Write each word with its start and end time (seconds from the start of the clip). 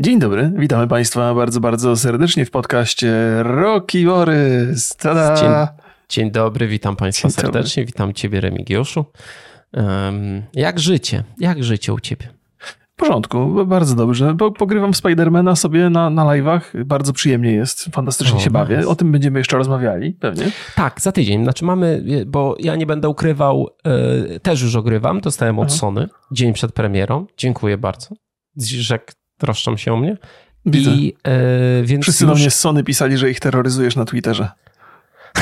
Dzień 0.00 0.18
dobry, 0.18 0.52
witamy 0.56 0.88
Państwa 0.88 1.34
bardzo, 1.34 1.60
bardzo 1.60 1.96
serdecznie 1.96 2.44
w 2.44 2.50
podcaście 2.50 3.12
Rocky 3.42 4.04
Borys. 4.04 4.96
Tada! 4.96 5.34
Dzień, 5.34 5.50
dzień 6.08 6.30
dobry, 6.30 6.68
witam 6.68 6.96
Państwa 6.96 7.28
dzień 7.28 7.34
serdecznie, 7.34 7.82
dobry. 7.82 7.92
witam 7.92 8.12
Ciebie 8.12 8.40
Remigiuszu. 8.40 9.04
Um, 9.72 10.42
jak 10.54 10.78
życie? 10.78 11.24
Jak 11.38 11.64
życie 11.64 11.92
u 11.92 12.00
Ciebie? 12.00 12.28
W 12.58 12.96
porządku, 12.96 13.66
bardzo 13.66 13.94
dobrze. 13.94 14.36
Pogrywam 14.58 14.94
Spidermana 14.94 15.56
sobie 15.56 15.90
na, 15.90 16.10
na 16.10 16.24
live'ach. 16.24 16.84
Bardzo 16.84 17.12
przyjemnie 17.12 17.52
jest, 17.52 17.84
fantastycznie 17.84 18.38
o, 18.38 18.40
się 18.40 18.50
bawię. 18.50 18.76
Nice. 18.76 18.88
O 18.88 18.94
tym 18.94 19.12
będziemy 19.12 19.38
jeszcze 19.38 19.56
rozmawiali, 19.56 20.12
pewnie. 20.12 20.44
Tak, 20.74 21.00
za 21.00 21.12
tydzień. 21.12 21.42
Znaczy 21.42 21.64
mamy, 21.64 22.04
bo 22.26 22.56
ja 22.58 22.76
nie 22.76 22.86
będę 22.86 23.08
ukrywał, 23.08 23.68
yy, 24.30 24.40
też 24.40 24.62
już 24.62 24.76
ogrywam, 24.76 25.20
dostałem 25.20 25.58
od 25.58 25.68
Aha. 25.68 25.76
Sony 25.76 26.08
dzień 26.32 26.52
przed 26.52 26.72
premierą. 26.72 27.26
Dziękuję 27.36 27.78
bardzo. 27.78 28.08
Że 28.56 28.98
troszczą 29.40 29.76
się 29.76 29.92
o 29.92 29.96
mnie. 29.96 30.16
Widzę. 30.66 30.90
I, 30.90 31.06
yy, 31.06 31.12
więc 31.84 32.02
Wszyscy 32.02 32.24
już... 32.24 32.32
do 32.32 32.38
mnie 32.38 32.50
z 32.50 32.60
Sony 32.60 32.84
pisali, 32.84 33.16
że 33.16 33.30
ich 33.30 33.40
terroryzujesz 33.40 33.96
na 33.96 34.04
Twitterze. 34.04 34.50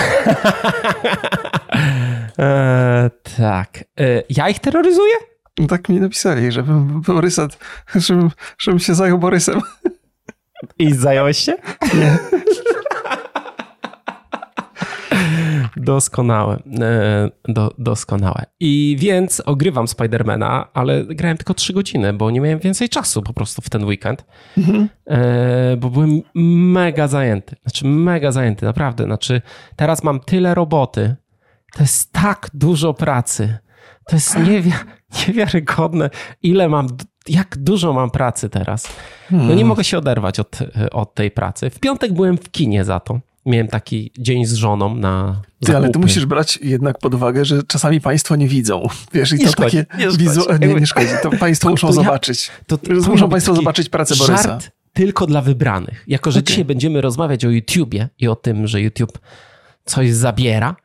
e, 2.38 3.11
tak. 3.37 3.84
E, 4.01 4.23
ja 4.30 4.48
ich 4.48 4.59
terroryzuję? 4.59 5.15
No 5.59 5.66
tak 5.66 5.88
mi 5.88 6.01
napisali, 6.01 6.52
żebym 6.52 7.01
Borysa, 7.01 7.48
żebym, 7.95 8.30
żebym 8.59 8.79
się 8.79 8.95
zajął 8.95 9.19
Borysem. 9.19 9.61
I 10.79 10.95
zająłeś 10.95 11.38
się? 11.38 11.52
Nie. 11.95 12.19
Doskonałe. 15.88 16.62
E, 16.80 17.30
do, 17.48 17.74
doskonałe. 17.78 18.45
I 18.60 18.96
więc 18.98 19.42
ogrywam 19.46 19.88
Spidermana, 19.88 20.69
ale 20.74 21.05
grałem 21.05 21.37
tylko 21.37 21.55
3 21.55 21.73
godziny, 21.73 22.12
bo 22.12 22.30
nie 22.30 22.41
miałem 22.41 22.59
więcej 22.59 22.88
czasu 22.88 23.23
po 23.23 23.33
prostu 23.33 23.62
w 23.62 23.70
ten 23.70 23.84
weekend. 23.84 24.24
Mhm. 24.59 24.88
E, 25.06 25.77
bo 25.77 25.91
byłem 25.91 26.23
mega 26.73 27.09
zajęty. 27.09 27.56
Znaczy, 27.62 27.87
mega 27.87 28.32
zajęty, 28.32 28.66
naprawdę. 28.66 29.04
Znaczy, 29.04 29.43
teraz 29.76 30.04
mam 30.04 30.21
tyle 30.21 30.54
roboty. 30.54 31.16
To 31.74 31.82
jest 31.82 32.13
tak 32.13 32.51
dużo 32.54 32.95
pracy. 32.95 33.59
To 34.09 34.16
jest 34.16 34.38
niewi 34.48 34.73
niewiarygodne, 35.29 36.10
ile 36.43 36.68
mam, 36.68 36.87
jak 37.29 37.57
dużo 37.57 37.93
mam 37.93 38.10
pracy 38.10 38.48
teraz. 38.48 38.96
No 39.30 39.38
nie 39.38 39.48
hmm. 39.48 39.66
mogę 39.66 39.85
się 39.85 39.98
oderwać 39.98 40.41
od, 40.41 40.59
od 40.93 41.15
tej 41.15 41.30
pracy. 41.30 41.70
W 41.70 41.80
piątek 41.80 42.13
byłem 42.13 42.38
w 42.38 42.51
kinie 42.51 42.85
za 42.85 43.01
to 43.01 43.20
miałem 43.47 43.69
taki 43.69 44.13
dzień 44.19 44.47
z 44.47 44.55
żoną 44.55 44.95
na. 44.95 45.43
Ty, 45.67 45.77
ale 45.77 45.91
tu 45.91 45.99
musisz 45.99 46.27
brać 46.27 46.59
jednak 46.63 46.99
pod 46.99 47.15
uwagę, 47.15 47.45
że 47.45 47.63
czasami 47.63 48.01
państwo 48.01 48.37
nie 48.37 48.49
widzą. 48.49 48.87
Wiesz, 49.13 49.33
i 49.33 49.35
nie 49.35 49.45
to 49.45 49.53
szkodzi, 49.53 49.77
takie 49.77 50.05
nie, 50.05 50.17
wizu... 50.17 50.41
nie, 50.61 50.75
nie 50.75 50.87
szkodzi. 50.87 51.13
To 51.23 51.31
państwo 51.47 51.71
muszą 51.71 51.87
to 51.87 51.93
zobaczyć. 51.93 52.51
to, 52.66 52.79
to, 52.79 52.95
muszą 52.95 53.29
państwo 53.29 53.55
zobaczyć 53.55 53.89
pracę 53.89 54.16
Borysa. 54.16 54.43
Żart 54.43 54.71
tylko 54.93 55.27
dla 55.27 55.41
wybranych. 55.41 56.05
Jako, 56.07 56.31
że 56.31 56.39
okay. 56.39 56.47
dzisiaj 56.47 56.65
będziemy 56.65 57.01
rozmawiać 57.01 57.45
o 57.45 57.51
YouTubie 57.51 58.09
i 58.19 58.29
o 58.29 58.37
tym, 58.37 58.66
że 58.66 58.81
YouTube 58.81 59.19
coś 59.85 60.13
zabiera, 60.13 60.77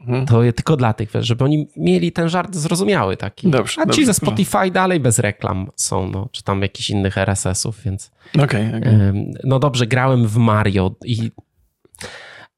mhm. 0.00 0.26
to 0.26 0.40
tylko 0.56 0.76
dla 0.76 0.92
tych, 0.92 1.10
żeby 1.20 1.44
oni 1.44 1.68
mieli 1.76 2.12
ten 2.12 2.28
żart 2.28 2.56
zrozumiały 2.56 3.16
taki. 3.16 3.50
Dobrze, 3.50 3.80
A 3.80 3.84
ci 3.84 3.88
dobrze, 3.88 4.06
ze 4.06 4.14
Spotify 4.14 4.52
dobrze. 4.52 4.70
dalej 4.70 5.00
bez 5.00 5.18
reklam 5.18 5.70
są, 5.76 6.10
no, 6.10 6.28
czy 6.32 6.42
tam 6.42 6.62
jakichś 6.62 6.90
innych 6.90 7.18
RSS-ów, 7.18 7.82
więc... 7.84 8.10
Okay, 8.34 8.72
okay. 8.78 9.32
No 9.44 9.58
dobrze, 9.58 9.86
grałem 9.86 10.26
w 10.26 10.36
Mario 10.36 10.94
i 11.04 11.30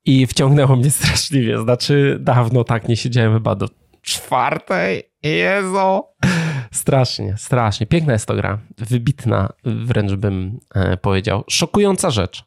i 0.05 0.27
wciągnęło 0.27 0.77
mnie 0.77 0.91
straszliwie. 0.91 1.59
Znaczy, 1.59 2.19
dawno 2.21 2.65
tak 2.65 2.89
nie 2.89 2.97
siedziałem 2.97 3.35
chyba 3.35 3.55
do 3.55 3.69
czwartej. 4.03 5.03
Jezu! 5.23 6.03
Strasznie, 6.73 7.35
strasznie. 7.39 7.87
Piękna 7.87 8.13
jest 8.13 8.27
to 8.27 8.35
gra. 8.35 8.59
Wybitna, 8.79 9.53
wręcz 9.65 10.13
bym 10.13 10.61
e, 10.75 10.97
powiedział. 10.97 11.45
Szokująca 11.51 12.11
rzecz. 12.11 12.45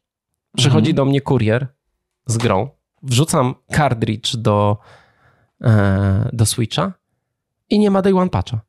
Przychodzi 0.57 0.91
mhm. 0.91 0.95
do 0.95 1.05
mnie 1.05 1.21
kurier 1.21 1.67
z 2.25 2.37
grą. 2.37 2.69
Wrzucam 3.03 3.55
cartridge 3.75 4.35
do, 4.35 4.77
e, 5.61 6.29
do 6.33 6.45
Switcha 6.45 6.93
i 7.69 7.79
nie 7.79 7.91
ma 7.91 8.01
day 8.01 8.17
one 8.17 8.29
patcha. 8.29 8.59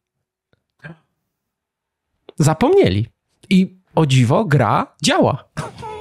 Zapomnieli. 2.39 3.07
I 3.51 3.77
o 3.95 4.07
dziwo, 4.07 4.45
gra 4.45 4.95
działa. 5.03 5.45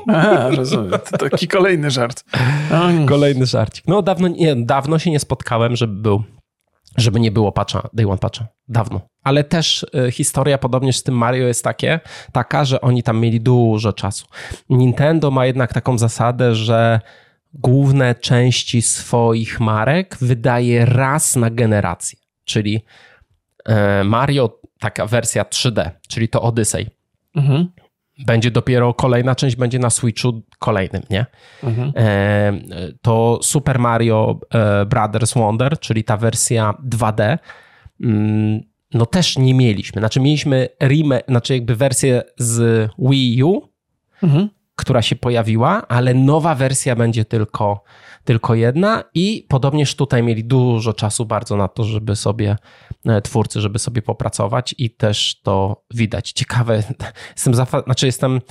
Aha, 0.07 0.49
rozumiem. 0.49 0.91
To 1.11 1.29
taki 1.29 1.47
kolejny 1.47 1.91
żart. 1.91 2.23
Kolejny 3.07 3.45
żarcik. 3.45 3.88
No 3.88 4.01
dawno, 4.01 4.27
nie, 4.27 4.55
dawno 4.55 4.99
się 4.99 5.11
nie 5.11 5.19
spotkałem, 5.19 5.75
żeby 5.75 6.01
był, 6.01 6.23
żeby 6.97 7.19
nie 7.19 7.31
było 7.31 7.51
patcha, 7.51 7.89
day 7.93 8.07
one 8.07 8.17
patcha. 8.17 8.47
Dawno. 8.67 9.01
Ale 9.23 9.44
też 9.44 9.85
y, 10.07 10.11
historia 10.11 10.57
podobnież 10.57 10.97
z 10.97 11.03
tym 11.03 11.17
Mario 11.17 11.47
jest 11.47 11.63
takie, 11.63 11.99
taka, 12.31 12.65
że 12.65 12.81
oni 12.81 13.03
tam 13.03 13.19
mieli 13.19 13.41
dużo 13.41 13.94
czasu. 13.94 14.25
Nintendo 14.69 15.31
ma 15.31 15.45
jednak 15.45 15.73
taką 15.73 15.97
zasadę, 15.97 16.55
że 16.55 16.99
główne 17.53 18.15
części 18.15 18.81
swoich 18.81 19.59
marek 19.59 20.17
wydaje 20.21 20.85
raz 20.85 21.35
na 21.35 21.49
generację. 21.49 22.19
Czyli 22.45 22.81
y, 23.69 24.03
Mario, 24.03 24.59
taka 24.79 25.05
wersja 25.05 25.44
3D, 25.44 25.89
czyli 26.07 26.29
to 26.29 26.41
Odyssey. 26.41 26.89
Mhm 27.35 27.67
będzie 28.25 28.51
dopiero 28.51 28.93
kolejna 28.93 29.35
część, 29.35 29.55
będzie 29.55 29.79
na 29.79 29.89
Switchu 29.89 30.41
kolejnym, 30.59 31.01
nie? 31.09 31.25
Mhm. 31.63 31.91
E, 31.95 32.53
to 33.01 33.39
Super 33.43 33.79
Mario 33.79 34.39
e, 34.53 34.85
Brothers 34.85 35.33
Wonder, 35.33 35.79
czyli 35.79 36.03
ta 36.03 36.17
wersja 36.17 36.73
2D, 36.89 37.37
mm, 38.01 38.61
no 38.93 39.05
też 39.05 39.37
nie 39.37 39.53
mieliśmy. 39.53 39.99
Znaczy 40.01 40.19
mieliśmy 40.19 40.69
remake, 40.83 41.25
znaczy 41.27 41.53
jakby 41.53 41.75
wersję 41.75 42.23
z 42.37 42.89
Wii 42.99 43.43
U, 43.43 43.61
mhm. 44.23 44.49
która 44.75 45.01
się 45.01 45.15
pojawiła, 45.15 45.87
ale 45.87 46.13
nowa 46.13 46.55
wersja 46.55 46.95
będzie 46.95 47.25
tylko 47.25 47.83
tylko 48.25 48.56
jedna 48.56 49.03
i 49.13 49.46
podobnież 49.50 49.96
tutaj 49.96 50.24
mieli 50.24 50.44
dużo 50.44 50.94
czasu 50.94 51.25
bardzo 51.25 51.58
na 51.58 51.68
to, 51.68 51.84
żeby 51.84 52.16
sobie 52.16 52.58
e, 53.06 53.22
twórcy, 53.22 53.62
żeby 53.62 53.80
sobie 53.80 54.02
popracować 54.02 54.75
i 54.78 54.90
też 54.90 55.41
to 55.44 55.84
widać. 55.94 56.31
Ciekawe, 56.31 56.75
jestem, 57.36 57.53
zafa- 57.53 57.84
znaczy 57.84 58.06
jestem 58.06 58.41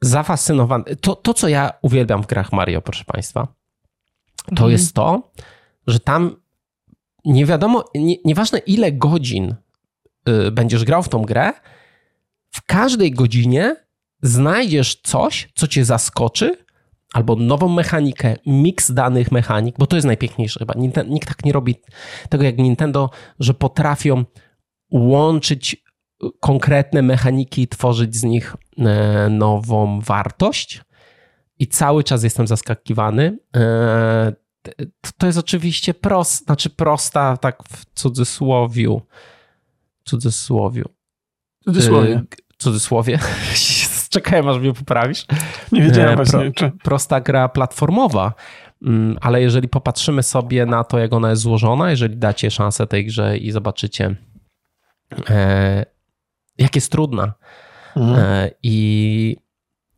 zafascynowany. 0.00 0.96
To, 0.96 1.16
to, 1.16 1.34
co 1.34 1.48
ja 1.48 1.72
uwielbiam 1.82 2.22
w 2.22 2.26
grach 2.26 2.52
Mario, 2.52 2.82
proszę 2.82 3.04
Państwa, 3.04 3.48
to 4.44 4.50
mhm. 4.50 4.70
jest 4.70 4.94
to, 4.94 5.32
że 5.86 6.00
tam 6.00 6.36
nie 7.24 7.46
wiadomo, 7.46 7.84
nie, 7.94 8.16
nieważne 8.24 8.58
ile 8.58 8.92
godzin 8.92 9.54
y, 10.28 10.50
będziesz 10.50 10.84
grał 10.84 11.02
w 11.02 11.08
tą 11.08 11.22
grę, 11.22 11.52
w 12.50 12.62
każdej 12.66 13.12
godzinie 13.12 13.76
znajdziesz 14.22 15.00
coś, 15.02 15.48
co 15.54 15.68
cię 15.68 15.84
zaskoczy 15.84 16.63
albo 17.14 17.36
nową 17.36 17.68
mechanikę, 17.68 18.36
miks 18.46 18.92
danych 18.92 19.32
mechanik, 19.32 19.76
bo 19.78 19.86
to 19.86 19.96
jest 19.96 20.06
najpiękniejsze 20.06 20.58
chyba. 20.58 20.74
Nikt 21.08 21.28
tak 21.28 21.44
nie 21.44 21.52
robi 21.52 21.76
tego 22.28 22.44
jak 22.44 22.58
Nintendo, 22.58 23.10
że 23.38 23.54
potrafią 23.54 24.24
łączyć 24.90 25.84
konkretne 26.40 27.02
mechaniki 27.02 27.62
i 27.62 27.68
tworzyć 27.68 28.16
z 28.16 28.22
nich 28.22 28.56
e, 28.78 29.28
nową 29.28 30.00
wartość. 30.00 30.82
I 31.58 31.66
cały 31.66 32.04
czas 32.04 32.24
jestem 32.24 32.46
zaskakiwany. 32.46 33.38
E, 33.56 34.32
to 35.18 35.26
jest 35.26 35.38
oczywiście 35.38 35.94
prosta, 35.94 36.44
znaczy 36.44 36.70
prosta, 36.70 37.36
tak 37.36 37.62
w 37.68 37.84
cudzysłowiu. 37.94 39.02
Cudzysłowiu. 40.04 40.84
Cudzysłowie. 41.64 42.22
Cudzysłowie. 42.58 43.18
czekałem, 44.14 44.48
aż 44.48 44.58
mnie 44.58 44.72
poprawisz. 44.72 45.26
Nie 45.72 45.82
wiedziałem 45.82 46.12
e, 46.12 46.16
właśnie. 46.16 46.50
Pro, 46.50 46.70
prosta 46.82 47.20
gra 47.20 47.48
platformowa, 47.48 48.32
mm, 48.82 49.18
ale 49.20 49.42
jeżeli 49.42 49.68
popatrzymy 49.68 50.22
sobie 50.22 50.66
na 50.66 50.84
to, 50.84 50.98
jak 50.98 51.12
ona 51.12 51.30
jest 51.30 51.42
złożona, 51.42 51.90
jeżeli 51.90 52.16
dacie 52.16 52.50
szansę 52.50 52.86
tej 52.86 53.06
grze 53.06 53.38
i 53.38 53.50
zobaczycie, 53.50 54.16
e, 55.30 55.86
jak 56.58 56.74
jest 56.74 56.92
trudna 56.92 57.32
mhm. 57.96 58.18
e, 58.18 58.50
i 58.62 59.36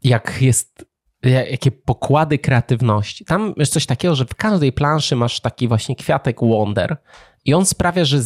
jak 0.04 0.38
jest, 0.40 0.86
jakie 1.22 1.70
pokłady 1.70 2.38
kreatywności. 2.38 3.24
Tam 3.24 3.54
jest 3.56 3.72
coś 3.72 3.86
takiego, 3.86 4.14
że 4.14 4.24
w 4.24 4.34
każdej 4.34 4.72
planszy 4.72 5.16
masz 5.16 5.40
taki 5.40 5.68
właśnie 5.68 5.96
kwiatek 5.96 6.40
wonder 6.40 6.96
i 7.44 7.54
on 7.54 7.66
sprawia, 7.66 8.04
że 8.04 8.18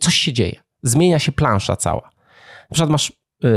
coś 0.00 0.14
się 0.14 0.32
dzieje. 0.32 0.60
Zmienia 0.82 1.18
się 1.18 1.32
plansza 1.32 1.76
cała. 1.76 2.10
Na 2.70 2.74
przykład 2.74 2.90
masz 2.90 3.12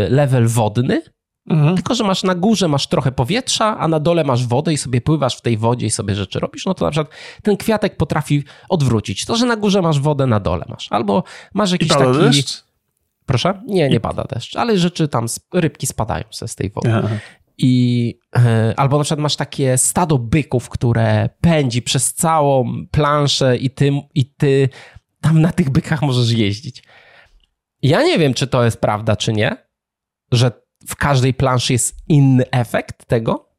level 0.09 0.47
wodny, 0.47 1.01
Mhm. 1.47 1.75
Tylko, 1.75 1.95
że 1.95 2.03
masz 2.03 2.23
na 2.23 2.35
górze 2.35 2.67
masz 2.67 2.87
trochę 2.87 3.11
powietrza, 3.11 3.77
a 3.77 3.87
na 3.87 3.99
dole 3.99 4.23
masz 4.23 4.45
wodę 4.45 4.73
i 4.73 4.77
sobie 4.77 5.01
pływasz 5.01 5.37
w 5.37 5.41
tej 5.41 5.57
wodzie 5.57 5.85
i 5.85 5.89
sobie 5.89 6.15
rzeczy 6.15 6.39
robisz, 6.39 6.65
no 6.65 6.73
to 6.73 6.85
na 6.85 6.91
przykład 6.91 7.13
ten 7.41 7.57
kwiatek 7.57 7.97
potrafi 7.97 8.43
odwrócić. 8.69 9.25
To, 9.25 9.35
że 9.35 9.45
na 9.45 9.55
górze 9.55 9.81
masz 9.81 9.99
wodę, 9.99 10.27
na 10.27 10.39
dole 10.39 10.65
masz. 10.69 10.87
Albo 10.91 11.23
masz 11.53 11.71
jakiś 11.71 11.87
taki... 11.87 12.19
Deszcz? 12.19 12.63
Proszę? 13.25 13.61
Nie, 13.65 13.89
nie 13.89 13.99
pada 13.99 14.23
deszcz, 14.23 14.55
ale 14.55 14.77
rzeczy 14.77 15.07
tam, 15.07 15.25
rybki 15.53 15.87
spadają 15.87 16.23
ze 16.31 16.47
z 16.47 16.55
tej 16.55 16.69
wody. 16.69 16.93
Aha. 16.93 17.09
I 17.57 18.13
e, 18.35 18.73
albo 18.77 18.97
na 18.97 19.03
przykład 19.03 19.19
masz 19.19 19.35
takie 19.35 19.77
stado 19.77 20.17
byków, 20.17 20.69
które 20.69 21.29
pędzi 21.41 21.81
przez 21.81 22.13
całą 22.13 22.73
planszę 22.91 23.57
i 23.57 23.69
ty, 23.69 23.91
i 24.15 24.25
ty 24.25 24.69
tam 25.21 25.41
na 25.41 25.51
tych 25.51 25.69
bykach 25.69 26.01
możesz 26.01 26.31
jeździć. 26.31 26.83
Ja 27.81 28.03
nie 28.03 28.19
wiem, 28.19 28.33
czy 28.33 28.47
to 28.47 28.63
jest 28.63 28.81
prawda, 28.81 29.15
czy 29.15 29.33
nie, 29.33 29.67
że 30.31 30.51
w 30.87 30.95
każdej 30.95 31.33
planszy 31.33 31.73
jest 31.73 31.95
inny 32.07 32.51
efekt 32.51 33.05
tego. 33.05 33.49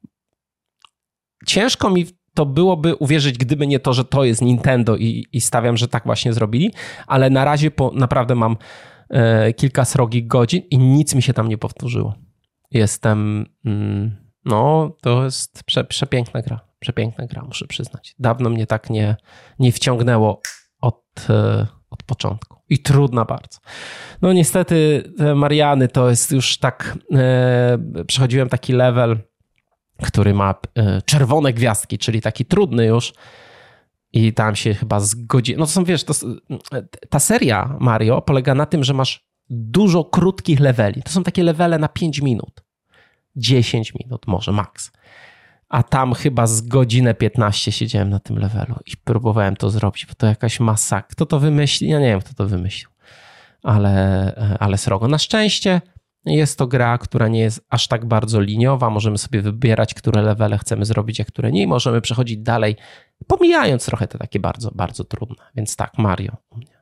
Ciężko 1.45 1.89
mi 1.89 2.05
to 2.33 2.45
byłoby 2.45 2.95
uwierzyć, 2.95 3.37
gdyby 3.37 3.67
nie 3.67 3.79
to, 3.79 3.93
że 3.93 4.05
to 4.05 4.23
jest 4.23 4.41
Nintendo 4.41 4.95
i, 4.97 5.25
i 5.33 5.41
stawiam, 5.41 5.77
że 5.77 5.87
tak 5.87 6.05
właśnie 6.05 6.33
zrobili, 6.33 6.71
ale 7.07 7.29
na 7.29 7.45
razie 7.45 7.71
po, 7.71 7.91
naprawdę 7.95 8.35
mam 8.35 8.57
e, 9.09 9.53
kilka 9.53 9.85
srogich 9.85 10.27
godzin 10.27 10.63
i 10.71 10.77
nic 10.77 11.15
mi 11.15 11.21
się 11.21 11.33
tam 11.33 11.49
nie 11.49 11.57
powtórzyło. 11.57 12.13
Jestem, 12.71 13.45
mm, 13.65 14.15
no 14.45 14.91
to 15.01 15.23
jest 15.23 15.63
prze, 15.63 15.83
przepiękna 15.83 16.41
gra, 16.41 16.59
przepiękna 16.79 17.27
gra, 17.27 17.43
muszę 17.43 17.67
przyznać. 17.67 18.15
Dawno 18.19 18.49
mnie 18.49 18.67
tak 18.67 18.89
nie, 18.89 19.15
nie 19.59 19.71
wciągnęło 19.71 20.41
od, 20.81 21.03
e, 21.29 21.67
od 21.89 22.03
początku 22.03 22.58
i 22.69 22.79
trudna 22.79 23.25
bardzo. 23.25 23.59
No 24.21 24.33
niestety 24.33 25.03
Mariany 25.35 25.87
to 25.87 26.09
jest 26.09 26.31
już 26.31 26.57
tak, 26.57 26.97
e, 27.13 27.77
przechodziłem 28.07 28.49
taki 28.49 28.73
level, 28.73 29.17
który 30.03 30.33
ma 30.33 30.55
e, 30.75 31.01
czerwone 31.01 31.53
gwiazdki, 31.53 31.97
czyli 31.97 32.21
taki 32.21 32.45
trudny 32.45 32.85
już. 32.85 33.13
I 34.13 34.33
tam 34.33 34.55
się 34.55 34.73
chyba 34.73 34.99
zgodzi. 34.99 35.57
No 35.57 35.65
to 35.65 35.71
są, 35.71 35.83
wiesz, 35.83 36.03
to, 36.03 36.13
ta 37.09 37.19
seria 37.19 37.77
Mario 37.79 38.21
polega 38.21 38.55
na 38.55 38.65
tym, 38.65 38.83
że 38.83 38.93
masz 38.93 39.29
dużo 39.49 40.03
krótkich 40.03 40.59
leveli. 40.59 41.03
To 41.03 41.11
są 41.11 41.23
takie 41.23 41.43
levele 41.43 41.79
na 41.79 41.87
5 41.87 42.21
minut. 42.21 42.63
10 43.35 43.93
minut 43.93 44.27
może 44.27 44.51
max. 44.51 44.91
A 45.69 45.83
tam 45.83 46.13
chyba 46.13 46.47
z 46.47 46.61
godzinę 46.61 47.13
15 47.13 47.71
siedziałem 47.71 48.09
na 48.09 48.19
tym 48.19 48.37
levelu 48.37 48.75
i 48.85 48.97
próbowałem 49.03 49.55
to 49.55 49.69
zrobić, 49.69 50.05
bo 50.05 50.13
to 50.13 50.27
jakaś 50.27 50.59
masa. 50.59 51.01
Kto 51.01 51.25
to 51.25 51.39
wymyślił? 51.39 51.91
Ja 51.91 51.99
nie 51.99 52.07
wiem, 52.07 52.19
kto 52.19 52.33
to 52.33 52.47
wymyślił. 52.47 52.89
Ale, 53.63 54.25
e, 54.37 54.57
ale 54.59 54.77
srogo. 54.77 55.07
Na 55.07 55.17
szczęście 55.17 55.81
jest 56.25 56.57
to 56.57 56.67
gra, 56.67 56.97
która 56.97 57.27
nie 57.27 57.39
jest 57.39 57.65
aż 57.69 57.87
tak 57.87 58.05
bardzo 58.05 58.41
liniowa. 58.41 58.89
Możemy 58.89 59.17
sobie 59.17 59.41
wybierać, 59.41 59.93
które 59.93 60.21
levele 60.21 60.57
chcemy 60.57 60.85
zrobić, 60.85 61.21
a 61.21 61.25
które 61.25 61.51
nie. 61.51 61.61
I 61.61 61.67
możemy 61.67 62.01
przechodzić 62.01 62.37
dalej, 62.37 62.75
pomijając 63.27 63.85
trochę 63.85 64.07
te 64.07 64.17
takie 64.17 64.39
bardzo, 64.39 64.71
bardzo 64.71 65.03
trudne. 65.03 65.45
Więc 65.55 65.75
tak, 65.75 65.97
Mario 65.97 66.37
u 66.49 66.57
mnie. 66.57 66.78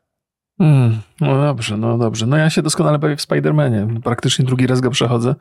Mm, 0.60 1.02
no 1.22 1.42
dobrze, 1.42 1.78
no 1.78 1.98
dobrze. 1.98 2.26
No 2.26 2.38
ja 2.38 2.50
się 2.50 2.62
doskonale 2.62 3.00
bawię 3.00 3.16
w 3.16 3.22
Spider-Manie. 3.22 4.02
Praktycznie 4.02 4.46
drugi 4.46 4.68
raz 4.68 4.82
go 4.82 4.90
przechodzę. 4.90 5.36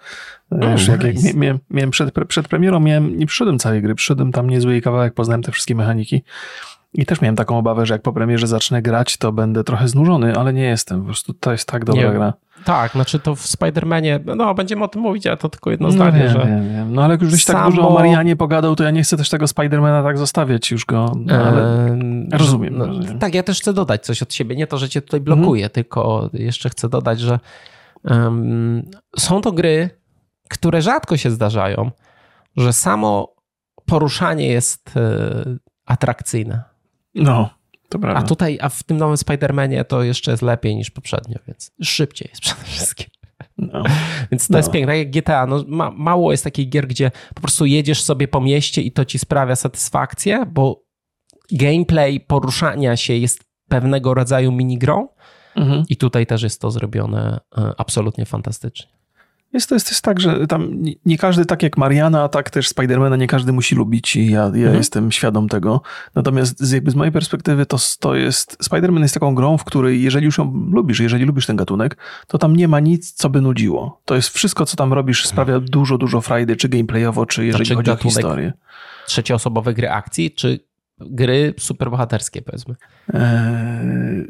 Oh, 0.50 0.70
Wiesz, 0.70 0.88
nice. 0.88 1.06
jak, 1.08 1.24
jak 1.24 1.34
miałem, 1.34 1.58
miałem 1.70 1.90
przed, 1.90 2.14
przed 2.28 2.48
premierą, 2.48 2.80
miałem, 2.80 3.18
nie 3.18 3.26
przyszedłem 3.26 3.58
całej 3.58 3.82
gry, 3.82 3.94
przyszedłem 3.94 4.32
tam 4.32 4.50
niezły 4.50 4.80
kawałek, 4.80 5.14
poznałem 5.14 5.42
te 5.42 5.52
wszystkie 5.52 5.74
mechaniki. 5.74 6.22
I 6.94 7.06
też 7.06 7.20
miałem 7.20 7.36
taką 7.36 7.58
obawę, 7.58 7.86
że 7.86 7.94
jak 7.94 8.02
po 8.02 8.12
premierze 8.12 8.46
zacznę 8.46 8.82
grać, 8.82 9.16
to 9.16 9.32
będę 9.32 9.64
trochę 9.64 9.88
znużony, 9.88 10.36
ale 10.36 10.52
nie 10.52 10.64
jestem. 10.64 11.00
Po 11.00 11.06
prostu 11.06 11.34
to 11.34 11.52
jest 11.52 11.68
tak 11.68 11.84
dobra 11.84 12.02
nie, 12.02 12.12
gra. 12.12 12.32
Tak, 12.66 12.92
znaczy 12.92 13.18
to 13.18 13.34
w 13.34 13.46
Spider-Manie, 13.46 14.20
no 14.36 14.54
będziemy 14.54 14.84
o 14.84 14.88
tym 14.88 15.02
mówić, 15.02 15.26
ale 15.26 15.36
to 15.36 15.48
tylko 15.48 15.70
jedno 15.70 15.86
no 15.88 15.92
zdanie, 15.92 16.18
wiem, 16.18 16.32
że... 16.32 16.38
Wiem, 16.38 16.68
wiem. 16.68 16.94
No 16.94 17.02
ale 17.04 17.14
jak 17.14 17.22
już 17.22 17.44
Samo... 17.44 17.58
tak 17.58 17.70
dużo 17.70 17.88
o 17.88 17.94
Marianie 17.94 18.36
pogadał, 18.36 18.76
to 18.76 18.84
ja 18.84 18.90
nie 18.90 19.02
chcę 19.02 19.16
też 19.16 19.28
tego 19.28 19.46
Spidermana 19.48 20.02
tak 20.02 20.18
zostawiać 20.18 20.70
już 20.70 20.84
go, 20.84 21.12
no, 21.16 21.34
ale 21.34 21.86
eee, 21.86 22.28
rozumiem, 22.32 22.78
no, 22.78 22.86
rozumiem, 22.86 23.18
Tak, 23.18 23.34
ja 23.34 23.42
też 23.42 23.60
chcę 23.60 23.72
dodać 23.72 24.04
coś 24.04 24.22
od 24.22 24.34
siebie, 24.34 24.56
nie 24.56 24.66
to, 24.66 24.78
że 24.78 24.88
cię 24.88 25.02
tutaj 25.02 25.20
blokuję, 25.20 25.64
mhm. 25.64 25.70
tylko 25.70 26.30
jeszcze 26.32 26.70
chcę 26.70 26.88
dodać, 26.88 27.20
że 27.20 27.40
um, 28.04 28.82
są 29.18 29.40
to 29.40 29.52
gry, 29.52 29.90
które 30.48 30.82
rzadko 30.82 31.16
się 31.16 31.30
zdarzają, 31.30 31.90
że 32.56 32.72
samo 32.72 33.34
poruszanie 33.84 34.48
jest 34.48 34.96
e, 34.96 35.56
atrakcyjne. 35.86 36.62
No. 37.14 37.50
A 38.16 38.22
tutaj, 38.22 38.58
a 38.60 38.68
w 38.68 38.82
tym 38.82 38.96
nowym 38.96 39.16
Spider-Manie 39.16 39.84
to 39.84 40.02
jeszcze 40.02 40.30
jest 40.30 40.42
lepiej 40.42 40.76
niż 40.76 40.90
poprzednio, 40.90 41.38
więc 41.46 41.70
szybciej 41.82 42.28
jest 42.30 42.42
przede 42.42 42.64
wszystkim. 42.64 43.06
No. 43.58 43.82
Więc 44.30 44.48
to 44.48 44.52
no. 44.52 44.58
jest 44.58 44.70
piękne. 44.70 44.92
Tak 44.92 44.98
jak 44.98 45.10
GTA, 45.10 45.46
no, 45.46 45.64
ma, 45.68 45.90
mało 45.90 46.30
jest 46.30 46.44
takich 46.44 46.68
gier, 46.68 46.86
gdzie 46.86 47.10
po 47.34 47.40
prostu 47.40 47.66
jedziesz 47.66 48.02
sobie 48.02 48.28
po 48.28 48.40
mieście 48.40 48.82
i 48.82 48.92
to 48.92 49.04
ci 49.04 49.18
sprawia 49.18 49.56
satysfakcję, 49.56 50.46
bo 50.46 50.82
gameplay 51.52 52.20
poruszania 52.20 52.96
się 52.96 53.14
jest 53.14 53.44
pewnego 53.68 54.14
rodzaju 54.14 54.52
minigrą 54.52 55.08
mhm. 55.56 55.84
i 55.88 55.96
tutaj 55.96 56.26
też 56.26 56.42
jest 56.42 56.60
to 56.60 56.70
zrobione 56.70 57.40
e, 57.58 57.72
absolutnie 57.78 58.26
fantastycznie. 58.26 58.95
Jest 59.52 59.68
to 59.68 59.74
jest 59.74 59.88
też 59.88 60.00
tak, 60.00 60.20
że 60.20 60.46
tam 60.46 60.82
nie, 61.06 61.18
każdy, 61.18 61.46
tak 61.46 61.62
jak 61.62 61.76
Mariana, 61.76 62.22
a 62.22 62.28
tak 62.28 62.50
też 62.50 62.68
Spidermana, 62.68 63.16
nie 63.16 63.26
każdy 63.26 63.52
musi 63.52 63.74
lubić 63.74 64.16
i 64.16 64.30
ja, 64.30 64.40
ja 64.40 64.46
mhm. 64.46 64.74
jestem 64.74 65.12
świadom 65.12 65.48
tego. 65.48 65.82
Natomiast 66.14 66.60
z, 66.60 66.72
jakby 66.72 66.90
z 66.90 66.94
mojej 66.94 67.12
perspektywy 67.12 67.66
to, 67.66 67.76
to 68.00 68.14
jest, 68.14 68.56
Spiderman 68.62 69.02
jest 69.02 69.14
taką 69.14 69.34
grą, 69.34 69.58
w 69.58 69.64
której 69.64 70.02
jeżeli 70.02 70.24
już 70.24 70.38
ją 70.38 70.68
lubisz, 70.72 71.00
jeżeli 71.00 71.24
lubisz 71.24 71.46
ten 71.46 71.56
gatunek, 71.56 71.96
to 72.26 72.38
tam 72.38 72.56
nie 72.56 72.68
ma 72.68 72.80
nic, 72.80 73.12
co 73.12 73.30
by 73.30 73.40
nudziło. 73.40 74.00
To 74.04 74.14
jest 74.14 74.28
wszystko, 74.28 74.66
co 74.66 74.76
tam 74.76 74.92
robisz 74.92 75.26
sprawia 75.26 75.60
dużo, 75.60 75.98
dużo 75.98 76.20
frajdy, 76.20 76.56
czy 76.56 76.68
gameplayowo, 76.68 77.26
czy 77.26 77.46
jeżeli 77.46 77.64
znaczy, 77.64 77.76
chodzi 77.76 77.90
o 77.90 77.96
historię. 77.96 78.52
Trzecioosobowych 79.06 79.76
gry 79.76 79.90
akcji, 79.90 80.30
czy 80.30 80.60
gry 81.00 81.54
superbohaterskie, 81.58 82.42
powiedzmy. 82.42 82.74
Eee, 83.14 84.26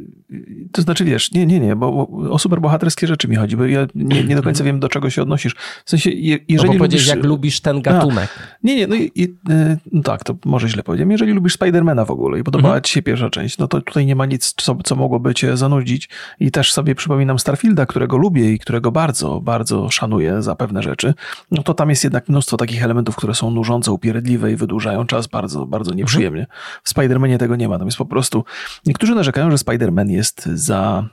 to 0.73 0.83
znaczy, 0.83 1.05
wiesz, 1.05 1.33
nie, 1.33 1.47
nie, 1.47 1.61
nie, 1.61 1.77
bo 1.77 2.09
o 2.31 2.39
superbohaterskie 2.39 3.07
rzeczy 3.07 3.29
mi 3.29 3.37
chodzi, 3.37 3.57
bo 3.57 3.65
ja 3.65 3.87
nie, 3.95 4.25
nie 4.25 4.37
do 4.37 4.43
końca 4.43 4.65
wiem, 4.65 4.81
do 4.81 4.89
czego 4.89 5.11
się 5.11 5.23
odnosisz. 5.23 5.55
W 5.85 5.91
sensie, 5.91 6.11
je, 6.11 6.39
jeżeli 6.49 6.73
no 6.73 6.85
lubisz... 6.85 7.07
jak 7.07 7.25
lubisz 7.25 7.61
ten 7.61 7.83
gatunek. 7.83 8.29
A, 8.39 8.57
nie, 8.63 8.77
nie, 8.77 8.87
no, 8.87 8.95
i, 8.95 9.37
e, 9.51 9.77
no, 9.93 10.03
tak, 10.03 10.25
to 10.25 10.37
może 10.45 10.69
źle 10.69 10.83
powiedziałem. 10.83 11.11
Jeżeli 11.11 11.33
lubisz 11.33 11.53
Spidermana 11.53 12.05
w 12.05 12.11
ogóle 12.11 12.41
i 12.41 12.43
podobała 12.43 12.75
mhm. 12.75 12.83
ci 12.83 12.93
się 12.93 13.03
pierwsza 13.03 13.31
część, 13.31 13.59
no 13.59 13.69
to 13.69 13.81
tutaj 13.81 14.07
nie 14.07 14.17
ma 14.17 14.27
nic, 14.27 14.55
co, 14.57 14.77
co 14.85 14.97
mogłoby 14.97 15.35
cię 15.35 15.57
zanudzić. 15.57 16.09
I 16.41 16.51
też 16.51 16.73
sobie 16.73 16.95
przypominam 16.95 17.39
Starfielda, 17.39 17.87
którego 17.87 18.17
lubię 18.17 18.53
i 18.53 18.59
którego 18.59 18.93
bardzo, 18.93 19.41
bardzo 19.41 19.91
szanuję 19.91 20.43
za 20.43 20.57
pewne 20.57 20.83
rzeczy. 20.83 21.15
No 21.51 21.63
to 21.63 21.75
tam 21.75 21.91
jest 21.91 22.05
jednak 22.05 22.29
mnóstwo 22.29 22.57
takich 22.57 22.85
elementów, 22.85 23.17
które 23.17 23.35
są 23.35 23.51
nużące, 23.51 23.93
upierdliwe 23.93 24.53
i 24.53 24.57
wydłużają 24.57 25.07
czas 25.07 25.27
bardzo, 25.27 25.67
bardzo 25.67 25.95
nieprzyjemnie. 25.95 26.41
Mhm. 26.41 26.59
W 26.83 26.89
Spidermanie 26.89 27.39
tego 27.39 27.57
nie 27.57 27.69
ma. 27.69 27.79
Tam 27.79 27.87
jest 27.87 27.99
po 27.99 28.07
prostu... 28.07 28.45
Niektórzy 28.87 29.15
narzekają, 29.15 29.51
że 29.51 29.57
Spider-Man 29.57 30.16
jest 30.17 30.47
za 30.47 31.09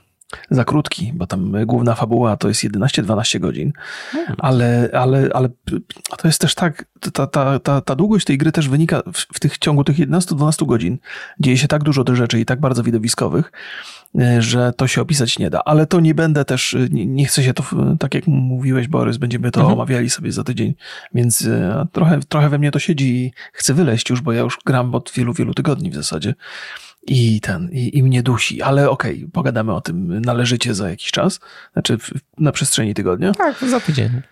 za 0.50 0.64
krótki, 0.64 1.12
bo 1.14 1.26
tam 1.26 1.52
główna 1.66 1.94
fabuła 1.94 2.36
to 2.36 2.48
jest 2.48 2.64
11-12 2.64 3.40
godzin, 3.40 3.72
hmm. 4.10 4.34
ale, 4.38 4.88
ale, 4.92 5.28
ale 5.34 5.48
to 6.18 6.28
jest 6.28 6.40
też 6.40 6.54
tak, 6.54 6.84
ta, 7.12 7.26
ta, 7.26 7.58
ta, 7.58 7.80
ta 7.80 7.94
długość 7.94 8.26
tej 8.26 8.38
gry 8.38 8.52
też 8.52 8.68
wynika 8.68 9.02
w, 9.12 9.18
w 9.18 9.40
tych 9.40 9.58
ciągu 9.58 9.84
tych 9.84 9.96
11-12 9.96 10.66
godzin. 10.66 10.98
Dzieje 11.40 11.58
się 11.58 11.68
tak 11.68 11.82
dużo 11.82 12.04
tych 12.04 12.16
rzeczy 12.16 12.40
i 12.40 12.44
tak 12.44 12.60
bardzo 12.60 12.82
widowiskowych, 12.82 13.52
e, 14.18 14.42
że 14.42 14.72
to 14.72 14.86
się 14.86 15.00
opisać 15.00 15.38
nie 15.38 15.50
da. 15.50 15.60
Ale 15.64 15.86
to 15.86 16.00
nie 16.00 16.14
będę 16.14 16.44
też, 16.44 16.76
nie, 16.90 17.06
nie 17.06 17.26
chcę 17.26 17.42
się 17.42 17.54
to, 17.54 17.64
tak 18.00 18.14
jak 18.14 18.26
mówiłeś 18.26 18.88
Borys, 18.88 19.16
będziemy 19.16 19.50
to 19.50 19.60
mhm. 19.60 19.78
omawiali 19.78 20.10
sobie 20.10 20.32
za 20.32 20.44
tydzień, 20.44 20.74
więc 21.14 21.46
e, 21.46 21.86
trochę, 21.92 22.20
trochę 22.28 22.48
we 22.48 22.58
mnie 22.58 22.70
to 22.70 22.78
siedzi 22.78 23.16
i 23.16 23.32
chcę 23.52 23.74
wyleść 23.74 24.10
już, 24.10 24.20
bo 24.20 24.32
ja 24.32 24.40
już 24.40 24.58
gram 24.66 24.94
od 24.94 25.12
wielu, 25.14 25.32
wielu 25.32 25.54
tygodni 25.54 25.90
w 25.90 25.94
zasadzie 25.94 26.34
i 27.06 27.40
ten, 27.40 27.68
i, 27.72 27.98
i 27.98 28.02
mnie 28.02 28.22
dusi, 28.22 28.62
ale 28.62 28.90
okej, 28.90 29.16
okay, 29.16 29.30
pogadamy 29.32 29.74
o 29.74 29.80
tym 29.80 30.20
należycie 30.20 30.74
za 30.74 30.90
jakiś 30.90 31.10
czas, 31.10 31.40
znaczy 31.72 31.98
w, 31.98 32.10
na 32.38 32.52
przestrzeni 32.52 32.94
tygodnia. 32.94 33.32
Tak, 33.32 33.64
za 33.70 33.80
tydzień. 33.80 34.22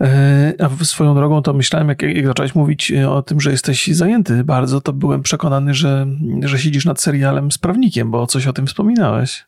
E, 0.00 0.52
a 0.58 0.84
swoją 0.84 1.14
drogą 1.14 1.42
to 1.42 1.52
myślałem, 1.52 1.88
jak, 1.88 2.02
jak 2.02 2.26
zacząłeś 2.26 2.54
mówić 2.54 2.92
o 2.92 3.22
tym, 3.22 3.40
że 3.40 3.50
jesteś 3.50 3.86
zajęty 3.86 4.44
bardzo, 4.44 4.80
to 4.80 4.92
byłem 4.92 5.22
przekonany, 5.22 5.74
że, 5.74 6.06
że 6.42 6.58
siedzisz 6.58 6.84
nad 6.84 7.00
serialem 7.00 7.52
z 7.52 7.58
prawnikiem, 7.58 8.10
bo 8.10 8.26
coś 8.26 8.46
o 8.46 8.52
tym 8.52 8.66
wspominałeś. 8.66 9.46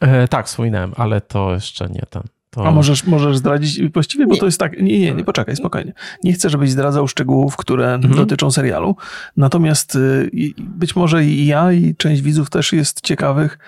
E, 0.00 0.28
tak, 0.28 0.46
wspominałem, 0.46 0.92
ale 0.96 1.20
to 1.20 1.54
jeszcze 1.54 1.88
nie 1.88 2.02
ten. 2.10 2.22
To... 2.58 2.66
A 2.66 2.70
możesz, 2.70 3.04
możesz 3.04 3.36
zdradzić 3.36 3.92
właściwie, 3.92 4.26
bo 4.26 4.34
nie. 4.34 4.40
to 4.40 4.46
jest 4.46 4.60
tak. 4.60 4.80
Nie, 4.80 5.00
nie, 5.00 5.14
nie, 5.14 5.24
poczekaj, 5.24 5.56
spokojnie. 5.56 5.92
Nie 6.24 6.32
chcę, 6.32 6.50
żebyś 6.50 6.70
zdradzał 6.70 7.08
szczegółów, 7.08 7.56
które 7.56 7.94
mhm. 7.94 8.14
dotyczą 8.14 8.50
serialu. 8.50 8.96
Natomiast 9.36 9.94
y, 9.94 10.30
być 10.58 10.96
może 10.96 11.24
i 11.24 11.46
ja, 11.46 11.72
i 11.72 11.94
część 11.96 12.22
widzów 12.22 12.50
też 12.50 12.72
jest 12.72 13.00
ciekawych, 13.00 13.58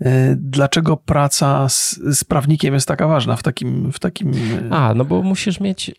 y, 0.00 0.06
dlaczego 0.36 0.96
praca 0.96 1.68
z, 1.68 2.00
z 2.18 2.24
prawnikiem 2.24 2.74
jest 2.74 2.88
taka 2.88 3.08
ważna 3.08 3.36
w 3.36 3.42
takim, 3.42 3.92
w 3.92 3.98
takim. 3.98 4.34
Y, 4.34 4.68
A, 4.70 4.94
no 4.94 5.04
bo 5.04 5.22
musisz 5.22 5.60
mieć. 5.60 5.94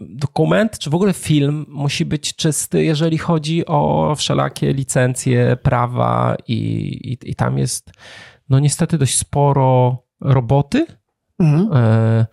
Dokument, 0.00 0.78
czy 0.78 0.90
w 0.90 0.94
ogóle 0.94 1.12
film 1.12 1.66
musi 1.68 2.04
być 2.04 2.36
czysty, 2.36 2.84
jeżeli 2.84 3.18
chodzi 3.18 3.66
o 3.66 4.14
wszelakie 4.16 4.72
licencje, 4.72 5.56
prawa, 5.62 6.36
i, 6.48 6.54
i, 6.54 7.30
i 7.30 7.34
tam 7.34 7.58
jest, 7.58 7.92
no 8.48 8.58
niestety, 8.58 8.98
dość 8.98 9.18
sporo 9.18 9.98
roboty 10.20 10.86
Mhm. 11.38 11.70
E, 11.72 12.26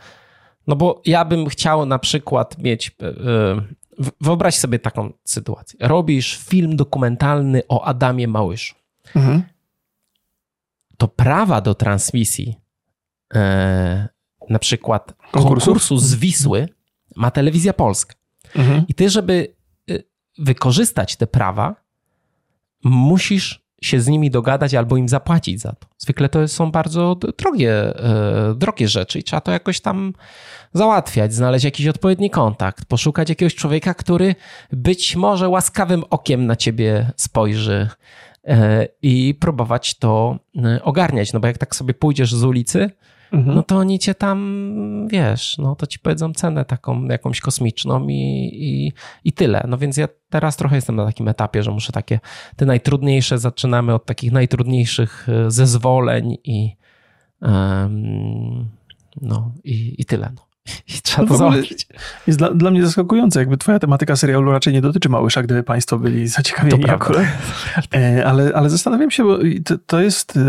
no 0.67 0.75
bo 0.75 1.01
ja 1.05 1.25
bym 1.25 1.49
chciał 1.49 1.85
na 1.85 1.99
przykład 1.99 2.57
mieć. 2.57 2.95
E, 3.01 3.11
wyobraź 4.21 4.55
sobie 4.55 4.79
taką 4.79 5.13
sytuację. 5.23 5.79
Robisz 5.81 6.37
film 6.37 6.75
dokumentalny 6.75 7.61
o 7.67 7.83
Adamie 7.83 8.27
Małyszu. 8.27 8.75
Mhm. 9.15 9.43
To 10.97 11.07
prawa 11.07 11.61
do 11.61 11.75
transmisji 11.75 12.55
e, 13.33 14.07
na 14.49 14.59
przykład 14.59 15.13
konkursu, 15.31 15.65
konkursu 15.65 15.97
z 15.97 16.15
Wisły 16.15 16.67
ma 17.15 17.31
telewizja 17.31 17.73
polska. 17.73 18.15
Mhm. 18.55 18.85
I 18.87 18.93
ty, 18.93 19.09
żeby 19.09 19.55
wykorzystać 20.37 21.15
te 21.15 21.27
prawa, 21.27 21.75
musisz 22.83 23.60
się 23.83 24.01
z 24.01 24.07
nimi 24.07 24.29
dogadać 24.29 24.73
albo 24.73 24.97
im 24.97 25.09
zapłacić 25.09 25.61
za 25.61 25.71
to. 25.71 25.87
Zwykle 25.97 26.29
to 26.29 26.47
są 26.47 26.71
bardzo 26.71 27.15
drogie, 27.15 27.73
e, 27.73 28.55
drogie 28.55 28.87
rzeczy 28.87 29.19
i 29.19 29.23
trzeba 29.23 29.41
to 29.41 29.51
jakoś 29.51 29.81
tam 29.81 30.13
załatwiać, 30.73 31.33
znaleźć 31.33 31.65
jakiś 31.65 31.87
odpowiedni 31.87 32.29
kontakt, 32.29 32.85
poszukać 32.85 33.29
jakiegoś 33.29 33.55
człowieka, 33.55 33.93
który 33.93 34.35
być 34.71 35.15
może 35.15 35.49
łaskawym 35.49 36.03
okiem 36.09 36.45
na 36.45 36.55
ciebie 36.55 37.11
spojrzy 37.15 37.89
e, 38.47 38.87
i 39.01 39.35
próbować 39.39 39.95
to 39.95 40.39
e, 40.63 40.83
ogarniać. 40.83 41.33
No 41.33 41.39
bo 41.39 41.47
jak 41.47 41.57
tak 41.57 41.75
sobie 41.75 41.93
pójdziesz 41.93 42.35
z 42.35 42.43
ulicy, 42.43 42.89
mhm. 43.31 43.55
no 43.55 43.63
to 43.63 43.77
oni 43.77 43.99
cię 43.99 44.15
tam, 44.15 45.07
wiesz, 45.07 45.57
no 45.57 45.75
to 45.75 45.87
ci 45.87 45.99
powiedzą 45.99 46.33
cenę 46.33 46.65
taką 46.65 47.05
jakąś 47.05 47.39
kosmiczną 47.39 48.07
i, 48.07 48.49
i, 48.53 48.93
i 49.23 49.33
tyle. 49.33 49.65
No 49.67 49.77
więc 49.77 49.97
ja 49.97 50.07
teraz 50.29 50.57
trochę 50.57 50.75
jestem 50.75 50.95
na 50.95 51.05
takim 51.05 51.27
etapie, 51.27 51.63
że 51.63 51.71
muszę 51.71 51.91
takie, 51.91 52.19
te 52.55 52.65
najtrudniejsze, 52.65 53.37
zaczynamy 53.37 53.93
od 53.93 54.05
takich 54.05 54.31
najtrudniejszych 54.31 55.27
e, 55.29 55.51
zezwoleń 55.51 56.37
i 56.43 56.75
um, 57.41 58.69
no 59.21 59.51
i, 59.63 59.95
i 59.97 60.05
tyle. 60.05 60.31
No. 60.35 60.41
I 60.97 61.01
trzeba 61.01 61.27
to 61.27 61.37
załatwić. 61.37 61.87
Jest 62.27 62.39
dla, 62.39 62.53
dla, 62.53 62.71
mnie 62.71 62.85
zaskakujące, 62.85 63.39
jakby 63.39 63.57
twoja 63.57 63.79
tematyka 63.79 64.15
serialu 64.15 64.51
raczej 64.51 64.73
nie 64.73 64.81
dotyczy 64.81 65.09
Małysza, 65.09 65.43
gdyby 65.43 65.63
państwo 65.63 65.99
byli 65.99 66.27
zaciekawieni 66.27 66.83
to 66.83 66.91
akurat. 66.91 67.25
E, 67.93 68.25
ale, 68.25 68.51
ale 68.55 68.69
zastanawiam 68.69 69.11
się, 69.11 69.23
bo 69.23 69.37
to, 69.65 69.75
to 69.85 70.01
jest 70.01 70.39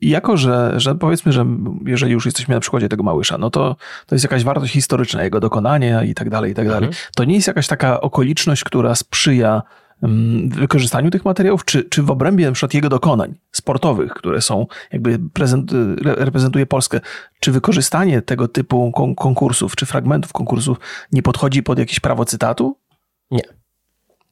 jako, 0.00 0.36
że, 0.36 0.72
że 0.76 0.94
powiedzmy, 0.94 1.32
że 1.32 1.46
jeżeli 1.86 2.12
już 2.12 2.24
jesteśmy 2.24 2.54
na 2.54 2.60
przykładzie 2.60 2.88
tego 2.88 3.02
Małysza, 3.02 3.38
no 3.38 3.50
to, 3.50 3.76
to 4.06 4.14
jest 4.14 4.24
jakaś 4.24 4.44
wartość 4.44 4.72
historyczna, 4.72 5.24
jego 5.24 5.40
dokonania 5.40 6.02
i 6.02 6.14
tak 6.14 6.30
dalej, 6.30 6.52
i 6.52 6.54
tak 6.54 6.68
dalej. 6.68 6.88
Mhm. 6.88 7.04
To 7.16 7.24
nie 7.24 7.34
jest 7.34 7.46
jakaś 7.46 7.66
taka 7.66 8.00
okoliczność, 8.00 8.64
która 8.64 8.94
sprzyja 8.94 9.62
mm, 10.02 10.48
wykorzystaniu 10.48 11.10
tych 11.10 11.24
materiałów, 11.24 11.64
czy, 11.64 11.84
czy 11.84 12.02
w 12.02 12.10
obrębie 12.10 12.46
na 12.46 12.52
przykład 12.52 12.74
jego 12.74 12.88
dokonań 12.88 13.34
sportowych, 13.52 14.14
które 14.14 14.40
są, 14.40 14.66
jakby 14.92 15.18
prezent, 15.32 15.72
reprezentuje 16.02 16.66
Polskę, 16.66 17.00
czy 17.40 17.52
wykorzystanie 17.52 18.22
tego 18.22 18.48
typu 18.48 18.92
konkursów, 19.16 19.76
czy 19.76 19.86
fragmentów 19.86 20.32
konkursów 20.32 20.78
nie 21.12 21.22
podchodzi 21.22 21.62
pod 21.62 21.78
jakieś 21.78 22.00
prawo 22.00 22.24
cytatu? 22.24 22.78
Nie. 23.30 23.42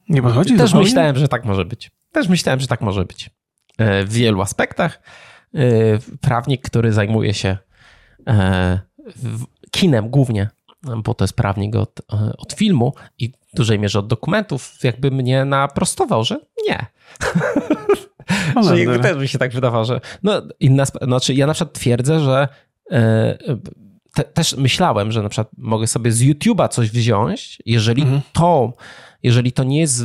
Nie 0.09 0.23
podchodzi? 0.23 0.57
Też 0.57 0.75
myślałem, 0.75 1.17
że 1.17 1.29
tak 1.29 1.45
może 1.45 1.65
być. 1.65 1.91
Też 2.13 2.29
myślałem, 2.29 2.61
że 2.61 2.67
tak 2.67 2.81
może 2.81 3.05
być. 3.05 3.31
E, 3.79 4.05
w 4.05 4.13
wielu 4.13 4.41
aspektach. 4.41 5.03
Y, 5.55 6.01
prawnik, 6.21 6.63
który 6.63 6.93
zajmuje 6.93 7.35
się 7.35 7.57
e, 8.27 8.81
kinem 9.71 10.11
głównie, 10.11 10.49
bo 10.97 11.15
to 11.15 11.25
jest 11.25 11.37
prawnik 11.37 11.77
od, 11.77 12.01
e, 12.13 12.33
od 12.39 12.53
filmu 12.53 12.95
i 13.19 13.29
w 13.29 13.57
dużej 13.57 13.79
mierze 13.79 13.99
od 13.99 14.07
dokumentów, 14.07 14.79
jakby 14.83 15.11
mnie 15.11 15.45
naprostował, 15.45 16.25
że 16.25 16.39
nie. 16.69 16.87
Że 18.65 18.79
jakby 18.79 18.99
też 18.99 19.17
mi 19.17 19.29
się 19.29 19.39
tak 19.39 19.53
wydawało, 19.53 19.85
że 19.85 20.01
no 20.23 20.43
inna, 20.61 20.85
znaczy 20.85 21.35
ja 21.35 21.47
na 21.47 21.55
przykład 21.55 21.75
twierdzę, 21.75 22.21
że 22.21 22.49
e, 22.91 23.39
te, 24.15 24.25
też 24.25 24.57
myślałem, 24.57 25.13
że 25.13 25.23
na 25.23 25.29
przykład 25.29 25.49
mogę 25.59 25.87
sobie 25.87 26.13
z 26.13 26.23
YouTube'a 26.23 26.69
coś 26.69 26.91
wziąć, 26.91 27.63
jeżeli 27.67 28.03
mhm. 28.03 28.21
to 28.33 28.73
jeżeli 29.23 29.53
to 29.53 29.65
nie 29.65 29.81
jest 29.81 30.05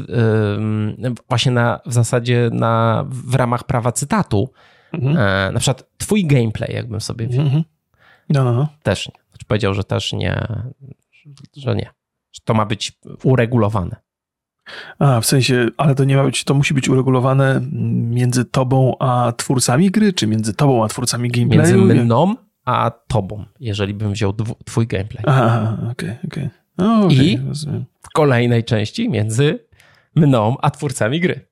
właśnie 1.30 1.52
na, 1.52 1.80
w 1.86 1.94
zasadzie 1.94 2.50
na, 2.54 3.06
w 3.10 3.36
ramach 3.36 3.64
prawa 3.64 3.92
cytatu, 3.92 4.50
Mhm. 4.94 5.18
E, 5.18 5.52
na 5.52 5.60
przykład 5.60 5.90
twój 5.98 6.26
gameplay, 6.26 6.74
jakbym 6.74 7.02
sobie 7.02 7.28
wziął. 7.28 7.46
Mhm. 7.46 7.64
No, 8.30 8.44
no, 8.44 8.54
no. 8.54 8.68
Też 8.84 9.08
nie. 9.08 9.16
Znaczy 9.30 9.46
powiedział, 9.48 9.74
że 9.74 9.84
też 9.84 10.14
nie, 10.14 10.48
że 11.58 11.76
nie. 11.76 11.90
Że 12.32 12.42
to 12.46 12.54
ma 12.54 12.66
być 12.66 13.00
uregulowane. 13.24 13.96
A, 15.00 15.22
w 15.22 15.26
sensie, 15.26 15.68
ale 15.78 15.96
to 15.96 16.04
nie 16.04 16.16
ma 16.16 16.24
być, 16.24 16.44
to 16.44 16.54
musi 16.54 16.74
być 16.74 16.90
uregulowane 16.90 17.62
między 18.10 18.46
tobą 18.46 18.96
a 19.00 19.34
twórcami 19.38 19.92
gry, 19.92 20.14
czy 20.14 20.28
między 20.28 20.54
tobą 20.54 20.84
a 20.84 20.88
twórcami 20.88 21.30
gameplayu? 21.30 21.86
Między 21.86 22.04
mną 22.04 22.36
a 22.66 22.92
tobą, 23.08 23.46
jeżeli 23.60 23.94
bym 23.94 24.14
wziął 24.14 24.34
twój 24.66 24.88
gameplay. 24.88 25.24
Aha, 25.28 25.78
okej, 25.92 26.10
okay, 26.10 26.20
okej. 26.28 26.50
Okay. 26.78 27.06
okay, 27.06 27.26
I 27.26 27.40
w 28.02 28.10
kolejnej 28.14 28.64
części 28.64 29.10
między 29.10 29.60
mną 30.16 30.58
a 30.62 30.72
twórcami 30.72 31.20
gry. 31.20 31.48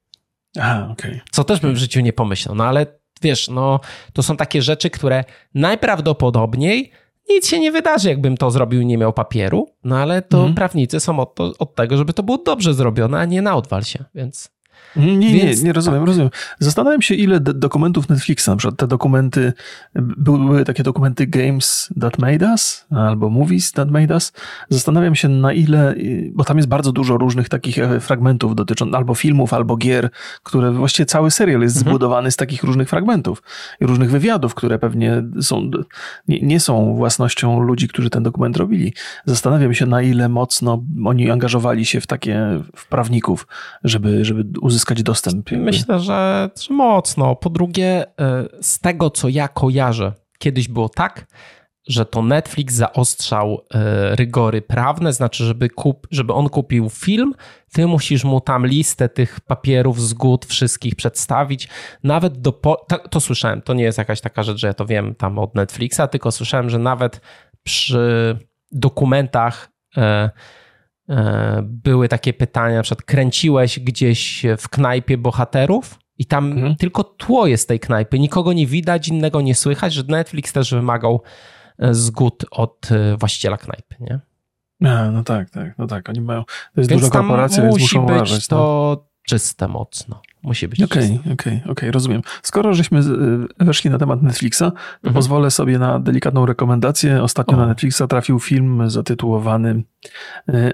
Aha, 0.59 0.87
okej. 0.91 1.21
Co 1.31 1.43
też 1.43 1.59
bym 1.59 1.73
w 1.73 1.77
życiu 1.77 2.01
nie 2.01 2.13
pomyślał, 2.13 2.55
no 2.55 2.65
ale 2.65 2.85
wiesz, 3.21 3.49
no 3.49 3.79
to 4.13 4.23
są 4.23 4.37
takie 4.37 4.61
rzeczy, 4.61 4.89
które 4.89 5.23
najprawdopodobniej 5.53 6.91
nic 7.29 7.47
się 7.47 7.59
nie 7.59 7.71
wydarzy, 7.71 8.09
jakbym 8.09 8.37
to 8.37 8.51
zrobił 8.51 8.81
i 8.81 8.85
nie 8.85 8.97
miał 8.97 9.13
papieru, 9.13 9.67
no 9.83 9.97
ale 9.97 10.21
to 10.21 10.37
mhm. 10.37 10.55
prawnicy 10.55 10.99
są 10.99 11.19
od, 11.19 11.35
to, 11.35 11.53
od 11.59 11.75
tego, 11.75 11.97
żeby 11.97 12.13
to 12.13 12.23
było 12.23 12.37
dobrze 12.37 12.73
zrobione, 12.73 13.19
a 13.19 13.25
nie 13.25 13.41
na 13.41 13.55
odwal 13.55 13.83
się, 13.83 14.03
więc... 14.15 14.54
Nie, 14.95 15.17
nie, 15.17 15.33
Więc, 15.33 15.63
nie, 15.63 15.73
rozumiem, 15.73 15.99
tak. 15.99 16.07
rozumiem. 16.07 16.29
Zastanawiam 16.59 17.01
się, 17.01 17.15
ile 17.15 17.39
dokumentów 17.39 18.09
Netflixa, 18.09 18.47
na 18.47 18.55
przykład 18.55 18.79
te 18.79 18.87
dokumenty, 18.87 19.53
były 19.95 20.65
takie 20.65 20.83
dokumenty 20.83 21.27
Games 21.27 21.89
That 22.01 22.19
Made 22.19 22.49
Us, 22.51 22.85
albo 22.91 23.29
Movies 23.29 23.71
That 23.71 23.91
Made 23.91 24.13
Us. 24.13 24.33
Zastanawiam 24.69 25.15
się, 25.15 25.29
na 25.29 25.53
ile, 25.53 25.95
bo 26.33 26.43
tam 26.43 26.57
jest 26.57 26.69
bardzo 26.69 26.91
dużo 26.91 27.17
różnych 27.17 27.49
takich 27.49 27.79
e, 27.79 27.99
fragmentów 27.99 28.55
dotyczących 28.55 28.95
albo 28.95 29.15
filmów, 29.15 29.53
albo 29.53 29.77
gier, 29.77 30.09
które 30.43 30.71
właściwie 30.71 31.05
cały 31.05 31.31
serial 31.31 31.61
jest 31.61 31.77
mhm. 31.77 31.91
zbudowany 31.91 32.31
z 32.31 32.35
takich 32.35 32.63
różnych 32.63 32.89
fragmentów 32.89 33.43
i 33.81 33.85
różnych 33.85 34.11
wywiadów, 34.11 34.55
które 34.55 34.79
pewnie 34.79 35.23
są, 35.41 35.71
nie, 36.27 36.39
nie 36.41 36.59
są 36.59 36.95
własnością 36.95 37.59
ludzi, 37.59 37.87
którzy 37.87 38.09
ten 38.09 38.23
dokument 38.23 38.57
robili. 38.57 38.93
Zastanawiam 39.25 39.73
się, 39.73 39.85
na 39.85 40.01
ile 40.01 40.29
mocno 40.29 40.83
oni 41.05 41.31
angażowali 41.31 41.85
się 41.85 42.01
w 42.01 42.07
takie, 42.07 42.61
w 42.75 42.87
prawników, 42.87 43.47
żeby, 43.83 44.25
żeby 44.25 44.45
uzyskać 44.61 44.84
uzyskać 44.85 45.03
dostęp? 45.03 45.51
Myślę, 45.51 45.99
że, 45.99 46.49
mocno. 46.69 47.35
Po 47.35 47.49
drugie, 47.49 48.05
e, 48.19 48.45
z 48.61 48.79
tego 48.79 49.09
co 49.09 49.29
ja 49.29 49.47
kojarzę, 49.47 50.13
kiedyś 50.39 50.67
było 50.67 50.89
tak, 50.89 51.25
że 51.87 52.05
to 52.05 52.21
Netflix 52.21 52.73
zaostrzał 52.73 53.61
e, 53.73 54.15
rygory 54.15 54.61
prawne, 54.61 55.13
znaczy, 55.13 55.45
żeby, 55.45 55.69
kup, 55.69 56.07
żeby 56.11 56.33
on 56.33 56.49
kupił 56.49 56.89
film, 56.89 57.33
ty 57.73 57.87
musisz 57.87 58.23
mu 58.23 58.41
tam 58.41 58.67
listę 58.67 59.09
tych 59.09 59.39
papierów, 59.39 60.01
zgód, 60.01 60.45
wszystkich 60.45 60.95
przedstawić. 60.95 61.69
Nawet 62.03 62.41
do. 62.41 62.51
Po, 62.53 62.85
to, 62.87 62.97
to, 62.97 63.19
słyszałem, 63.19 63.61
to 63.61 63.73
nie 63.73 63.83
jest 63.83 63.97
jakaś 63.97 64.21
taka 64.21 64.43
rzecz, 64.43 64.57
że 64.57 64.67
ja 64.67 64.73
to 64.73 64.85
wiem 64.85 65.15
tam 65.15 65.39
od 65.39 65.55
Netflixa, 65.55 66.01
tylko 66.11 66.31
słyszałem, 66.31 66.69
że 66.69 66.79
nawet 66.79 67.21
przy 67.63 68.37
dokumentach. 68.71 69.69
E, 69.97 70.29
były 71.63 72.07
takie 72.09 72.33
pytania, 72.33 72.75
na 72.75 72.83
przykład 72.83 73.05
kręciłeś 73.05 73.79
gdzieś 73.79 74.45
w 74.57 74.69
knajpie 74.69 75.17
bohaterów 75.17 75.99
i 76.17 76.25
tam 76.25 76.51
mhm. 76.51 76.75
tylko 76.75 77.03
tło 77.03 77.47
jest 77.47 77.67
tej 77.67 77.79
knajpy, 77.79 78.19
nikogo 78.19 78.53
nie 78.53 78.67
widać, 78.67 79.07
innego 79.07 79.41
nie 79.41 79.55
słychać, 79.55 79.93
że 79.93 80.03
Netflix 80.07 80.53
też 80.53 80.71
wymagał 80.71 81.21
e, 81.79 81.93
zgód 81.93 82.45
od 82.51 82.91
e, 82.91 83.17
właściciela 83.17 83.57
knajpy, 83.57 83.95
nie? 83.99 84.19
A, 84.89 85.11
no 85.11 85.23
tak, 85.23 85.49
tak, 85.49 85.77
no 85.77 85.87
tak, 85.87 86.09
oni 86.09 86.21
mają, 86.21 86.43
to 86.45 86.81
jest 86.81 86.89
więc 86.89 87.01
duża 87.01 87.13
korporacja, 87.13 87.63
więc 87.63 87.73
muszą 87.79 88.05
być 88.05 88.13
uważać. 88.13 88.47
to 88.47 88.55
no. 89.01 89.14
Czyste 89.25 89.67
mocno. 89.67 90.21
Musi 90.43 90.67
być 90.67 90.83
Okej, 90.83 91.05
okej, 91.05 91.31
okej, 91.33 91.71
okay, 91.71 91.91
rozumiem. 91.91 92.21
Skoro 92.43 92.73
żeśmy 92.73 93.01
weszli 93.59 93.89
na 93.89 93.97
temat 93.97 94.21
Netflixa, 94.21 94.59
to 94.59 94.65
mhm. 94.65 95.13
pozwolę 95.13 95.51
sobie 95.51 95.79
na 95.79 95.99
delikatną 95.99 96.45
rekomendację. 96.45 97.23
Ostatnio 97.23 97.57
o. 97.57 97.59
na 97.59 97.67
Netflixa 97.67 98.01
trafił 98.09 98.39
film 98.39 98.89
zatytułowany 98.89 99.83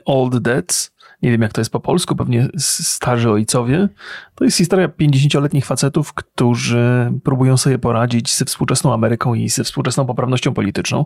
Old 0.06 0.38
Dads 0.38 0.92
nie 1.22 1.32
wiem 1.32 1.42
jak 1.42 1.54
to 1.54 1.62
jest 1.62 1.72
po 1.72 1.80
polsku, 1.80 2.16
pewnie 2.16 2.48
starzy 2.58 3.32
ojcowie. 3.32 3.90
To 4.36 4.44
jest 4.44 4.58
historia 4.58 4.88
50-letnich 4.88 5.66
facetów, 5.66 6.14
którzy 6.14 7.12
próbują 7.24 7.58
sobie 7.58 7.80
poradzić 7.80 8.38
ze 8.38 8.46
współczesną 8.46 8.94
Ameryką 8.94 9.34
i 9.34 9.50
ze 9.50 9.64
współczesną 9.64 10.06
poprawnością 10.06 10.54
polityczną. 10.54 11.06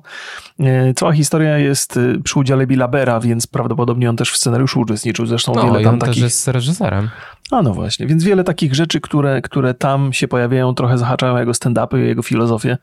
E, 0.59 0.93
cała 0.93 1.13
historia 1.13 1.57
jest 1.57 1.97
e, 1.97 2.19
przy 2.23 2.39
udziale 2.39 2.67
Billa 2.67 2.87
Bera, 2.87 3.19
więc 3.19 3.47
prawdopodobnie 3.47 4.09
on 4.09 4.15
też 4.15 4.31
w 4.31 4.37
scenariuszu 4.37 4.79
uczestniczył. 4.79 5.25
Zresztą 5.25 5.53
no, 5.55 5.65
wiele 5.65 5.83
tam 5.83 5.93
on 5.93 5.99
takich... 5.99 6.15
też 6.15 6.23
jest 6.23 6.47
reżyserem. 6.47 7.09
A 7.51 7.61
no 7.61 7.73
właśnie, 7.73 8.07
więc 8.07 8.23
wiele 8.23 8.43
takich 8.43 8.75
rzeczy, 8.75 9.01
które, 9.01 9.41
które 9.41 9.73
tam 9.73 10.13
się 10.13 10.27
pojawiają, 10.27 10.73
trochę 10.73 10.97
zahaczają 10.97 11.37
jego 11.37 11.51
stand-upy, 11.51 11.97
jego 11.97 12.23
filozofię, 12.23 12.77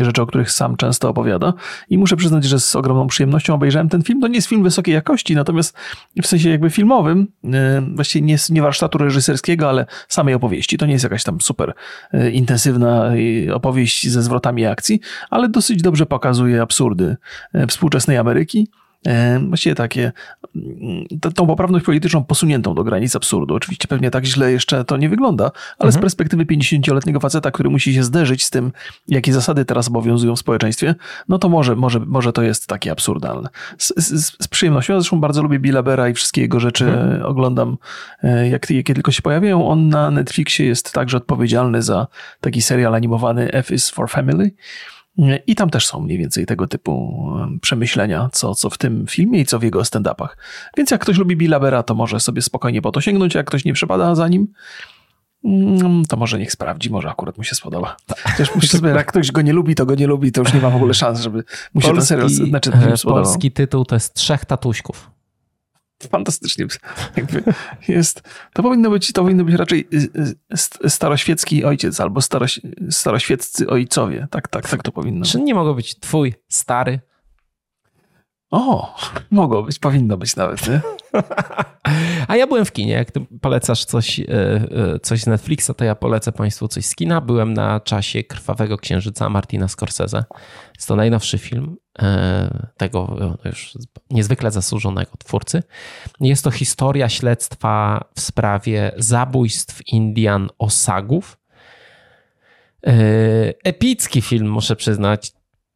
rzeczy, 0.00 0.22
o 0.22 0.26
których 0.26 0.50
sam 0.50 0.76
często 0.76 1.08
opowiada. 1.08 1.52
I 1.88 1.98
muszę 1.98 2.16
przyznać, 2.16 2.44
że 2.44 2.60
z 2.60 2.76
ogromną 2.76 3.06
przyjemnością 3.06 3.54
obejrzałem 3.54 3.88
ten 3.88 4.02
film. 4.02 4.20
To 4.20 4.28
nie 4.28 4.34
jest 4.34 4.48
film 4.48 4.62
wysokiej 4.62 4.94
jakości, 4.94 5.34
natomiast 5.34 5.76
w 6.22 6.26
sensie 6.26 6.50
jakby 6.50 6.70
filmowym, 6.70 7.26
e, 7.44 7.82
właściwie 7.94 8.26
nie, 8.26 8.36
nie 8.50 8.62
warsztatu 8.62 8.98
reżyserskiego, 8.98 9.68
ale 9.68 9.86
samej 10.08 10.34
opowieści. 10.34 10.78
To 10.78 10.86
nie 10.86 10.92
jest 10.92 11.04
jakaś 11.04 11.24
tam 11.24 11.40
super 11.40 11.74
e, 12.12 12.30
intensywna 12.30 13.12
e, 13.48 13.54
opowieść 13.54 14.08
ze 14.08 14.22
zwrotami 14.22 14.66
akcji, 14.66 15.00
ale 15.30 15.48
dosyć 15.48 15.82
dobrze 15.82 16.06
pokazuje 16.06 16.62
absurdy 16.62 17.16
współczesnej 17.68 18.16
Ameryki 18.16 18.68
właściwie 19.48 19.74
takie, 19.74 20.12
mm, 20.56 21.04
tą 21.34 21.46
poprawność 21.46 21.84
polityczną 21.84 22.24
posuniętą 22.24 22.74
do 22.74 22.84
granic 22.84 23.16
absurdu. 23.16 23.54
Oczywiście 23.54 23.88
pewnie 23.88 24.10
tak 24.10 24.24
źle 24.24 24.52
jeszcze 24.52 24.84
to 24.84 24.96
nie 24.96 25.08
wygląda, 25.08 25.44
ale 25.78 25.88
mhm. 25.88 25.92
z 25.92 25.98
perspektywy 26.00 26.44
50-letniego 26.44 27.20
faceta, 27.20 27.50
który 27.50 27.70
musi 27.70 27.94
się 27.94 28.02
zderzyć 28.02 28.44
z 28.44 28.50
tym, 28.50 28.72
jakie 29.08 29.32
zasady 29.32 29.64
teraz 29.64 29.88
obowiązują 29.88 30.36
w 30.36 30.38
społeczeństwie, 30.38 30.94
no 31.28 31.38
to 31.38 31.48
może, 31.48 31.76
może, 31.76 32.00
może 32.00 32.32
to 32.32 32.42
jest 32.42 32.66
takie 32.66 32.92
absurdalne. 32.92 33.48
Z, 33.78 33.92
z, 33.96 34.32
z 34.42 34.48
przyjemnością, 34.48 34.92
ja 34.92 35.00
zresztą 35.00 35.20
bardzo 35.20 35.42
lubię 35.42 35.58
Billa 35.58 35.82
Bera 35.82 36.08
i 36.08 36.14
wszystkie 36.14 36.40
jego 36.40 36.60
rzeczy 36.60 36.84
mhm. 36.84 37.22
oglądam, 37.22 37.78
e, 38.22 38.48
jak, 38.48 38.70
jakie 38.70 38.94
tylko 38.94 39.12
się 39.12 39.22
pojawiają. 39.22 39.68
On 39.68 39.88
na 39.88 40.10
Netflixie 40.10 40.66
jest 40.66 40.92
także 40.92 41.16
odpowiedzialny 41.16 41.82
za 41.82 42.06
taki 42.40 42.62
serial 42.62 42.94
animowany 42.94 43.52
F 43.52 43.70
is 43.70 43.90
for 43.90 44.10
Family. 44.10 44.50
I 45.46 45.54
tam 45.54 45.70
też 45.70 45.86
są 45.86 46.00
mniej 46.00 46.18
więcej 46.18 46.46
tego 46.46 46.66
typu 46.66 47.24
przemyślenia, 47.60 48.28
co, 48.32 48.54
co 48.54 48.70
w 48.70 48.78
tym 48.78 49.06
filmie 49.06 49.40
i 49.40 49.44
co 49.44 49.58
w 49.58 49.62
jego 49.62 49.80
stand-upach. 49.80 50.36
Więc 50.76 50.90
jak 50.90 51.00
ktoś 51.00 51.18
lubi 51.18 51.36
Billa 51.36 51.60
Bera, 51.60 51.82
to 51.82 51.94
może 51.94 52.20
sobie 52.20 52.42
spokojnie 52.42 52.82
po 52.82 52.92
to 52.92 53.00
sięgnąć, 53.00 53.34
jak 53.34 53.46
ktoś 53.46 53.64
nie 53.64 53.72
przypada 53.72 54.14
za 54.14 54.28
nim, 54.28 54.48
mm, 55.44 56.04
to 56.04 56.16
może 56.16 56.38
niech 56.38 56.52
sprawdzi, 56.52 56.90
może 56.90 57.10
akurat 57.10 57.38
mu 57.38 57.44
się 57.44 57.54
spodoba. 57.54 57.96
Też 58.36 58.50
myślę 58.54 58.78
sobie, 58.78 58.90
jak 58.90 59.06
ktoś 59.06 59.32
go 59.32 59.42
nie 59.42 59.52
lubi, 59.52 59.74
to 59.74 59.86
go 59.86 59.94
nie 59.94 60.06
lubi, 60.06 60.32
to 60.32 60.40
już 60.40 60.54
nie 60.54 60.60
ma 60.60 60.70
w 60.70 60.76
ogóle 60.76 60.94
szans, 60.94 61.20
żeby 61.20 61.44
mu 61.74 61.80
się 61.80 61.88
polski, 61.88 61.96
ten 61.96 62.28
serial, 62.28 62.48
znaczy 62.48 62.70
ten 62.70 62.96
spodobał. 62.96 63.24
Polski 63.24 63.50
tytuł 63.50 63.84
to 63.84 63.96
jest 63.96 64.14
Trzech 64.14 64.44
Tatuśków 64.44 65.10
fantastycznie 66.08 66.66
jakby 67.16 67.42
jest. 67.88 68.22
To 68.52 68.62
powinno 68.62 68.90
być, 68.90 69.12
to 69.12 69.22
powinno 69.22 69.44
być 69.44 69.54
raczej 69.54 69.88
y, 69.92 70.34
y, 70.84 70.90
staroświecki 70.90 71.64
ojciec 71.64 72.00
albo 72.00 72.20
staroś, 72.20 72.60
staroświeccy 72.90 73.68
ojcowie. 73.68 74.28
Tak, 74.30 74.48
tak, 74.48 74.68
tak 74.68 74.82
to 74.82 74.92
powinno 74.92 75.24
Czy 75.24 75.40
nie 75.40 75.54
mogło 75.54 75.74
być 75.74 75.98
twój 76.00 76.34
stary? 76.48 77.00
O, 78.50 78.94
mogło 79.30 79.62
być, 79.62 79.78
powinno 79.78 80.16
być 80.16 80.36
nawet, 80.36 80.68
nie? 80.68 80.80
A 82.28 82.36
ja 82.36 82.46
byłem 82.46 82.64
w 82.64 82.72
kinie. 82.72 82.92
Jak 82.92 83.10
ty 83.10 83.20
polecasz 83.40 83.84
coś, 83.84 84.20
e, 84.20 84.24
e, 84.24 84.98
coś 85.02 85.20
z 85.20 85.26
Netflixa, 85.26 85.70
to 85.76 85.84
ja 85.84 85.94
polecę 85.94 86.32
Państwu 86.32 86.68
coś 86.68 86.86
z 86.86 86.94
kina. 86.94 87.20
Byłem 87.20 87.54
na 87.54 87.80
czasie 87.80 88.24
Krwawego 88.24 88.78
Księżyca 88.78 89.28
Martina 89.28 89.68
Scorsese. 89.68 90.24
Jest 90.76 90.88
to 90.88 90.96
najnowszy 90.96 91.38
film 91.38 91.76
e, 92.02 92.68
tego 92.76 93.16
już 93.44 93.72
niezwykle 94.10 94.50
zasłużonego 94.50 95.10
twórcy. 95.18 95.62
Jest 96.20 96.44
to 96.44 96.50
historia 96.50 97.08
śledztwa 97.08 98.04
w 98.14 98.20
sprawie 98.20 98.92
zabójstw 98.96 99.80
Indian 99.92 100.48
Osagów. 100.58 101.38
Epicki 103.64 104.22
film, 104.22 104.50
muszę 104.50 104.76
przyznać 104.76 105.32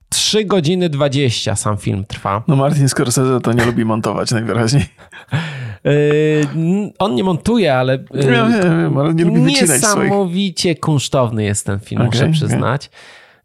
3 0.09 0.45
godziny 0.45 0.89
20 0.89 1.57
sam 1.57 1.77
film 1.77 2.05
trwa. 2.05 2.43
No 2.49 2.57
Martin 2.57 2.89
Scorsese 2.89 3.41
to 3.41 3.53
nie 3.53 3.65
lubi 3.65 3.85
montować 3.85 4.31
najwyraźniej. 4.31 4.85
Yy, 5.87 6.93
on 6.99 7.15
nie 7.15 7.25
montuje, 7.25 7.75
ale 7.75 8.05
yy, 8.15 8.41
ale 8.97 9.15
nie 9.15 9.25
lubi 9.25 9.43
niesamowicie 9.43 10.75
kunsztowny 10.75 11.45
jest 11.45 11.67
ten 11.67 11.81
film, 11.81 12.01
okay, 12.01 12.11
muszę 12.11 12.29
przyznać. 12.29 12.91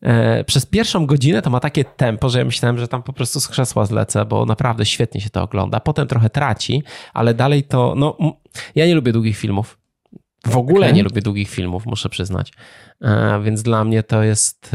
Okay. 0.02 0.38
Yy, 0.38 0.44
przez 0.44 0.66
pierwszą 0.66 1.06
godzinę 1.06 1.42
to 1.42 1.50
ma 1.50 1.60
takie 1.60 1.86
tempo, 1.86 2.30
że 2.30 2.40
ja 2.40 2.46
myślałem, 2.46 2.78
że 2.78 2.88
tam 2.88 3.04
po 3.04 3.14
prostu 3.14 3.40
z 3.40 3.48
krzesła 3.48 3.86
zlecę, 3.86 4.26
bo 4.26 4.46
naprawdę 4.46 4.86
świetnie 4.86 5.22
się 5.22 5.30
to 5.30 5.44
ogląda. 5.44 5.80
Potem 5.80 6.08
trochę 6.08 6.30
traci, 6.30 6.84
ale 7.14 7.34
dalej 7.34 7.64
to, 7.64 7.94
no, 7.98 8.18
ja 8.76 8.88
nie 8.88 8.96
lubię 8.96 9.12
długich 9.12 9.38
filmów. 9.38 9.78
W 10.48 10.58
ogóle 10.58 10.86
okay. 10.86 10.94
nie 10.94 11.04
lubię 11.04 11.22
długich 11.22 11.50
filmów, 11.50 11.86
muszę 11.86 12.10
przyznać. 12.10 12.54
Więc 13.44 13.64
dla 13.64 13.84
mnie 13.84 14.04
to 14.04 14.24
jest 14.24 14.72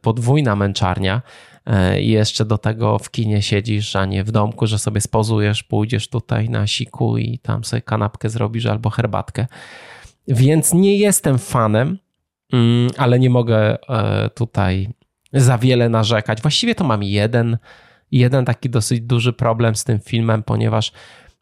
podwójna 0.00 0.56
męczarnia. 0.56 1.22
E, 1.66 2.00
I 2.00 2.08
jeszcze 2.08 2.44
do 2.44 2.58
tego 2.58 2.98
w 2.98 3.10
kinie 3.10 3.42
siedzisz, 3.42 3.96
a 3.96 4.04
nie 4.04 4.24
w 4.24 4.30
domku, 4.30 4.66
że 4.66 4.78
sobie 4.78 5.00
spozujesz, 5.00 5.62
pójdziesz 5.62 6.08
tutaj 6.08 6.50
na 6.50 6.66
siku 6.66 7.18
i 7.18 7.38
tam 7.38 7.64
sobie 7.64 7.82
kanapkę 7.82 8.30
zrobisz 8.30 8.66
albo 8.66 8.90
herbatkę. 8.90 9.46
Więc 10.28 10.74
nie 10.74 10.96
jestem 10.96 11.38
fanem, 11.38 11.98
mm, 12.52 12.90
ale 12.96 13.18
nie 13.18 13.30
mogę 13.30 13.78
tutaj 14.34 14.88
za 15.32 15.58
wiele 15.58 15.88
narzekać. 15.88 16.42
Właściwie 16.42 16.74
to 16.74 16.84
mam 16.84 17.02
jeden, 17.02 17.58
jeden 18.12 18.44
taki 18.44 18.70
dosyć 18.70 19.00
duży 19.00 19.32
problem 19.32 19.76
z 19.76 19.84
tym 19.84 20.00
filmem, 20.00 20.42
ponieważ 20.42 20.92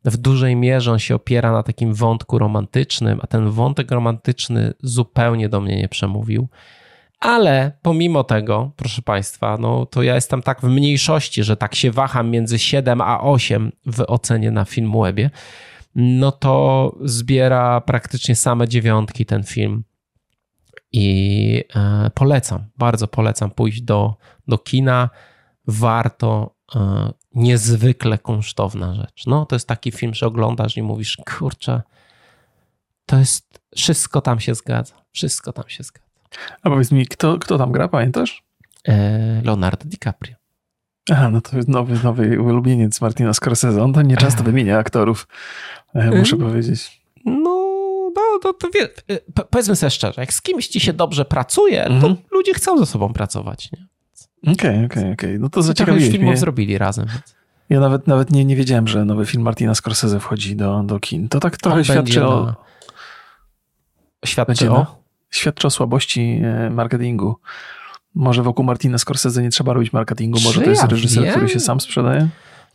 w 0.05 0.17
dużej 0.17 0.57
mierze 0.57 0.93
on 0.93 0.99
się 0.99 1.15
opiera 1.15 1.53
na 1.53 1.63
takim 1.63 1.95
wątku 1.95 2.39
romantycznym, 2.39 3.19
a 3.23 3.27
ten 3.27 3.51
wątek 3.51 3.91
romantyczny 3.91 4.75
zupełnie 4.83 5.49
do 5.49 5.61
mnie 5.61 5.77
nie 5.77 5.89
przemówił. 5.89 6.49
Ale 7.25 7.73
pomimo 7.83 8.25
tego, 8.25 8.73
proszę 8.77 9.03
Państwa, 9.03 9.57
no 9.61 9.87
to 9.87 10.03
ja 10.03 10.15
jestem 10.15 10.43
tak 10.43 10.61
w 10.61 10.65
mniejszości, 10.65 11.45
że 11.45 11.57
tak 11.57 11.75
się 11.75 11.91
waham 11.91 12.31
między 12.31 12.59
7 12.59 13.01
a 13.01 13.21
8 13.21 13.73
w 13.87 14.05
ocenie 14.07 14.51
na 14.51 14.65
Filmwebie, 14.65 15.31
no 15.95 16.33
to 16.33 16.95
zbiera 17.05 17.81
praktycznie 17.81 18.37
same 18.37 18.69
dziewiątki 18.69 19.27
ten 19.27 19.43
film. 19.43 19.85
I 20.93 21.65
e, 21.77 22.11
polecam, 22.15 22.65
bardzo 22.79 23.09
polecam 23.09 23.51
pójść 23.51 23.83
do, 23.83 24.17
do 24.49 24.59
kina. 24.59 25.11
Warto 25.67 26.55
E, 26.75 27.13
niezwykle 27.35 28.19
kunsztowna 28.19 28.95
rzecz. 28.95 29.27
No, 29.27 29.47
to 29.47 29.57
jest 29.57 29.69
taki 29.69 29.93
film, 29.93 30.15
że 30.15 30.27
oglądasz 30.27 30.77
i 30.77 30.83
mówisz, 30.83 31.19
kurczę, 31.39 31.83
to 33.07 33.19
jest, 33.19 33.61
wszystko 33.77 34.21
tam 34.21 34.41
się 34.41 34.55
zgadza, 34.55 34.95
wszystko 35.13 35.53
tam 35.53 35.65
się 35.69 35.83
zgadza. 35.83 36.04
A 36.63 36.71
powiedz 36.71 36.93
mi, 36.93 37.07
kto, 37.07 37.39
kto 37.39 37.59
tam 37.59 37.73
gra, 37.73 37.89
pamiętasz? 37.89 38.43
E, 38.89 39.43
Leonardo 39.45 39.85
DiCaprio. 39.85 40.37
Aha, 41.11 41.31
no 41.31 41.41
to 41.41 41.57
jest 41.57 41.69
nowy, 41.69 41.99
nowy 42.05 42.41
ulubieniec 42.41 43.01
Martina 43.01 43.35
Scorsese. 43.35 43.83
On 43.83 43.93
to 43.93 44.03
nieczęsto 44.03 44.43
wymienia 44.43 44.79
aktorów, 44.79 45.29
e, 45.95 46.11
muszę 46.11 46.37
powiedzieć. 46.37 47.03
No, 47.25 47.65
no, 48.17 48.23
no 48.45 48.53
to 48.53 48.69
wie, 48.75 48.89
powiedzmy 49.51 49.77
sobie 49.77 49.91
szczerze, 49.91 50.21
jak 50.21 50.33
z 50.33 50.43
kimś 50.43 50.69
ci 50.69 50.81
się 50.81 50.93
dobrze 50.93 51.25
pracuje, 51.25 51.85
to 51.85 51.91
mhm. 51.91 52.17
ludzie 52.31 52.55
chcą 52.55 52.79
ze 52.79 52.87
sobą 52.87 53.13
pracować, 53.13 53.73
nie? 53.73 53.87
Okej, 54.53 54.85
okej, 54.85 55.13
okej. 55.13 55.41
No 55.41 55.49
to 55.49 55.63
zaciekawiłeś 55.63 56.11
filmów 56.11 56.29
mnie. 56.29 56.37
zrobili 56.37 56.79
razem. 56.79 57.07
Więc. 57.07 57.35
Ja 57.71 57.81
nawet, 57.81 58.07
nawet 58.07 58.31
nie, 58.31 58.45
nie 58.45 58.57
wiedziałem, 58.57 58.89
że 58.89 59.05
nowy 59.05 59.27
film 59.27 59.43
Martina 59.43 59.75
Scorsese 59.75 60.21
wchodzi 60.21 60.57
do, 60.57 60.83
do 60.83 61.01
kin. 61.01 61.29
To 61.29 61.41
tak 61.41 61.57
trochę 61.57 61.79
On 61.79 61.85
świadczy 61.85 62.27
o... 62.27 62.45
Na... 62.45 62.55
Świadczy 64.25 64.71
o? 64.71 65.04
Świadczy 65.35 65.67
o 65.67 65.71
słabości 65.71 66.41
e, 66.45 66.71
marketingu. 66.71 67.37
Może 68.15 68.43
wokół 68.43 68.65
Martina 68.65 68.99
Scorsese 68.99 69.43
nie 69.43 69.51
trzeba 69.51 69.73
robić 69.73 69.93
marketingu, 69.93 70.41
może 70.45 70.59
Czy 70.59 70.65
to 70.65 70.71
jest 70.71 70.83
ja 70.83 70.89
reżyser, 70.89 71.23
wiem? 71.25 71.33
który 71.33 71.49
się 71.49 71.61
sam 71.61 71.81
sprzedaje? 71.81 72.29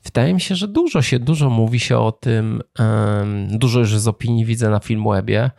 Wydaje 0.03 0.33
mi 0.33 0.41
się, 0.41 0.55
że 0.55 0.67
dużo 0.67 1.01
się, 1.01 1.19
dużo 1.19 1.49
mówi 1.49 1.79
się 1.79 1.97
o 1.97 2.11
tym, 2.11 2.61
um, 2.79 3.57
dużo 3.57 3.79
już 3.79 3.97
z 3.97 4.07
opinii 4.07 4.45
widzę 4.45 4.69
na 4.69 4.79
Filmwebie, 4.79 5.51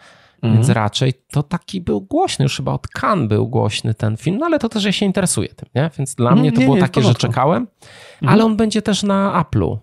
Mhm. 0.43 0.55
Więc 0.55 0.69
raczej 0.69 1.13
to 1.31 1.43
taki 1.43 1.81
był 1.81 2.01
głośny, 2.01 2.43
już 2.43 2.57
chyba 2.57 2.73
od 2.73 2.89
Cannes 2.89 3.29
był 3.29 3.49
głośny 3.49 3.95
ten 3.95 4.17
film, 4.17 4.39
no 4.39 4.47
ale 4.47 4.59
to 4.59 4.69
też 4.69 4.85
ja 4.85 4.93
się 4.93 5.07
interesuję 5.07 5.49
tym, 5.49 5.69
nie? 5.75 5.91
Więc 5.99 6.15
dla 6.15 6.35
mnie 6.35 6.53
to 6.53 6.61
nie, 6.61 6.65
było 6.65 6.77
nie, 6.77 6.83
takie, 6.83 7.03
że 7.03 7.15
czekałem, 7.15 7.67
mhm. 8.23 8.33
ale 8.33 8.45
on 8.45 8.57
będzie 8.57 8.83
też 8.83 9.03
na 9.03 9.45
Apple'u. 9.45 9.79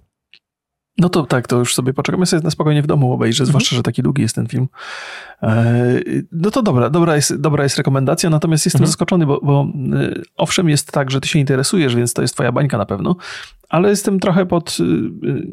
No 0.98 1.10
to 1.10 1.26
tak, 1.26 1.48
to 1.48 1.58
już 1.58 1.76
sobie 1.76 1.94
poczekamy 1.94 2.26
sobie 2.26 2.44
na 2.44 2.50
spokojnie 2.50 2.82
w 2.82 2.88
domu 2.88 3.14
obejrzę, 3.14 3.44
mhm. 3.44 3.48
zwłaszcza, 3.48 3.76
że 3.76 3.84
taki 3.84 4.04
długi 4.04 4.22
jest 4.22 4.36
ten 4.36 4.48
film. 4.48 4.68
E, 5.44 6.00
no 6.32 6.52
to 6.52 6.62
dobra, 6.62 6.90
dobra 6.90 7.16
jest, 7.16 7.36
dobra 7.36 7.64
jest 7.64 7.78
rekomendacja, 7.78 8.30
natomiast 8.30 8.66
jestem 8.66 8.80
mhm. 8.80 8.88
zaskoczony, 8.88 9.26
bo, 9.26 9.40
bo 9.44 9.68
e, 9.94 10.22
owszem 10.38 10.70
jest 10.70 10.92
tak, 10.92 11.12
że 11.12 11.22
ty 11.22 11.28
się 11.28 11.40
interesujesz, 11.40 11.96
więc 11.96 12.14
to 12.14 12.22
jest 12.22 12.34
twoja 12.34 12.52
bańka 12.52 12.78
na 12.78 12.86
pewno, 12.86 13.16
ale 13.70 13.90
jestem 13.90 14.20
trochę 14.20 14.46
pod, 14.46 14.78
y, 14.80 14.84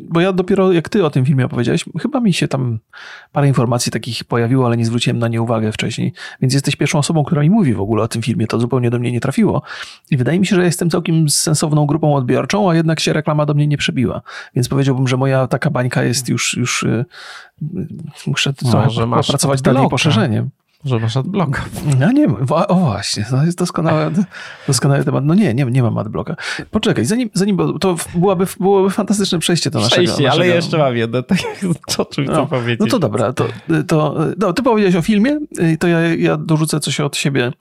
bo 0.09 0.21
ja 0.21 0.33
dopiero 0.33 0.73
jak 0.73 0.89
ty 0.89 1.05
o 1.05 1.11
tym 1.11 1.25
filmie 1.25 1.47
opowiedziałeś, 1.47 1.85
chyba 2.03 2.21
mi 2.21 2.33
się 2.33 2.49
tam 2.49 2.79
parę 3.33 3.49
informacji 3.49 3.93
takich 3.93 4.25
pojawiło, 4.25 4.67
ale 4.67 4.77
nie 4.77 4.87
zwróciłem 4.87 5.19
na 5.19 5.29
nie 5.29 5.43
uwagę 5.43 5.73
wcześniej, 5.73 6.13
więc 6.41 6.55
jesteś 6.55 6.77
pierwszą 6.77 6.99
osobą, 6.99 7.25
która 7.25 7.43
mi 7.43 7.51
mówi 7.51 7.75
w 7.75 7.81
ogóle 7.81 8.03
o 8.03 8.09
tym 8.09 8.23
filmie, 8.23 8.47
to 8.47 8.61
zupełnie 8.61 8.91
do 8.91 8.99
mnie 8.99 9.13
nie 9.13 9.21
trafiło 9.21 9.63
i 10.11 10.17
wydaje 10.17 10.41
mi 10.41 10.47
się, 10.47 10.57
że 10.57 10.65
jestem 10.65 10.91
całkiem 10.91 11.29
sensowną 11.29 11.87
grupą 11.87 12.15
odbiorczą, 12.15 12.71
a 12.71 12.75
jednak 12.75 13.01
się 13.01 13.13
reklama 13.13 13.47
do 13.47 13.55
mnie 13.55 13.67
nie 13.67 13.77
przebiła, 13.77 14.23
więc 14.55 14.69
powiedziałbym, 14.69 15.09
że 15.09 15.17
moja 15.17 15.47
taka 15.47 15.71
bańka 15.71 16.03
jest 16.03 16.29
już, 16.29 16.57
już 16.57 16.85
y, 17.63 17.87
muszę 18.27 18.53
trochę 18.53 19.23
pracować 19.27 19.63
dalej 19.63 19.89
poszerzeniem. 19.89 20.51
Że 20.85 20.99
masz 20.99 21.17
adblocka. 21.17 21.65
No 22.01 22.13
nie, 22.13 22.27
o 22.69 22.75
właśnie, 22.75 23.27
to 23.31 23.45
jest 23.45 23.59
doskonały, 23.59 24.11
doskonały 24.67 25.05
temat. 25.05 25.25
No 25.25 25.35
nie, 25.35 25.55
nie, 25.55 25.65
nie 25.65 25.83
mam 25.83 25.99
adblocka. 25.99 26.37
Poczekaj, 26.71 27.05
zanim, 27.05 27.31
zanim 27.35 27.57
bo 27.57 27.79
to 27.79 27.97
byłaby, 28.15 28.47
byłoby 28.61 28.91
fantastyczne 28.91 29.39
przejście 29.39 29.71
do 29.71 29.79
naszego... 29.79 29.95
Przejście, 29.95 30.23
naszego... 30.23 30.45
ale 30.45 30.47
jeszcze 30.47 30.79
mam 30.79 30.97
jedno, 30.97 31.23
tak 31.23 31.39
co 31.89 32.05
czuć, 32.05 32.29
no, 32.29 32.47
powiedzieć. 32.47 32.81
No 32.81 32.87
to 32.87 32.99
dobra, 32.99 33.33
to, 33.33 33.47
to 33.87 34.17
no, 34.39 34.53
ty 34.53 34.63
powiedziałeś 34.63 34.97
o 34.97 35.03
filmie, 35.03 35.39
to 35.79 35.89
ja, 35.89 36.01
ja 36.01 36.37
dorzucę 36.37 36.81
coś 36.81 37.01
od 37.01 37.17
siebie. 37.17 37.53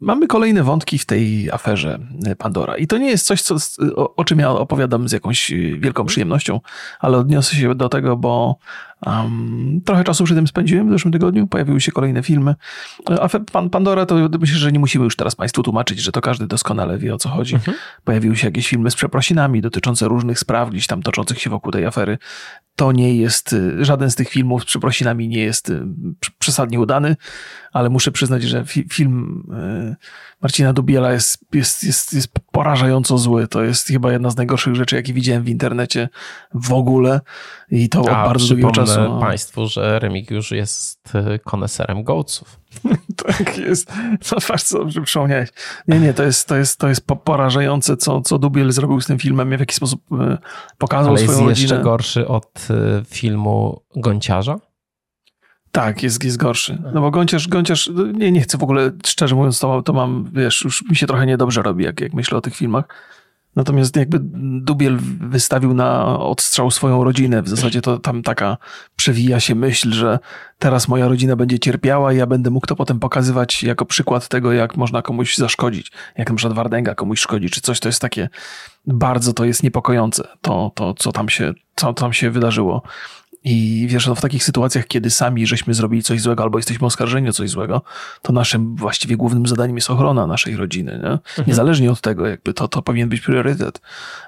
Mamy 0.00 0.26
kolejne 0.26 0.62
wątki 0.62 0.98
w 0.98 1.06
tej 1.06 1.50
aferze 1.50 1.98
Pandora. 2.38 2.76
I 2.76 2.86
to 2.86 2.98
nie 2.98 3.08
jest 3.08 3.26
coś, 3.26 3.42
co, 3.42 3.56
o, 3.96 4.14
o, 4.14 4.24
czym 4.24 4.38
ja 4.38 4.50
opowiadam 4.50 5.08
z 5.08 5.12
jakąś 5.12 5.52
wielką 5.78 6.04
przyjemnością, 6.04 6.60
ale 7.00 7.18
odniosę 7.18 7.56
się 7.56 7.74
do 7.74 7.88
tego, 7.88 8.16
bo 8.16 8.58
Um, 9.06 9.80
trochę 9.84 10.04
czasu 10.04 10.24
przy 10.24 10.34
tym 10.34 10.46
spędziłem 10.46 10.88
w 10.88 10.92
zeszłym 10.92 11.12
tygodniu, 11.12 11.46
pojawiły 11.46 11.80
się 11.80 11.92
kolejne 11.92 12.22
filmy. 12.22 12.54
A 13.20 13.28
pan 13.52 13.70
Pandora 13.70 14.06
to 14.06 14.14
myślę, 14.40 14.58
że 14.58 14.72
nie 14.72 14.78
musimy 14.78 15.04
już 15.04 15.16
teraz 15.16 15.34
Państwu 15.34 15.62
tłumaczyć, 15.62 16.00
że 16.00 16.12
to 16.12 16.20
każdy 16.20 16.46
doskonale 16.46 16.98
wie 16.98 17.14
o 17.14 17.18
co 17.18 17.28
chodzi. 17.28 17.54
Mhm. 17.54 17.76
Pojawiły 18.04 18.36
się 18.36 18.46
jakieś 18.46 18.68
filmy 18.68 18.90
z 18.90 18.94
przeprosinami 18.94 19.60
dotyczące 19.60 20.08
różnych 20.08 20.38
spraw 20.38 20.70
gdzieś 20.70 20.86
tam 20.86 21.02
toczących 21.02 21.40
się 21.40 21.50
wokół 21.50 21.72
tej 21.72 21.86
afery 21.86 22.18
to 22.76 22.92
nie 22.92 23.16
jest, 23.16 23.52
y, 23.52 23.84
żaden 23.84 24.10
z 24.10 24.14
tych 24.14 24.28
filmów 24.28 24.62
z 24.62 24.64
przeprosinami 24.64 25.28
nie 25.28 25.38
jest 25.38 25.70
y, 25.70 25.82
przesadnie 26.38 26.80
udany, 26.80 27.16
ale 27.72 27.90
muszę 27.90 28.12
przyznać, 28.12 28.42
że 28.42 28.64
fi 28.64 28.86
film 28.92 29.42
y, 29.92 29.96
Marcina 30.42 30.72
Dubiela 30.72 31.12
jest, 31.12 31.38
jest, 31.54 31.84
jest, 31.84 32.12
jest 32.12 32.28
porażająco 32.52 33.18
zły. 33.18 33.48
To 33.48 33.62
jest 33.62 33.86
chyba 33.86 34.12
jedna 34.12 34.30
z 34.30 34.36
najgorszych 34.36 34.74
rzeczy, 34.74 34.96
jakie 34.96 35.12
widziałem 35.12 35.42
w 35.42 35.48
internecie 35.48 36.08
w 36.54 36.72
ogóle 36.72 37.20
i 37.70 37.88
to 37.88 38.00
od 38.00 38.08
A, 38.08 38.24
bardzo 38.24 38.48
długiego 38.48 38.70
czasu. 38.70 39.00
No. 39.00 39.20
Państwu, 39.20 39.66
że 39.66 39.98
Remigiusz 39.98 40.50
jest 40.50 41.12
koneserem 41.44 42.04
gołców. 42.04 42.60
tak 43.26 43.58
jest. 43.58 43.92
No 44.32 44.56
co 44.58 44.78
dobrze 44.78 45.02
przypomniałeś. 45.02 45.48
Nie, 45.88 46.00
nie, 46.00 46.14
to 46.14 46.22
jest, 46.22 46.48
to 46.48 46.56
jest, 46.56 46.78
to 46.78 46.88
jest 46.88 47.06
porażające, 47.24 47.96
co, 47.96 48.20
co 48.20 48.38
Dubiel 48.38 48.72
zrobił 48.72 49.00
z 49.00 49.06
tym 49.06 49.18
filmem, 49.18 49.56
w 49.56 49.60
jaki 49.60 49.74
sposób 49.74 50.00
pokazał 50.78 51.10
Ale 51.10 51.18
swoją 51.18 51.38
rodzinę. 51.38 51.50
jest 51.50 51.60
jeszcze 51.60 51.84
gorszy 51.84 52.28
od 52.28 52.68
filmu 53.06 53.80
Gonciarza? 53.96 54.58
Tak, 55.72 56.02
jest, 56.02 56.24
jest 56.24 56.36
gorszy. 56.36 56.78
No 56.94 57.00
bo 57.00 57.10
Gąciarz, 57.10 57.48
Gąciarz 57.48 57.90
nie, 58.14 58.32
nie 58.32 58.40
chcę 58.40 58.58
w 58.58 58.62
ogóle, 58.62 58.90
szczerze 59.06 59.34
mówiąc, 59.34 59.60
to, 59.60 59.82
to 59.82 59.92
mam, 59.92 60.30
wiesz, 60.32 60.64
już 60.64 60.84
mi 60.90 60.96
się 60.96 61.06
trochę 61.06 61.26
niedobrze 61.26 61.62
robi, 61.62 61.84
jak, 61.84 62.00
jak 62.00 62.14
myślę 62.14 62.38
o 62.38 62.40
tych 62.40 62.56
filmach. 62.56 62.84
Natomiast 63.56 63.96
jakby 63.96 64.18
Dubiel 64.60 64.98
wystawił 65.20 65.74
na 65.74 66.18
odstrzał 66.18 66.70
swoją 66.70 67.04
rodzinę. 67.04 67.42
W 67.42 67.48
zasadzie 67.48 67.80
to 67.80 67.98
tam 67.98 68.22
taka 68.22 68.56
przewija 68.96 69.40
się 69.40 69.54
myśl, 69.54 69.92
że 69.92 70.18
teraz 70.58 70.88
moja 70.88 71.08
rodzina 71.08 71.36
będzie 71.36 71.58
cierpiała 71.58 72.12
i 72.12 72.16
ja 72.16 72.26
będę 72.26 72.50
mógł 72.50 72.66
to 72.66 72.76
potem 72.76 73.00
pokazywać 73.00 73.62
jako 73.62 73.84
przykład 73.84 74.28
tego, 74.28 74.52
jak 74.52 74.76
można 74.76 75.02
komuś 75.02 75.36
zaszkodzić. 75.36 75.92
Jak 76.18 76.30
na 76.30 76.36
przykład 76.36 76.56
Wardęga 76.56 76.94
komuś 76.94 77.20
szkodzi, 77.20 77.50
czy 77.50 77.60
coś. 77.60 77.80
To 77.80 77.88
jest 77.88 78.00
takie, 78.00 78.28
bardzo 78.86 79.32
to 79.32 79.44
jest 79.44 79.62
niepokojące, 79.62 80.28
to, 80.40 80.72
to 80.74 80.94
co, 80.94 81.12
tam 81.12 81.28
się, 81.28 81.52
co 81.76 81.92
tam 81.92 82.12
się 82.12 82.30
wydarzyło. 82.30 82.82
I 83.48 83.86
wiesz, 83.88 84.06
no 84.06 84.14
w 84.14 84.20
takich 84.20 84.44
sytuacjach, 84.44 84.86
kiedy 84.86 85.10
sami 85.10 85.46
żeśmy 85.46 85.74
zrobili 85.74 86.02
coś 86.02 86.20
złego 86.20 86.42
albo 86.42 86.58
jesteśmy 86.58 86.86
oskarżeni 86.86 87.28
o 87.28 87.32
coś 87.32 87.50
złego, 87.50 87.82
to 88.22 88.32
naszym 88.32 88.76
właściwie 88.76 89.16
głównym 89.16 89.46
zadaniem 89.46 89.76
jest 89.76 89.90
ochrona 89.90 90.26
naszej 90.26 90.56
rodziny. 90.56 90.92
Nie? 90.92 91.10
Mhm. 91.10 91.20
Niezależnie 91.46 91.90
od 91.90 92.00
tego, 92.00 92.26
jakby 92.26 92.54
to, 92.54 92.68
to 92.68 92.82
powinien 92.82 93.08
być 93.08 93.20
priorytet. 93.20 93.80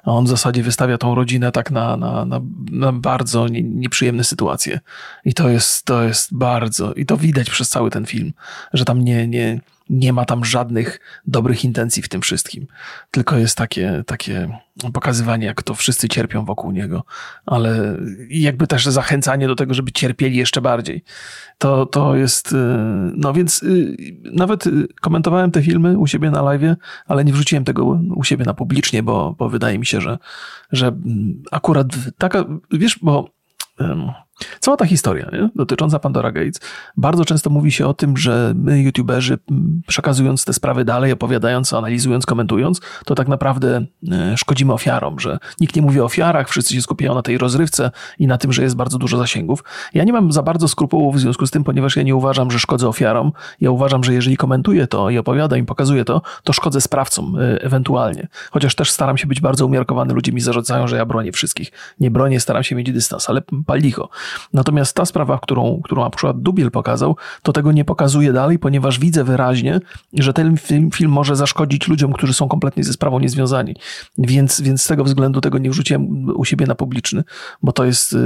A 0.04 0.10
on 0.10 0.24
w 0.24 0.28
zasadzie 0.28 0.62
wystawia 0.62 0.98
tą 0.98 1.14
rodzinę 1.14 1.52
tak 1.52 1.70
na, 1.70 1.96
na, 1.96 2.24
na, 2.24 2.40
na 2.70 2.92
bardzo 2.92 3.48
nieprzyjemne 3.48 4.24
sytuacje. 4.24 4.80
I 5.24 5.34
to 5.34 5.48
jest, 5.48 5.84
to 5.84 6.02
jest 6.02 6.34
bardzo, 6.34 6.92
i 6.92 7.06
to 7.06 7.16
widać 7.16 7.50
przez 7.50 7.68
cały 7.68 7.90
ten 7.90 8.06
film, 8.06 8.32
że 8.72 8.84
tam 8.84 9.04
nie, 9.04 9.28
nie, 9.28 9.60
nie 9.90 10.12
ma 10.12 10.24
tam 10.24 10.44
żadnych 10.44 11.00
dobrych 11.26 11.64
intencji 11.64 12.02
w 12.02 12.08
tym 12.08 12.20
wszystkim. 12.20 12.66
Tylko 13.10 13.36
jest 13.36 13.56
takie, 13.56 14.02
takie 14.06 14.58
pokazywanie, 14.92 15.46
jak 15.46 15.62
to 15.62 15.74
wszyscy 15.74 16.08
cierpią 16.08 16.44
wokół 16.44 16.70
niego, 16.70 17.04
ale 17.46 17.96
jakby 18.30 18.66
też 18.66 18.86
zachęcanie 18.86 19.46
do 19.46 19.54
tego, 19.54 19.74
żeby 19.74 19.92
cierpieli 19.92 20.36
jeszcze 20.36 20.60
bardziej. 20.60 21.04
To, 21.58 21.86
to 21.86 22.16
jest, 22.16 22.52
y, 22.52 22.56
no 23.16 23.32
więc 23.32 23.62
y, 23.62 23.96
nawet 24.32 24.64
komentowałem 25.00 25.50
te 25.50 25.62
filmy 25.62 25.98
u 25.98 26.06
siebie 26.06 26.30
na 26.30 26.42
live, 26.42 26.76
ale 27.06 27.24
nie 27.24 27.32
wrzuciłem 27.32 27.64
tego 27.64 28.00
u 28.16 28.24
siebie 28.24 28.44
na 28.44 28.54
publicznie, 28.54 29.02
bo, 29.02 29.34
bo 29.38 29.48
wydaje 29.48 29.78
mi 29.78 29.86
się, 29.86 30.00
że, 30.00 30.18
że 30.72 30.86
mm, 30.86 31.42
akurat 31.50 31.86
taka, 32.18 32.44
wiesz, 32.70 32.98
bo 33.02 33.38
Cała 34.60 34.76
ta 34.76 34.86
historia 34.86 35.28
nie? 35.32 35.48
dotycząca 35.56 35.98
Pandora 35.98 36.32
Gates, 36.32 36.60
bardzo 36.96 37.24
często 37.24 37.50
mówi 37.50 37.72
się 37.72 37.86
o 37.86 37.94
tym, 37.94 38.16
że 38.16 38.52
my, 38.56 38.82
youtuberzy, 38.82 39.38
przekazując 39.86 40.44
te 40.44 40.52
sprawy 40.52 40.84
dalej, 40.84 41.12
opowiadając, 41.12 41.72
analizując, 41.72 42.26
komentując, 42.26 42.80
to 43.04 43.14
tak 43.14 43.28
naprawdę 43.28 43.86
e, 44.12 44.36
szkodzimy 44.36 44.72
ofiarom, 44.72 45.20
że 45.20 45.38
nikt 45.60 45.76
nie 45.76 45.82
mówi 45.82 46.00
o 46.00 46.04
ofiarach, 46.04 46.48
wszyscy 46.48 46.74
się 46.74 46.82
skupiają 46.82 47.14
na 47.14 47.22
tej 47.22 47.38
rozrywce 47.38 47.90
i 48.18 48.26
na 48.26 48.38
tym, 48.38 48.52
że 48.52 48.62
jest 48.62 48.76
bardzo 48.76 48.98
dużo 48.98 49.18
zasięgów. 49.18 49.64
Ja 49.94 50.04
nie 50.04 50.12
mam 50.12 50.32
za 50.32 50.42
bardzo 50.42 50.68
skrupułów 50.68 51.16
w 51.16 51.18
związku 51.18 51.46
z 51.46 51.50
tym, 51.50 51.64
ponieważ 51.64 51.96
ja 51.96 52.02
nie 52.02 52.16
uważam, 52.16 52.50
że 52.50 52.58
szkodzę 52.58 52.88
ofiarom. 52.88 53.32
Ja 53.60 53.70
uważam, 53.70 54.04
że 54.04 54.14
jeżeli 54.14 54.36
komentuję 54.36 54.86
to 54.86 55.10
i 55.10 55.18
opowiadam 55.18 55.58
i 55.58 55.64
pokazuję 55.64 56.04
to, 56.04 56.22
to 56.44 56.52
szkodzę 56.52 56.80
sprawcom 56.80 57.36
e, 57.40 57.62
ewentualnie. 57.62 58.28
Chociaż 58.50 58.74
też 58.74 58.90
staram 58.90 59.18
się 59.18 59.26
być 59.26 59.40
bardzo 59.40 59.66
umiarkowany. 59.66 60.14
Ludzie 60.14 60.32
mi 60.32 60.40
zarzucają, 60.40 60.88
że 60.88 60.96
ja 60.96 61.06
bronię 61.06 61.32
wszystkich. 61.32 61.72
Nie 62.00 62.10
bronię, 62.10 62.40
staram 62.40 62.62
się 62.62 62.76
mieć 62.76 62.92
dystans, 62.92 63.30
ale 63.30 63.42
pal 63.66 63.78
licho. 63.78 64.08
Natomiast 64.52 64.96
ta 64.96 65.04
sprawa, 65.04 65.38
którą, 65.38 65.80
którą 65.84 66.04
na 66.04 66.10
przykład 66.10 66.42
Dubiel 66.42 66.70
pokazał, 66.70 67.16
to 67.42 67.52
tego 67.52 67.72
nie 67.72 67.84
pokazuje 67.84 68.32
dalej, 68.32 68.58
ponieważ 68.58 68.98
widzę 68.98 69.24
wyraźnie, 69.24 69.80
że 70.12 70.32
ten 70.32 70.56
film, 70.56 70.90
film 70.90 71.10
może 71.12 71.36
zaszkodzić 71.36 71.88
ludziom, 71.88 72.12
którzy 72.12 72.34
są 72.34 72.48
kompletnie 72.48 72.84
ze 72.84 72.92
sprawą 72.92 73.18
niezwiązani. 73.18 73.74
Więc, 74.18 74.60
więc 74.60 74.82
z 74.82 74.86
tego 74.86 75.04
względu 75.04 75.40
tego 75.40 75.58
nie 75.58 75.70
wrzuciłem 75.70 76.30
u 76.36 76.44
siebie 76.44 76.66
na 76.66 76.74
publiczny, 76.74 77.24
bo 77.62 77.72
to 77.72 77.84
jest 77.84 78.12
y, 78.12 78.16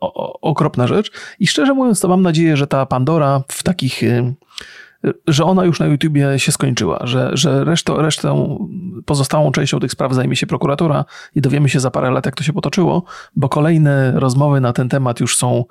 o, 0.00 0.40
okropna 0.40 0.86
rzecz. 0.86 1.10
I 1.38 1.46
szczerze 1.46 1.74
mówiąc, 1.74 2.00
to 2.00 2.08
mam 2.08 2.22
nadzieję, 2.22 2.56
że 2.56 2.66
ta 2.66 2.86
Pandora 2.86 3.42
w 3.48 3.62
takich 3.62 4.02
y, 4.02 4.34
że 5.26 5.44
ona 5.44 5.64
już 5.64 5.80
na 5.80 5.86
YouTubie 5.86 6.38
się 6.38 6.52
skończyła, 6.52 7.00
że, 7.02 7.30
że 7.32 7.64
resztą, 7.64 7.96
resztą, 7.96 8.58
pozostałą 9.04 9.52
częścią 9.52 9.80
tych 9.80 9.92
spraw 9.92 10.14
zajmie 10.14 10.36
się 10.36 10.46
prokuratura 10.46 11.04
i 11.34 11.40
dowiemy 11.40 11.68
się 11.68 11.80
za 11.80 11.90
parę 11.90 12.10
lat, 12.10 12.26
jak 12.26 12.34
to 12.34 12.44
się 12.44 12.52
potoczyło, 12.52 13.04
bo 13.36 13.48
kolejne 13.48 14.12
rozmowy 14.20 14.60
na 14.60 14.72
ten 14.72 14.88
temat 14.88 15.20
już 15.20 15.36
są 15.36 15.64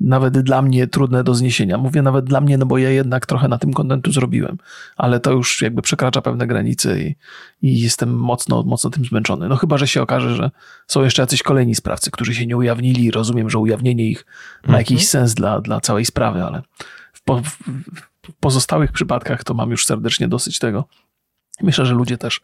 nawet 0.00 0.38
dla 0.38 0.62
mnie 0.62 0.86
trudne 0.86 1.24
do 1.24 1.34
zniesienia. 1.34 1.78
Mówię 1.78 2.02
nawet 2.02 2.24
dla 2.24 2.40
mnie, 2.40 2.58
no 2.58 2.66
bo 2.66 2.78
ja 2.78 2.90
jednak 2.90 3.26
trochę 3.26 3.48
na 3.48 3.58
tym 3.58 3.72
kontentu 3.72 4.12
zrobiłem, 4.12 4.56
ale 4.96 5.20
to 5.20 5.32
już 5.32 5.62
jakby 5.62 5.82
przekracza 5.82 6.22
pewne 6.22 6.46
granice 6.46 7.00
i, 7.00 7.16
i 7.62 7.80
jestem 7.80 8.14
mocno, 8.14 8.62
mocno 8.62 8.90
tym 8.90 9.04
zmęczony. 9.04 9.48
No 9.48 9.56
chyba, 9.56 9.78
że 9.78 9.88
się 9.88 10.02
okaże, 10.02 10.34
że 10.34 10.50
są 10.86 11.04
jeszcze 11.04 11.22
jacyś 11.22 11.42
kolejni 11.42 11.74
sprawcy, 11.74 12.10
którzy 12.10 12.34
się 12.34 12.46
nie 12.46 12.56
ujawnili. 12.56 13.10
Rozumiem, 13.10 13.50
że 13.50 13.58
ujawnienie 13.58 14.08
ich 14.08 14.26
ma 14.66 14.78
jakiś 14.78 14.92
mhm. 14.92 15.08
sens 15.08 15.34
dla, 15.34 15.60
dla 15.60 15.80
całej 15.80 16.04
sprawy, 16.04 16.42
ale 16.44 16.62
w, 17.26 17.42
w, 18.26 18.32
pozostałych 18.40 18.92
przypadkach 18.92 19.44
to 19.44 19.54
mam 19.54 19.70
już 19.70 19.86
serdecznie 19.86 20.28
dosyć 20.28 20.58
tego. 20.58 20.84
Myślę, 21.60 21.86
że 21.86 21.94
ludzie 21.94 22.18
też 22.18 22.40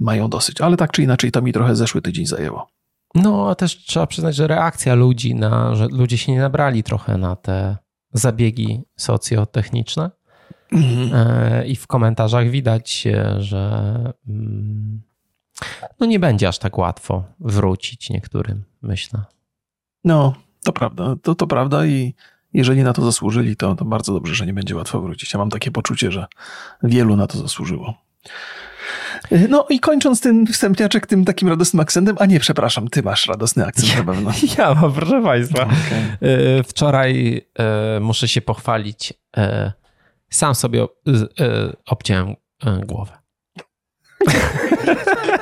mają 0.00 0.28
dosyć, 0.28 0.60
ale 0.60 0.76
tak 0.76 0.92
czy 0.92 1.02
inaczej 1.02 1.32
to 1.32 1.42
mi 1.42 1.52
trochę 1.52 1.76
zeszły 1.76 2.02
tydzień 2.02 2.26
zajęło. 2.26 2.68
No, 3.14 3.50
a 3.50 3.54
też 3.54 3.76
trzeba 3.76 4.06
przyznać, 4.06 4.36
że 4.36 4.46
reakcja 4.46 4.94
ludzi 4.94 5.34
na, 5.34 5.74
że 5.74 5.88
ludzie 5.88 6.18
się 6.18 6.32
nie 6.32 6.40
nabrali 6.40 6.82
trochę 6.82 7.18
na 7.18 7.36
te 7.36 7.76
zabiegi 8.12 8.82
socjotechniczne. 8.96 10.10
Mhm. 10.72 11.10
E, 11.14 11.66
I 11.66 11.76
w 11.76 11.86
komentarzach 11.86 12.50
widać, 12.50 13.08
że 13.38 13.94
mm, 14.28 15.02
no 16.00 16.06
nie 16.06 16.18
będzie 16.18 16.48
aż 16.48 16.58
tak 16.58 16.78
łatwo 16.78 17.24
wrócić 17.40 18.10
niektórym, 18.10 18.64
myślę. 18.82 19.24
No, 20.04 20.34
to 20.64 20.72
prawda, 20.72 21.16
to, 21.22 21.34
to 21.34 21.46
prawda 21.46 21.86
i 21.86 22.14
jeżeli 22.54 22.82
na 22.82 22.92
to 22.92 23.04
zasłużyli, 23.04 23.56
to, 23.56 23.74
to 23.74 23.84
bardzo 23.84 24.12
dobrze, 24.12 24.34
że 24.34 24.46
nie 24.46 24.52
będzie 24.52 24.76
łatwo 24.76 25.00
wrócić. 25.00 25.32
Ja 25.32 25.38
mam 25.38 25.50
takie 25.50 25.70
poczucie, 25.70 26.12
że 26.12 26.26
wielu 26.82 27.16
na 27.16 27.26
to 27.26 27.38
zasłużyło. 27.38 27.94
No 29.48 29.66
i 29.68 29.80
kończąc 29.80 30.20
ten 30.20 30.46
wstępniaczek 30.46 31.06
tym 31.06 31.24
takim 31.24 31.48
radosnym 31.48 31.80
akcentem, 31.80 32.16
a 32.18 32.26
nie, 32.26 32.40
przepraszam, 32.40 32.88
ty 32.88 33.02
masz 33.02 33.26
radosny 33.26 33.66
akcent 33.66 33.92
ja, 33.92 33.98
na 33.98 34.04
pewno. 34.04 34.30
Ja 34.58 34.74
mam, 34.74 34.92
proszę 34.92 35.22
państwa. 35.22 35.62
Okay. 35.62 36.30
E, 36.30 36.62
wczoraj 36.62 37.40
e, 37.58 38.00
muszę 38.00 38.28
się 38.28 38.40
pochwalić. 38.40 39.12
E, 39.36 39.72
sam 40.30 40.54
sobie 40.54 40.86
obciąłem 41.86 42.34
głowę. 42.86 43.12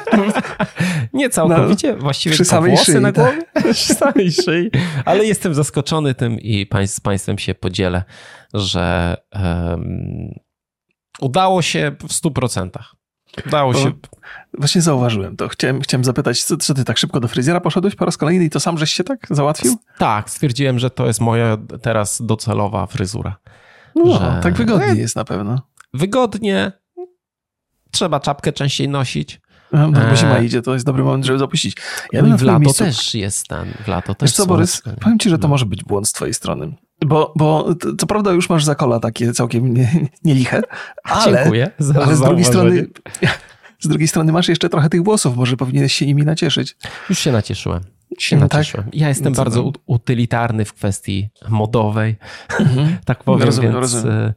Nie 1.13 1.31
całkowicie, 1.31 1.93
no, 1.93 1.99
właściwie 1.99 2.35
przy 2.35 2.45
samej 2.45 2.77
szyi, 2.77 2.95
na 2.95 3.13
głowie, 3.13 3.43
tak. 3.53 3.73
przy 3.73 3.95
samej 3.95 4.33
szyi, 4.33 4.71
ale 5.05 5.25
jestem 5.25 5.55
zaskoczony 5.55 6.15
tym 6.15 6.41
i 6.41 6.69
z 6.87 7.01
Państwem 7.01 7.39
się 7.39 7.55
podzielę, 7.55 8.05
że 8.55 9.17
um, 9.35 10.35
udało 11.21 11.63
się 11.63 11.97
w 12.01 12.13
100%. 12.13 12.71
Udało 13.47 13.75
się. 13.75 13.93
Właśnie 14.59 14.83
zauważyłem 14.83 15.37
to. 15.37 15.49
Chciałem, 15.49 15.81
chciałem 15.81 16.05
zapytać, 16.05 16.45
co, 16.45 16.57
co 16.57 16.75
ty 16.75 16.85
tak 16.85 16.99
szybko 16.99 17.21
do 17.21 17.29
fryzjera 17.29 17.61
poszedłeś 17.61 17.95
po 17.95 18.05
raz 18.05 18.17
kolejny 18.17 18.45
i 18.45 18.51
to 18.51 18.61
sam 18.61 18.79
żeś 18.79 18.93
się 18.93 19.05
tak 19.05 19.27
załatwił? 19.31 19.77
Tak, 19.99 20.31
stwierdziłem, 20.31 20.79
że 20.79 20.91
to 20.91 21.07
jest 21.07 21.21
moja 21.21 21.57
teraz 21.83 22.23
docelowa 22.23 22.87
fryzura. 22.87 23.37
No, 23.95 24.19
że... 24.19 24.41
tak 24.43 24.55
wygodnie 24.55 25.01
jest 25.01 25.17
na 25.17 25.25
pewno. 25.25 25.63
Wygodnie. 25.95 26.73
Trzeba 27.91 28.21
czapkę 28.21 28.53
częściej 28.53 28.89
nosić. 28.89 29.41
No, 29.77 29.91
bo 30.11 30.17
się 30.17 30.27
ma 30.27 30.39
idzie, 30.39 30.63
to 30.63 30.75
jest 30.75 30.87
dobry 30.87 31.05
moment, 31.05 31.25
żeby 31.25 31.39
zapuścić. 31.39 31.77
Ja 32.13 32.23
no 32.23 32.35
i 32.35 32.39
w 32.39 32.43
lato 32.43 32.59
miejscu... 32.59 32.85
też 32.85 33.15
jest 33.15 33.49
ten, 33.49 33.67
w 33.85 33.89
lato 33.89 34.15
też 34.15 34.31
Wiesz 34.31 34.37
co, 34.37 34.47
Borys, 34.47 34.83
powiem 35.01 35.19
ci, 35.19 35.31
że 35.31 35.39
to 35.39 35.43
no. 35.43 35.49
może 35.49 35.67
być 35.67 35.85
błąd 35.85 36.09
z 36.09 36.13
twojej 36.13 36.35
strony. 36.35 36.73
Bo, 37.07 37.33
bo 37.37 37.75
co 37.99 38.07
prawda 38.07 38.33
już 38.33 38.51
masz 38.51 38.65
zakola 38.65 39.01
takie 39.01 39.33
całkiem 39.33 39.75
nieliche, 40.25 40.57
nie 40.57 40.63
ale, 41.13 41.39
Dziękuję 41.39 41.71
za 41.79 42.03
ale 42.03 42.17
z 42.17 42.21
drugiej 42.21 42.45
strony 42.45 42.87
z 43.81 43.89
drugiej 43.89 44.09
strony 44.09 44.33
masz 44.33 44.49
jeszcze 44.49 44.69
trochę 44.69 44.89
tych 44.89 45.05
włosów, 45.05 45.37
może 45.37 45.57
powinieneś 45.57 45.93
się 45.93 46.07
nimi 46.07 46.23
nacieszyć. 46.23 46.77
Już 47.09 47.19
się 47.19 47.33
nacieszyłem. 47.33 47.83
się 48.19 48.37
No 48.37 48.49
tak. 48.49 48.67
Ja 48.93 49.09
jestem 49.09 49.35
Co 49.35 49.41
bardzo 49.45 49.63
tam? 49.63 49.73
utylitarny 49.87 50.65
w 50.65 50.73
kwestii 50.73 51.29
modowej, 51.49 52.17
tak 53.05 53.25
powiem. 53.25 53.47
Rozumiem, 53.47 53.73
więc 53.73 53.81
rozumiem. 53.81 54.33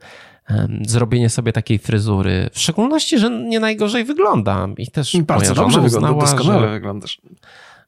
Zrobienie 0.88 1.30
sobie 1.30 1.54
takiej 1.54 1.80
fryzury, 1.80 2.50
w 2.54 2.60
szczególności, 2.60 3.20
że 3.20 3.30
nie 3.30 3.60
najgorzej 3.60 4.04
wygląda 4.04 4.68
i 4.78 4.88
też 4.92 5.18
Bardzo 5.22 5.54
dobrze 5.54 5.82
wygląda, 5.82 6.14
doskonale 6.20 6.68
że, 6.68 6.74
wyglądasz. 6.74 7.22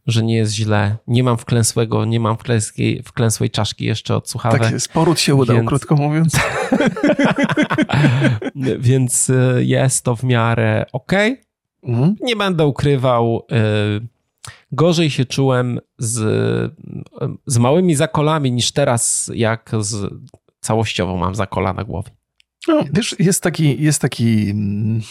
że 0.07 0.23
nie 0.23 0.35
jest 0.35 0.53
źle. 0.53 0.97
Nie 1.07 1.23
mam 1.23 1.37
wklęsłego, 1.37 2.05
nie 2.05 2.19
mam 2.19 2.37
wklęskiej, 2.37 3.03
wklęsłej 3.03 3.49
czaszki 3.49 3.85
jeszcze 3.85 4.15
od 4.15 4.29
słuchawek. 4.29 4.61
Tak 4.61 4.71
jest, 4.71 4.93
poród 4.93 5.19
się 5.19 5.35
udał, 5.35 5.55
Więc- 5.55 5.67
krótko 5.67 5.95
mówiąc. 5.95 6.39
Więc 8.79 9.29
y, 9.29 9.63
jest 9.65 10.05
to 10.05 10.15
w 10.15 10.23
miarę 10.23 10.85
ok. 10.93 11.11
Mhm. 11.83 12.15
Nie 12.21 12.35
będę 12.35 12.65
ukrywał. 12.65 13.45
y, 14.01 14.07
Gorzej 14.71 15.09
się 15.09 15.25
czułem 15.25 15.79
z, 15.97 16.19
z 17.45 17.57
małymi 17.57 17.95
zakolami 17.95 18.51
niż 18.51 18.71
teraz, 18.71 19.31
jak 19.35 19.71
z 19.79 20.13
całościowo 20.59 21.17
mam 21.17 21.35
zakola 21.35 21.73
na 21.73 21.83
głowie. 21.83 22.11
No, 22.67 22.83
wiesz, 22.93 23.15
jest 23.19 23.43
taki, 23.43 23.83
jest 23.83 24.01
taki 24.01 24.49
mm, 24.49 25.01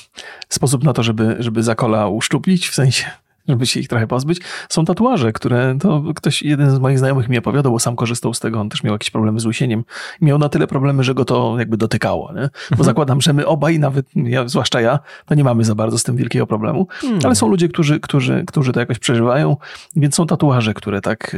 sposób 0.48 0.84
na 0.84 0.92
to, 0.92 1.02
żeby, 1.02 1.36
żeby 1.38 1.62
zakola 1.62 2.08
uszczuplić, 2.08 2.68
w 2.68 2.74
sensie, 2.74 3.04
żeby 3.48 3.66
się 3.66 3.80
ich 3.80 3.88
trochę 3.88 4.06
pozbyć. 4.06 4.40
Są 4.68 4.84
tatuaże, 4.84 5.32
które 5.32 5.76
to 5.80 6.02
ktoś, 6.16 6.42
jeden 6.42 6.70
z 6.70 6.78
moich 6.78 6.98
znajomych 6.98 7.28
mi 7.28 7.38
opowiadał, 7.38 7.72
bo 7.72 7.78
sam 7.78 7.96
korzystał 7.96 8.34
z 8.34 8.40
tego, 8.40 8.60
on 8.60 8.68
też 8.68 8.82
miał 8.82 8.94
jakieś 8.94 9.10
problemy 9.10 9.40
z 9.40 9.46
łysieniem. 9.46 9.84
Miał 10.20 10.38
na 10.38 10.48
tyle 10.48 10.66
problemy, 10.66 11.04
że 11.04 11.14
go 11.14 11.24
to 11.24 11.56
jakby 11.58 11.76
dotykało, 11.76 12.32
nie? 12.32 12.48
Bo 12.76 12.84
zakładam, 12.84 13.20
że 13.20 13.32
my 13.32 13.46
obaj, 13.46 13.78
nawet 13.78 14.06
ja, 14.14 14.48
zwłaszcza 14.48 14.80
ja, 14.80 14.98
to 15.26 15.34
nie 15.34 15.44
mamy 15.44 15.64
za 15.64 15.74
bardzo 15.74 15.98
z 15.98 16.02
tym 16.02 16.16
wielkiego 16.16 16.46
problemu, 16.46 16.86
ale 17.24 17.34
są 17.34 17.48
ludzie, 17.48 17.68
którzy, 17.68 18.00
którzy, 18.00 18.44
którzy 18.46 18.72
to 18.72 18.80
jakoś 18.80 18.98
przeżywają, 18.98 19.56
więc 19.96 20.14
są 20.14 20.26
tatuaże, 20.26 20.74
które 20.74 21.00
tak 21.00 21.36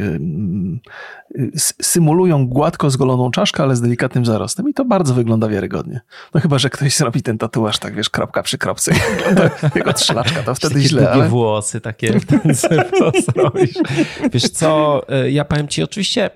symulują 1.83 2.47
gładko 2.47 2.91
zgoloną 2.91 3.31
czaszkę, 3.31 3.63
ale 3.63 3.77
z 3.77 3.81
delikatnym 3.81 4.25
zarostem 4.25 4.69
i 4.69 4.75
to 4.75 4.85
bardzo 4.85 5.15
wygląda 5.15 5.49
wiarygodnie. 5.49 6.01
No 6.35 6.41
chyba, 6.41 6.59
że 6.59 6.71
ktoś 6.71 6.97
zrobi 6.97 7.23
ten 7.23 7.39
tatuaż 7.39 7.79
tak, 7.79 7.95
wiesz, 7.95 8.11
kropka 8.11 8.43
przy 8.43 8.59
kropce 8.59 8.93
jako 9.75 9.93
trzylaczka, 9.93 10.43
to 10.43 10.55
wtedy 10.55 10.75
takie 10.75 10.89
źle, 10.89 11.03
długie 11.03 11.15
ale... 11.15 11.29
włosy 11.29 11.81
takie 11.81 12.21
w 12.21 12.27
ten 12.27 12.41
zrobisz. 12.55 13.75
Wiesz 14.33 14.49
co, 14.49 15.03
y, 15.25 15.31
ja 15.31 15.45
powiem 15.45 15.69
ci, 15.69 15.83
oczywiście 15.83 16.31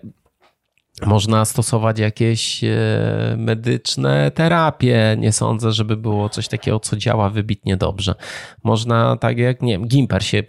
można 1.03 1.45
stosować 1.45 1.99
jakieś 1.99 2.65
e, 2.65 2.69
medyczne 3.39 4.31
terapie. 4.31 5.17
Nie 5.19 5.33
sądzę, 5.33 5.73
żeby 5.73 5.97
było 5.97 6.29
coś 6.29 6.49
takiego, 6.49 6.81
co 6.81 6.97
działa 6.97 7.31
wybitnie 7.31 7.77
dobrze. 7.77 8.15
Można 8.65 9.17
tak 9.17 9.39
jak, 9.39 9.63
nie 9.63 9.73
wiem, 9.73 9.89
Gimper 9.89 10.25
się 10.25 10.43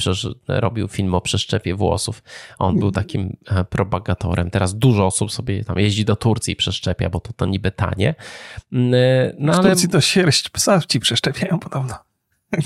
robił 0.48 0.88
film 0.88 1.16
o 1.16 1.22
przeszczepie 1.22 1.76
włosów. 1.76 2.24
On 2.60 2.80
był 2.80 2.92
takim 2.92 3.38
e, 3.48 3.64
propagatorem. 3.64 4.50
Teraz 4.50 4.76
dużo 4.76 5.06
osób 5.06 5.32
sobie 5.32 5.64
tam 5.64 5.80
jeździ 5.80 6.06
do 6.06 6.16
Turcji 6.16 6.54
i 6.54 6.56
przeszczepia, 6.56 7.10
bo 7.10 7.20
to, 7.20 7.34
to 7.34 7.46
niby 7.46 7.72
tanie. 7.72 8.16
Mm, 8.74 8.94
e, 8.94 9.34
No 9.40 9.54
W 9.54 9.56
ale 9.56 9.70
Turcji 9.70 9.90
to 9.90 10.02
sierść 10.02 10.50
psa 10.50 10.82
ci 10.82 11.00
przeszczepiają 11.00 11.60
podobno. 11.60 12.07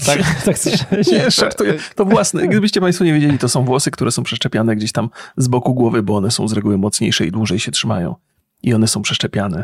Tak, 0.06 0.20
tak 0.46 0.58
słyszałem. 0.60 1.04
Nie, 1.12 1.32
żartuję. 1.32 1.74
To 1.96 2.06
własne. 2.06 2.48
Gdybyście 2.48 2.82
Państwo 2.82 3.04
nie 3.06 3.13
wiedzieli, 3.13 3.38
to 3.38 3.50
są 3.50 3.65
włosy, 3.65 3.91
które 3.91 4.12
są 4.12 4.24
przeszczepiane 4.24 4.76
gdzieś 4.76 4.91
tam 4.91 5.10
z 5.38 5.48
boku 5.48 5.74
głowy, 5.74 6.04
bo 6.04 6.15
one 6.17 6.32
są 6.32 6.48
z 6.48 6.54
reguły 6.54 6.78
mocniejsze 6.78 7.26
i 7.26 7.32
dłużej 7.32 7.60
się 7.60 7.72
trzymają. 7.72 8.15
I 8.63 8.74
one 8.74 8.88
są 8.88 9.02
przeszczepiane 9.02 9.63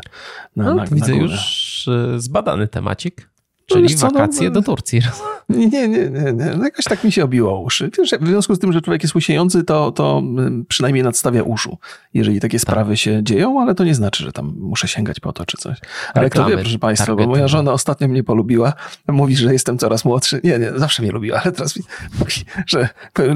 na, 0.56 0.64
No, 0.64 0.74
na, 0.74 0.86
widzę 0.86 1.12
na 1.12 1.18
górę. 1.18 1.32
już 1.32 1.88
e, 1.88 2.20
zbadany 2.20 2.68
temacik, 2.68 3.30
czyli 3.68 3.82
wiesz 3.82 3.94
co, 3.94 4.06
no, 4.06 4.12
wakacje 4.12 4.48
no, 4.48 4.54
do 4.54 4.62
Turcji. 4.62 5.00
Nie, 5.48 5.66
nie, 5.66 5.88
nie, 5.88 6.32
nie. 6.32 6.54
No 6.56 6.64
jakoś 6.64 6.84
tak 6.84 7.04
mi 7.04 7.12
się 7.12 7.24
obiło 7.24 7.60
uszy. 7.60 7.90
Wiesz, 7.98 8.10
w 8.20 8.26
związku 8.26 8.54
z 8.54 8.58
tym, 8.58 8.72
że 8.72 8.80
człowiek 8.80 9.02
jest 9.02 9.14
łysiejący, 9.14 9.64
to, 9.64 9.92
to 9.92 10.18
ym, 10.18 10.64
przynajmniej 10.68 11.04
nadstawia 11.04 11.42
uszu, 11.42 11.78
jeżeli 12.14 12.40
takie 12.40 12.58
sprawy 12.58 12.96
się 12.96 13.22
dzieją, 13.22 13.60
ale 13.60 13.74
to 13.74 13.84
nie 13.84 13.94
znaczy, 13.94 14.24
że 14.24 14.32
tam 14.32 14.54
muszę 14.58 14.88
sięgać 14.88 15.20
po 15.20 15.32
to 15.32 15.46
czy 15.46 15.56
coś. 15.56 15.78
Ale 16.14 16.30
kto 16.30 16.40
Reklamy 16.40 16.50
wie, 16.56 16.62
proszę 16.62 16.78
Państwa, 16.78 17.06
bo 17.06 17.08
targetowe. 17.08 17.36
moja 17.36 17.48
żona 17.48 17.72
ostatnio 17.72 18.08
mnie 18.08 18.24
polubiła. 18.24 18.72
Mówi, 19.08 19.36
że 19.36 19.52
jestem 19.52 19.78
coraz 19.78 20.04
młodszy. 20.04 20.40
Nie, 20.44 20.58
nie, 20.58 20.72
zawsze 20.76 21.02
mnie 21.02 21.12
lubiła, 21.12 21.40
ale 21.42 21.52
teraz 21.52 21.78
mówi, 22.18 22.32
że 22.66 22.88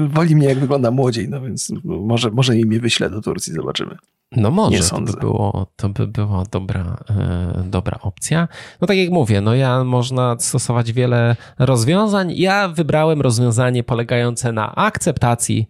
woli 0.09 0.35
mnie, 0.35 0.47
jak 0.47 0.59
wygląda 0.59 0.91
młodziej, 0.91 1.29
no 1.29 1.41
więc 1.41 1.71
może, 1.83 2.31
może 2.31 2.55
jej 2.55 2.65
mnie 2.65 2.79
wyślę 2.79 3.09
do 3.09 3.21
Turcji, 3.21 3.53
zobaczymy. 3.53 3.97
No 4.35 4.51
może, 4.51 4.77
Nie 4.77 4.83
to 4.83 5.01
by, 5.01 5.13
było, 5.13 5.67
to 5.75 5.89
by 5.89 6.07
była 6.07 6.43
dobra, 6.51 6.97
e, 7.09 7.63
dobra 7.65 7.99
opcja. 8.01 8.47
No 8.81 8.87
tak 8.87 8.97
jak 8.97 9.09
mówię, 9.09 9.41
no 9.41 9.55
ja 9.55 9.83
można 9.83 10.35
stosować 10.39 10.91
wiele 10.91 11.35
rozwiązań. 11.59 12.33
Ja 12.35 12.67
wybrałem 12.67 13.21
rozwiązanie 13.21 13.83
polegające 13.83 14.51
na 14.51 14.75
akceptacji 14.75 15.67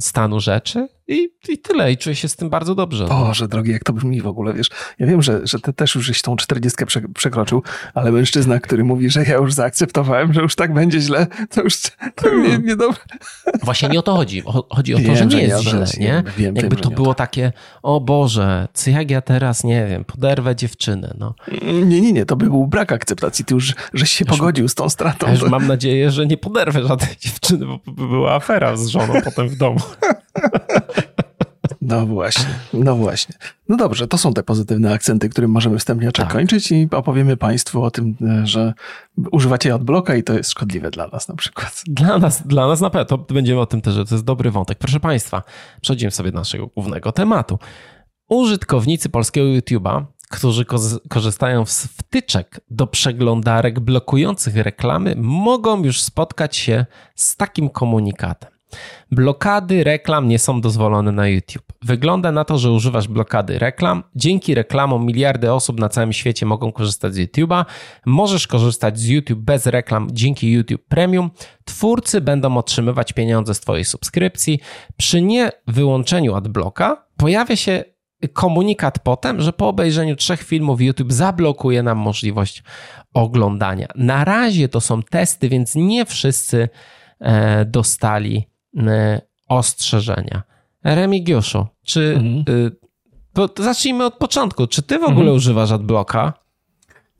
stanu 0.00 0.40
rzeczy 0.40 0.88
i, 1.08 1.28
i 1.48 1.58
tyle. 1.58 1.92
I 1.92 1.96
czuję 1.96 2.16
się 2.16 2.28
z 2.28 2.36
tym 2.36 2.50
bardzo 2.50 2.74
dobrze. 2.74 3.04
No. 3.08 3.24
Boże, 3.24 3.48
drogi, 3.48 3.70
jak 3.72 3.84
to 3.84 3.92
brzmi 3.92 4.20
w 4.20 4.26
ogóle, 4.26 4.52
wiesz. 4.54 4.68
Ja 4.98 5.06
wiem, 5.06 5.22
że, 5.22 5.40
że 5.46 5.58
ty 5.60 5.72
też 5.72 5.94
już 5.94 6.04
żeś 6.06 6.22
tą 6.22 6.36
czterdziestkę 6.36 6.86
prze, 6.86 7.00
przekroczył, 7.14 7.62
ale 7.94 8.12
mężczyzna, 8.12 8.60
który 8.60 8.84
mówi, 8.84 9.10
że 9.10 9.24
ja 9.24 9.34
już 9.34 9.52
zaakceptowałem, 9.52 10.32
że 10.32 10.40
już 10.40 10.54
tak 10.56 10.74
będzie 10.74 11.00
źle, 11.00 11.26
to 11.50 11.62
już 11.62 11.80
to 12.14 12.34
nie, 12.34 12.58
nie 12.58 12.76
dobre. 12.76 12.98
Właśnie 13.62 13.88
nie 13.88 13.98
o 13.98 14.02
to 14.02 14.16
chodzi. 14.16 14.42
Chodzi 14.70 14.94
o 14.94 14.98
to, 14.98 15.02
Wiem, 15.04 15.16
że 15.16 15.24
nie 15.26 15.30
że 15.30 15.42
jest 15.42 15.64
to 15.64 15.70
źle, 15.70 15.86
nie? 15.98 16.06
wiem, 16.06 16.24
wiem, 16.36 16.56
Jakby 16.56 16.76
że 16.76 16.82
to 16.82 16.90
było 16.90 17.14
takie, 17.14 17.52
o 17.82 18.00
Boże, 18.00 18.68
co 18.74 18.90
jak 18.90 19.10
ja 19.10 19.20
teraz, 19.20 19.64
nie 19.64 19.86
wiem, 19.86 20.04
poderwę 20.04 20.56
dziewczynę, 20.56 21.14
no. 21.18 21.34
Nie, 21.84 22.00
nie, 22.00 22.12
nie, 22.12 22.26
to 22.26 22.36
by 22.36 22.44
był 22.46 22.66
brak 22.66 22.92
akceptacji. 22.92 23.44
Ty 23.44 23.54
już 23.54 23.74
żeś 23.94 24.10
się 24.12 24.24
pogodził 24.24 24.68
z 24.68 24.74
tą 24.74 24.88
stratą. 24.88 25.26
Ja 25.26 25.32
już 25.32 25.42
To- 25.42 25.48
mam 25.48 25.66
nadzieję, 25.66 26.10
że 26.10 26.26
nie 26.26 26.36
poderwę 26.36 26.82
żadnej 26.88 27.16
dziewczyny, 27.20 27.66
bo 27.66 27.78
by 27.92 28.08
była 28.08 28.34
afera 28.34 28.59
z 28.74 28.86
żoną 28.86 29.14
potem 29.24 29.48
w 29.48 29.56
domu. 29.56 29.80
No 31.80 32.06
właśnie, 32.06 32.54
no 32.72 32.96
właśnie. 32.96 33.34
No 33.68 33.76
dobrze, 33.76 34.08
to 34.08 34.18
są 34.18 34.32
te 34.34 34.42
pozytywne 34.42 34.92
akcenty, 34.92 35.28
którym 35.28 35.50
możemy 35.50 35.78
wstępnie 35.78 36.12
Tak. 36.12 36.32
kończyć 36.32 36.72
i 36.72 36.88
opowiemy 36.90 37.36
Państwu 37.36 37.82
o 37.82 37.90
tym, 37.90 38.16
e, 38.42 38.46
że 38.46 38.74
używacie 39.32 39.74
adblocka 39.74 40.14
i 40.16 40.22
to 40.22 40.32
jest 40.32 40.50
szkodliwe 40.50 40.90
dla 40.90 41.06
nas 41.06 41.28
na 41.28 41.34
przykład. 41.34 41.82
Dla 41.86 42.18
nas, 42.18 42.46
dla 42.46 42.66
nas 42.66 42.80
na 42.80 42.90
pewno, 42.90 43.04
to 43.04 43.34
będziemy 43.34 43.60
o 43.60 43.66
tym 43.66 43.80
też, 43.80 43.94
że 43.94 44.04
to 44.04 44.14
jest 44.14 44.24
dobry 44.24 44.50
wątek. 44.50 44.78
Proszę 44.78 45.00
Państwa, 45.00 45.42
przechodzimy 45.80 46.10
sobie 46.10 46.32
do 46.32 46.38
naszego 46.38 46.66
głównego 46.66 47.12
tematu. 47.12 47.58
Użytkownicy 48.28 49.08
polskiego 49.08 49.46
YouTube'a, 49.46 50.04
którzy 50.30 50.64
korzystają 51.08 51.66
z 51.66 51.84
wtyczek 51.86 52.60
do 52.70 52.86
przeglądarek 52.86 53.80
blokujących 53.80 54.56
reklamy, 54.56 55.14
mogą 55.18 55.84
już 55.84 56.02
spotkać 56.02 56.56
się 56.56 56.86
z 57.14 57.36
takim 57.36 57.68
komunikatem. 57.68 58.49
Blokady 59.10 59.84
reklam 59.84 60.28
nie 60.28 60.38
są 60.38 60.60
dozwolone 60.60 61.12
na 61.12 61.28
YouTube. 61.28 61.72
Wygląda 61.82 62.32
na 62.32 62.44
to, 62.44 62.58
że 62.58 62.70
używasz 62.72 63.08
blokady 63.08 63.58
reklam. 63.58 64.02
Dzięki 64.16 64.54
reklamom 64.54 65.06
miliardy 65.06 65.52
osób 65.52 65.80
na 65.80 65.88
całym 65.88 66.12
świecie 66.12 66.46
mogą 66.46 66.72
korzystać 66.72 67.14
z 67.14 67.18
YouTube'a. 67.18 67.64
Możesz 68.06 68.46
korzystać 68.46 68.98
z 68.98 69.06
YouTube 69.06 69.38
bez 69.38 69.66
reklam 69.66 70.08
dzięki 70.12 70.52
YouTube 70.52 70.84
Premium. 70.88 71.30
Twórcy 71.64 72.20
będą 72.20 72.56
otrzymywać 72.56 73.12
pieniądze 73.12 73.54
z 73.54 73.60
Twojej 73.60 73.84
subskrypcji. 73.84 74.60
Przy 74.96 75.22
nie 75.22 75.52
wyłączeniu 75.66 76.34
adblocka 76.34 77.04
pojawia 77.16 77.56
się 77.56 77.84
komunikat 78.32 78.98
potem, 78.98 79.40
że 79.40 79.52
po 79.52 79.68
obejrzeniu 79.68 80.16
trzech 80.16 80.42
filmów 80.42 80.80
YouTube 80.80 81.12
zablokuje 81.12 81.82
nam 81.82 81.98
możliwość 81.98 82.62
oglądania. 83.14 83.88
Na 83.94 84.24
razie 84.24 84.68
to 84.68 84.80
są 84.80 85.02
testy, 85.02 85.48
więc 85.48 85.74
nie 85.74 86.04
wszyscy 86.04 86.68
e, 87.20 87.64
dostali 87.64 88.50
ostrzeżenia. 89.48 90.42
Remigiuszu, 90.84 91.66
czy. 91.84 92.14
Mhm. 92.16 92.56
y, 93.58 93.62
zacznijmy 93.62 94.04
od 94.04 94.14
początku. 94.14 94.66
Czy 94.66 94.82
ty 94.82 94.98
w 94.98 95.04
ogóle 95.04 95.32
używasz 95.32 95.70
adblocka? 95.70 96.32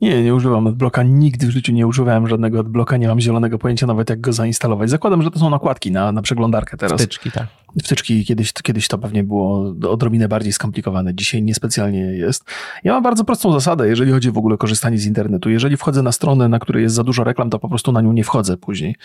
Nie, 0.00 0.22
nie 0.22 0.34
używam 0.34 0.66
adblocka, 0.66 1.02
nigdy 1.02 1.46
w 1.46 1.50
życiu 1.50 1.72
nie 1.72 1.86
używałem 1.86 2.28
żadnego 2.28 2.60
adblocka, 2.60 2.96
nie 2.96 3.08
mam 3.08 3.20
zielonego 3.20 3.58
pojęcia 3.58 3.86
nawet 3.86 4.10
jak 4.10 4.20
go 4.20 4.32
zainstalować. 4.32 4.90
Zakładam, 4.90 5.22
że 5.22 5.30
to 5.30 5.38
są 5.38 5.50
nakładki 5.50 5.92
na, 5.92 6.12
na 6.12 6.22
przeglądarkę 6.22 6.76
teraz. 6.76 7.00
Wtyczki, 7.00 7.30
tak. 7.30 7.46
Wtyczki 7.84 8.24
kiedyś, 8.24 8.52
kiedyś 8.52 8.88
to 8.88 8.98
pewnie 8.98 9.24
było 9.24 9.74
odrobinę 9.88 10.28
bardziej 10.28 10.52
skomplikowane, 10.52 11.14
dzisiaj 11.14 11.42
niespecjalnie 11.42 11.98
jest. 11.98 12.44
Ja 12.84 12.92
mam 12.92 13.02
bardzo 13.02 13.24
prostą 13.24 13.52
zasadę, 13.52 13.88
jeżeli 13.88 14.12
chodzi 14.12 14.30
w 14.30 14.38
ogóle 14.38 14.54
o 14.54 14.58
korzystanie 14.58 14.98
z 14.98 15.06
internetu. 15.06 15.50
Jeżeli 15.50 15.76
wchodzę 15.76 16.02
na 16.02 16.12
stronę, 16.12 16.48
na 16.48 16.58
której 16.58 16.82
jest 16.82 16.94
za 16.94 17.04
dużo 17.04 17.24
reklam, 17.24 17.50
to 17.50 17.58
po 17.58 17.68
prostu 17.68 17.92
na 17.92 18.00
nią 18.00 18.12
nie 18.12 18.24
wchodzę 18.24 18.56
później. 18.56 18.96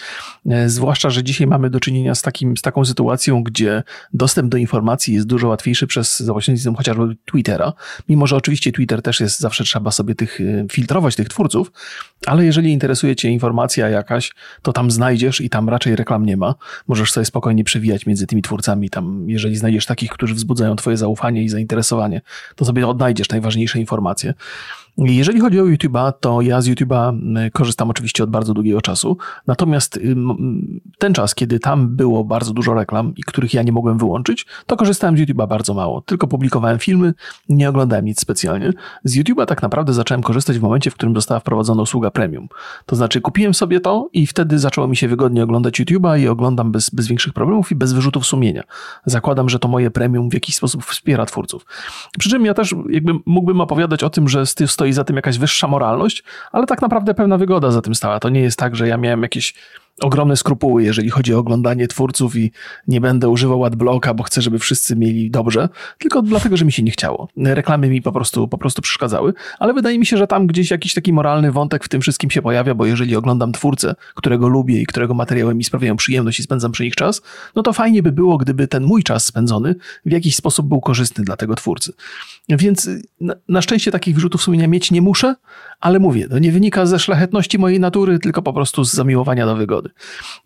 E, 0.50 0.70
Zwłaszcza, 0.70 1.10
że 1.10 1.24
dzisiaj 1.24 1.48
mamy 1.48 1.70
do 1.70 1.80
czynienia 1.80 2.16
z, 2.16 2.22
takim, 2.22 2.58
z 2.58 2.62
taką 2.62 2.86
sytuacją, 2.86 3.44
gdzie 3.44 3.84
dostęp 4.14 4.52
do 4.52 4.58
informacji 4.58 5.14
jest 5.14 5.28
dużo 5.28 5.48
łatwiejszy 5.48 5.88
przez 5.88 6.20
za 6.20 6.34
pośrednictwem 6.34 6.76
chociażby 6.76 7.16
Twittera. 7.26 7.74
Mimo, 8.10 8.28
że 8.28 8.36
oczywiście 8.36 8.72
Twitter 8.72 9.02
też 9.02 9.20
jest, 9.20 9.40
zawsze 9.40 9.64
trzeba 9.64 9.92
sobie 9.92 10.16
tych, 10.16 10.42
e, 10.42 10.66
filtrować 10.86 11.16
tych 11.16 11.30
twórców, 11.30 11.72
ale 12.26 12.46
jeżeli 12.46 12.72
interesuje 12.72 13.16
Cię 13.16 13.30
informacja 13.30 13.90
jakaś, 13.90 14.34
to 14.62 14.74
tam 14.74 14.92
znajdziesz 14.92 15.42
i 15.42 15.50
tam 15.50 15.70
raczej 15.70 15.96
reklam 15.96 16.26
nie 16.26 16.38
ma. 16.38 16.56
Możesz 16.88 17.12
sobie 17.12 17.26
spokojnie 17.26 17.64
przewijać 17.64 18.06
między 18.06 18.28
tymi 18.28 18.42
twórcami. 18.42 18.90
Tam, 18.90 19.30
jeżeli 19.30 19.56
znajdziesz 19.56 19.86
takich, 19.86 20.12
którzy 20.12 20.34
wzbudzają 20.34 20.76
Twoje 20.76 20.98
zaufanie 20.98 21.44
i 21.44 21.50
zainteresowanie, 21.50 22.22
to 22.56 22.66
sobie 22.66 22.88
odnajdziesz 22.88 23.30
najważniejsze 23.30 23.80
informacje. 23.80 24.34
Jeżeli 24.98 25.40
chodzi 25.40 25.60
o 25.60 25.64
YouTube'a, 25.64 26.14
to 26.20 26.42
ja 26.42 26.62
z 26.62 26.68
YouTube'a 26.68 27.20
korzystam 27.54 27.90
oczywiście 27.90 28.24
od 28.24 28.30
bardzo 28.30 28.54
długiego 28.54 28.82
czasu. 28.82 29.18
Natomiast 29.48 30.00
ten 31.00 31.14
czas, 31.14 31.36
kiedy 31.36 31.60
tam 31.60 31.96
było 31.96 32.24
bardzo 32.24 32.54
dużo 32.54 32.74
reklam 32.74 33.14
i 33.16 33.24
których 33.24 33.54
ja 33.54 33.64
nie 33.64 33.72
mogłem 33.72 33.98
wyłączyć, 33.98 34.46
to 34.68 34.78
korzystałem 34.78 35.18
z 35.18 35.20
YouTube'a 35.20 35.48
bardzo 35.48 35.74
mało. 35.74 36.02
Tylko 36.02 36.28
publikowałem 36.28 36.80
filmy, 36.80 37.14
nie 37.50 37.70
oglądałem 37.70 38.06
nic 38.06 38.22
specjalnie. 38.22 38.74
Z 39.04 39.18
YouTube'a 39.18 39.46
tak 39.46 39.62
naprawdę 39.62 39.94
zacząłem 39.94 40.24
korzystać 40.24 40.60
w 40.60 40.62
momencie, 40.62 40.92
w 40.92 40.94
którym 40.94 41.16
została 41.16 41.40
wprowadzona 41.40 41.82
usługa 41.82 42.12
premium. 42.12 42.48
To 42.86 42.96
znaczy 42.96 43.22
kupiłem 43.22 43.54
sobie 43.54 43.80
to 43.80 44.10
i 44.14 44.28
wtedy 44.28 44.60
zaczęło 44.60 44.88
mi 44.88 44.96
się 44.96 45.08
wygodnie 45.08 45.44
oglądać 45.44 45.82
YouTube'a 45.82 46.20
i 46.20 46.28
oglądam 46.28 46.72
bez, 46.72 46.90
bez 46.90 47.08
większych 47.08 47.34
problemów 47.34 47.72
i 47.72 47.76
bez 47.76 47.94
wyrzutów 47.94 48.26
sumienia. 48.26 48.64
Zakładam, 49.06 49.50
że 49.50 49.60
to 49.60 49.68
moje 49.68 49.92
premium 49.92 50.30
w 50.30 50.34
jakiś 50.34 50.56
sposób 50.56 50.86
wspiera 50.86 51.26
twórców. 51.26 51.66
Przy 52.20 52.30
czym 52.30 52.46
ja 52.46 52.54
też 52.54 52.76
jakby 52.90 53.14
mógłbym 53.26 53.62
opowiadać 53.62 54.04
o 54.04 54.10
tym, 54.10 54.30
że 54.30 54.46
stoi 54.86 54.94
za 54.94 55.04
tym 55.04 55.16
jakaś 55.16 55.38
wyższa 55.38 55.68
moralność, 55.68 56.24
ale 56.52 56.66
tak 56.66 56.82
naprawdę 56.82 57.14
pewna 57.14 57.38
wygoda 57.38 57.72
za 57.72 57.82
tym 57.82 57.96
stała. 57.96 58.20
To 58.20 58.30
nie 58.30 58.42
jest 58.42 58.60
tak, 58.60 58.76
że 58.76 58.88
ja 58.88 58.98
miałem 58.98 59.24
jakieś 59.24 59.54
ogromne 60.02 60.38
skrupuły, 60.38 60.84
jeżeli 60.84 61.10
chodzi 61.10 61.34
o 61.34 61.38
oglądanie 61.38 61.88
twórców 61.88 62.36
i 62.36 62.52
nie 62.88 63.02
będę 63.02 63.30
używał 63.30 63.66
adblocka, 63.66 64.14
bo 64.14 64.24
chcę, 64.24 64.42
żeby 64.42 64.60
wszyscy 64.60 64.96
mieli 64.96 65.32
dobrze, 65.32 65.70
tylko 65.98 66.22
dlatego, 66.22 66.58
że 66.58 66.66
mi 66.66 66.72
się 66.72 66.84
nie 66.84 66.92
chciało. 66.92 67.30
Reklamy 67.38 67.90
mi 67.90 68.02
po 68.02 68.12
prostu, 68.12 68.48
po 68.48 68.58
prostu 68.58 68.82
przeszkadzały, 68.82 69.34
ale 69.60 69.74
wydaje 69.74 70.00
mi 70.00 70.06
się, 70.06 70.18
że 70.18 70.28
tam 70.28 70.48
gdzieś 70.48 70.72
jakiś 70.72 70.94
taki 70.94 71.14
moralny 71.14 71.52
wątek 71.52 71.84
w 71.84 71.90
tym 71.90 72.02
wszystkim 72.02 72.32
się 72.32 72.42
pojawia, 72.42 72.76
bo 72.76 72.86
jeżeli 72.86 73.16
oglądam 73.16 73.52
twórcę, 73.52 73.96
którego 74.16 74.48
lubię 74.48 74.82
i 74.82 74.86
którego 74.86 75.14
materiały 75.14 75.56
mi 75.56 75.64
sprawiają 75.64 75.96
przyjemność 75.96 76.40
i 76.40 76.44
spędzam 76.44 76.72
przy 76.72 76.84
nich 76.84 76.96
czas, 76.96 77.22
no 77.56 77.64
to 77.64 77.74
fajnie 77.74 78.04
by 78.04 78.12
było, 78.12 78.38
gdyby 78.38 78.68
ten 78.68 78.84
mój 78.84 79.04
czas 79.04 79.26
spędzony 79.26 79.76
w 80.06 80.12
jakiś 80.12 80.36
sposób 80.36 80.68
był 80.68 80.82
korzystny 80.82 81.24
dla 81.24 81.38
tego 81.38 81.56
twórcy. 81.56 81.94
Więc 82.50 82.90
na, 83.50 83.62
szczęście 83.62 83.92
takich 83.92 84.16
wyrzutów 84.16 84.42
sumienia 84.42 84.68
mieć 84.68 84.92
nie 84.92 85.02
muszę, 85.02 85.36
ale 85.80 86.00
mówię, 86.00 86.30
to 86.30 86.40
nie 86.40 86.52
wynika 86.52 86.86
ze 86.86 87.00
szlachetności 87.00 87.60
mojej 87.60 87.80
natury, 87.80 88.20
tylko 88.20 88.42
po 88.42 88.54
prostu 88.54 88.84
z 88.84 88.94
zamiłowania 88.94 89.46
do 89.46 89.56
wygody. 89.56 89.85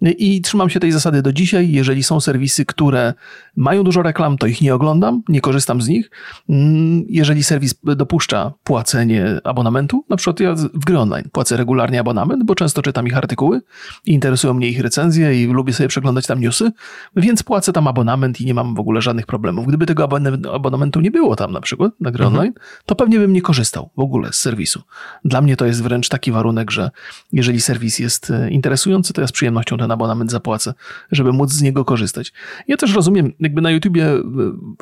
I 0.02 0.41
trzymam 0.41 0.69
się 0.69 0.80
tej 0.80 0.91
zasady 0.91 1.21
do 1.21 1.34
dzisiaj. 1.34 1.71
Jeżeli 1.71 2.04
są 2.04 2.19
serwisy, 2.19 2.65
które 2.65 3.13
mają 3.56 3.84
dużo 3.84 4.02
reklam, 4.02 4.38
to 4.38 4.47
ich 4.47 4.62
nie 4.62 4.75
oglądam, 4.75 5.21
nie 5.30 5.41
korzystam 5.41 5.82
z 5.82 5.88
nich. 5.88 6.12
Mm, 6.49 7.06
jeżeli 7.10 7.43
serwis 7.43 7.75
dopuszcza 7.84 8.54
płacenie 8.63 9.25
abonamentu, 9.43 10.06
na 10.10 10.17
przykład 10.17 10.39
ja 10.39 10.56
w 10.56 10.86
gry 10.86 10.99
online 10.99 11.30
płacę 11.32 11.58
regularnie 11.58 11.99
abonament, 11.99 12.43
bo 12.45 12.56
często 12.56 12.82
czytam 12.82 13.08
ich 13.08 13.17
artykuły 13.17 13.62
i 14.06 14.13
interesują 14.13 14.54
mnie 14.54 14.67
ich 14.67 14.80
recenzje 14.80 15.43
i 15.43 15.47
lubię 15.47 15.73
sobie 15.73 15.89
przeglądać 15.89 16.28
tam 16.28 16.39
newsy, 16.39 16.71
więc 17.15 17.43
płacę 17.43 17.73
tam 17.73 17.88
abonament 17.88 18.41
i 18.41 18.45
nie 18.45 18.54
mam 18.54 18.75
w 18.75 18.80
ogóle 18.80 19.02
żadnych 19.02 19.25
problemów. 19.25 19.67
Gdyby 19.67 19.86
tego 19.86 20.10
abonamentu 20.54 21.02
nie 21.02 21.12
było 21.12 21.36
tam 21.36 21.52
na 21.52 21.62
przykład 21.62 21.91
na 21.99 22.12
gry 22.12 22.25
mhm. 22.25 22.39
online, 22.39 22.54
to 22.86 22.95
pewnie 22.95 23.19
bym 23.19 23.34
nie 23.34 23.41
korzystał 23.41 23.89
w 23.97 23.99
ogóle 23.99 24.34
z 24.34 24.39
serwisu. 24.39 24.82
Dla 25.25 25.41
mnie 25.41 25.56
to 25.58 25.65
jest 25.65 25.84
wręcz 25.84 26.10
taki 26.10 26.32
warunek, 26.32 26.71
że 26.71 26.91
jeżeli 27.32 27.62
serwis 27.62 27.99
jest 27.99 28.32
e, 28.32 28.49
interesujący, 28.49 29.13
to 29.13 29.21
ja 29.21 29.28
z 29.29 29.31
przyjemnością 29.31 29.77
ten 29.77 29.91
abonament 29.91 30.31
zapłacę, 30.31 30.73
żeby 31.11 31.33
móc 31.33 31.51
z 31.51 31.61
niego 31.61 31.85
korzystać. 31.85 32.33
Ja 32.67 32.77
też 32.77 32.93
rozumiem, 32.93 33.33
jakby 33.39 33.61
na 33.61 33.71
YouTubie 33.71 34.05
e, 34.05 34.21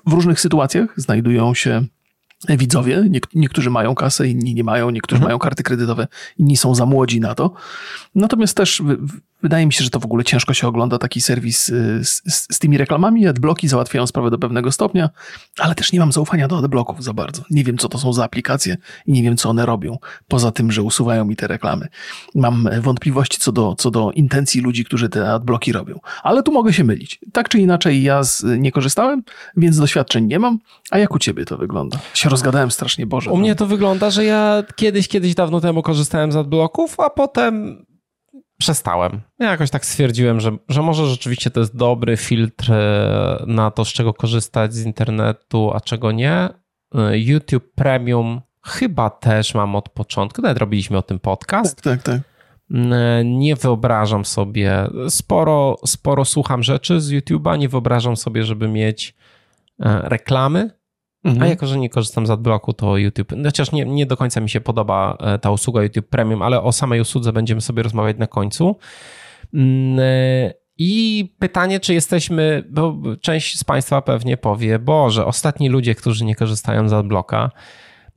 w 0.05 0.13
różnych 0.13 0.39
sytuacjach 0.39 0.93
znajdują 0.95 1.53
się 1.53 1.85
widzowie. 2.49 3.03
niektórzy 3.33 3.69
mają 3.69 3.95
kasę, 3.95 4.27
inni 4.27 4.53
nie 4.53 4.63
mają, 4.63 4.89
niektórzy 4.89 5.17
mhm. 5.17 5.29
mają 5.29 5.39
karty 5.39 5.63
kredytowe, 5.63 6.07
inni 6.37 6.57
są 6.57 6.75
za 6.75 6.85
młodzi 6.85 7.19
na 7.19 7.35
to. 7.35 7.53
Natomiast 8.15 8.57
też 8.57 8.83
Wydaje 9.43 9.65
mi 9.65 9.73
się, 9.73 9.83
że 9.83 9.89
to 9.89 9.99
w 9.99 10.05
ogóle 10.05 10.23
ciężko 10.23 10.53
się 10.53 10.67
ogląda 10.67 10.97
taki 10.97 11.21
serwis 11.21 11.69
y, 11.69 12.05
z, 12.05 12.21
z, 12.25 12.47
z 12.55 12.59
tymi 12.59 12.77
reklamami. 12.77 13.27
Adblocki 13.27 13.67
załatwiają 13.67 14.07
sprawę 14.07 14.29
do 14.29 14.37
pewnego 14.37 14.71
stopnia, 14.71 15.09
ale 15.59 15.75
też 15.75 15.91
nie 15.91 15.99
mam 15.99 16.11
zaufania 16.11 16.47
do 16.47 16.57
adblocków 16.57 17.03
za 17.03 17.13
bardzo. 17.13 17.43
Nie 17.49 17.63
wiem, 17.63 17.77
co 17.77 17.89
to 17.89 17.97
są 17.97 18.13
za 18.13 18.23
aplikacje 18.23 18.77
i 19.05 19.11
nie 19.11 19.23
wiem, 19.23 19.37
co 19.37 19.49
one 19.49 19.65
robią, 19.65 19.97
poza 20.27 20.51
tym, 20.51 20.71
że 20.71 20.83
usuwają 20.83 21.25
mi 21.25 21.35
te 21.35 21.47
reklamy. 21.47 21.87
Mam 22.35 22.69
wątpliwości 22.81 23.37
co 23.37 23.51
do, 23.51 23.75
co 23.77 23.91
do 23.91 24.11
intencji 24.11 24.61
ludzi, 24.61 24.85
którzy 24.85 25.09
te 25.09 25.31
adblocki 25.33 25.71
robią. 25.71 25.99
Ale 26.23 26.43
tu 26.43 26.51
mogę 26.51 26.73
się 26.73 26.83
mylić. 26.83 27.19
Tak 27.33 27.49
czy 27.49 27.59
inaczej, 27.59 28.03
ja 28.03 28.23
z, 28.23 28.43
nie 28.59 28.71
korzystałem, 28.71 29.23
więc 29.57 29.77
doświadczeń 29.77 30.25
nie 30.25 30.39
mam. 30.39 30.59
A 30.91 30.97
jak 30.97 31.15
u 31.15 31.19
ciebie 31.19 31.45
to 31.45 31.57
wygląda? 31.57 31.99
Się 32.13 32.29
rozgadałem 32.29 32.71
strasznie, 32.71 33.05
Boże. 33.05 33.31
U 33.31 33.33
no. 33.33 33.39
mnie 33.39 33.55
to 33.55 33.67
wygląda, 33.67 34.11
że 34.11 34.25
ja 34.25 34.63
kiedyś, 34.75 35.07
kiedyś 35.07 35.35
dawno 35.35 35.61
temu 35.61 35.81
korzystałem 35.81 36.31
z 36.31 36.35
adblocków, 36.35 36.99
a 36.99 37.09
potem 37.09 37.85
przestałem. 38.57 39.21
Ja 39.39 39.51
jakoś 39.51 39.69
tak 39.69 39.85
stwierdziłem, 39.85 40.39
że, 40.39 40.51
że 40.69 40.81
może 40.81 41.07
rzeczywiście 41.07 41.51
to 41.51 41.59
jest 41.59 41.75
dobry 41.75 42.17
filtr 42.17 42.71
e, 42.73 43.43
na 43.47 43.71
to, 43.71 43.85
z 43.85 43.87
czego 43.87 44.13
korzystać 44.13 44.73
z 44.73 44.85
internetu, 44.85 45.71
a 45.73 45.81
czego 45.81 46.11
nie. 46.11 46.49
E, 46.95 47.17
YouTube 47.19 47.73
Premium 47.75 48.41
chyba 48.63 49.09
też 49.09 49.53
mam 49.53 49.75
od 49.75 49.89
początku, 49.89 50.41
nawet 50.41 50.57
robiliśmy 50.57 50.97
o 50.97 51.01
tym 51.01 51.19
podcast. 51.19 51.81
Tak, 51.81 52.03
tak, 52.03 52.03
tak. 52.03 52.21
E, 52.71 53.25
nie 53.25 53.55
wyobrażam 53.55 54.25
sobie, 54.25 54.87
sporo, 55.09 55.75
sporo 55.85 56.25
słucham 56.25 56.63
rzeczy 56.63 57.01
z 57.01 57.11
YouTube'a, 57.11 57.57
nie 57.57 57.69
wyobrażam 57.69 58.17
sobie, 58.17 58.43
żeby 58.43 58.67
mieć 58.67 59.15
reklamy 60.03 60.76
Mhm. 61.27 61.43
A 61.43 61.47
jako, 61.47 61.67
że 61.67 61.77
nie 61.77 61.89
korzystam 61.89 62.27
z 62.27 62.29
adblocku, 62.29 62.73
to 62.73 62.97
YouTube, 62.97 63.33
chociaż 63.45 63.71
nie, 63.71 63.85
nie 63.85 64.05
do 64.05 64.17
końca 64.17 64.41
mi 64.41 64.49
się 64.49 64.61
podoba 64.61 65.17
e, 65.19 65.39
ta 65.39 65.51
usługa 65.51 65.83
YouTube 65.83 66.07
Premium, 66.07 66.41
ale 66.41 66.61
o 66.61 66.71
samej 66.71 67.01
usłudze 67.01 67.33
będziemy 67.33 67.61
sobie 67.61 67.83
rozmawiać 67.83 68.17
na 68.17 68.27
końcu. 68.27 68.75
Mm, 69.53 69.99
e, 69.99 70.53
I 70.77 71.35
pytanie, 71.39 71.79
czy 71.79 71.93
jesteśmy, 71.93 72.63
bo 72.69 72.97
część 73.21 73.59
z 73.59 73.63
Państwa 73.63 74.01
pewnie 74.01 74.37
powie, 74.37 74.79
Boże, 74.79 75.25
ostatni 75.25 75.69
ludzie, 75.69 75.95
którzy 75.95 76.25
nie 76.25 76.35
korzystają 76.35 76.89
z 76.89 76.93
adblocka, 76.93 77.51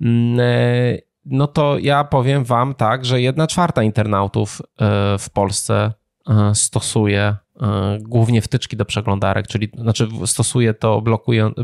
mm, 0.01 0.41
e, 0.41 0.99
no 1.25 1.47
to 1.47 1.79
ja 1.79 2.05
powiem 2.05 2.45
Wam 2.45 2.75
tak, 2.75 3.05
że 3.05 3.21
jedna 3.21 3.47
czwarta 3.47 3.83
internautów 3.83 4.63
w 5.19 5.31
Polsce 5.33 5.93
stosuje 6.55 7.37
głównie 8.01 8.43
wtyczki 8.43 8.77
do 8.77 8.85
przeglądarek, 8.85 9.47
czyli 9.47 9.71
znaczy 9.79 10.09
stosuje 10.27 10.75
to 10.75 11.01
blokując 11.01 11.55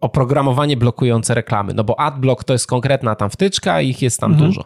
oprogramowanie 0.00 0.76
blokujące 0.76 1.34
reklamy, 1.34 1.74
no 1.74 1.84
bo 1.84 2.00
AdBlock 2.00 2.44
to 2.44 2.52
jest 2.52 2.66
konkretna 2.66 3.14
tam 3.14 3.30
wtyczka 3.30 3.80
i 3.80 3.88
ich 3.88 4.02
jest 4.02 4.20
tam 4.20 4.32
mhm. 4.32 4.50
dużo. 4.50 4.64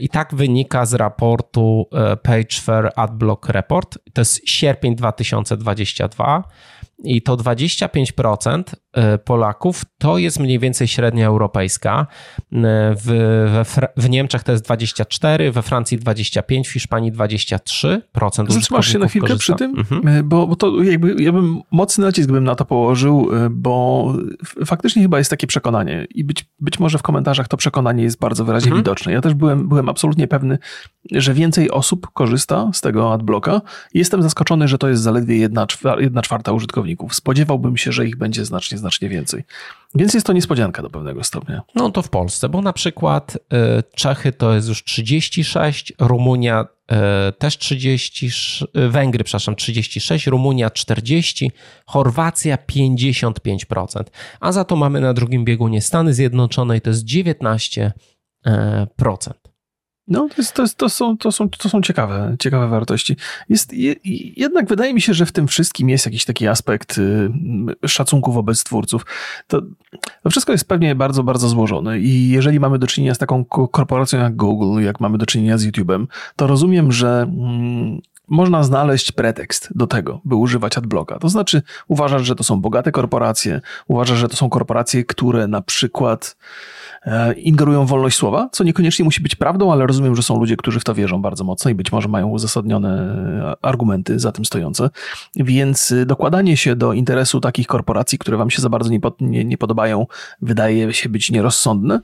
I 0.00 0.08
tak 0.08 0.34
wynika 0.34 0.86
z 0.86 0.94
raportu 0.94 1.86
e, 1.92 2.16
PageFair 2.16 2.90
AdBlock 2.96 3.48
Report. 3.48 3.98
To 4.12 4.20
jest 4.20 4.48
sierpień 4.48 4.96
2022 4.96 6.44
i 7.04 7.22
to 7.22 7.36
25% 7.36 8.62
e, 8.92 9.18
Polaków 9.18 9.82
to 9.98 10.18
jest 10.18 10.40
mniej 10.40 10.58
więcej 10.58 10.88
średnia 10.88 11.26
europejska. 11.26 12.06
E, 12.52 12.94
w, 13.04 13.88
w, 13.96 14.08
Niemczech 14.08 14.42
to 14.42 14.52
jest 14.52 14.64
24, 14.64 15.52
we 15.52 15.62
Francji 15.62 15.98
25, 15.98 16.68
w 16.68 16.72
Hiszpanii 16.72 17.12
23%. 17.12 17.98
Zatrzymasz 18.48 18.92
się 18.92 18.98
na 18.98 19.08
chwilkę 19.08 19.28
korzysta. 19.28 19.54
przy 19.54 19.64
tym, 19.64 19.78
mhm. 19.78 20.08
E, 20.08 20.22
bo, 20.22 20.46
bo 20.46 20.56
to 20.56 20.82
jakby 20.82 21.22
ja 21.22 21.32
bym 21.32 21.60
mocny 21.70 22.04
nacisk 22.04 22.30
bym 22.30 22.44
na 22.44 22.54
to 22.54 22.64
położył, 22.64 23.30
bo 23.50 24.12
faktycznie 24.66 25.02
chyba 25.02 25.18
jest 25.18 25.30
takie 25.30 25.46
przekonanie 25.46 26.06
i 26.14 26.24
być, 26.24 26.44
być 26.60 26.78
może 26.78 26.98
w 26.98 27.02
komentarzach 27.02 27.48
to 27.48 27.56
przekonanie 27.56 28.02
jest 28.02 28.18
bardzo 28.18 28.44
wyraźnie 28.44 28.68
mhm. 28.68 28.82
widoczne. 28.82 29.12
Ja 29.12 29.20
też 29.20 29.34
byłem, 29.34 29.68
byłem 29.68 29.88
absolutnie 29.88 30.28
pewny, 30.28 30.58
że 31.12 31.34
więcej 31.34 31.70
osób 31.70 32.06
korzysta 32.12 32.70
z 32.72 32.80
tego 32.80 33.12
adblocka. 33.12 33.60
Jestem 33.94 34.22
zaskoczony, 34.22 34.68
że 34.68 34.78
to 34.78 34.88
jest 34.88 35.02
zaledwie 35.02 35.36
jedna, 35.36 35.66
jedna 35.98 36.22
czwarta 36.22 36.52
użytkowników. 36.52 36.87
Spodziewałbym 37.10 37.76
się, 37.76 37.92
że 37.92 38.06
ich 38.06 38.16
będzie 38.16 38.44
znacznie, 38.44 38.78
znacznie 38.78 39.08
więcej. 39.08 39.44
Więc 39.94 40.14
jest 40.14 40.26
to 40.26 40.32
niespodzianka 40.32 40.82
do 40.82 40.90
pewnego 40.90 41.24
stopnia. 41.24 41.62
No 41.74 41.90
to 41.90 42.02
w 42.02 42.08
Polsce, 42.08 42.48
bo 42.48 42.62
na 42.62 42.72
przykład 42.72 43.36
y, 43.36 43.38
Czechy 43.94 44.32
to 44.32 44.54
jest 44.54 44.68
już 44.68 44.84
36, 44.84 45.92
Rumunia 45.98 46.66
y, 47.28 47.32
też 47.32 47.58
30, 47.58 48.26
y, 48.76 48.88
Węgry, 48.88 49.24
przepraszam, 49.24 49.56
36, 49.56 50.26
Rumunia 50.26 50.70
40, 50.70 51.52
Chorwacja 51.86 52.56
55%. 52.56 54.02
A 54.40 54.52
za 54.52 54.64
to 54.64 54.76
mamy 54.76 55.00
na 55.00 55.14
drugim 55.14 55.44
biegunie 55.44 55.82
Stany 55.82 56.14
Zjednoczone 56.14 56.76
i 56.76 56.80
to 56.80 56.90
jest 56.90 57.04
19%. 57.04 57.90
No, 60.08 60.28
to, 60.28 60.34
jest, 60.38 60.52
to, 60.52 60.62
jest, 60.62 60.76
to, 60.76 60.88
są, 60.88 61.18
to, 61.18 61.32
są, 61.32 61.48
to 61.48 61.68
są 61.68 61.82
ciekawe, 61.82 62.36
ciekawe 62.38 62.68
wartości. 62.68 63.16
Jest, 63.48 63.72
je, 63.72 63.94
jednak 64.36 64.68
wydaje 64.68 64.94
mi 64.94 65.00
się, 65.00 65.14
że 65.14 65.26
w 65.26 65.32
tym 65.32 65.48
wszystkim 65.48 65.88
jest 65.88 66.06
jakiś 66.06 66.24
taki 66.24 66.48
aspekt 66.48 66.98
y, 66.98 67.88
szacunku 67.88 68.32
wobec 68.32 68.64
twórców. 68.64 69.06
To, 69.46 69.62
to 70.22 70.30
wszystko 70.30 70.52
jest 70.52 70.68
pewnie 70.68 70.94
bardzo, 70.94 71.22
bardzo 71.22 71.48
złożone 71.48 71.98
i 71.98 72.28
jeżeli 72.28 72.60
mamy 72.60 72.78
do 72.78 72.86
czynienia 72.86 73.14
z 73.14 73.18
taką 73.18 73.44
korporacją 73.44 74.20
jak 74.20 74.36
Google, 74.36 74.82
jak 74.82 75.00
mamy 75.00 75.18
do 75.18 75.26
czynienia 75.26 75.58
z 75.58 75.66
YouTube'em, 75.66 76.06
to 76.36 76.46
rozumiem, 76.46 76.92
że 76.92 77.22
mm, 77.22 78.00
można 78.28 78.62
znaleźć 78.62 79.12
pretekst 79.12 79.68
do 79.74 79.86
tego, 79.86 80.20
by 80.24 80.36
używać 80.36 80.78
adblocka. 80.78 81.18
To 81.18 81.28
znaczy, 81.28 81.62
uważasz, 81.88 82.26
że 82.26 82.34
to 82.34 82.44
są 82.44 82.60
bogate 82.60 82.92
korporacje, 82.92 83.60
uważasz, 83.86 84.18
że 84.18 84.28
to 84.28 84.36
są 84.36 84.48
korporacje, 84.50 85.04
które 85.04 85.46
na 85.46 85.62
przykład 85.62 86.36
ingerują 87.36 87.86
w 87.86 87.88
wolność 87.88 88.16
słowa, 88.16 88.48
co 88.52 88.64
niekoniecznie 88.64 89.04
musi 89.04 89.22
być 89.22 89.34
prawdą, 89.34 89.72
ale 89.72 89.86
rozumiem, 89.86 90.16
że 90.16 90.22
są 90.22 90.40
ludzie, 90.40 90.56
którzy 90.56 90.80
w 90.80 90.84
to 90.84 90.94
wierzą 90.94 91.22
bardzo 91.22 91.44
mocno 91.44 91.70
i 91.70 91.74
być 91.74 91.92
może 91.92 92.08
mają 92.08 92.28
uzasadnione 92.28 92.88
e, 93.42 93.56
argumenty 93.62 94.18
za 94.18 94.32
tym 94.32 94.44
stojące. 94.44 94.90
Więc 95.36 95.92
e, 95.92 96.06
dokładanie 96.06 96.56
się 96.56 96.76
do 96.76 96.92
interesu 96.92 97.40
takich 97.40 97.66
korporacji, 97.66 98.18
które 98.18 98.36
wam 98.36 98.50
się 98.50 98.62
za 98.62 98.68
bardzo 98.68 98.90
nie, 98.90 99.00
nie, 99.20 99.44
nie 99.44 99.58
podobają, 99.58 100.06
wydaje 100.42 100.92
się 100.92 101.08
być 101.08 101.30
nierozsądne. 101.30 102.00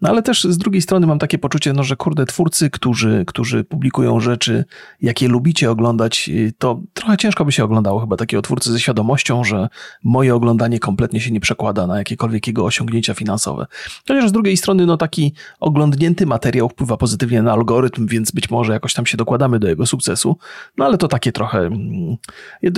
No 0.00 0.08
ale 0.08 0.22
też 0.22 0.44
z 0.44 0.58
drugiej 0.58 0.82
strony 0.82 1.06
mam 1.06 1.18
takie 1.18 1.38
poczucie, 1.38 1.72
no, 1.72 1.84
że 1.84 1.96
kurde, 1.96 2.26
twórcy, 2.26 2.70
którzy, 2.70 3.24
którzy 3.26 3.64
publikują 3.64 4.20
rzeczy, 4.20 4.64
jakie 5.02 5.28
lubicie 5.28 5.70
oglądać, 5.70 6.30
to 6.58 6.80
trochę 6.92 7.16
ciężko 7.16 7.44
by 7.44 7.52
się 7.52 7.64
oglądało 7.64 8.00
chyba 8.00 8.16
takiego 8.16 8.42
twórcy 8.42 8.72
ze 8.72 8.80
świadomością, 8.80 9.44
że 9.44 9.68
moje 10.04 10.34
oglądanie 10.34 10.78
kompletnie 10.78 11.20
się 11.20 11.30
nie 11.30 11.40
przekłada 11.40 11.86
na 11.86 11.98
jakiekolwiek 11.98 12.46
jego 12.46 12.64
osiągnięcia 12.64 13.14
finansowe. 13.14 13.66
Chociaż 14.08 14.28
z 14.28 14.32
drugiej 14.32 14.45
strony, 14.54 14.86
no 14.86 14.96
taki 14.96 15.32
oglądnięty 15.60 16.26
materiał 16.26 16.68
wpływa 16.68 16.96
pozytywnie 16.96 17.42
na 17.42 17.52
algorytm, 17.52 18.06
więc 18.06 18.30
być 18.30 18.50
może 18.50 18.72
jakoś 18.72 18.94
tam 18.94 19.06
się 19.06 19.16
dokładamy 19.16 19.58
do 19.58 19.68
jego 19.68 19.86
sukcesu. 19.86 20.36
No 20.76 20.84
ale 20.84 20.98
to 20.98 21.08
takie 21.08 21.32
trochę. 21.32 21.58
Mm, 21.58 22.16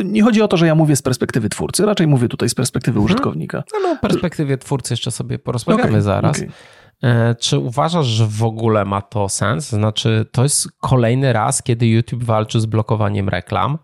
nie 0.04 0.22
chodzi 0.22 0.42
o 0.42 0.48
to, 0.48 0.56
że 0.56 0.66
ja 0.66 0.74
mówię 0.74 0.96
z 0.96 1.02
perspektywy 1.02 1.48
twórcy, 1.48 1.86
raczej 1.86 2.06
mówię 2.06 2.28
tutaj 2.28 2.48
z 2.48 2.54
perspektywy 2.54 2.98
mhm. 2.98 3.04
użytkownika. 3.04 3.62
No, 3.72 3.88
no, 3.88 3.96
perspektywie 3.96 4.58
twórcy 4.58 4.92
jeszcze 4.92 5.10
sobie 5.10 5.38
porozmawiamy 5.38 5.88
okay, 5.88 6.02
zaraz. 6.02 6.36
Okay. 6.36 6.50
E, 7.02 7.34
czy 7.34 7.58
uważasz, 7.58 8.06
że 8.06 8.26
w 8.26 8.44
ogóle 8.44 8.84
ma 8.84 9.02
to 9.02 9.28
sens? 9.28 9.68
Znaczy, 9.68 10.26
to 10.32 10.42
jest 10.42 10.68
kolejny 10.80 11.32
raz, 11.32 11.62
kiedy 11.62 11.86
YouTube 11.86 12.24
walczy 12.24 12.60
z 12.60 12.66
blokowaniem 12.66 13.28
reklam 13.28 13.78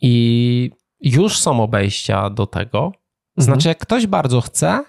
i 0.00 0.70
już 1.00 1.38
są 1.38 1.62
obejścia 1.62 2.30
do 2.30 2.46
tego. 2.46 2.92
Znaczy, 3.36 3.58
mhm. 3.58 3.70
jak 3.70 3.78
ktoś 3.78 4.06
bardzo 4.06 4.40
chce, 4.40 4.84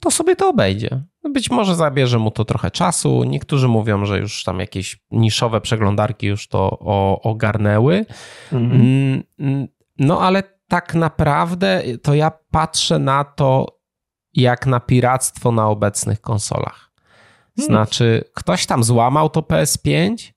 to 0.00 0.10
sobie 0.10 0.36
to 0.36 0.48
obejdzie. 0.48 1.02
Być 1.32 1.50
może 1.50 1.74
zabierze 1.74 2.18
mu 2.18 2.30
to 2.30 2.44
trochę 2.44 2.70
czasu. 2.70 3.24
Niektórzy 3.24 3.68
mówią, 3.68 4.04
że 4.04 4.18
już 4.18 4.44
tam 4.44 4.60
jakieś 4.60 4.98
niszowe 5.10 5.60
przeglądarki 5.60 6.26
już 6.26 6.48
to 6.48 6.78
ogarnęły. 7.22 8.06
Mhm. 8.52 8.80
Mm, 8.80 9.22
mm, 9.38 9.68
no 9.98 10.20
ale 10.20 10.42
tak 10.68 10.94
naprawdę 10.94 11.82
to 12.02 12.14
ja 12.14 12.32
patrzę 12.50 12.98
na 12.98 13.24
to 13.24 13.78
jak 14.34 14.66
na 14.66 14.80
piractwo 14.80 15.52
na 15.52 15.68
obecnych 15.68 16.20
konsolach. 16.20 16.92
Hmm. 17.56 17.66
Znaczy, 17.66 18.24
ktoś 18.34 18.66
tam 18.66 18.84
złamał 18.84 19.30
to 19.30 19.40
PS5, 19.40 20.32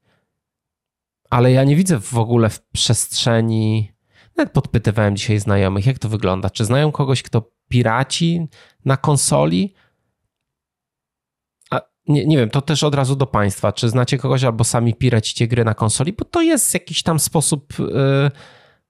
ale 1.29 1.51
ja 1.51 1.63
nie 1.63 1.75
widzę 1.75 1.99
w 1.99 2.17
ogóle 2.17 2.49
w 2.49 2.61
przestrzeni. 2.61 3.91
Nawet 4.37 4.53
podpytywałem 4.53 5.15
dzisiaj 5.15 5.39
znajomych, 5.39 5.85
jak 5.85 5.99
to 5.99 6.09
wygląda. 6.09 6.49
Czy 6.49 6.65
znają 6.65 6.91
kogoś, 6.91 7.23
kto 7.23 7.51
piraci 7.69 8.47
na 8.85 8.97
konsoli? 8.97 9.73
Nie, 12.10 12.26
nie 12.26 12.38
wiem, 12.38 12.49
to 12.49 12.62
też 12.62 12.84
od 12.84 12.95
razu 12.95 13.16
do 13.16 13.26
Państwa. 13.26 13.72
Czy 13.74 13.89
znacie 13.89 14.18
kogoś 14.18 14.43
albo 14.43 14.64
sami 14.64 14.93
piracicie 14.93 15.47
gry 15.47 15.66
na 15.66 15.74
konsoli? 15.74 16.14
Bo 16.14 16.26
to 16.26 16.41
jest 16.41 16.74
jakiś 16.74 17.03
tam 17.03 17.20
sposób, 17.20 17.80
yy, 17.80 18.32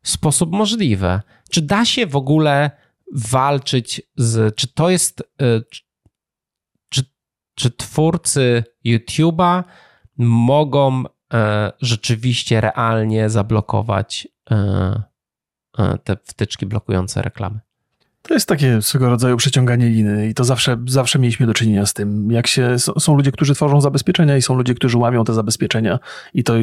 sposób 0.03 0.51
możliwy. 0.51 1.19
Czy 1.51 1.61
da 1.61 1.85
się 1.85 2.07
w 2.07 2.15
ogóle 2.15 2.71
walczyć 3.15 4.01
z. 4.15 4.55
Czy 4.55 4.73
to 4.73 4.89
jest. 4.89 5.23
Yy, 5.41 5.63
czy, 6.89 7.03
czy 7.55 7.71
twórcy 7.71 8.63
YouTube'a 8.85 9.63
mogą 10.17 11.03
yy, 11.03 11.39
rzeczywiście 11.81 12.61
realnie 12.61 13.29
zablokować 13.29 14.27
te 16.03 16.17
wtyczki 16.23 16.65
blokujące 16.65 17.21
reklamy? 17.21 17.59
To 18.21 18.33
jest 18.33 18.47
takie 18.47 18.81
swego 18.81 19.09
rodzaju 19.09 19.37
przeciąganie 19.37 19.89
liny 19.89 20.29
i 20.29 20.33
to 20.33 20.43
zawsze, 20.43 20.77
zawsze 20.87 21.19
mieliśmy 21.19 21.47
do 21.47 21.53
czynienia 21.53 21.85
z 21.85 21.93
tym. 21.93 22.31
Jak 22.31 22.47
się, 22.47 22.75
są 22.79 23.15
ludzie, 23.15 23.31
którzy 23.31 23.55
tworzą 23.55 23.81
zabezpieczenia 23.81 24.37
i 24.37 24.41
są 24.41 24.55
ludzie, 24.55 24.75
którzy 24.75 24.97
łamią 24.97 25.23
te 25.25 25.33
zabezpieczenia 25.33 25.99
i 26.33 26.43
to 26.43 26.53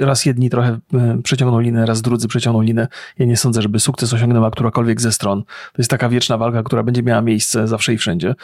raz 0.00 0.26
jedni 0.26 0.50
trochę 0.50 0.78
e, 0.94 1.18
przeciągną 1.22 1.60
linę, 1.60 1.86
raz 1.86 2.02
drudzy 2.02 2.28
przeciągną 2.28 2.62
linę. 2.62 2.88
Ja 3.18 3.26
nie 3.26 3.36
sądzę, 3.36 3.62
żeby 3.62 3.80
sukces 3.80 4.12
osiągnęła 4.12 4.50
którakolwiek 4.50 5.00
ze 5.00 5.12
stron. 5.12 5.42
To 5.44 5.78
jest 5.78 5.90
taka 5.90 6.08
wieczna 6.08 6.38
walka, 6.38 6.62
która 6.62 6.82
będzie 6.82 7.02
miała 7.02 7.22
miejsce 7.22 7.68
zawsze 7.68 7.94
i 7.94 7.98
wszędzie. 7.98 8.34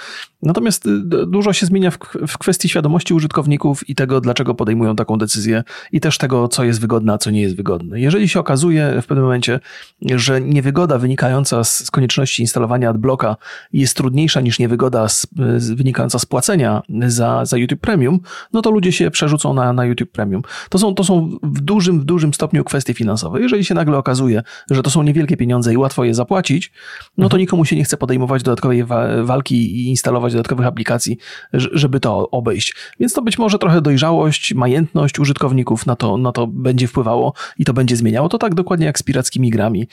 Natomiast 0.43 0.87
y, 0.87 1.01
dużo 1.27 1.53
się 1.53 1.67
zmienia 1.67 1.91
w, 1.91 1.99
w 2.29 2.39
kwestii 2.39 2.69
świadomości 2.69 3.15
użytkowników 3.15 3.89
i 3.89 3.95
tego, 3.95 4.21
dlaczego 4.21 4.55
podejmują 4.55 4.97
taką 4.97 5.19
decyzję 5.19 5.63
i 5.93 6.01
też 6.01 6.19
tego, 6.19 6.49
co 6.49 6.65
jest 6.65 6.81
wygodne, 6.81 7.13
a 7.13 7.19
co 7.19 7.31
nie 7.31 7.43
jest 7.43 7.57
wygodne. 7.57 8.01
Jeżeli 8.01 8.29
się 8.29 8.41
okazuje 8.41 9.03
w 9.03 9.07
pewnym 9.07 9.25
momencie, 9.25 9.61
że 10.03 10.41
niewygoda 10.41 10.99
wynikająca 10.99 11.65
z 11.65 11.91
konieczności 11.91 12.43
instalowania 12.51 12.91
adblocka 12.91 13.37
jest 13.73 13.97
trudniejsza 13.97 14.41
niż 14.41 14.59
niewygoda 14.59 15.09
z, 15.09 15.27
z, 15.57 15.71
wynikająca 15.71 16.19
z 16.19 16.27
płacenia 16.27 16.83
za, 17.07 17.45
za 17.45 17.57
YouTube 17.57 17.81
Premium, 17.81 18.21
no 18.53 18.63
to 18.63 18.71
ludzie 18.71 18.93
się 18.93 19.11
przerzucą 19.11 19.55
na, 19.55 19.73
na 19.73 19.85
YouTube 19.85 20.11
Premium. 20.11 20.43
To 20.69 20.79
są, 20.79 20.95
to 20.95 21.05
są 21.05 21.39
w 21.43 21.61
dużym, 21.61 22.01
w 22.01 22.05
dużym 22.05 22.35
stopniu 22.35 22.65
kwestie 22.65 22.95
finansowe. 22.95 23.41
Jeżeli 23.41 23.65
się 23.65 23.75
nagle 23.75 23.99
okazuje, 23.99 24.43
że 24.71 24.83
to 24.83 24.91
są 24.91 25.03
niewielkie 25.03 25.37
pieniądze 25.37 25.73
i 25.73 25.77
łatwo 25.77 26.05
je 26.05 26.15
zapłacić, 26.15 26.73
no 27.19 27.29
to 27.29 27.37
mhm. 27.37 27.41
nikomu 27.41 27.65
się 27.65 27.77
nie 27.77 27.85
chce 27.85 27.97
podejmować 27.97 28.43
dodatkowej 28.43 28.85
wa 28.85 29.07
walki 29.23 29.77
i 29.77 29.89
instalować 29.89 30.33
dodatkowych 30.33 30.67
aplikacji, 30.67 31.19
żeby 31.53 32.01
to 32.01 32.31
obejść. 32.31 32.75
Więc 33.01 33.13
to 33.13 33.23
być 33.23 33.39
może 33.39 33.59
trochę 33.59 33.81
dojrzałość, 33.81 34.55
majętność 34.55 35.19
użytkowników 35.19 35.87
na 35.87 35.97
to, 35.97 36.17
na 36.17 36.33
to 36.33 36.47
będzie 36.47 36.87
wpływało 36.87 37.33
i 37.59 37.65
to 37.65 37.73
będzie 37.73 37.97
zmieniało. 37.97 38.29
To 38.29 38.39
tak 38.39 38.55
dokładnie 38.55 38.87
jak 38.87 38.99
z 38.99 39.03
pirackimi 39.03 39.51
grami. 39.51 39.89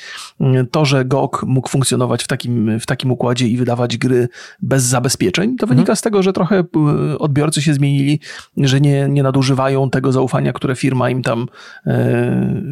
To, 0.71 0.85
że 0.85 1.05
GOG 1.05 1.43
mógł 1.47 1.69
funkcjonować 1.69 2.23
w 2.23 2.27
takim 2.47 2.79
w 2.79 2.85
takim 2.85 3.11
układzie 3.11 3.47
i 3.47 3.57
wydawać 3.57 3.97
gry 3.97 4.27
bez 4.61 4.83
zabezpieczeń, 4.83 5.55
to 5.55 5.67
wynika 5.67 5.81
mhm. 5.81 5.95
z 5.97 6.01
tego, 6.01 6.23
że 6.23 6.33
trochę 6.33 6.59
e, 6.59 7.17
odbiorcy 7.19 7.61
się 7.61 7.73
zmienili, 7.73 8.19
że 8.57 8.81
nie, 8.81 9.07
nie 9.09 9.23
nadużywają 9.23 9.89
tego 9.89 10.11
zaufania, 10.11 10.53
które 10.53 10.75
firma 10.75 11.09
im 11.09 11.21
tam, 11.21 11.47
e, 11.87 12.67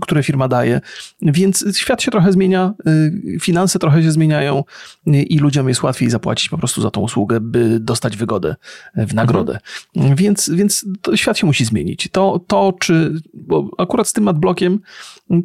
które 0.00 0.22
firma 0.22 0.48
daje. 0.48 0.80
Więc 1.22 1.64
świat 1.76 2.02
się 2.02 2.10
trochę 2.10 2.32
zmienia, 2.32 2.74
e, 2.86 3.38
finanse 3.40 3.78
trochę 3.78 4.02
się 4.02 4.12
zmieniają 4.12 4.64
i 5.06 5.38
ludziom 5.38 5.68
jest 5.68 5.82
łatwiej 5.82 6.10
zapłacić 6.10 6.48
po 6.48 6.58
prostu 6.58 6.82
za 6.82 6.90
tą 6.90 7.00
usługę, 7.00 7.40
by 7.40 7.80
dostać 7.80 8.16
wygodę 8.16 8.56
w 8.94 9.14
nagrodę. 9.14 9.58
Mhm. 9.96 10.16
Więc, 10.16 10.50
więc 10.50 10.86
świat 11.14 11.38
się 11.38 11.46
musi 11.46 11.64
zmienić. 11.64 12.08
To, 12.12 12.40
to 12.46 12.72
czy, 12.80 13.14
bo 13.34 13.70
akurat 13.78 14.08
z 14.08 14.12
tym 14.12 14.28
adblockiem, 14.28 14.80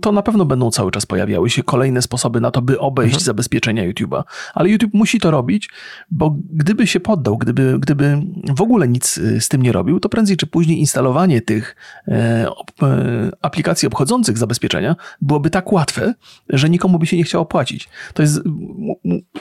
to 0.02 0.12
na 0.12 0.22
pewno 0.22 0.46
będą 0.46 0.72
cały 0.72 0.92
czas 0.92 1.06
pojawiały 1.06 1.50
się 1.50 1.64
kolejne 1.64 2.02
sposoby 2.02 2.42
na 2.42 2.52
to, 2.52 2.62
by 2.62 2.80
obejść 2.80 3.14
mhm. 3.14 3.26
zabezpieczenia 3.26 3.92
YouTube'a. 3.92 4.24
Ale 4.54 4.70
YouTube 4.70 4.94
musi 4.94 5.20
to 5.20 5.32
robić, 5.32 5.70
bo 6.12 6.36
gdyby 6.50 6.88
się 6.88 7.00
poddał, 7.00 7.38
gdyby, 7.38 7.80
gdyby 7.80 8.22
w 8.56 8.62
ogóle 8.62 8.88
nic 8.88 9.18
y, 9.18 9.42
z 9.42 9.48
tym 9.48 9.62
nie 9.62 9.72
robił, 9.72 10.00
to 10.00 10.10
prędzej 10.10 10.38
czy 10.38 10.48
później 10.48 10.80
instalowanie 10.80 11.42
tych 11.42 11.76
e, 12.08 12.12
e, 12.82 13.32
aplikacji 13.42 13.88
obchodzących 13.88 14.38
zabezpieczenia 14.38 14.96
byłoby 15.22 15.50
tak 15.50 15.72
łatwe, 15.72 16.14
że 16.50 16.70
nikomu 16.70 17.00
by 17.00 17.06
się 17.06 17.18
nie 17.18 17.24
chciało 17.24 17.46
płacić. 17.46 17.90
To 18.14 18.22
jest 18.22 18.42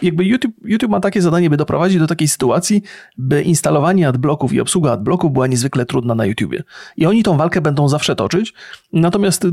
jakby 0.03 0.25
YouTube, 0.25 0.55
YouTube 0.65 0.91
ma 0.91 1.01
takie 1.01 1.23
zadanie, 1.23 1.51
by 1.51 1.57
doprowadzić 1.57 1.99
do 1.99 2.07
takiej 2.07 2.29
sytuacji, 2.29 2.83
by 3.19 3.43
instalowanie 3.43 4.09
adblocków 4.09 4.53
i 4.53 4.61
obsługa 4.61 4.93
adblocków 4.93 5.33
była 5.33 5.47
niezwykle 5.47 5.87
trudna 5.87 6.15
na 6.15 6.27
YouTubie. 6.27 6.63
I 6.97 7.07
oni 7.07 7.23
tą 7.23 7.37
walkę 7.37 7.61
będą 7.61 7.89
zawsze 7.89 8.17
toczyć, 8.17 8.55
natomiast 8.93 9.47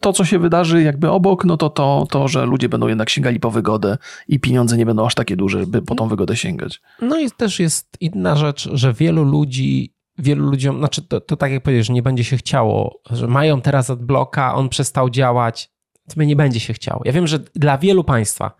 to, 0.00 0.12
co 0.12 0.21
się 0.24 0.38
wydarzy 0.38 0.82
jakby 0.82 1.10
obok, 1.10 1.44
no 1.44 1.56
to 1.56 1.70
to, 1.70 2.06
to 2.10 2.28
że 2.28 2.46
ludzie 2.46 2.68
będą 2.68 2.88
jednak 2.88 3.10
sięgali 3.10 3.40
po 3.40 3.50
wygodę 3.50 3.98
i 4.28 4.40
pieniądze 4.40 4.76
nie 4.76 4.86
będą 4.86 5.06
aż 5.06 5.14
takie 5.14 5.36
duże, 5.36 5.66
by 5.66 5.82
po 5.82 5.94
tą 5.94 6.08
wygodę 6.08 6.36
sięgać. 6.36 6.80
No 7.00 7.18
i 7.18 7.30
też 7.30 7.60
jest 7.60 7.96
inna 8.00 8.36
rzecz, 8.36 8.68
że 8.72 8.92
wielu 8.92 9.24
ludzi 9.24 9.92
wielu 10.18 10.50
ludziom, 10.50 10.78
znaczy 10.78 11.02
to, 11.02 11.20
to 11.20 11.36
tak 11.36 11.52
jak 11.52 11.62
powiedziesz, 11.62 11.90
nie 11.90 12.02
będzie 12.02 12.24
się 12.24 12.36
chciało, 12.36 13.00
że 13.10 13.26
mają 13.26 13.60
teraz 13.60 13.90
adblocka, 13.90 14.54
on 14.54 14.68
przestał 14.68 15.10
działać, 15.10 15.70
to 16.14 16.22
nie 16.22 16.36
będzie 16.36 16.60
się 16.60 16.72
chciało. 16.72 17.02
Ja 17.04 17.12
wiem, 17.12 17.26
że 17.26 17.38
dla 17.38 17.78
wielu 17.78 18.04
państwa, 18.04 18.56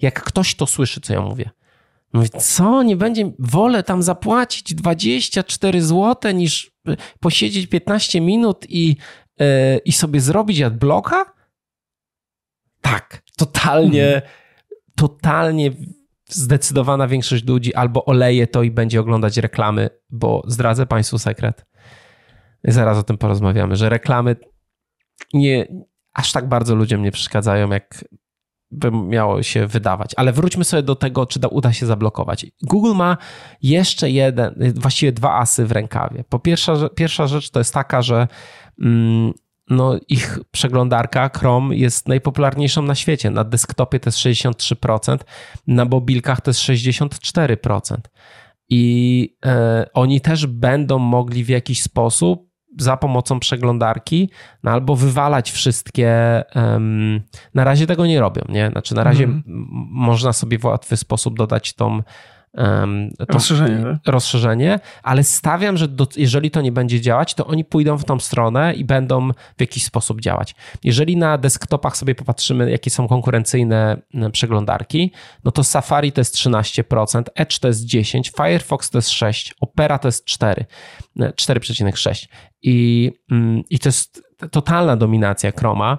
jak 0.00 0.22
ktoś 0.22 0.54
to 0.54 0.66
słyszy, 0.66 1.00
co 1.00 1.14
ja 1.14 1.20
mówię, 1.20 1.50
mówi, 2.12 2.28
co, 2.38 2.82
nie 2.82 2.96
będzie, 2.96 3.32
wolę 3.38 3.82
tam 3.82 4.02
zapłacić 4.02 4.74
24 4.74 5.82
zł 5.82 6.32
niż 6.32 6.70
posiedzieć 7.20 7.66
15 7.66 8.20
minut 8.20 8.66
i, 8.68 8.96
yy, 9.38 9.46
i 9.84 9.92
sobie 9.92 10.20
zrobić 10.20 10.62
adblocka? 10.62 11.24
Tak, 12.80 13.22
totalnie 13.36 14.04
hmm 14.04 14.46
totalnie 14.96 15.70
zdecydowana 16.28 17.08
większość 17.08 17.44
ludzi 17.44 17.74
albo 17.74 18.04
oleje 18.04 18.46
to 18.46 18.62
i 18.62 18.70
będzie 18.70 19.00
oglądać 19.00 19.36
reklamy, 19.36 19.90
bo 20.10 20.42
zdradzę 20.46 20.86
Państwu 20.86 21.18
sekret. 21.18 21.66
Zaraz 22.64 22.98
o 22.98 23.02
tym 23.02 23.18
porozmawiamy, 23.18 23.76
że 23.76 23.88
reklamy 23.88 24.36
nie 25.34 25.66
aż 26.14 26.32
tak 26.32 26.48
bardzo 26.48 26.74
ludziom 26.74 27.02
nie 27.02 27.12
przeszkadzają, 27.12 27.70
jak 27.70 28.04
by 28.70 28.90
miało 28.90 29.42
się 29.42 29.66
wydawać. 29.66 30.12
Ale 30.16 30.32
wróćmy 30.32 30.64
sobie 30.64 30.82
do 30.82 30.94
tego, 30.94 31.26
czy 31.26 31.40
da, 31.40 31.48
uda 31.48 31.72
się 31.72 31.86
zablokować. 31.86 32.46
Google 32.62 32.94
ma 32.94 33.16
jeszcze 33.62 34.10
jeden, 34.10 34.72
właściwie 34.74 35.12
dwa 35.12 35.38
asy 35.38 35.66
w 35.66 35.72
rękawie. 35.72 36.24
Po 36.28 36.38
pierwsza, 36.38 36.88
pierwsza 36.88 37.26
rzecz 37.26 37.50
to 37.50 37.60
jest 37.60 37.74
taka, 37.74 38.02
że 38.02 38.28
no 39.70 39.98
ich 40.08 40.38
przeglądarka 40.50 41.30
Chrome 41.36 41.76
jest 41.76 42.08
najpopularniejszą 42.08 42.82
na 42.82 42.94
świecie. 42.94 43.30
Na 43.30 43.44
desktopie 43.44 44.00
to 44.00 44.08
jest 44.08 44.18
63%, 44.18 45.18
na 45.66 45.84
mobilkach 45.84 46.40
to 46.40 46.50
jest 46.50 46.60
64%. 46.60 47.96
I 48.68 49.36
e, 49.46 49.86
oni 49.94 50.20
też 50.20 50.46
będą 50.46 50.98
mogli 50.98 51.44
w 51.44 51.48
jakiś 51.48 51.82
sposób 51.82 52.46
za 52.78 52.96
pomocą 52.96 53.40
przeglądarki, 53.40 54.30
no 54.62 54.70
albo 54.70 54.96
wywalać 54.96 55.50
wszystkie. 55.50 56.12
Na 57.54 57.64
razie 57.64 57.86
tego 57.86 58.06
nie 58.06 58.20
robią, 58.20 58.42
nie? 58.48 58.70
Znaczy, 58.70 58.94
na 58.94 59.04
razie 59.04 59.24
mm. 59.24 59.42
można 59.90 60.32
sobie 60.32 60.58
w 60.58 60.64
łatwy 60.64 60.96
sposób 60.96 61.38
dodać 61.38 61.74
tą 61.74 62.02
rozszerzenie, 63.18 63.82
tak? 63.82 63.96
rozszerzenie, 64.06 64.80
ale 65.02 65.24
stawiam, 65.24 65.76
że 65.76 65.88
do, 65.88 66.06
jeżeli 66.16 66.50
to 66.50 66.60
nie 66.60 66.72
będzie 66.72 67.00
działać, 67.00 67.34
to 67.34 67.46
oni 67.46 67.64
pójdą 67.64 67.96
w 67.96 68.04
tą 68.04 68.20
stronę 68.20 68.74
i 68.74 68.84
będą 68.84 69.30
w 69.56 69.60
jakiś 69.60 69.84
sposób 69.84 70.20
działać. 70.20 70.54
Jeżeli 70.84 71.16
na 71.16 71.38
desktopach 71.38 71.96
sobie 71.96 72.14
popatrzymy, 72.14 72.70
jakie 72.70 72.90
są 72.90 73.08
konkurencyjne 73.08 73.96
przeglądarki, 74.32 75.12
no 75.44 75.50
to 75.50 75.64
Safari 75.64 76.12
to 76.12 76.20
jest 76.20 76.34
13%, 76.34 77.22
Edge 77.34 77.58
to 77.58 77.68
jest 77.68 77.86
10%, 77.86 78.36
Firefox 78.36 78.90
to 78.90 78.98
jest 78.98 79.10
6%, 79.10 79.52
Opera 79.60 79.98
to 79.98 80.08
jest 80.08 80.24
4, 80.24 80.64
4,6%. 81.16 82.26
I, 82.62 83.10
mm, 83.30 83.62
I 83.70 83.78
to 83.78 83.88
jest 83.88 84.22
totalna 84.50 84.96
dominacja 84.96 85.52
Chroma. 85.52 85.98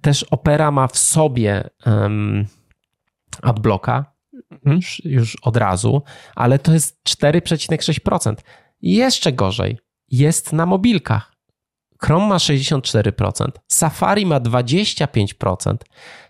Też 0.00 0.22
Opera 0.22 0.70
ma 0.70 0.86
w 0.86 0.98
sobie 0.98 1.70
um, 1.86 2.46
adblocka. 3.42 4.19
Już, 4.64 5.02
już 5.04 5.36
od 5.36 5.56
razu, 5.56 6.02
ale 6.36 6.58
to 6.58 6.72
jest 6.72 7.00
4,6%. 7.08 8.34
Jeszcze 8.82 9.32
gorzej 9.32 9.78
jest 10.10 10.52
na 10.52 10.66
mobilkach. 10.66 11.32
Chrome 12.02 12.26
ma 12.26 12.36
64%, 12.36 13.48
Safari 13.68 14.26
ma 14.26 14.40
25%, 14.40 15.76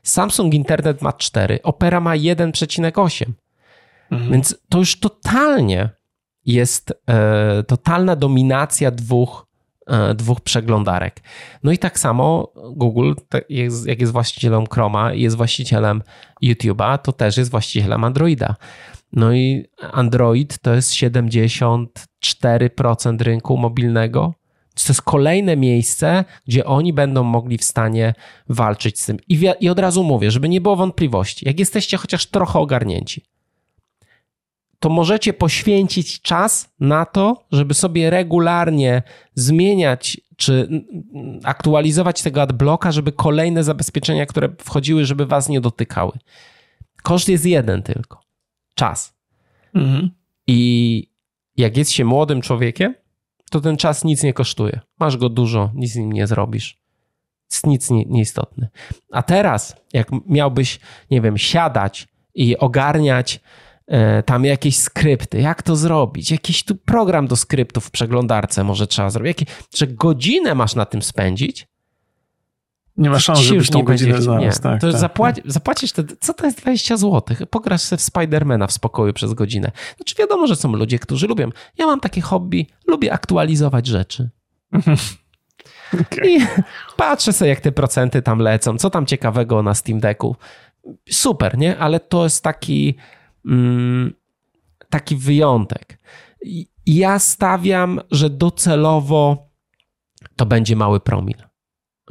Samsung 0.03 0.55
Internet 0.55 1.03
ma 1.03 1.11
4%, 1.11 1.59
Opera 1.62 2.01
ma 2.01 2.16
1,8%. 2.16 3.24
Mhm. 4.11 4.33
Więc 4.33 4.57
to 4.68 4.78
już 4.78 5.01
totalnie 5.01 5.91
jest 6.47 6.93
e, 7.07 7.62
totalna 7.62 8.16
dominacja 8.16 8.91
dwóch 8.91 9.47
dwóch 10.14 10.41
przeglądarek. 10.41 11.20
No 11.62 11.72
i 11.72 11.78
tak 11.78 11.99
samo 11.99 12.53
Google, 12.76 13.12
jak 13.87 14.01
jest 14.01 14.12
właścicielem 14.12 14.66
Chroma 14.66 15.14
i 15.14 15.22
jest 15.22 15.37
właścicielem 15.37 16.03
YouTube'a, 16.43 16.99
to 16.99 17.12
też 17.12 17.37
jest 17.37 17.51
właścicielem 17.51 18.05
Androida. 18.05 18.55
No 19.12 19.33
i 19.33 19.64
Android 19.93 20.59
to 20.59 20.74
jest 20.74 20.93
74% 20.93 23.20
rynku 23.20 23.57
mobilnego. 23.57 24.35
To 24.74 24.83
jest 24.89 25.03
kolejne 25.03 25.57
miejsce, 25.57 26.24
gdzie 26.47 26.64
oni 26.64 26.93
będą 26.93 27.22
mogli 27.22 27.59
w 27.59 27.64
stanie 27.64 28.14
walczyć 28.49 29.01
z 29.01 29.07
tym. 29.07 29.18
I, 29.28 29.49
I 29.61 29.68
od 29.68 29.78
razu 29.78 30.05
mówię, 30.05 30.31
żeby 30.31 30.49
nie 30.49 30.61
było 30.61 30.76
wątpliwości, 30.76 31.47
jak 31.47 31.59
jesteście 31.59 31.97
chociaż 31.97 32.26
trochę 32.26 32.59
ogarnięci, 32.59 33.24
to 34.81 34.89
możecie 34.89 35.33
poświęcić 35.33 36.20
czas 36.22 36.74
na 36.81 37.05
to, 37.05 37.45
żeby 37.53 37.74
sobie 37.74 38.11
regularnie 38.11 39.03
zmieniać 39.35 40.20
czy 40.37 40.68
aktualizować 41.45 42.22
tego 42.22 42.43
adblocka, 42.43 42.93
żeby 42.93 43.12
kolejne 43.12 43.64
zabezpieczenia, 43.64 44.26
które 44.26 44.49
wchodziły, 44.59 45.05
żeby 45.05 45.26
was 45.26 45.49
nie 45.49 45.61
dotykały. 45.61 46.12
Koszt 47.03 47.28
jest 47.28 47.47
jeden 47.47 47.83
tylko. 47.83 48.20
Czas. 48.74 49.14
Mhm. 49.74 50.11
I 50.47 51.11
jak 51.57 51.76
jest 51.76 51.91
się 51.91 52.05
młodym 52.05 52.41
człowiekiem, 52.41 52.95
to 53.51 53.61
ten 53.61 53.76
czas 53.76 54.05
nic 54.05 54.22
nie 54.22 54.33
kosztuje. 54.33 54.81
Masz 54.99 55.16
go 55.16 55.28
dużo, 55.28 55.70
nic 55.74 55.93
z 55.93 55.97
nim 55.97 56.12
nie 56.12 56.26
zrobisz. 56.26 56.81
Jest 57.51 57.66
nic 57.66 57.91
nie, 57.91 58.05
nieistotny. 58.05 58.68
A 59.12 59.22
teraz, 59.22 59.76
jak 59.93 60.09
miałbyś, 60.26 60.81
nie 61.11 61.20
wiem, 61.20 61.39
siadać 61.39 62.09
i 62.35 62.59
ogarniać 62.59 63.41
tam 64.24 64.45
jakieś 64.45 64.78
skrypty, 64.78 65.41
jak 65.41 65.62
to 65.62 65.76
zrobić, 65.76 66.30
jakiś 66.30 66.64
tu 66.64 66.76
program 66.76 67.26
do 67.26 67.36
skryptów 67.36 67.84
w 67.84 67.91
przeglądarce 67.91 68.64
może 68.64 68.86
trzeba 68.86 69.11
zrobić, 69.11 69.28
Jakie, 69.28 69.53
że 69.74 69.86
godzinę 69.86 70.55
masz 70.55 70.74
na 70.74 70.86
tym 70.86 71.03
spędzić, 71.03 71.68
nie 72.97 73.11
ma 73.11 73.18
szans, 73.18 73.38
żebyś 73.38 73.70
tą 73.70 73.82
godzinę 73.82 74.22
znalazł. 74.22 74.62
Tak, 74.62 74.80
to 74.80 74.91
tak, 74.93 75.01
zapłaci, 75.01 75.43
tak. 75.43 75.53
zapłacisz 75.53 75.93
te, 75.93 76.05
co 76.20 76.34
to 76.34 76.47
jest 76.47 76.59
20 76.59 76.97
zł? 76.97 77.36
Pograsz 77.51 77.80
sobie 77.80 77.99
w 77.99 78.03
Spidermana 78.03 78.66
w 78.66 78.72
spokoju 78.72 79.12
przez 79.12 79.34
godzinę. 79.34 79.72
Znaczy 79.97 80.14
wiadomo, 80.18 80.47
że 80.47 80.57
są 80.57 80.72
ludzie, 80.72 80.99
którzy 80.99 81.26
lubią. 81.26 81.51
Ja 81.78 81.86
mam 81.86 82.01
takie 82.01 82.20
hobby, 82.20 82.66
lubię 82.86 83.12
aktualizować 83.12 83.86
rzeczy. 83.86 84.30
Okay. 85.95 86.28
I 86.28 86.41
patrzę 86.97 87.32
sobie, 87.32 87.49
jak 87.49 87.61
te 87.61 87.72
procenty 87.72 88.22
tam 88.22 88.38
lecą, 88.38 88.78
co 88.78 88.91
tam 88.91 89.07
ciekawego 89.07 89.62
na 89.62 89.74
Steam 89.74 90.01
Decku. 90.01 90.36
Super, 91.11 91.59
nie? 91.59 91.78
Ale 91.78 92.01
to 92.01 92.24
jest 92.24 92.45
taki 92.45 92.95
taki 94.91 95.16
wyjątek. 95.16 95.99
Ja 96.86 97.18
stawiam, 97.18 98.01
że 98.11 98.30
docelowo 98.30 99.51
to 100.36 100.47
będzie 100.47 100.76
mały 100.76 101.01
promil. 101.01 101.36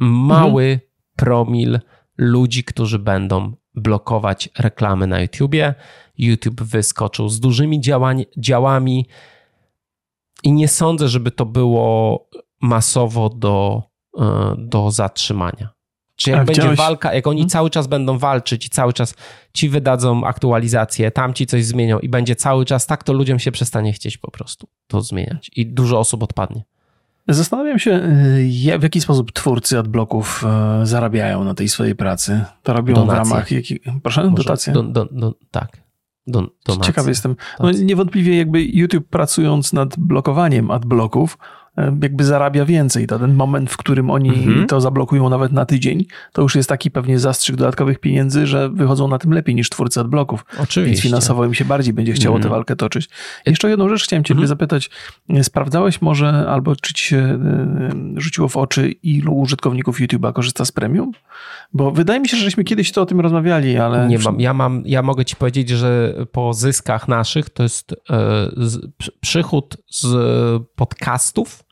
Mały 0.00 0.64
mhm. 0.64 0.80
promil 1.16 1.80
ludzi, 2.18 2.64
którzy 2.64 2.98
będą 2.98 3.52
blokować 3.74 4.48
reklamy 4.58 5.06
na 5.06 5.20
YouTubie. 5.20 5.74
YouTube 6.18 6.62
wyskoczył 6.62 7.28
z 7.28 7.40
dużymi 7.40 7.80
działań, 7.80 8.24
działami 8.38 9.06
i 10.42 10.52
nie 10.52 10.68
sądzę, 10.68 11.08
żeby 11.08 11.30
to 11.30 11.46
było 11.46 12.28
masowo 12.60 13.28
do, 13.28 13.82
e, 14.18 14.54
do 14.58 14.90
zatrzymania. 14.90 15.68
Czy 16.20 16.30
jak 16.30 16.44
będzie 16.44 16.74
walka, 16.74 17.14
jak 17.14 17.26
oni 17.26 17.38
hmm? 17.38 17.48
cały 17.48 17.70
czas 17.70 17.86
będą 17.86 18.18
walczyć 18.18 18.66
i 18.66 18.70
cały 18.70 18.92
czas 18.92 19.14
ci 19.52 19.68
wydadzą 19.68 20.24
aktualizację, 20.24 21.10
tam 21.10 21.34
ci 21.34 21.46
coś 21.46 21.64
zmienią 21.64 21.98
i 21.98 22.08
będzie 22.08 22.36
cały 22.36 22.64
czas 22.64 22.86
tak, 22.86 23.04
to 23.04 23.12
ludziom 23.12 23.38
się 23.38 23.52
przestanie 23.52 23.92
chcieć 23.92 24.18
po 24.18 24.30
prostu 24.30 24.68
to 24.86 25.00
zmieniać 25.00 25.50
i 25.56 25.66
dużo 25.66 25.98
osób 25.98 26.22
odpadnie. 26.22 26.64
Zastanawiam 27.28 27.78
się, 27.78 27.90
y, 27.90 28.78
w 28.78 28.82
jaki 28.82 29.00
sposób 29.00 29.32
twórcy 29.32 29.78
adbloków 29.78 30.44
y, 30.82 30.86
zarabiają 30.86 31.44
na 31.44 31.54
tej 31.54 31.68
swojej 31.68 31.94
pracy. 31.94 32.44
To 32.62 32.72
robią 32.72 32.94
Donacje. 32.94 33.24
w 33.24 33.28
ramach 33.30 33.50
jakich... 33.50 33.78
Proszę, 34.02 34.22
Może, 34.22 34.34
dotacje? 34.34 34.72
Do, 34.72 34.82
do, 34.82 35.04
do, 35.04 35.34
tak. 35.50 35.76
Do, 36.26 36.50
Ciekawy 36.82 37.08
jestem. 37.08 37.36
No, 37.60 37.70
niewątpliwie 37.70 38.38
jakby 38.38 38.64
YouTube 38.64 39.08
pracując 39.08 39.72
nad 39.72 39.98
blokowaniem 39.98 40.70
adbloków 40.70 41.38
jakby 42.02 42.24
zarabia 42.24 42.64
więcej. 42.64 43.06
To 43.06 43.18
ten 43.18 43.34
moment, 43.34 43.70
w 43.70 43.76
którym 43.76 44.10
oni 44.10 44.28
mhm. 44.28 44.66
to 44.66 44.80
zablokują 44.80 45.28
nawet 45.28 45.52
na 45.52 45.66
tydzień, 45.66 46.04
to 46.32 46.42
już 46.42 46.54
jest 46.54 46.68
taki 46.68 46.90
pewnie 46.90 47.18
zastrzyk 47.18 47.56
dodatkowych 47.56 47.98
pieniędzy, 47.98 48.46
że 48.46 48.68
wychodzą 48.68 49.08
na 49.08 49.18
tym 49.18 49.32
lepiej 49.32 49.54
niż 49.54 49.70
twórcy 49.70 50.00
adbloków. 50.00 50.44
Oczywiście. 50.58 50.82
Więc 50.82 51.00
finansowo 51.00 51.44
im 51.44 51.54
się 51.54 51.64
bardziej 51.64 51.94
będzie 51.94 52.12
chciało 52.12 52.36
mhm. 52.36 52.42
tę 52.42 52.56
walkę 52.56 52.76
toczyć. 52.76 53.08
Jeszcze 53.46 53.70
jedną 53.70 53.88
rzecz 53.88 54.04
chciałem 54.04 54.24
ciebie 54.24 54.38
mhm. 54.38 54.48
zapytać. 54.48 54.90
Sprawdzałeś 55.42 56.02
może, 56.02 56.28
albo 56.48 56.76
czy 56.76 56.94
ci 56.94 57.06
się 57.06 57.16
e, 57.16 57.90
rzuciło 58.16 58.48
w 58.48 58.56
oczy, 58.56 58.88
ilu 58.90 59.38
użytkowników 59.38 60.00
YouTube'a 60.00 60.32
korzysta 60.32 60.64
z 60.64 60.72
premium? 60.72 61.12
Bo 61.72 61.90
wydaje 61.90 62.20
mi 62.20 62.28
się, 62.28 62.36
że 62.36 62.44
żeśmy 62.44 62.64
kiedyś 62.64 62.92
to 62.92 63.02
o 63.02 63.06
tym 63.06 63.20
rozmawiali, 63.20 63.78
ale... 63.78 64.08
Nie 64.08 64.18
mam. 64.18 64.40
Ja, 64.40 64.54
mam, 64.54 64.82
ja 64.86 65.02
mogę 65.02 65.24
ci 65.24 65.36
powiedzieć, 65.36 65.68
że 65.68 66.14
po 66.32 66.54
zyskach 66.54 67.08
naszych 67.08 67.50
to 67.50 67.62
jest 67.62 67.92
e, 68.10 68.50
przychód 69.20 69.76
z 69.90 70.16
podcastów 70.74 71.64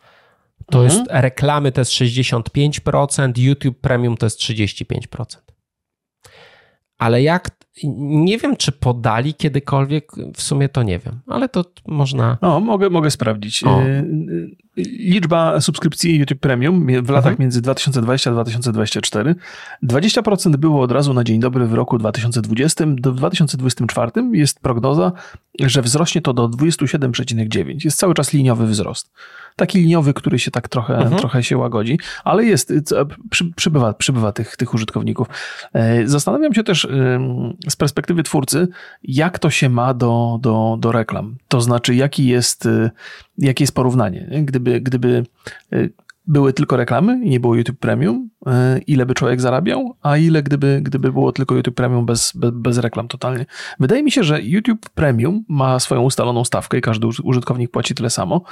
to 0.71 0.85
mhm. 0.85 0.99
jest 0.99 1.11
reklamy 1.11 1.73
to 1.73 1.81
jest 1.81 1.93
65%, 1.93 3.39
YouTube 3.39 3.81
Premium 3.81 4.17
to 4.17 4.27
jest 4.27 4.41
35%. 4.41 5.37
Ale 6.99 7.23
jak, 7.23 7.51
nie 7.99 8.39
wiem, 8.39 8.57
czy 8.57 8.73
podali 8.73 9.35
kiedykolwiek, 9.35 10.13
w 10.35 10.43
sumie 10.43 10.69
to 10.69 10.83
nie 10.83 10.99
wiem, 10.99 11.21
ale 11.27 11.49
to 11.49 11.65
można. 11.87 12.39
No, 12.43 12.61
mogę, 12.61 12.91
mogę 12.91 13.11
sprawdzić. 13.11 13.65
O. 13.65 13.83
Y, 13.83 13.85
y, 13.87 14.83
liczba 14.87 15.61
subskrypcji 15.61 16.17
YouTube 16.17 16.41
Premium 16.41 16.87
w 16.87 17.11
latach 17.11 17.33
mhm. 17.33 17.37
między 17.39 17.63
2020 17.63 18.31
a 18.31 18.33
2024 18.33 19.35
20% 19.83 20.57
było 20.57 20.83
od 20.83 20.93
razu 20.93 21.15
na 21.15 21.25
dzień 21.25 21.41
dobry 21.41 21.67
w 21.67 21.75
roku 21.75 21.99
2020. 21.99 22.85
Do 22.87 23.13
2024 23.13 24.11
jest 24.33 24.61
prognoza, 24.61 25.13
że 25.61 25.83
wzrośnie 25.83 26.21
to 26.21 26.33
do 26.33 26.49
27,9. 26.49 27.85
Jest 27.85 27.99
cały 27.99 28.15
czas 28.15 28.33
liniowy 28.33 28.67
wzrost 28.67 29.13
taki 29.59 29.79
liniowy, 29.79 30.15
który 30.15 30.39
się 30.39 30.51
tak 30.51 30.69
trochę, 30.69 30.97
mhm. 30.97 31.17
trochę 31.17 31.43
się 31.43 31.57
łagodzi, 31.57 31.99
ale 32.25 32.45
jest, 32.45 32.73
przy, 33.31 33.53
przybywa, 33.57 33.93
przybywa 33.93 34.33
tych, 34.33 34.57
tych 34.57 34.75
użytkowników. 34.75 35.29
E, 35.73 36.09
zastanawiam 36.09 36.55
się 36.55 36.65
też 36.65 36.89
z 37.69 37.77
perspektywy 37.77 38.23
twórcy, 38.23 38.69
jak 39.03 39.39
to 39.39 39.51
się 39.51 39.69
ma 39.69 39.95
do, 39.95 40.39
do, 40.43 40.77
do 40.81 40.93
reklam. 40.93 41.37
To 41.49 41.61
znaczy, 41.61 41.95
jaki 41.95 42.27
jest, 42.27 42.67
e, 42.67 42.91
jakie 43.39 43.65
jest 43.65 43.75
porównanie. 43.75 44.29
Gdyby, 44.43 44.81
gdyby 44.81 45.25
e, 45.73 45.89
były 46.29 46.53
tylko 46.53 46.77
reklamy 46.77 47.21
i 47.25 47.31
nie 47.31 47.41
było 47.41 47.55
YouTube 47.55 47.79
Premium, 47.79 48.31
e, 48.47 48.79
ile 48.79 49.07
by 49.07 49.15
człowiek 49.15 49.41
zarabiał, 49.41 49.97
a 50.03 50.17
ile 50.17 50.43
gdyby, 50.43 50.81
gdyby 50.83 51.13
było 51.13 51.33
tylko 51.33 51.55
YouTube 51.55 51.75
Premium 51.75 52.07
bez, 52.07 52.33
bez, 52.35 52.51
bez 52.55 52.79
reklam 52.79 53.09
totalnie. 53.09 53.47
Wydaje 53.81 54.03
mi 54.03 54.11
się, 54.11 54.25
że 54.25 54.43
YouTube 54.43 54.91
Premium 54.91 55.45
ma 55.49 55.81
swoją 55.81 56.03
ustaloną 56.03 56.45
stawkę 56.45 56.79
i 56.79 56.81
każdy 56.81 57.07
użytkownik 57.25 57.71
płaci 57.71 57.95
tyle 57.95 58.11
samo, 58.11 58.43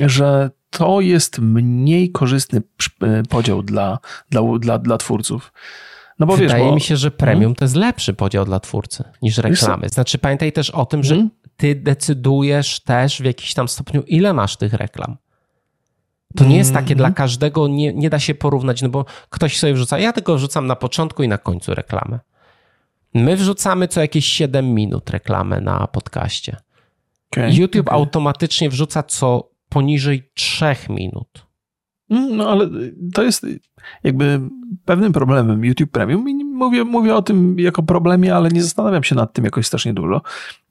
że 0.00 0.50
to 0.70 1.00
jest 1.00 1.38
mniej 1.38 2.12
korzystny 2.12 2.62
e, 3.02 3.22
podział 3.22 3.62
dla, 3.62 3.98
dla, 4.30 4.42
dla, 4.58 4.78
dla 4.78 4.98
twórców. 4.98 5.52
No 6.18 6.26
bo 6.26 6.36
Wydaje 6.36 6.62
wiesz, 6.62 6.70
bo... 6.70 6.74
mi 6.74 6.80
się, 6.80 6.96
że 6.96 7.10
premium 7.10 7.40
hmm? 7.40 7.54
to 7.54 7.64
jest 7.64 7.76
lepszy 7.76 8.14
podział 8.14 8.44
dla 8.44 8.60
twórcy 8.60 9.04
niż 9.22 9.38
reklamy. 9.38 9.88
Znaczy 9.88 10.18
pamiętaj 10.18 10.52
też 10.52 10.70
o 10.70 10.86
tym, 10.86 11.02
że 11.02 11.14
hmm? 11.14 11.30
ty 11.56 11.74
decydujesz 11.74 12.80
też 12.80 13.22
w 13.22 13.24
jakiś 13.24 13.54
tam 13.54 13.68
stopniu, 13.68 14.02
ile 14.02 14.32
masz 14.32 14.56
tych 14.56 14.72
reklam. 14.72 15.16
To 16.36 16.44
nie 16.44 16.56
jest 16.56 16.74
takie 16.74 16.94
dla 16.94 17.08
mhm. 17.08 17.14
każdego, 17.14 17.68
nie, 17.68 17.94
nie 17.94 18.10
da 18.10 18.18
się 18.18 18.34
porównać, 18.34 18.82
no 18.82 18.88
bo 18.88 19.04
ktoś 19.30 19.58
sobie 19.58 19.74
wrzuca, 19.74 19.98
ja 19.98 20.12
tylko 20.12 20.36
wrzucam 20.36 20.66
na 20.66 20.76
początku 20.76 21.22
i 21.22 21.28
na 21.28 21.38
końcu 21.38 21.74
reklamę. 21.74 22.20
My 23.14 23.36
wrzucamy 23.36 23.88
co 23.88 24.00
jakieś 24.00 24.26
7 24.26 24.74
minut 24.74 25.10
reklamę 25.10 25.60
na 25.60 25.86
podcaście. 25.86 26.56
Okay, 27.32 27.52
YouTube 27.52 27.88
okay. 27.88 27.98
automatycznie 27.98 28.70
wrzuca 28.70 29.02
co 29.02 29.50
poniżej 29.68 30.30
3 30.34 30.64
minut. 30.88 31.46
Mm, 32.10 32.36
no 32.36 32.50
ale 32.50 32.68
to 33.14 33.22
jest 33.22 33.46
jakby 34.04 34.40
pewnym 34.84 35.12
problemem 35.12 35.64
YouTube 35.64 35.90
Premium 35.90 36.24
mówię, 36.62 36.84
mówię 36.84 37.14
o 37.14 37.22
tym 37.22 37.58
jako 37.58 37.82
problemie, 37.82 38.34
ale 38.34 38.48
nie 38.48 38.62
zastanawiam 38.62 39.04
się 39.04 39.14
nad 39.14 39.32
tym 39.32 39.44
jakoś 39.44 39.66
strasznie 39.66 39.94
dużo. 39.94 40.20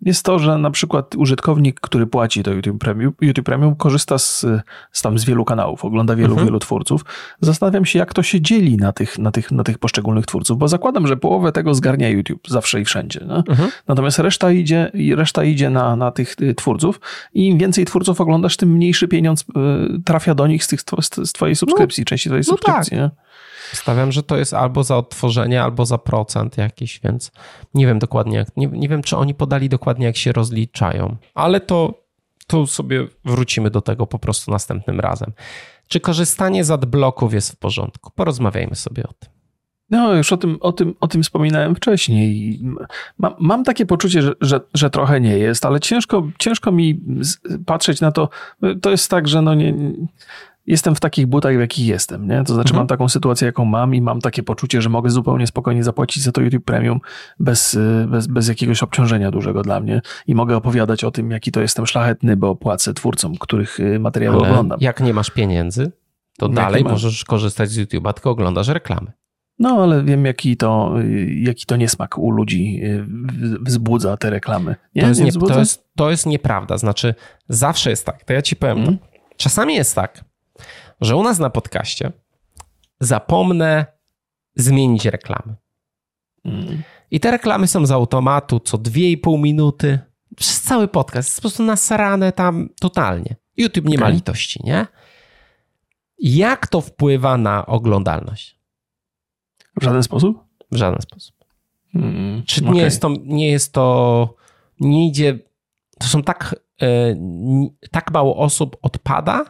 Jest 0.02 0.26
to, 0.26 0.40
że 0.40 0.58
na 0.58 0.72
przykład 0.72 1.16
użytkownik, 1.16 1.80
który 1.80 2.08
płaci 2.08 2.44
to 2.44 2.52
YouTube 2.52 2.80
Premium, 2.80 3.14
YouTube 3.22 3.46
Premium 3.46 3.76
korzysta 3.76 4.18
z, 4.18 4.46
z 4.92 5.02
tam 5.02 5.20
z 5.20 5.26
wielu 5.26 5.46
kanałów, 5.46 5.86
ogląda 5.86 6.16
wielu, 6.16 6.32
mhm. 6.32 6.48
wielu 6.48 6.60
twórców. 6.60 7.06
Zastanawiam 7.42 7.86
się, 7.86 8.00
jak 8.00 8.14
to 8.14 8.24
się 8.24 8.42
dzieli 8.42 8.78
na 8.78 8.92
tych, 8.92 9.20
na, 9.20 9.32
tych, 9.32 9.52
na 9.52 9.64
tych 9.64 9.78
poszczególnych 9.78 10.26
twórców, 10.26 10.58
bo 10.58 10.68
zakładam, 10.68 11.08
że 11.08 11.18
połowę 11.18 11.52
tego 11.52 11.74
zgarnia 11.74 12.10
YouTube 12.10 12.48
zawsze 12.48 12.82
i 12.82 12.86
wszędzie. 12.86 13.22
Mhm. 13.22 13.70
Natomiast 13.88 14.20
reszta 14.20 14.52
idzie, 14.52 14.92
reszta 15.16 15.44
idzie 15.44 15.70
na, 15.70 15.96
na 15.96 16.12
tych 16.12 16.36
y, 16.42 16.56
twórców 16.56 17.00
i 17.34 17.48
im 17.48 17.58
więcej 17.58 17.86
twórców 17.86 18.22
oglądasz, 18.22 18.58
tym 18.58 18.70
mniejszy 18.70 19.08
pieniądz 19.08 19.42
y, 19.42 19.46
trafia 20.06 20.36
do 20.36 20.48
nich 20.48 20.64
z, 20.64 20.68
tych, 20.68 20.82
z 21.24 21.34
twojej 21.34 21.56
subskrypcji, 21.56 22.02
no, 22.02 22.06
części 22.06 22.30
twojej 22.30 22.44
no 22.48 22.52
subskrypcji. 22.52 22.98
Tak. 22.98 23.12
Stawiam, 23.74 24.12
że 24.12 24.24
to 24.24 24.38
jest 24.38 24.54
albo 24.54 24.84
za 24.84 24.98
odtworzenie, 24.98 25.64
albo 25.64 25.86
za 25.86 25.98
procent 25.98 26.58
jakiś, 26.58 27.00
więc 27.04 27.32
nie 27.74 27.88
wiem 27.88 28.00
dokładnie, 28.00 28.38
jak, 28.38 28.58
nie, 28.58 28.68
nie 28.68 28.90
wiem, 28.90 29.02
czy 29.02 29.18
oni 29.18 29.34
podali 29.36 29.70
dokładnie, 29.70 30.06
jak 30.06 30.18
się 30.18 30.32
rozliczają, 30.32 31.16
ale 31.36 31.60
to, 31.60 31.94
to 32.48 32.68
sobie 32.68 33.08
wrócimy 33.26 33.70
do 33.70 33.82
tego 33.82 34.08
po 34.08 34.20
prostu 34.20 34.52
następnym 34.52 35.00
razem. 35.00 35.32
Czy 35.88 36.00
korzystanie 36.00 36.64
z 36.64 36.72
adblocków 36.72 37.34
jest 37.34 37.52
w 37.52 37.56
porządku? 37.56 38.12
Porozmawiajmy 38.16 38.76
sobie 38.76 39.04
o 39.04 39.14
tym. 39.14 39.30
No, 39.92 40.14
już 40.14 40.34
o 40.34 40.38
tym, 40.38 40.58
o 40.62 40.72
tym, 40.72 40.96
o 41.00 41.08
tym 41.08 41.24
wspominałem 41.24 41.76
wcześniej. 41.76 42.60
Mam, 43.18 43.34
mam 43.40 43.64
takie 43.64 43.86
poczucie, 43.86 44.22
że, 44.22 44.34
że, 44.42 44.60
że, 44.74 44.90
trochę 44.90 45.22
nie 45.22 45.38
jest, 45.38 45.66
ale 45.66 45.80
ciężko, 45.80 46.28
ciężko 46.40 46.72
mi 46.72 47.02
patrzeć 47.66 48.02
na 48.02 48.12
to. 48.12 48.30
To 48.82 48.92
jest 48.92 49.10
tak, 49.10 49.28
że 49.28 49.42
no 49.42 49.54
nie, 49.54 49.74
jestem 50.68 50.96
w 50.96 51.00
takich 51.00 51.28
butach, 51.28 51.56
w 51.56 51.60
jakich 51.60 51.88
jestem, 51.88 52.28
nie? 52.28 52.44
To 52.44 52.54
znaczy 52.54 52.70
mhm. 52.70 52.78
mam 52.78 52.88
taką 52.88 53.10
sytuację, 53.10 53.46
jaką 53.46 53.66
mam 53.66 53.96
i 53.96 54.02
mam 54.02 54.22
takie 54.22 54.44
poczucie, 54.44 54.82
że 54.82 54.90
mogę 54.90 55.10
zupełnie 55.10 55.48
spokojnie 55.48 55.84
zapłacić 55.84 56.24
za 56.24 56.32
to 56.32 56.42
YouTube 56.42 56.66
Premium 56.66 57.00
bez, 57.40 57.78
bez, 58.08 58.28
bez 58.28 58.48
jakiegoś 58.48 58.84
obciążenia 58.84 59.32
dużego 59.32 59.62
dla 59.62 59.80
mnie 59.80 60.02
i 60.28 60.36
mogę 60.36 60.58
opowiadać 60.58 61.04
o 61.04 61.12
tym, 61.12 61.32
jaki 61.32 61.52
to 61.52 61.62
jestem 61.62 61.88
szlachetny, 61.88 62.38
bo 62.38 62.56
płacę 62.56 62.94
twórcom, 62.94 63.36
których 63.36 63.80
y, 63.80 64.00
materiały 64.00 64.38
Ale 64.38 64.50
oglądam. 64.50 64.80
jak 64.82 65.02
nie 65.02 65.14
masz 65.14 65.30
pieniędzy, 65.30 65.92
to 66.38 66.46
jak 66.46 66.56
dalej 66.56 66.84
możesz 66.84 67.26
korzystać 67.26 67.70
z 67.70 67.78
YouTube'a, 67.78 68.14
tylko 68.14 68.30
oglądasz 68.30 68.68
reklamy. 68.68 69.12
No, 69.60 69.84
ale 69.84 70.04
wiem, 70.04 70.26
jaki 70.26 70.58
to, 70.58 70.96
y, 71.02 71.34
jaki 71.34 71.66
to 71.66 71.76
niesmak 71.76 72.18
u 72.18 72.32
ludzi 72.32 72.80
y, 72.84 73.06
wzbudza 73.62 74.18
te 74.18 74.30
reklamy. 74.30 74.76
Nie? 74.96 75.02
To, 75.02 75.08
jest 75.08 75.22
nie, 75.22 75.32
to, 75.32 75.60
jest, 75.60 75.90
to 75.96 76.12
jest 76.12 76.26
nieprawda. 76.26 76.78
Znaczy, 76.78 77.16
zawsze 77.50 77.90
jest 77.90 78.06
tak. 78.06 78.24
To 78.24 78.34
ja 78.34 78.42
ci 78.42 78.56
powiem. 78.56 78.78
Mm. 78.80 78.98
Czasami 79.38 79.76
jest 79.76 79.96
tak, 79.96 80.24
że 81.02 81.16
u 81.16 81.24
nas 81.24 81.40
na 81.40 81.50
podcaście 81.50 82.12
zapomnę 83.00 83.86
zmienić 84.56 85.06
reklamy. 85.06 85.56
Mm. 86.46 86.84
I 87.12 87.20
te 87.20 87.32
reklamy 87.32 87.68
są 87.68 87.86
z 87.86 87.92
automatu 87.92 88.60
co 88.60 88.78
2,5 88.78 89.40
minuty. 89.40 90.00
Przez 90.38 90.62
cały 90.62 90.88
podcast. 90.88 91.30
Jest 91.30 91.38
po 91.38 91.42
prostu 91.42 91.64
nasrane 91.64 92.32
tam 92.32 92.70
totalnie. 92.80 93.36
YouTube 93.58 93.86
nie 93.86 93.98
okay. 93.98 94.10
ma 94.10 94.16
litości, 94.16 94.60
nie? 94.64 94.88
Jak 96.20 96.68
to 96.68 96.82
wpływa 96.82 97.38
na 97.38 97.66
oglądalność? 97.66 98.60
W 99.82 99.84
żaden 99.84 100.04
sposób? 100.04 100.44
W 100.72 100.76
żaden 100.76 101.02
sposób. 101.02 101.36
Mm, 101.96 102.44
Czy 102.46 102.62
okay. 102.62 102.74
nie, 102.74 102.82
jest 102.82 103.02
to, 103.02 103.10
nie 103.24 103.52
jest 103.52 103.74
to, 103.74 104.36
nie 104.80 105.08
idzie, 105.08 105.40
to 106.00 106.08
są 106.08 106.24
tak, 106.24 106.56
e, 106.82 107.16
tak 107.92 108.12
mało 108.12 108.38
osób 108.38 108.78
odpada, 108.82 109.46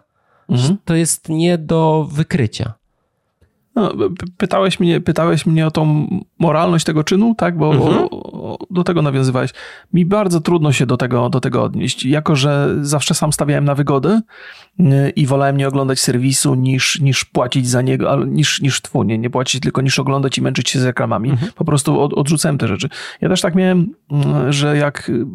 mhm. 0.52 0.78
to 0.86 0.95
jest 0.95 1.30
nie 1.30 1.58
do 1.58 2.08
wykrycia. 2.12 2.74
No, 3.76 3.91
pytałeś, 4.38 4.80
mnie, 4.80 5.02
pytałeś 5.02 5.45
mnie 5.45 5.68
o 5.68 5.72
tą 5.72 6.08
moralność 6.39 6.86
tego 6.86 7.04
czynu, 7.04 7.36
tak? 7.38 7.58
Bo 7.58 7.74
mhm. 7.74 8.08
do 8.72 8.84
tego 8.84 9.02
nawiązywałeś. 9.02 9.52
Mi 9.93 10.06
bardzo 10.06 10.41
trudno 10.41 10.72
się 10.72 10.86
do 10.86 10.97
tego, 10.97 11.30
do 11.30 11.39
tego 11.39 11.64
odnieść. 11.64 12.06
Jako, 12.06 12.36
że 12.36 12.76
zawsze 12.82 13.14
sam 13.14 13.34
stawiałem 13.34 13.66
na 13.66 13.76
wygodę 13.76 14.22
i 15.15 15.26
wolałem 15.26 15.57
nie 15.57 15.67
oglądać 15.67 15.99
serwisu 15.99 16.55
niż, 16.55 16.99
niż 16.99 17.26
płacić 17.26 17.69
za 17.69 17.82
niego, 17.82 18.26
niż, 18.26 18.61
niż 18.61 18.82
tfu, 18.82 19.03
nie, 19.03 19.17
nie 19.17 19.30
płacić, 19.30 19.61
tylko 19.61 19.82
niż 19.82 19.99
oglądać 19.99 20.38
i 20.38 20.41
męczyć 20.41 20.69
się 20.69 20.80
z 20.80 20.84
reklamami. 20.84 21.30
Mhm. 21.30 21.51
Po 21.55 21.65
prostu 21.65 21.99
od, 21.99 22.13
odrzucałem 22.13 22.57
te 22.57 22.67
rzeczy. 22.67 22.89
Ja 23.22 23.30
też 23.30 23.41
tak 23.41 23.55
miałem, 23.55 23.95
y, 24.47 24.53
że 24.53 24.78
jak 24.78 25.09
y, 25.09 25.26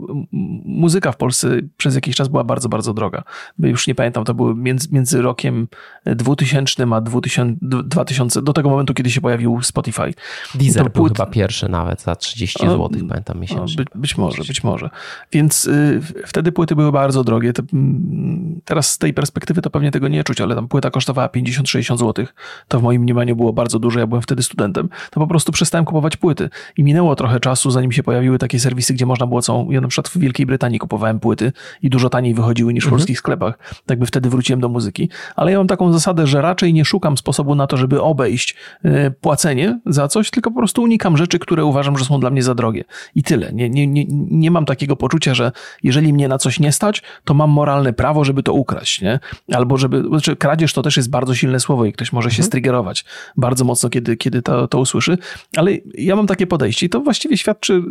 muzyka 0.64 1.12
w 1.12 1.16
Polsce 1.16 1.48
przez 1.76 1.94
jakiś 1.94 2.16
czas 2.16 2.28
była 2.28 2.44
bardzo, 2.44 2.68
bardzo 2.68 2.94
droga. 2.94 3.22
Już 3.58 3.86
nie 3.86 3.94
pamiętam, 3.94 4.24
to 4.24 4.34
były 4.34 4.54
między, 4.54 4.88
między 4.92 5.22
rokiem 5.22 5.68
2000 6.06 6.86
a 6.92 7.00
2000, 7.00 7.56
2000 7.62 8.42
do 8.42 8.52
tego 8.52 8.70
momentu, 8.70 8.94
kiedy 8.94 9.10
się 9.10 9.20
pojawił 9.20 9.62
Spotify. 9.62 10.14
Deezer 10.54 10.90
był 10.92 11.04
chyba 11.04 11.26
pierwszy 11.26 11.68
nawet 11.68 12.02
za 12.02 12.16
30 12.16 12.58
zł, 12.66 12.90
pamiętam 13.08 13.40
miesięcznie. 13.40 13.76
Być, 13.76 13.88
być, 13.94 14.18
może, 14.18 14.44
być 14.44 14.64
może. 14.64 14.90
Więc 15.32 15.64
y, 15.64 16.00
wtedy 16.26 16.52
płyty 16.52 16.76
były 16.76 16.92
bardzo 16.92 17.24
drogie. 17.24 17.52
Te, 17.52 17.62
mm, 17.72 18.60
teraz 18.64 18.90
z 18.90 18.98
tej 18.98 19.14
perspektywy 19.14 19.25
to 19.62 19.70
pewnie 19.70 19.90
tego 19.90 20.08
nie 20.08 20.24
czuć, 20.24 20.40
ale 20.40 20.54
tam 20.54 20.68
płyta 20.68 20.90
kosztowała 20.90 21.28
50-60 21.28 21.98
zł. 21.98 22.26
To 22.68 22.80
w 22.80 22.82
moim 22.82 23.02
mniemaniu 23.02 23.36
było 23.36 23.52
bardzo 23.52 23.78
dużo. 23.78 24.00
Ja 24.00 24.06
byłem 24.06 24.22
wtedy 24.22 24.42
studentem. 24.42 24.88
To 25.10 25.20
po 25.20 25.26
prostu 25.26 25.52
przestałem 25.52 25.84
kupować 25.84 26.16
płyty. 26.16 26.50
I 26.76 26.82
minęło 26.82 27.16
trochę 27.16 27.40
czasu, 27.40 27.70
zanim 27.70 27.92
się 27.92 28.02
pojawiły 28.02 28.38
takie 28.38 28.60
serwisy, 28.60 28.94
gdzie 28.94 29.06
można 29.06 29.26
było 29.26 29.42
co... 29.42 29.66
Ja 29.70 29.80
na 29.80 29.88
przykład 29.88 30.08
w 30.08 30.18
Wielkiej 30.18 30.46
Brytanii 30.46 30.78
kupowałem 30.78 31.20
płyty 31.20 31.52
i 31.82 31.90
dużo 31.90 32.10
taniej 32.10 32.34
wychodziły 32.34 32.74
niż 32.74 32.84
w 32.84 32.86
mhm. 32.86 32.98
polskich 32.98 33.18
sklepach. 33.18 33.58
Tak 33.86 33.98
by 33.98 34.06
wtedy 34.06 34.30
wróciłem 34.30 34.60
do 34.60 34.68
muzyki. 34.68 35.10
Ale 35.36 35.52
ja 35.52 35.58
mam 35.58 35.66
taką 35.66 35.92
zasadę, 35.92 36.26
że 36.26 36.42
raczej 36.42 36.74
nie 36.74 36.84
szukam 36.84 37.18
sposobu 37.18 37.54
na 37.54 37.66
to, 37.66 37.76
żeby 37.76 38.02
obejść 38.02 38.56
y, 38.84 39.10
płacenie 39.20 39.80
za 39.86 40.08
coś, 40.08 40.30
tylko 40.30 40.50
po 40.50 40.56
prostu 40.56 40.82
unikam 40.82 41.16
rzeczy, 41.16 41.38
które 41.38 41.64
uważam, 41.64 41.98
że 41.98 42.04
są 42.04 42.20
dla 42.20 42.30
mnie 42.30 42.42
za 42.42 42.54
drogie. 42.54 42.84
I 43.14 43.22
tyle. 43.22 43.52
Nie, 43.52 43.70
nie, 43.70 43.86
nie, 43.86 44.04
nie 44.30 44.50
mam 44.50 44.64
takiego 44.64 44.96
poczucia, 44.96 45.34
że 45.34 45.52
jeżeli 45.82 46.12
mnie 46.12 46.28
na 46.28 46.38
coś 46.38 46.60
nie 46.60 46.72
stać, 46.72 47.02
to 47.24 47.34
mam 47.34 47.50
moralne 47.50 47.92
prawo, 47.92 48.24
żeby 48.24 48.42
to 48.42 48.52
ukraść, 48.52 49.02
nie? 49.02 49.15
Albo 49.52 49.76
żeby, 49.76 50.02
znaczy 50.08 50.36
kradzież 50.36 50.72
to 50.72 50.82
też 50.82 50.96
jest 50.96 51.10
bardzo 51.10 51.34
silne 51.34 51.60
słowo 51.60 51.84
i 51.84 51.92
ktoś 51.92 52.12
może 52.12 52.30
się 52.30 52.34
mhm. 52.34 52.46
strygerować 52.46 53.04
bardzo 53.36 53.64
mocno, 53.64 53.90
kiedy, 53.90 54.16
kiedy 54.16 54.42
to, 54.42 54.68
to 54.68 54.78
usłyszy, 54.78 55.18
ale 55.56 55.72
ja 55.94 56.16
mam 56.16 56.26
takie 56.26 56.46
podejście 56.46 56.86
i 56.86 56.88
to 56.88 57.00
właściwie 57.00 57.36
świadczy, 57.36 57.82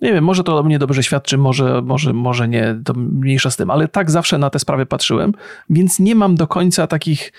nie 0.00 0.12
wiem, 0.12 0.24
może 0.24 0.44
to 0.44 0.58
o 0.58 0.62
mnie 0.62 0.78
dobrze 0.78 1.02
świadczy, 1.02 1.38
może, 1.38 1.82
może, 1.82 2.12
może 2.12 2.48
nie, 2.48 2.80
to 2.84 2.94
mniejsza 2.94 3.50
z 3.50 3.56
tym, 3.56 3.70
ale 3.70 3.88
tak 3.88 4.10
zawsze 4.10 4.38
na 4.38 4.50
te 4.50 4.58
sprawy 4.58 4.86
patrzyłem, 4.86 5.32
więc 5.70 5.98
nie 5.98 6.14
mam 6.14 6.34
do 6.34 6.46
końca 6.46 6.86
takich 6.86 7.32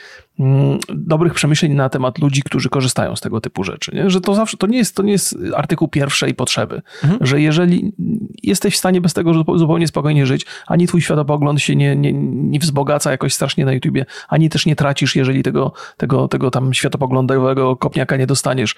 dobrych 0.89 1.33
przemyśleń 1.33 1.73
na 1.73 1.89
temat 1.89 2.19
ludzi, 2.19 2.41
którzy 2.43 2.69
korzystają 2.69 3.15
z 3.15 3.21
tego 3.21 3.41
typu 3.41 3.63
rzeczy. 3.63 3.91
Nie? 3.95 4.09
Że 4.09 4.21
to 4.21 4.35
zawsze 4.35 4.57
to 4.57 4.67
nie 4.67 4.77
jest, 4.77 4.95
to 4.95 5.03
nie 5.03 5.11
jest 5.11 5.37
artykuł 5.55 5.87
pierwszej 5.87 6.33
potrzeby. 6.33 6.81
Mhm. 7.03 7.25
Że 7.25 7.41
jeżeli 7.41 7.93
jesteś 8.43 8.73
w 8.73 8.77
stanie 8.77 9.01
bez 9.01 9.13
tego 9.13 9.33
zupełnie 9.33 9.87
spokojnie 9.87 10.25
żyć, 10.25 10.45
ani 10.67 10.87
twój 10.87 11.01
światopogląd 11.01 11.61
się 11.61 11.75
nie, 11.75 11.95
nie, 11.95 12.13
nie 12.33 12.59
wzbogaca 12.59 13.11
jakoś 13.11 13.33
strasznie 13.33 13.65
na 13.65 13.73
YouTubie, 13.73 14.05
ani 14.27 14.49
też 14.49 14.65
nie 14.65 14.75
tracisz, 14.75 15.15
jeżeli 15.15 15.43
tego, 15.43 15.73
tego, 15.97 16.27
tego 16.27 16.51
tam 16.51 16.73
światopoglądowego 16.73 17.75
kopniaka 17.75 18.17
nie 18.17 18.27
dostaniesz. 18.27 18.75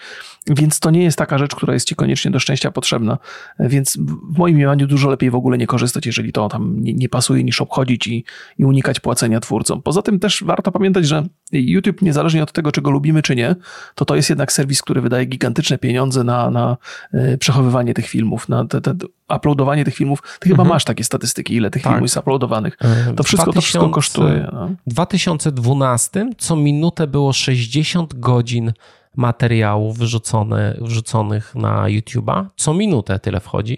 Więc 0.47 0.79
to 0.79 0.91
nie 0.91 1.03
jest 1.03 1.17
taka 1.17 1.37
rzecz, 1.37 1.55
która 1.55 1.73
jest 1.73 1.87
ci 1.87 1.95
koniecznie 1.95 2.31
do 2.31 2.39
szczęścia 2.39 2.71
potrzebna. 2.71 3.17
Więc 3.59 3.97
w 4.33 4.37
moim 4.37 4.55
mniemaniu 4.55 4.87
dużo 4.87 5.09
lepiej 5.09 5.31
w 5.31 5.35
ogóle 5.35 5.57
nie 5.57 5.67
korzystać, 5.67 6.05
jeżeli 6.05 6.31
to 6.31 6.49
tam 6.49 6.81
nie, 6.81 6.93
nie 6.93 7.09
pasuje, 7.09 7.43
niż 7.43 7.61
obchodzić 7.61 8.07
i, 8.07 8.25
i 8.57 8.65
unikać 8.65 8.99
płacenia 8.99 9.39
twórcom. 9.39 9.81
Poza 9.81 10.01
tym 10.01 10.19
też 10.19 10.43
warto 10.43 10.71
pamiętać, 10.71 11.07
że 11.07 11.23
YouTube, 11.51 12.01
niezależnie 12.01 12.43
od 12.43 12.51
tego, 12.51 12.71
czy 12.71 12.81
go 12.81 12.91
lubimy, 12.91 13.21
czy 13.21 13.35
nie, 13.35 13.55
to 13.95 14.05
to 14.05 14.15
jest 14.15 14.29
jednak 14.29 14.51
serwis, 14.51 14.81
który 14.81 15.01
wydaje 15.01 15.25
gigantyczne 15.25 15.77
pieniądze 15.77 16.23
na, 16.23 16.51
na 16.51 16.77
e, 17.13 17.37
przechowywanie 17.37 17.93
tych 17.93 18.07
filmów, 18.07 18.49
na 18.49 18.65
te, 18.65 18.81
te, 18.81 18.93
uploadowanie 19.35 19.85
tych 19.85 19.95
filmów. 19.95 20.21
Ty 20.39 20.49
chyba 20.49 20.63
mhm. 20.63 20.69
masz 20.69 20.85
takie 20.85 21.03
statystyki, 21.03 21.55
ile 21.55 21.69
tych 21.69 21.83
tak. 21.83 21.91
filmów 21.91 22.03
jest 22.03 22.17
uploadowanych. 22.17 22.77
E, 22.81 23.13
to 23.13 23.23
wszystko, 23.23 23.51
2000, 23.51 23.53
to 23.53 23.61
wszystko 23.61 23.89
kosztuje. 23.89 24.49
No. 24.53 24.67
W 24.87 24.89
2012 24.89 26.29
co 26.37 26.55
minutę 26.55 27.07
było 27.07 27.33
60 27.33 28.19
godzin 28.19 28.73
materiałów 29.15 29.97
wrzucone, 29.97 30.77
wrzuconych 30.81 31.55
na 31.55 31.83
YouTube'a. 31.83 32.45
Co 32.55 32.73
minutę 32.73 33.19
tyle 33.19 33.39
wchodzi. 33.39 33.77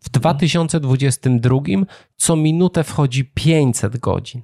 W 0.00 0.08
2022 0.08 1.58
co 2.16 2.36
minutę 2.36 2.84
wchodzi 2.84 3.24
500 3.24 3.98
godzin. 3.98 4.42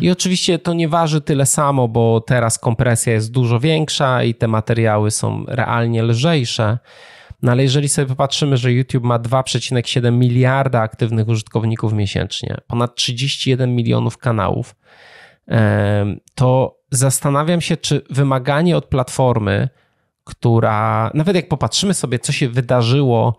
I 0.00 0.10
oczywiście 0.10 0.58
to 0.58 0.72
nie 0.72 0.88
waży 0.88 1.20
tyle 1.20 1.46
samo, 1.46 1.88
bo 1.88 2.20
teraz 2.20 2.58
kompresja 2.58 3.12
jest 3.12 3.32
dużo 3.32 3.60
większa 3.60 4.22
i 4.22 4.34
te 4.34 4.48
materiały 4.48 5.10
są 5.10 5.44
realnie 5.48 6.02
lżejsze. 6.02 6.78
No 7.42 7.52
ale 7.52 7.62
jeżeli 7.62 7.88
sobie 7.88 8.08
popatrzymy, 8.08 8.56
że 8.56 8.72
YouTube 8.72 9.04
ma 9.04 9.18
2,7 9.18 10.12
miliarda 10.12 10.80
aktywnych 10.80 11.28
użytkowników 11.28 11.92
miesięcznie, 11.92 12.56
ponad 12.66 12.94
31 12.94 13.76
milionów 13.76 14.18
kanałów, 14.18 14.76
to 16.34 16.78
zastanawiam 16.90 17.60
się, 17.60 17.76
czy 17.76 18.02
wymaganie 18.10 18.76
od 18.76 18.86
platformy, 18.86 19.68
która, 20.24 21.10
nawet 21.14 21.36
jak 21.36 21.48
popatrzymy 21.48 21.94
sobie, 21.94 22.18
co 22.18 22.32
się 22.32 22.48
wydarzyło 22.48 23.38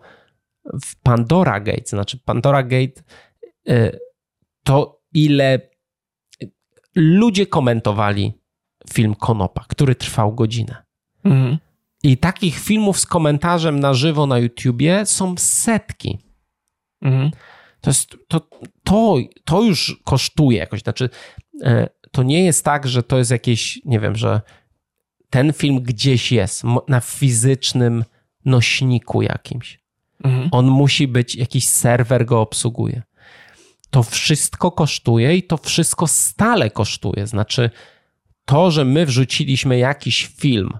w 0.84 1.02
Pandora 1.02 1.60
Gate, 1.60 1.86
znaczy 1.86 2.18
Pandora 2.18 2.62
Gate, 2.62 3.02
y, 3.68 3.98
to 4.64 5.00
ile 5.14 5.60
ludzie 6.94 7.46
komentowali 7.46 8.32
film 8.92 9.14
Konopa, 9.14 9.64
który 9.68 9.94
trwał 9.94 10.34
godzinę. 10.34 10.84
Mhm. 11.24 11.58
I 12.02 12.16
takich 12.16 12.58
filmów 12.58 13.00
z 13.00 13.06
komentarzem 13.06 13.80
na 13.80 13.94
żywo 13.94 14.26
na 14.26 14.38
YouTubie 14.38 15.06
są 15.06 15.34
setki. 15.38 16.18
Mhm. 17.02 17.30
To, 17.80 17.90
jest, 17.90 18.16
to, 18.28 18.48
to, 18.84 19.16
to 19.44 19.62
już 19.62 20.00
kosztuje 20.04 20.58
jakoś. 20.58 20.80
Znaczy, 20.80 21.10
e, 21.62 21.88
to 22.10 22.22
nie 22.22 22.44
jest 22.44 22.64
tak, 22.64 22.88
że 22.88 23.02
to 23.02 23.18
jest 23.18 23.30
jakieś, 23.30 23.80
nie 23.84 24.00
wiem, 24.00 24.16
że 24.16 24.40
ten 25.30 25.52
film 25.52 25.80
gdzieś 25.80 26.32
jest 26.32 26.62
na 26.88 27.00
fizycznym 27.00 28.04
nośniku 28.44 29.22
jakimś. 29.22 29.80
Mhm. 30.24 30.48
On 30.52 30.66
musi 30.66 31.08
być, 31.08 31.36
jakiś 31.36 31.68
serwer 31.68 32.26
go 32.26 32.40
obsługuje 32.40 33.02
to 33.94 34.02
wszystko 34.02 34.70
kosztuje 34.70 35.36
i 35.36 35.42
to 35.42 35.56
wszystko 35.56 36.06
stale 36.06 36.70
kosztuje. 36.70 37.26
Znaczy, 37.26 37.70
to, 38.44 38.70
że 38.70 38.84
my 38.84 39.06
wrzuciliśmy 39.06 39.78
jakiś 39.78 40.26
film 40.26 40.70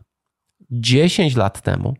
10 0.70 1.36
lat 1.36 1.62
temu, 1.62 1.94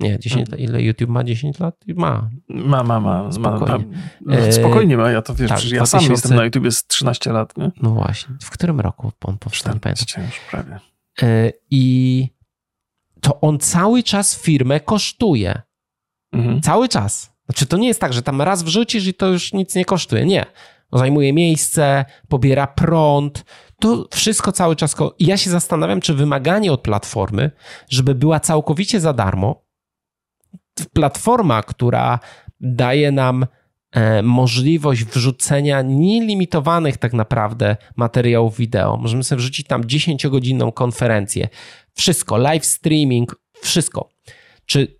nie, 0.00 0.18
10 0.18 0.40
mhm. 0.40 0.62
ile 0.62 0.82
YouTube 0.82 1.10
ma 1.10 1.24
10 1.24 1.58
lat? 1.58 1.76
Ma. 1.96 2.30
Ma, 2.48 2.82
ma, 2.82 3.00
ma. 3.00 3.32
Spokojnie 3.32 3.86
ma, 4.20 4.36
ma. 4.36 4.52
Spokojnie 4.52 4.96
ma, 4.96 5.10
ja 5.10 5.22
to 5.22 5.34
wiesz, 5.34 5.48
tak, 5.48 5.64
ja 5.64 5.76
2000... 5.76 5.86
sam 5.86 6.10
jestem 6.10 6.36
na 6.36 6.44
YouTube 6.44 6.72
z 6.72 6.86
13 6.86 7.32
lat, 7.32 7.56
nie? 7.56 7.70
No 7.82 7.90
właśnie. 7.90 8.34
W 8.42 8.50
którym 8.50 8.80
roku 8.80 9.12
on 9.24 9.38
powstał? 9.38 9.74
już 10.26 10.40
prawie. 10.50 10.78
E, 11.22 11.52
I 11.70 12.28
to 13.20 13.40
on 13.40 13.58
cały 13.58 14.02
czas 14.02 14.38
firmę 14.38 14.80
kosztuje. 14.80 15.62
Mhm. 16.32 16.60
Cały 16.60 16.88
czas. 16.88 17.29
Znaczy, 17.50 17.66
to 17.66 17.76
nie 17.76 17.88
jest 17.88 18.00
tak, 18.00 18.12
że 18.12 18.22
tam 18.22 18.42
raz 18.42 18.62
wrzucisz 18.62 19.06
i 19.06 19.14
to 19.14 19.26
już 19.26 19.52
nic 19.52 19.74
nie 19.74 19.84
kosztuje. 19.84 20.26
Nie. 20.26 20.46
Zajmuje 20.92 21.32
miejsce, 21.32 22.04
pobiera 22.28 22.66
prąd. 22.66 23.44
To 23.80 24.08
wszystko 24.10 24.52
cały 24.52 24.76
czas. 24.76 24.96
I 25.18 25.26
ja 25.26 25.36
się 25.36 25.50
zastanawiam, 25.50 26.00
czy 26.00 26.14
wymaganie 26.14 26.72
od 26.72 26.80
platformy, 26.80 27.50
żeby 27.88 28.14
była 28.14 28.40
całkowicie 28.40 29.00
za 29.00 29.12
darmo, 29.12 29.64
platforma, 30.92 31.62
która 31.62 32.18
daje 32.60 33.12
nam 33.12 33.46
e, 33.92 34.22
możliwość 34.22 35.04
wrzucenia 35.04 35.82
nielimitowanych 35.82 36.96
tak 36.96 37.12
naprawdę 37.12 37.76
materiałów 37.96 38.56
wideo. 38.56 38.96
Możemy 38.96 39.24
sobie 39.24 39.38
wrzucić 39.38 39.66
tam 39.66 39.82
10-godzinną 39.82 40.72
konferencję. 40.72 41.48
Wszystko, 41.94 42.36
live 42.36 42.66
streaming, 42.66 43.36
wszystko. 43.62 44.10
Czy 44.66 44.99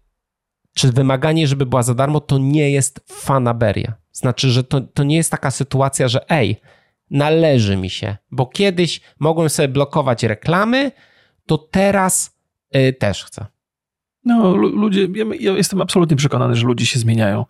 czy 0.81 0.93
wymaganie, 0.93 1.47
żeby 1.47 1.67
była 1.67 1.83
za 1.83 1.95
darmo, 1.95 2.21
to 2.21 2.39
nie 2.39 2.71
jest 2.71 3.01
fanaberia. 3.09 3.95
Znaczy, 4.13 4.51
że 4.51 4.65
to, 4.65 4.81
to 4.81 5.05
nie 5.05 5.17
jest 5.17 5.31
taka 5.31 5.51
sytuacja, 5.51 6.09
że 6.09 6.31
ej, 6.31 6.61
należy 7.11 7.77
mi 7.77 7.91
się, 7.91 8.17
bo 8.31 8.47
kiedyś 8.47 9.01
mogłem 9.19 9.49
sobie 9.49 9.69
blokować 9.69 10.23
reklamy, 10.23 10.93
to 11.47 11.59
teraz 11.59 12.39
y, 12.77 12.93
też 12.93 13.25
chcę. 13.25 13.47
No, 14.25 14.57
ludzie, 14.57 15.09
ja, 15.15 15.25
ja 15.41 15.53
jestem 15.53 15.81
absolutnie 15.81 16.17
przekonany, 16.17 16.55
że 16.57 16.67
ludzie 16.67 16.87
się 16.87 16.99
zmieniają 16.99 17.45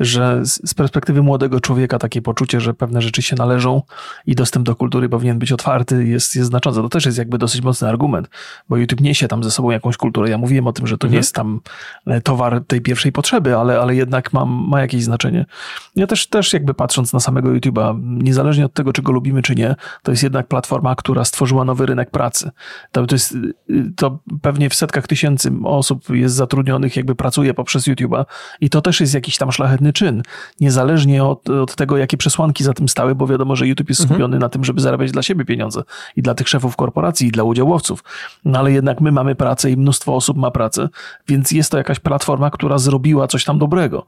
że 0.00 0.40
z 0.44 0.74
perspektywy 0.74 1.22
młodego 1.22 1.60
człowieka 1.60 1.98
takie 1.98 2.22
poczucie, 2.22 2.60
że 2.60 2.74
pewne 2.74 3.02
rzeczy 3.02 3.22
się 3.22 3.36
należą 3.36 3.82
i 4.26 4.34
dostęp 4.34 4.66
do 4.66 4.76
kultury 4.76 5.08
powinien 5.08 5.38
być 5.38 5.52
otwarty, 5.52 6.06
jest, 6.06 6.36
jest 6.36 6.48
znaczące. 6.48 6.82
To 6.82 6.88
też 6.88 7.06
jest 7.06 7.18
jakby 7.18 7.38
dosyć 7.38 7.62
mocny 7.62 7.88
argument, 7.88 8.28
bo 8.68 8.76
YouTube 8.76 9.00
niesie 9.00 9.28
tam 9.28 9.44
ze 9.44 9.50
sobą 9.50 9.70
jakąś 9.70 9.96
kulturę. 9.96 10.30
Ja 10.30 10.38
mówiłem 10.38 10.66
o 10.66 10.72
tym, 10.72 10.86
że 10.86 10.98
to 10.98 11.06
mhm. 11.06 11.12
nie 11.12 11.16
jest 11.16 11.34
tam 11.34 11.60
e, 12.06 12.20
towar 12.20 12.64
tej 12.66 12.80
pierwszej 12.80 13.12
potrzeby, 13.12 13.56
ale, 13.56 13.80
ale 13.80 13.94
jednak 13.94 14.32
ma, 14.32 14.44
ma 14.44 14.80
jakieś 14.80 15.04
znaczenie. 15.04 15.46
Ja 15.96 16.06
też, 16.06 16.26
też 16.26 16.52
jakby 16.52 16.74
patrząc 16.74 17.12
na 17.12 17.20
samego 17.20 17.48
YouTube'a, 17.48 18.00
niezależnie 18.02 18.64
od 18.64 18.72
tego, 18.72 18.92
czy 18.92 19.02
go 19.02 19.12
lubimy, 19.12 19.42
czy 19.42 19.54
nie, 19.54 19.74
to 20.02 20.10
jest 20.12 20.22
jednak 20.22 20.46
platforma, 20.46 20.94
która 20.94 21.24
stworzyła 21.24 21.64
nowy 21.64 21.86
rynek 21.86 22.10
pracy. 22.10 22.50
To, 22.92 23.06
to, 23.06 23.14
jest, 23.14 23.36
to 23.96 24.18
pewnie 24.42 24.70
w 24.70 24.74
setkach 24.74 25.06
tysięcy 25.06 25.52
osób 25.64 26.10
jest 26.10 26.34
zatrudnionych, 26.34 26.96
jakby 26.96 27.14
pracuje 27.14 27.54
poprzez 27.54 27.88
YouTube'a 27.88 28.24
i 28.60 28.70
to 28.70 28.80
też 28.80 29.00
jest 29.00 29.14
jakiś 29.14 29.38
tam 29.38 29.52
szlachetny 29.52 29.83
czyn, 29.92 30.22
niezależnie 30.60 31.24
od, 31.24 31.50
od 31.50 31.74
tego, 31.74 31.96
jakie 31.96 32.16
przesłanki 32.16 32.64
za 32.64 32.72
tym 32.72 32.88
stały, 32.88 33.14
bo 33.14 33.26
wiadomo, 33.26 33.56
że 33.56 33.66
YouTube 33.66 33.88
jest 33.88 34.00
mhm. 34.00 34.14
skupiony 34.14 34.36
mhm. 34.36 34.40
na 34.40 34.48
tym, 34.48 34.64
żeby 34.64 34.80
zarabiać 34.80 35.12
dla 35.12 35.22
siebie 35.22 35.44
pieniądze 35.44 35.82
i 36.16 36.22
dla 36.22 36.34
tych 36.34 36.48
szefów 36.48 36.76
korporacji, 36.76 37.28
i 37.28 37.30
dla 37.30 37.44
udziałowców. 37.44 38.04
No 38.44 38.58
ale 38.58 38.72
jednak 38.72 39.00
my 39.00 39.12
mamy 39.12 39.34
pracę 39.34 39.70
i 39.70 39.76
mnóstwo 39.76 40.14
osób 40.14 40.36
ma 40.36 40.50
pracę, 40.50 40.88
więc 41.28 41.50
jest 41.50 41.70
to 41.70 41.78
jakaś 41.78 42.00
platforma, 42.00 42.50
która 42.50 42.78
zrobiła 42.78 43.26
coś 43.26 43.44
tam 43.44 43.58
dobrego. 43.58 44.06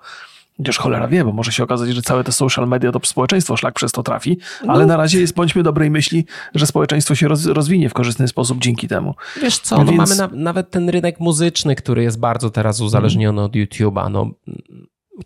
Chociaż 0.57 0.79
cholera 0.79 1.09
wie, 1.09 1.25
bo 1.25 1.33
może 1.33 1.53
się 1.53 1.65
okazać, 1.65 1.91
że 1.91 2.03
całe 2.03 2.25
te 2.25 2.33
social 2.33 2.69
media 2.69 2.93
to 2.93 3.01
społeczeństwo 3.05 3.57
szlak 3.57 3.75
przez 3.75 3.93
to 3.93 4.03
trafi, 4.03 4.39
no. 4.65 4.73
ale 4.73 4.87
na 4.87 4.97
razie 4.97 5.21
jest, 5.21 5.35
bądźmy 5.35 5.63
dobrej 5.63 5.91
myśli, 5.91 6.25
że 6.55 6.67
społeczeństwo 6.67 7.15
się 7.15 7.29
roz, 7.29 7.47
rozwinie 7.47 7.89
w 7.89 7.95
korzystny 7.95 8.29
sposób 8.29 8.59
dzięki 8.59 8.89
temu. 8.89 9.15
Wiesz 9.43 9.59
co, 9.59 9.79
no 9.79 9.85
Więc... 9.85 9.97
mamy 9.97 10.17
na, 10.17 10.29
nawet 10.43 10.71
ten 10.71 10.89
rynek 10.89 11.21
muzyczny, 11.21 11.77
który 11.77 12.03
jest 12.03 12.19
bardzo 12.19 12.51
teraz 12.51 12.81
uzależniony 12.81 13.43
od 13.43 13.53
YouTube'a. 13.53 14.11
No, 14.11 14.31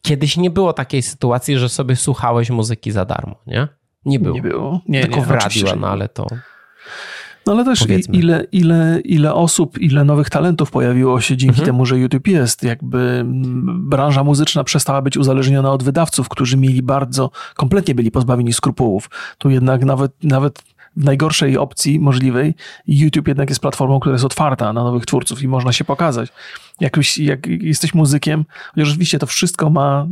kiedyś 0.03 0.37
nie 0.37 0.51
było 0.51 0.73
takiej 0.73 1.03
sytuacji, 1.03 1.59
że 1.59 1.69
sobie 1.69 1.97
słuchałeś 1.97 2.51
muzyki 2.51 2.91
za 2.91 3.05
darmo, 3.05 3.35
nie? 3.47 3.69
Nie 4.05 4.19
było. 4.19 4.35
Nie 4.35 4.43
było. 4.43 4.81
Nie, 4.89 5.03
Tylko 5.03 5.17
nie, 5.17 5.27
w 5.27 5.31
radiu, 5.31 5.67
no 5.81 5.89
ale 5.89 6.09
to... 6.09 6.27
No 7.47 7.53
ale 7.53 7.65
też 7.65 7.87
ile, 8.13 8.47
ile, 8.53 9.01
ile 9.05 9.35
osób, 9.35 9.79
ile 9.79 10.05
nowych 10.05 10.31
talentów 10.31 10.71
pojawiło 10.71 11.21
się 11.21 11.37
dzięki 11.37 11.61
mhm. 11.61 11.67
temu, 11.67 11.87
że 11.87 11.99
YouTube 11.99 12.27
jest. 12.27 12.63
Jakby 12.63 13.23
branża 13.65 14.25
muzyczna 14.25 14.65
przestała 14.65 15.03
być 15.03 15.17
uzależniona 15.17 15.73
od 15.73 15.83
wydawców, 15.83 16.29
którzy 16.29 16.57
mieli 16.57 16.83
bardzo, 16.83 17.31
kompletnie 17.55 17.95
byli 17.95 18.11
pozbawieni 18.11 18.53
skrupułów. 18.53 19.11
Tu 19.39 19.51
jednak 19.51 19.85
nawet, 19.85 20.13
nawet 20.25 20.63
w 20.97 21.05
najgorszej 21.05 21.59
opcji 21.59 22.01
możliwej 22.01 22.55
YouTube 22.87 23.29
jednak 23.29 23.49
jest 23.49 23.61
platformą, 23.61 24.01
która 24.01 24.13
jest 24.13 24.25
otwarta 24.25 24.73
na 24.73 24.85
nowych 24.85 25.07
twórców 25.07 25.43
i 25.43 25.49
można 25.49 25.73
się 25.73 25.85
pokazać. 25.85 26.33
Jak, 26.81 26.97
jak 27.19 27.47
jesteś 27.47 27.95
muzykiem, 27.95 28.45
chociaż 28.75 28.89
oczywiście 28.89 29.19
to 29.19 29.27
wszystko 29.27 29.71
ma, 29.71 30.07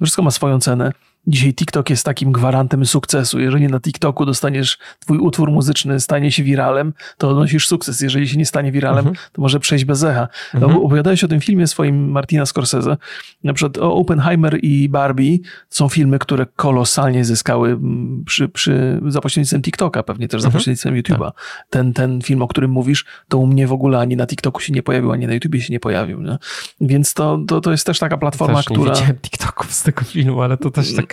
wszystko 0.00 0.22
ma 0.22 0.30
swoją 0.30 0.60
cenę, 0.60 0.92
Dzisiaj 1.26 1.54
TikTok 1.54 1.90
jest 1.90 2.04
takim 2.04 2.32
gwarantem 2.32 2.86
sukcesu. 2.86 3.40
Jeżeli 3.40 3.66
na 3.66 3.80
TikToku 3.80 4.26
dostaniesz 4.26 4.78
twój 4.98 5.18
utwór 5.18 5.50
muzyczny, 5.50 6.00
stanie 6.00 6.32
się 6.32 6.42
wiralem, 6.42 6.92
to 7.18 7.28
odnosisz 7.28 7.68
sukces. 7.68 8.00
Jeżeli 8.00 8.28
się 8.28 8.38
nie 8.38 8.46
stanie 8.46 8.72
wiralem, 8.72 9.08
mhm. 9.08 9.16
to 9.32 9.42
może 9.42 9.60
przejść 9.60 9.84
bez 9.84 10.04
echa. 10.04 10.28
Mhm. 10.54 10.76
Opowiadałeś 10.76 11.24
o 11.24 11.28
tym 11.28 11.40
filmie 11.40 11.66
swoim 11.66 12.10
Martina 12.10 12.46
Scorsese. 12.46 12.96
Na 13.44 13.52
przykład 13.52 13.78
Oppenheimer 13.78 14.58
i 14.62 14.88
Barbie 14.88 15.38
są 15.68 15.88
filmy, 15.88 16.18
które 16.18 16.46
kolosalnie 16.56 17.24
zyskały 17.24 17.68
mm, 17.68 18.24
przy, 18.24 18.48
przy, 18.48 19.00
za 19.06 19.20
pośrednictwem 19.20 19.62
TikToka, 19.62 20.02
pewnie 20.02 20.28
też 20.28 20.42
za 20.42 20.48
mhm. 20.48 20.60
pośrednictwem 20.60 20.94
YouTube'a. 20.94 21.32
Tak. 21.32 21.66
Ten, 21.70 21.92
ten 21.92 22.22
film, 22.22 22.42
o 22.42 22.48
którym 22.48 22.70
mówisz, 22.70 23.04
to 23.28 23.38
u 23.38 23.46
mnie 23.46 23.66
w 23.66 23.72
ogóle 23.72 23.98
ani 23.98 24.16
na 24.16 24.26
TikToku 24.26 24.60
się 24.60 24.72
nie 24.72 24.82
pojawił, 24.82 25.12
ani 25.12 25.26
na 25.26 25.34
YouTubie 25.34 25.60
się 25.60 25.72
nie 25.72 25.80
pojawił. 25.80 26.22
Nie? 26.22 26.38
Więc 26.80 27.14
to, 27.14 27.38
to, 27.48 27.60
to 27.60 27.70
jest 27.70 27.86
też 27.86 27.98
taka 27.98 28.18
platforma, 28.18 28.56
też 28.56 28.66
która... 28.66 28.84
Nie 28.84 28.90
widziałem 28.90 29.16
TikToków 29.16 29.72
z 29.72 29.82
tego 29.82 30.04
filmu, 30.04 30.42
ale 30.42 30.56
to 30.56 30.70
też 30.70 30.94
tak 30.94 31.11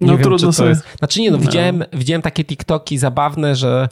nie 0.00 0.06
no 0.06 0.12
wiem, 0.12 0.22
trudno 0.22 0.52
sobie. 0.52 0.68
Jest... 0.68 0.98
Znaczy 0.98 1.20
nie, 1.20 1.30
no, 1.30 1.36
no. 1.36 1.42
Widziałem, 1.42 1.84
widziałem 1.92 2.22
takie 2.22 2.44
TikToki 2.44 2.98
zabawne, 2.98 3.56
że 3.56 3.88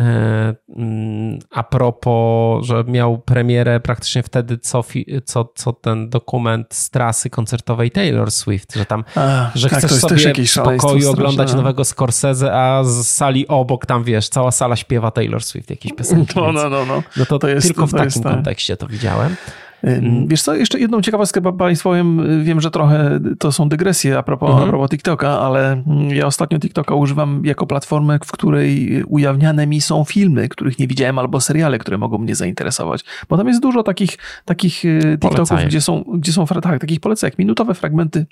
E, 0.00 0.54
mm, 0.76 1.38
a 1.50 1.62
propos, 1.62 2.66
że 2.66 2.84
miał 2.84 3.18
premierę 3.18 3.80
praktycznie 3.80 4.22
wtedy, 4.22 4.58
co, 4.58 4.84
co, 5.24 5.52
co 5.54 5.72
ten 5.72 6.10
dokument 6.10 6.74
z 6.74 6.90
trasy 6.90 7.30
koncertowej 7.30 7.90
Taylor 7.90 8.30
Swift, 8.30 8.74
że 8.74 8.86
tam, 8.86 9.04
a, 9.14 9.50
że 9.54 9.70
tak, 9.70 9.78
chcesz 9.78 9.92
sobie 9.92 10.34
w 10.34 10.50
spokoju 10.50 11.10
oglądać 11.10 11.54
nowego 11.54 11.84
Scorsese, 11.84 12.52
a 12.52 12.84
z 12.84 13.08
sali 13.08 13.48
obok 13.48 13.86
tam, 13.86 14.04
wiesz, 14.04 14.28
cała 14.28 14.50
sala 14.50 14.76
śpiewa 14.76 15.10
Taylor 15.10 15.42
Swift 15.42 15.70
jakieś 15.70 15.92
piosenki. 15.92 16.40
No, 16.40 16.52
no, 16.52 16.68
no, 16.70 16.86
no. 16.86 17.02
no 17.16 17.26
to, 17.26 17.38
to 17.38 17.48
jest, 17.48 17.66
tylko 17.66 17.86
w 17.86 17.92
takim 17.92 18.22
tak. 18.22 18.32
kontekście 18.32 18.76
to 18.76 18.86
widziałem. 18.86 19.36
Mm. 19.82 20.26
Wiesz 20.26 20.42
co, 20.42 20.54
jeszcze 20.54 20.80
jedną 20.80 21.00
ciekawostkę 21.00 21.52
Państwu 21.52 21.88
powiem. 21.88 22.42
Wiem, 22.44 22.60
że 22.60 22.70
trochę 22.70 23.20
to 23.38 23.52
są 23.52 23.68
dygresje 23.68 24.18
a 24.18 24.22
propos, 24.22 24.50
mhm. 24.50 24.68
a 24.68 24.70
propos 24.70 24.90
TikToka, 24.90 25.40
ale 25.40 25.72
mm, 25.72 26.10
ja 26.10 26.26
ostatnio 26.26 26.58
TikToka 26.58 26.94
używam 26.94 27.42
jako 27.44 27.66
platformę, 27.66 28.18
w 28.24 28.32
której 28.32 29.02
ujawniane 29.04 29.66
mi 29.66 29.80
są 29.80 30.04
filmy, 30.04 30.48
których 30.48 30.78
nie 30.78 30.88
widziałem, 30.88 31.18
albo 31.18 31.40
seriale, 31.40 31.78
które 31.78 31.98
mogą 31.98 32.18
mnie 32.18 32.34
zainteresować. 32.34 33.04
Bo 33.28 33.36
tam 33.36 33.48
jest 33.48 33.62
dużo 33.62 33.82
takich, 33.82 34.18
takich 34.44 34.84
y, 34.84 35.18
TikToków, 35.20 35.64
gdzie 35.66 35.80
są, 35.80 36.04
gdzie 36.14 36.32
są 36.32 36.46
tak, 36.46 36.80
takich 36.80 37.00
polecajek, 37.00 37.38
minutowe 37.38 37.74
fragmenty 37.74 38.26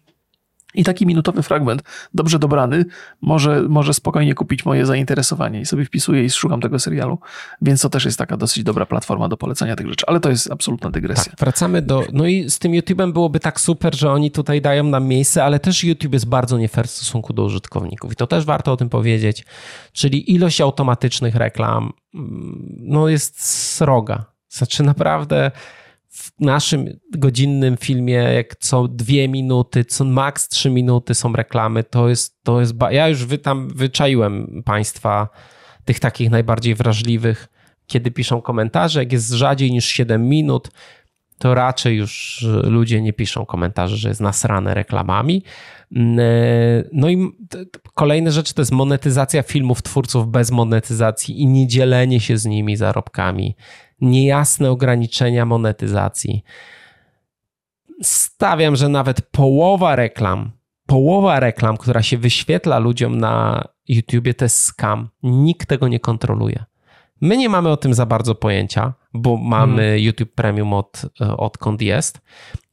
i 0.74 0.84
taki 0.84 1.06
minutowy 1.06 1.42
fragment, 1.42 1.82
dobrze 2.14 2.38
dobrany, 2.38 2.84
może, 3.20 3.62
może 3.68 3.94
spokojnie 3.94 4.34
kupić 4.34 4.64
moje 4.64 4.86
zainteresowanie 4.86 5.60
i 5.60 5.66
sobie 5.66 5.84
wpisuję 5.84 6.24
i 6.24 6.30
szukam 6.30 6.60
tego 6.60 6.78
serialu. 6.78 7.18
Więc 7.62 7.80
to 7.80 7.90
też 7.90 8.04
jest 8.04 8.18
taka 8.18 8.36
dosyć 8.36 8.64
dobra 8.64 8.86
platforma 8.86 9.28
do 9.28 9.36
polecania 9.36 9.76
tych 9.76 9.88
rzeczy, 9.88 10.06
ale 10.06 10.20
to 10.20 10.30
jest 10.30 10.50
absolutna 10.50 10.90
dygresja. 10.90 11.24
Tak, 11.24 11.40
wracamy 11.40 11.82
do. 11.82 12.04
No 12.12 12.26
i 12.26 12.50
z 12.50 12.58
tym 12.58 12.72
YouTube'em 12.72 13.12
byłoby 13.12 13.40
tak 13.40 13.60
super, 13.60 13.96
że 13.96 14.12
oni 14.12 14.30
tutaj 14.30 14.60
dają 14.60 14.84
nam 14.84 15.06
miejsce, 15.06 15.44
ale 15.44 15.60
też 15.60 15.84
YouTube 15.84 16.12
jest 16.12 16.26
bardzo 16.26 16.58
nie 16.58 16.68
fair 16.68 16.88
w 16.88 16.90
stosunku 16.90 17.32
do 17.32 17.44
użytkowników 17.44 18.12
i 18.12 18.16
to 18.16 18.26
też 18.26 18.44
warto 18.44 18.72
o 18.72 18.76
tym 18.76 18.88
powiedzieć. 18.88 19.44
Czyli 19.92 20.32
ilość 20.32 20.60
automatycznych 20.60 21.34
reklam 21.34 21.92
mm, 22.14 22.76
no 22.78 23.08
jest 23.08 23.42
sroga. 23.42 24.24
Znaczy 24.48 24.82
naprawdę 24.82 25.50
naszym 26.40 27.00
godzinnym 27.18 27.76
filmie, 27.76 28.14
jak 28.14 28.56
co 28.56 28.88
dwie 28.88 29.28
minuty, 29.28 29.84
co 29.84 30.04
maks 30.04 30.48
trzy 30.48 30.70
minuty 30.70 31.14
są 31.14 31.32
reklamy, 31.32 31.84
to 31.84 32.08
jest, 32.08 32.42
to 32.42 32.60
jest, 32.60 32.74
ja 32.90 33.08
już 33.08 33.24
wy, 33.24 33.38
tam 33.38 33.68
wyczaiłem 33.68 34.62
państwa, 34.64 35.28
tych 35.84 36.00
takich 36.00 36.30
najbardziej 36.30 36.74
wrażliwych, 36.74 37.48
kiedy 37.86 38.10
piszą 38.10 38.42
komentarze, 38.42 39.00
jak 39.00 39.12
jest 39.12 39.30
rzadziej 39.30 39.72
niż 39.72 39.84
7 39.84 40.28
minut, 40.28 40.70
to 41.38 41.54
raczej 41.54 41.96
już 41.96 42.44
ludzie 42.64 43.02
nie 43.02 43.12
piszą 43.12 43.46
komentarzy, 43.46 43.96
że 43.96 44.08
jest 44.08 44.20
nasrane 44.20 44.74
reklamami. 44.74 45.44
Mm, 45.96 46.18
e, 46.18 46.22
no 46.92 47.08
i 47.08 47.28
kolejna 47.94 48.30
rzecz 48.30 48.52
to 48.52 48.62
jest 48.62 48.72
monetyzacja 48.72 49.42
filmów 49.42 49.82
twórców 49.82 50.28
bez 50.28 50.50
monetyzacji 50.50 51.40
i 51.40 51.46
nie 51.46 51.66
dzielenie 51.66 52.20
się 52.20 52.38
z 52.38 52.46
nimi 52.46 52.76
zarobkami 52.76 53.56
niejasne 54.00 54.70
ograniczenia 54.70 55.46
monetyzacji. 55.46 56.44
Stawiam, 58.02 58.76
że 58.76 58.88
nawet 58.88 59.22
połowa 59.22 59.96
reklam, 59.96 60.50
połowa 60.86 61.40
reklam, 61.40 61.76
która 61.76 62.02
się 62.02 62.18
wyświetla 62.18 62.78
ludziom 62.78 63.18
na 63.18 63.64
YouTubie, 63.88 64.34
to 64.34 64.44
jest 64.44 64.64
scam. 64.64 65.08
Nikt 65.22 65.68
tego 65.68 65.88
nie 65.88 66.00
kontroluje. 66.00 66.64
My 67.20 67.36
nie 67.36 67.48
mamy 67.48 67.68
o 67.68 67.76
tym 67.76 67.94
za 67.94 68.06
bardzo 68.06 68.34
pojęcia, 68.34 68.92
bo 69.14 69.36
mamy 69.36 69.82
hmm. 69.82 69.98
YouTube 69.98 70.34
Premium 70.34 70.72
od, 70.72 71.02
odkąd 71.36 71.82
jest, 71.82 72.20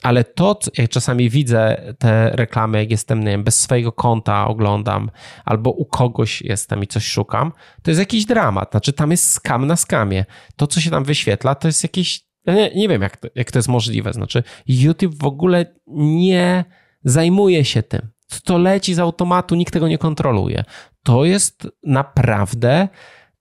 ale 0.03 0.23
to, 0.23 0.59
jak 0.77 0.89
czasami 0.89 1.29
widzę 1.29 1.93
te 1.99 2.29
reklamy, 2.29 2.77
jak 2.79 2.91
jestem, 2.91 3.19
nie 3.19 3.31
wiem, 3.31 3.43
bez 3.43 3.59
swojego 3.59 3.91
konta 3.91 4.47
oglądam, 4.47 5.11
albo 5.45 5.71
u 5.71 5.85
kogoś 5.85 6.41
jestem 6.41 6.83
i 6.83 6.87
coś 6.87 7.05
szukam, 7.05 7.51
to 7.83 7.91
jest 7.91 7.99
jakiś 7.99 8.25
dramat. 8.25 8.71
Znaczy, 8.71 8.93
tam 8.93 9.11
jest 9.11 9.31
skam 9.31 9.67
na 9.67 9.75
skamie. 9.75 10.25
To, 10.55 10.67
co 10.67 10.81
się 10.81 10.89
tam 10.89 11.03
wyświetla, 11.03 11.55
to 11.55 11.67
jest 11.67 11.83
jakieś. 11.83 12.27
Ja 12.45 12.53
nie, 12.53 12.71
nie 12.75 12.89
wiem, 12.89 13.01
jak 13.01 13.17
to, 13.17 13.27
jak 13.35 13.51
to 13.51 13.59
jest 13.59 13.69
możliwe. 13.69 14.13
Znaczy, 14.13 14.43
YouTube 14.67 15.15
w 15.15 15.25
ogóle 15.25 15.65
nie 15.97 16.65
zajmuje 17.03 17.65
się 17.65 17.83
tym. 17.83 18.09
To 18.43 18.57
leci 18.57 18.93
z 18.93 18.99
automatu, 18.99 19.55
nikt 19.55 19.73
tego 19.73 19.87
nie 19.87 19.97
kontroluje. 19.97 20.63
To 21.03 21.25
jest 21.25 21.67
naprawdę 21.83 22.87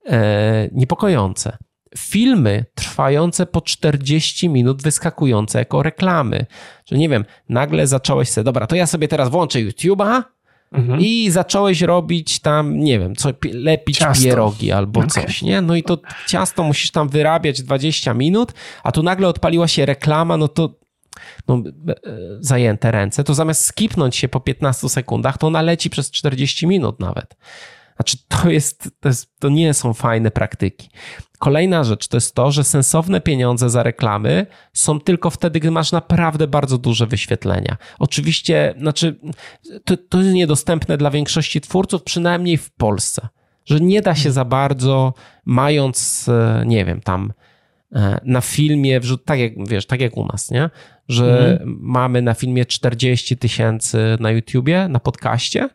e, 0.07 0.69
niepokojące 0.73 1.57
filmy 1.99 2.65
trwające 2.75 3.47
po 3.47 3.61
40 3.61 4.49
minut, 4.49 4.83
wyskakujące 4.83 5.59
jako 5.59 5.83
reklamy. 5.83 6.47
Że 6.87 6.99
nie 6.99 7.09
wiem, 7.09 7.25
nagle 7.49 7.87
zacząłeś 7.87 8.29
sobie, 8.29 8.45
dobra, 8.45 8.67
to 8.67 8.77
ja 8.77 8.87
sobie 8.87 9.09
teraz 9.09 9.29
włączę 9.29 9.59
YouTube'a 9.59 10.23
mhm. 10.73 11.01
i 11.01 11.31
zacząłeś 11.31 11.83
robić 11.83 12.41
tam, 12.41 12.79
nie 12.79 12.99
wiem, 12.99 13.17
co, 13.17 13.29
lepić 13.53 13.99
ciasto. 13.99 14.25
pierogi 14.25 14.73
albo 14.73 15.01
okay. 15.01 15.11
coś, 15.11 15.43
nie? 15.43 15.61
No 15.61 15.77
i 15.77 15.83
to 15.83 15.99
ciasto 16.27 16.63
musisz 16.63 16.91
tam 16.91 17.09
wyrabiać 17.09 17.63
20 17.63 18.15
minut, 18.15 18.53
a 18.83 18.93
tu 18.93 19.03
nagle 19.03 19.29
odpaliła 19.29 19.69
się 19.69 19.87
reklama, 19.87 20.37
no 20.37 20.49
to 20.49 20.75
no, 21.49 21.63
e, 21.89 21.95
zajęte 22.41 22.91
ręce, 22.91 23.25
to 23.25 23.35
zamiast 23.35 23.65
skipnąć 23.65 24.17
się 24.17 24.29
po 24.29 24.41
15 24.41 24.89
sekundach, 24.89 25.39
to 25.39 25.47
ona 25.47 25.63
leci 25.63 25.91
przez 25.91 26.11
40 26.11 26.67
minut 26.67 27.01
nawet. 27.01 27.37
Znaczy, 27.97 28.17
to 28.29 28.51
jest, 28.51 28.91
to 29.01 29.09
jest, 29.09 29.39
to 29.39 29.49
nie 29.49 29.75
są 29.75 29.95
fajne 29.95 30.31
praktyki. 30.31 30.89
Kolejna 31.39 31.85
rzecz 31.85 32.09
to 32.09 32.17
jest 32.17 32.35
to, 32.35 32.51
że 32.51 32.65
sensowne 32.65 33.21
pieniądze 33.21 33.71
za 33.71 33.83
reklamy 33.83 34.47
są 34.73 35.01
tylko 35.01 35.31
wtedy, 35.31 35.61
gdy 35.61 35.71
masz 35.71 35.93
naprawdę 35.93 36.47
bardzo 36.47 36.79
duże 36.79 37.07
wyświetlenia. 37.07 37.77
Oczywiście, 37.99 38.75
znaczy, 38.79 39.21
to, 39.85 39.97
to 39.97 40.19
jest 40.19 40.35
niedostępne 40.35 40.97
dla 40.97 41.11
większości 41.11 41.61
twórców, 41.61 42.03
przynajmniej 42.03 42.57
w 42.57 42.71
Polsce, 42.71 43.29
że 43.65 43.81
nie 43.81 44.03
da 44.03 44.15
się 44.15 44.33
za 44.33 44.45
bardzo, 44.45 45.15
mając, 45.45 46.29
e, 46.29 46.63
nie 46.67 46.85
wiem, 46.85 47.01
tam 47.01 47.33
e, 47.93 48.21
na 48.25 48.41
filmie, 48.41 49.01
tak 49.25 49.39
jak 49.39 49.69
wiesz, 49.69 49.87
tak 49.87 50.01
jak 50.01 50.17
u 50.17 50.27
nas, 50.27 50.51
nie? 50.51 50.71
Że 51.09 51.53
mhm. 51.53 51.79
mamy 51.81 52.23
na 52.23 52.35
filmie 52.35 52.65
40 52.65 53.37
tysięcy 53.37 53.99
na 54.21 54.31
YouTubie, 54.31 54.89
na 54.89 55.01
podcaście, 55.01 55.69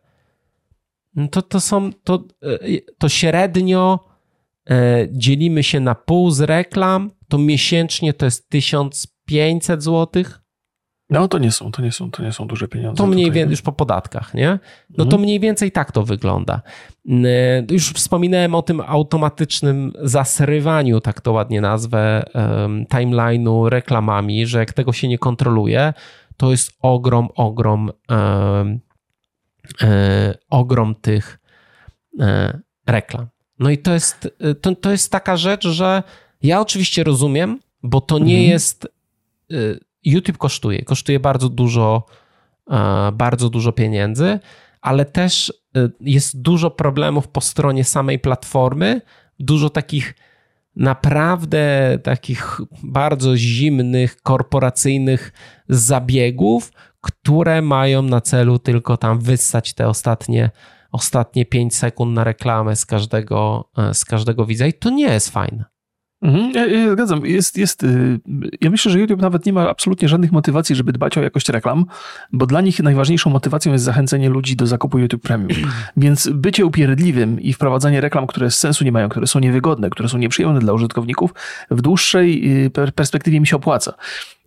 to, 1.32 1.42
to 1.42 1.60
są, 1.60 1.92
to, 2.04 2.24
e, 2.44 2.58
to 2.98 3.10
średnio 3.10 4.12
E, 4.70 5.08
dzielimy 5.12 5.64
się 5.64 5.80
na 5.80 5.96
pół 5.96 6.32
z 6.32 6.42
reklam, 6.42 7.12
to 7.28 7.38
miesięcznie 7.38 8.14
to 8.14 8.26
jest 8.26 8.50
1500 8.50 9.84
zł. 9.84 10.24
No 11.10 11.28
to 11.28 11.38
nie 11.38 11.52
są, 11.52 11.72
to 11.72 11.82
nie 11.82 11.92
są, 11.92 12.12
to 12.12 12.24
nie 12.24 12.32
są 12.32 12.48
duże 12.48 12.68
pieniądze. 12.68 13.04
To 13.04 13.08
mniej 13.08 13.32
więcej 13.32 13.52
już 13.52 13.62
po 13.62 13.72
podatkach, 13.72 14.34
nie? 14.34 14.60
No 14.90 14.98
to 14.98 15.04
mhm. 15.04 15.22
mniej 15.22 15.40
więcej 15.40 15.72
tak 15.72 15.92
to 15.92 16.04
wygląda. 16.04 16.62
E, 17.10 17.64
już 17.72 17.90
wspominałem 17.90 18.56
o 18.56 18.62
tym 18.62 18.82
automatycznym 18.82 19.94
zasrywaniu, 20.02 21.02
tak 21.02 21.22
to 21.22 21.32
ładnie 21.32 21.62
nazwę, 21.62 22.24
timeline'u 22.94 23.70
reklamami, 23.70 24.46
że 24.46 24.60
jak 24.60 24.74
tego 24.74 24.94
się 24.94 25.08
nie 25.08 25.18
kontroluje, 25.18 25.94
to 26.38 26.52
jest 26.52 26.72
ogrom, 26.82 27.30
ogrom, 27.36 27.92
ogrom 30.50 30.96
tych 30.96 31.40
reklam. 32.88 33.28
No 33.60 33.70
i 33.70 33.78
to 33.78 33.94
jest, 33.94 34.26
y, 34.46 34.56
to, 34.56 34.76
to 34.76 34.92
jest 34.92 35.12
taka 35.12 35.38
rzecz, 35.38 35.68
że 35.68 36.04
ja 36.44 36.62
oczywiście 36.62 37.04
rozumiem, 37.04 37.60
bo 37.84 38.02
to 38.02 38.20
nie 38.20 38.36
mhm. 38.36 38.52
jest. 38.52 38.88
YouTube 40.04 40.38
kosztuje, 40.38 40.84
kosztuje 40.84 41.20
bardzo 41.20 41.50
dużo, 41.50 42.06
e, 42.72 43.12
bardzo 43.14 43.50
dużo 43.50 43.72
pieniędzy, 43.72 44.40
ale 44.82 45.06
też 45.06 45.54
jest 46.02 46.42
dużo 46.42 46.72
problemów 46.72 47.28
po 47.28 47.42
stronie 47.42 47.84
samej 47.84 48.20
platformy, 48.20 49.02
dużo 49.40 49.70
takich 49.70 50.16
naprawdę 50.76 52.00
takich 52.04 52.62
bardzo 52.84 53.38
zimnych, 53.38 54.22
korporacyjnych 54.22 55.34
zabiegów, 55.70 56.72
które 57.02 57.62
mają 57.62 58.02
na 58.02 58.22
celu 58.22 58.60
tylko 58.60 58.98
tam 58.98 59.20
wyssać 59.20 59.74
te 59.74 59.88
ostatnie 59.88 60.50
ostatnie 60.92 61.46
5 61.46 61.76
sekund 61.76 62.14
na 62.14 62.24
reklamę 62.24 62.76
z 62.76 62.86
każdego, 62.86 63.70
e, 63.78 63.94
z 63.94 64.06
każdego 64.06 64.46
widza 64.46 64.66
i 64.66 64.74
to 64.74 64.90
nie 64.90 65.06
jest 65.06 65.30
fajne. 65.30 65.71
Mhm, 66.22 66.52
ja, 66.52 66.66
ja 66.66 66.92
zgadzam. 66.92 67.26
Jest, 67.26 67.58
jest, 67.58 67.84
y, 67.84 68.20
ja 68.62 68.70
myślę, 68.70 68.92
że 68.92 69.00
YouTube 69.00 69.22
nawet 69.22 69.46
nie 69.46 69.54
ma 69.54 69.70
absolutnie 69.70 70.08
żadnych 70.08 70.32
motywacji, 70.32 70.76
żeby 70.76 70.94
dbać 70.94 71.18
o 71.18 71.22
jakość 71.22 71.50
reklam, 71.50 71.86
bo 72.32 72.46
dla 72.46 72.62
nich 72.62 72.80
najważniejszą 72.80 73.30
motywacją 73.30 73.72
jest 73.72 73.86
zachęcenie 73.86 74.30
ludzi 74.30 74.56
do 74.56 74.68
zakupu 74.68 75.00
YouTube 75.00 75.22
Premium. 75.22 75.72
Więc 75.98 76.30
bycie 76.30 76.66
upierdliwym 76.66 77.40
i 77.40 77.54
wprowadzanie 77.54 78.02
reklam, 78.02 78.28
które 78.28 78.52
sensu 78.52 78.84
nie 78.84 78.92
mają, 78.92 79.10
które 79.10 79.28
są 79.28 79.40
niewygodne, 79.40 79.90
które 79.90 80.10
są 80.10 80.18
nieprzyjemne 80.18 80.60
dla 80.60 80.74
użytkowników, 80.74 81.34
w 81.72 81.82
dłuższej 81.82 82.66
y, 82.66 82.92
perspektywie 82.96 83.40
mi 83.40 83.48
się 83.48 83.56
opłaca. 83.56 83.94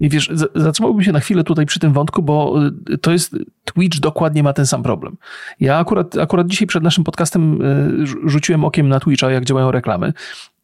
I 0.01 0.09
wiesz, 0.09 0.31
zatrzymałbym 0.55 1.05
się 1.05 1.13
na 1.13 1.21
chwilę 1.21 1.45
tutaj 1.45 1.67
przy 1.67 1.81
tym 1.81 1.93
wątku, 1.93 2.23
bo 2.23 2.55
y, 2.91 2.99
to 2.99 3.13
jest, 3.13 3.37
Twitch 3.65 3.99
dokładnie 3.99 4.43
ma 4.43 4.53
ten 4.53 4.67
sam 4.67 4.83
problem. 4.83 5.17
Ja 5.61 5.79
akurat, 5.79 6.19
akurat 6.19 6.47
dzisiaj 6.47 6.67
przed 6.67 6.83
naszym 6.83 7.05
podcastem 7.05 7.59
rzuciłem 8.25 8.65
okiem 8.65 8.89
na 8.89 9.01
Twitcha, 9.01 9.31
jak 9.31 9.45
działają 9.45 9.71
reklamy 9.71 10.13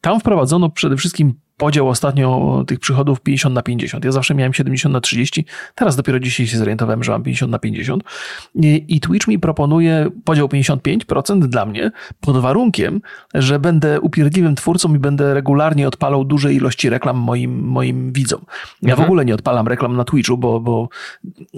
tam 0.01 0.19
wprowadzono 0.19 0.69
przede 0.69 0.97
wszystkim 0.97 1.33
podział 1.61 1.89
ostatnio 1.89 2.63
tych 2.67 2.79
przychodów 2.79 3.21
50 3.21 3.55
na 3.55 3.61
50. 3.61 4.05
Ja 4.05 4.11
zawsze 4.11 4.35
miałem 4.35 4.53
70 4.53 4.93
na 4.93 5.01
30, 5.01 5.45
teraz 5.75 5.95
dopiero 5.95 6.19
dzisiaj 6.19 6.47
się 6.47 6.57
zorientowałem, 6.57 7.03
że 7.03 7.11
mam 7.11 7.23
50 7.23 7.51
na 7.51 7.59
50. 7.59 8.03
I, 8.55 8.99
Twitch 8.99 9.27
mi 9.27 9.39
proponuje 9.39 10.07
podział 10.25 10.47
55% 10.47 11.39
dla 11.39 11.65
mnie 11.65 11.91
pod 12.21 12.37
warunkiem, 12.37 13.01
że 13.33 13.59
będę 13.59 14.01
upierdliwym 14.01 14.55
twórcą 14.55 14.95
i 14.95 14.99
będę 14.99 15.33
regularnie 15.33 15.87
odpalał 15.87 16.25
duże 16.25 16.53
ilości 16.53 16.89
reklam 16.89 17.17
moim, 17.17 17.63
moim 17.63 18.11
widzom. 18.13 18.41
Ja 18.81 18.89
mhm. 18.89 19.05
w 19.05 19.09
ogóle 19.09 19.25
nie 19.25 19.33
odpalam 19.33 19.67
reklam 19.67 19.97
na 19.97 20.03
Twitchu, 20.03 20.37
bo, 20.37 20.59
bo 20.59 20.89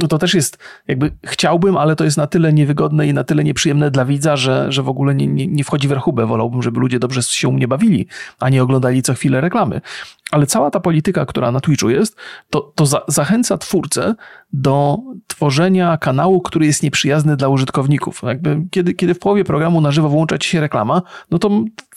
to 0.09 0.17
też 0.17 0.33
jest 0.33 0.57
jakby 0.87 1.11
chciałbym, 1.25 1.77
ale 1.77 1.95
to 1.95 2.03
jest 2.03 2.17
na 2.17 2.27
tyle 2.27 2.53
niewygodne 2.53 3.07
i 3.07 3.13
na 3.13 3.23
tyle 3.23 3.43
nieprzyjemne 3.43 3.91
dla 3.91 4.05
widza, 4.05 4.37
że, 4.37 4.71
że 4.71 4.83
w 4.83 4.89
ogóle 4.89 5.15
nie, 5.15 5.27
nie, 5.27 5.47
nie 5.47 5.63
wchodzi 5.63 5.87
w 5.87 5.91
rachubę. 5.91 6.25
Wolałbym, 6.25 6.63
żeby 6.63 6.79
ludzie 6.79 6.99
dobrze 6.99 7.23
się 7.23 7.47
u 7.47 7.51
mnie 7.51 7.67
bawili, 7.67 8.07
a 8.39 8.49
nie 8.49 8.63
oglądali 8.63 9.01
co 9.01 9.13
chwilę 9.13 9.41
reklamy. 9.41 9.81
Ale 10.31 10.45
cała 10.47 10.71
ta 10.71 10.79
polityka, 10.79 11.25
która 11.25 11.51
na 11.51 11.59
Twitchu 11.59 11.89
jest, 11.89 12.15
to, 12.49 12.61
to 12.75 12.85
za, 12.85 13.01
zachęca 13.07 13.57
twórcę 13.57 14.15
do 14.53 14.97
tworzenia 15.27 15.97
kanału, 15.97 16.41
który 16.41 16.65
jest 16.65 16.83
nieprzyjazny 16.83 17.35
dla 17.35 17.47
użytkowników. 17.47 18.21
Jakby 18.23 18.61
kiedy, 18.71 18.93
kiedy 18.93 19.13
w 19.13 19.19
połowie 19.19 19.43
programu 19.43 19.81
na 19.81 19.91
żywo 19.91 20.09
włącza 20.09 20.37
ci 20.37 20.49
się 20.49 20.61
reklama, 20.61 21.01
no 21.31 21.39
to 21.39 21.49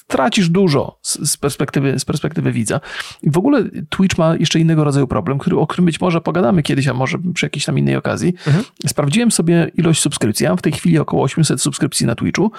tracisz 0.07 0.48
dużo 0.48 0.98
z, 1.02 1.30
z, 1.30 1.36
perspektywy, 1.36 1.98
z 1.98 2.04
perspektywy 2.04 2.52
widza. 2.52 2.80
I 3.22 3.30
w 3.30 3.38
ogóle 3.38 3.64
Twitch 3.88 4.18
ma 4.18 4.36
jeszcze 4.36 4.61
innego 4.61 4.84
rodzaju 4.84 5.07
problem, 5.07 5.38
który, 5.38 5.59
o 5.59 5.66
którym 5.66 5.86
być 5.86 6.00
może 6.00 6.20
pogadamy 6.20 6.62
kiedyś, 6.62 6.88
a 6.88 6.94
może 6.94 7.18
przy 7.34 7.46
jakiejś 7.46 7.64
tam 7.64 7.78
innej 7.78 7.96
okazji. 7.96 8.34
Mhm. 8.46 8.64
Sprawdziłem 8.86 9.30
sobie 9.30 9.70
ilość 9.74 10.00
subskrypcji. 10.00 10.44
Ja 10.44 10.50
mam 10.50 10.59
w 10.59 10.62
tej 10.62 10.72
chwili 10.72 10.98
około 10.98 11.22
800 11.22 11.62
subskrypcji 11.62 12.07
na 12.07 12.14
Twitchu 12.14 12.52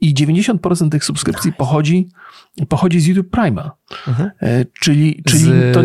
i 0.00 0.14
90% 0.14 0.90
tych 0.90 1.04
subskrypcji 1.04 1.48
nice. 1.48 1.58
pochodzi, 1.58 2.08
pochodzi 2.68 3.00
z 3.00 3.06
YouTube 3.06 3.30
Prime'a. 3.30 3.70
Mhm. 4.08 4.30
E, 4.40 4.64
czyli, 4.80 5.22
czyli 5.26 5.40
z... 5.40 5.74
to 5.74 5.80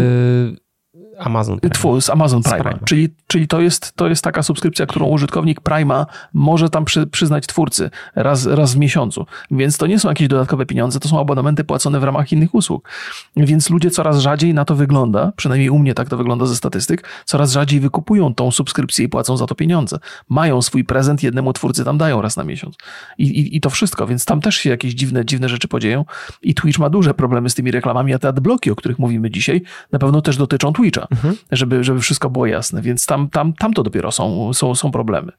Amazon 1.20 1.60
Prime. 1.60 2.02
Z 2.02 2.10
Amazon 2.10 2.44
Prime. 2.44 2.64
Prime. 2.64 2.80
Czyli, 2.86 3.10
czyli 3.28 3.48
to, 3.48 3.62
jest, 3.62 3.94
to 3.96 4.08
jest 4.08 4.24
taka 4.24 4.44
subskrypcja, 4.44 4.86
którą 4.86 5.06
użytkownik 5.06 5.62
Prime'a 5.62 6.06
może 6.34 6.70
tam 6.70 6.86
przy, 6.86 7.08
przyznać 7.08 7.48
twórcy 7.48 7.90
raz, 8.16 8.46
raz 8.46 8.74
w 8.74 8.78
miesiącu. 8.78 9.26
Więc 9.52 9.78
to 9.78 9.88
nie 9.88 10.00
są 10.00 10.10
jakieś 10.10 10.28
dodatkowe 10.28 10.66
pieniądze, 10.66 11.00
to 11.00 11.08
są 11.08 11.20
abonamenty 11.20 11.64
płacone 11.64 12.00
w 12.00 12.04
ramach 12.04 12.32
innych 12.32 12.56
usług. 12.56 12.90
Więc 13.36 13.70
ludzie 13.70 13.92
coraz 13.92 14.20
rzadziej 14.20 14.54
na 14.54 14.66
to 14.66 14.76
wygląda, 14.76 15.32
przynajmniej 15.36 15.70
u 15.70 15.80
mnie 15.80 15.94
tak 15.94 16.10
to 16.10 16.18
wygląda 16.18 16.46
ze 16.46 16.56
statystyk, 16.56 17.04
coraz 17.26 17.52
rzadziej 17.52 17.80
wykupują 17.80 18.34
tą 18.36 18.52
subskrypcję 18.52 19.06
i 19.06 19.10
płacą 19.10 19.38
za 19.38 19.46
to 19.46 19.56
pieniądze. 19.56 20.00
Mają 20.30 20.62
swój 20.62 20.84
prezent, 20.84 21.24
jednemu 21.24 21.54
twórcy 21.54 21.86
tam 21.86 21.98
dają 21.98 22.22
raz 22.22 22.38
na 22.38 22.44
miesiąc. 22.44 22.76
I, 23.18 23.24
i, 23.24 23.58
i 23.58 23.62
to 23.62 23.70
wszystko, 23.70 24.08
więc 24.08 24.26
tam 24.26 24.42
też 24.42 24.56
się 24.56 24.70
jakieś 24.70 24.94
dziwne, 24.94 25.26
dziwne 25.26 25.50
rzeczy 25.50 25.68
podzieją. 25.68 26.06
I 26.42 26.56
Twitch 26.56 26.80
ma 26.80 26.90
duże 26.90 27.14
problemy 27.14 27.50
z 27.50 27.56
tymi 27.56 27.72
reklamami, 27.72 28.14
a 28.14 28.20
te 28.20 28.28
adbloki, 28.28 28.72
o 28.72 28.76
których 28.76 29.00
mówimy 29.00 29.32
dzisiaj, 29.32 29.62
na 29.92 30.00
pewno 30.00 30.22
też 30.22 30.38
dotyczą 30.38 30.74
Twitcha 30.74 31.09
mhm. 31.12 31.36
żeby, 31.52 31.84
żeby 31.84 32.00
wszystko 32.00 32.30
było 32.30 32.46
jasne. 32.46 32.82
Więc 32.82 33.06
tam, 33.06 33.30
tam, 33.30 33.54
tam 33.54 33.74
to 33.74 33.84
dopiero 33.84 34.12
są, 34.12 34.54
są, 34.54 34.76
są 34.76 34.92
problemy. 34.92 35.32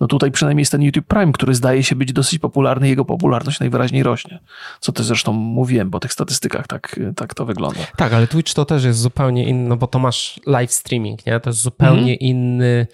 No 0.00 0.06
tutaj 0.06 0.30
przynajmniej 0.30 0.62
jest 0.62 0.72
ten 0.72 0.82
YouTube 0.82 1.06
Prime, 1.06 1.32
który 1.32 1.54
zdaje 1.54 1.82
się 1.82 1.96
być 1.96 2.12
dosyć 2.12 2.38
popularny, 2.38 2.88
jego 2.88 3.04
popularność 3.04 3.60
najwyraźniej 3.60 4.02
rośnie. 4.02 4.40
Co 4.80 4.92
też 4.92 5.06
zresztą 5.06 5.32
mówiłem, 5.32 5.90
bo 5.90 5.98
w 5.98 6.00
tych 6.00 6.12
statystykach 6.12 6.66
tak, 6.66 7.00
tak 7.16 7.34
to 7.34 7.44
wygląda. 7.44 7.80
Tak, 7.96 8.12
ale 8.12 8.26
Twitch 8.26 8.54
to 8.54 8.64
też 8.64 8.84
jest 8.84 8.98
zupełnie 8.98 9.48
inny, 9.48 9.68
no 9.68 9.76
bo 9.76 9.86
to 9.86 9.98
masz 9.98 10.40
live 10.46 10.72
streaming, 10.72 11.26
nie? 11.26 11.40
To 11.40 11.50
jest 11.50 11.62
zupełnie 11.62 12.12
mhm. 12.12 12.18
inny 12.18 12.86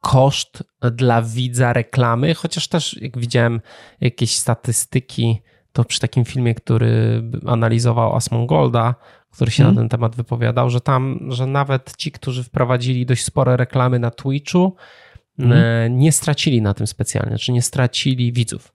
koszt 0.00 0.62
dla 0.92 1.22
widza 1.22 1.72
reklamy, 1.72 2.34
chociaż 2.34 2.68
też 2.68 3.02
jak 3.02 3.18
widziałem 3.18 3.60
jakieś 4.00 4.36
statystyki, 4.36 5.42
to 5.72 5.84
przy 5.84 6.00
takim 6.00 6.24
filmie, 6.24 6.54
który 6.54 7.22
analizował 7.46 8.16
Asmongolda, 8.16 8.94
który 9.30 9.50
się 9.50 9.62
hmm. 9.62 9.74
na 9.74 9.80
ten 9.80 9.88
temat 9.88 10.16
wypowiadał, 10.16 10.70
że 10.70 10.80
tam, 10.80 11.18
że 11.28 11.46
nawet 11.46 11.96
ci, 11.96 12.12
którzy 12.12 12.44
wprowadzili 12.44 13.06
dość 13.06 13.24
spore 13.24 13.56
reklamy 13.56 13.98
na 13.98 14.10
Twitchu, 14.10 14.76
hmm. 15.36 15.98
nie 15.98 16.12
stracili 16.12 16.62
na 16.62 16.74
tym 16.74 16.86
specjalnie, 16.86 17.38
czy 17.38 17.52
nie 17.52 17.62
stracili 17.62 18.32
widzów. 18.32 18.72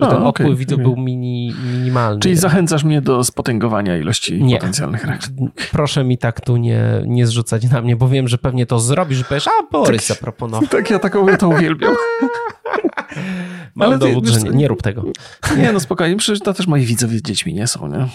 Że 0.00 0.06
A, 0.06 0.08
ten 0.08 0.16
okay, 0.16 0.28
odpływ 0.28 0.58
widzów 0.58 0.74
okay. 0.74 0.84
był 0.84 0.96
mini, 0.96 1.54
minimalny. 1.72 2.20
Czyli 2.20 2.36
zachęcasz 2.36 2.84
mnie 2.84 3.02
do 3.02 3.24
spotęgowania 3.24 3.96
ilości 3.96 4.42
nie. 4.42 4.56
potencjalnych 4.56 5.04
reklam. 5.04 5.50
Proszę 5.72 6.04
mi 6.04 6.18
tak 6.18 6.40
tu 6.40 6.56
nie, 6.56 6.84
nie 7.06 7.26
zrzucać 7.26 7.70
na 7.70 7.82
mnie, 7.82 7.96
bo 7.96 8.08
wiem, 8.08 8.28
że 8.28 8.38
pewnie 8.38 8.66
to 8.66 8.78
zrobisz, 8.78 9.18
że 9.18 9.24
powiesz, 9.24 9.48
a 9.48 9.72
Borys 9.72 10.06
tak, 10.06 10.16
zaproponował. 10.16 10.68
Tak, 10.68 10.90
ja 10.90 10.98
taką 10.98 11.36
to 11.36 11.48
uwielbiam. 11.48 11.94
Mam 13.74 13.88
Ale 13.88 13.98
dowód, 13.98 14.24
ty, 14.24 14.32
że 14.32 14.40
nie, 14.40 14.50
nie, 14.50 14.68
rób 14.68 14.82
tego. 14.82 15.04
Nie, 15.56 15.72
no 15.72 15.80
spokojnie, 15.80 16.16
przecież 16.16 16.40
to 16.40 16.54
też 16.54 16.66
moi 16.66 16.86
widzowie 16.86 17.22
dziećmi 17.22 17.54
nie 17.54 17.66
są, 17.66 17.88
nie? 17.88 18.08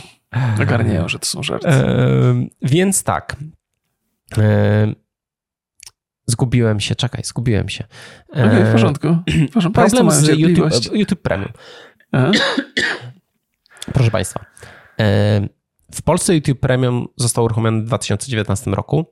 Ogarniają, 0.64 1.08
że 1.08 1.20
to 1.20 1.26
są 1.26 1.43
żarty. 1.43 1.68
E, 1.68 2.47
więc 2.62 3.03
tak. 3.03 3.36
E, 4.38 4.93
zgubiłem 6.26 6.80
się, 6.80 6.95
czekaj, 6.95 7.24
zgubiłem 7.24 7.70
się. 7.70 7.84
E, 7.84 8.45
Okej, 8.45 8.45
okay, 8.45 8.66
w 8.66 8.72
porządku. 8.72 9.18
W 9.49 9.53
porządku. 9.53 9.82
Problem 9.82 10.12
z 10.12 10.28
YouTube, 10.28 10.93
YouTube 10.93 11.22
Premium. 11.22 11.51
Aha. 12.12 12.32
Proszę 13.93 14.12
Państwa. 14.12 14.45
E, 14.99 15.47
w 15.91 16.01
Polsce 16.01 16.36
YouTube 16.36 16.60
Premium 16.60 17.08
został 17.16 17.45
uruchomiony 17.45 17.82
w 17.82 17.86
2019 17.86 18.72
roku. 18.72 19.05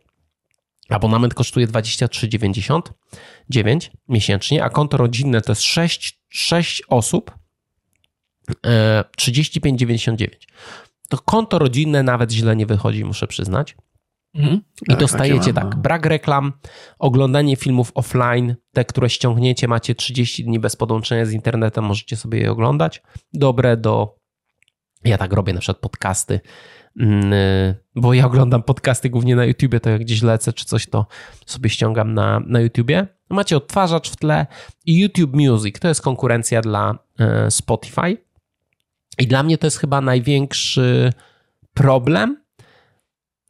Abonament 0.89 1.33
kosztuje 1.33 1.67
23,99 1.67 3.89
miesięcznie, 4.09 4.63
a 4.63 4.69
konto 4.69 4.97
rodzinne 4.97 5.41
to 5.41 5.51
jest 5.51 5.61
6, 5.61 6.19
6 6.29 6.83
osób 6.88 7.31
35,99. 9.17 10.23
E, 10.23 10.27
to 11.09 11.17
konto 11.17 11.59
rodzinne 11.59 12.03
nawet 12.03 12.31
źle 12.31 12.55
nie 12.55 12.65
wychodzi, 12.65 13.05
muszę 13.05 13.27
przyznać. 13.27 13.75
Mhm. 14.36 14.61
I 14.81 14.86
tak, 14.86 14.99
dostajecie 14.99 15.53
tak, 15.53 15.75
no. 15.75 15.81
brak 15.81 16.05
reklam, 16.05 16.53
oglądanie 16.99 17.55
filmów 17.55 17.91
offline, 17.95 18.55
te, 18.73 18.86
które 18.86 19.09
ściągniecie, 19.09 19.67
macie 19.67 19.95
30 19.95 20.43
dni 20.43 20.59
bez 20.59 20.75
podłączenia 20.75 21.25
z 21.25 21.31
internetem, 21.31 21.83
możecie 21.83 22.17
sobie 22.17 22.39
je 22.39 22.51
oglądać. 22.51 23.01
Dobre 23.33 23.77
do. 23.77 24.15
Ja 25.03 25.17
tak 25.17 25.33
robię 25.33 25.53
na 25.53 25.59
przykład 25.59 25.77
podcasty, 25.77 26.39
bo 27.95 28.13
ja 28.13 28.25
oglądam 28.25 28.63
podcasty 28.63 29.09
głównie 29.09 29.35
na 29.35 29.45
YouTubie, 29.45 29.79
to 29.79 29.89
jak 29.89 30.01
gdzieś 30.01 30.21
lecę 30.21 30.53
czy 30.53 30.65
coś, 30.65 30.87
to 30.87 31.05
sobie 31.45 31.69
ściągam 31.69 32.13
na, 32.13 32.39
na 32.39 32.59
YouTubie. 32.59 33.07
Macie 33.29 33.57
odtwarzacz 33.57 34.09
w 34.09 34.15
tle 34.15 34.47
i 34.85 34.99
YouTube 34.99 35.35
Music, 35.35 35.79
to 35.79 35.87
jest 35.87 36.01
konkurencja 36.01 36.61
dla 36.61 36.99
e, 37.19 37.51
Spotify. 37.51 38.17
I 39.19 39.27
dla 39.27 39.43
mnie 39.43 39.57
to 39.57 39.67
jest 39.67 39.77
chyba 39.77 40.01
największy 40.01 41.13
problem, 41.73 42.44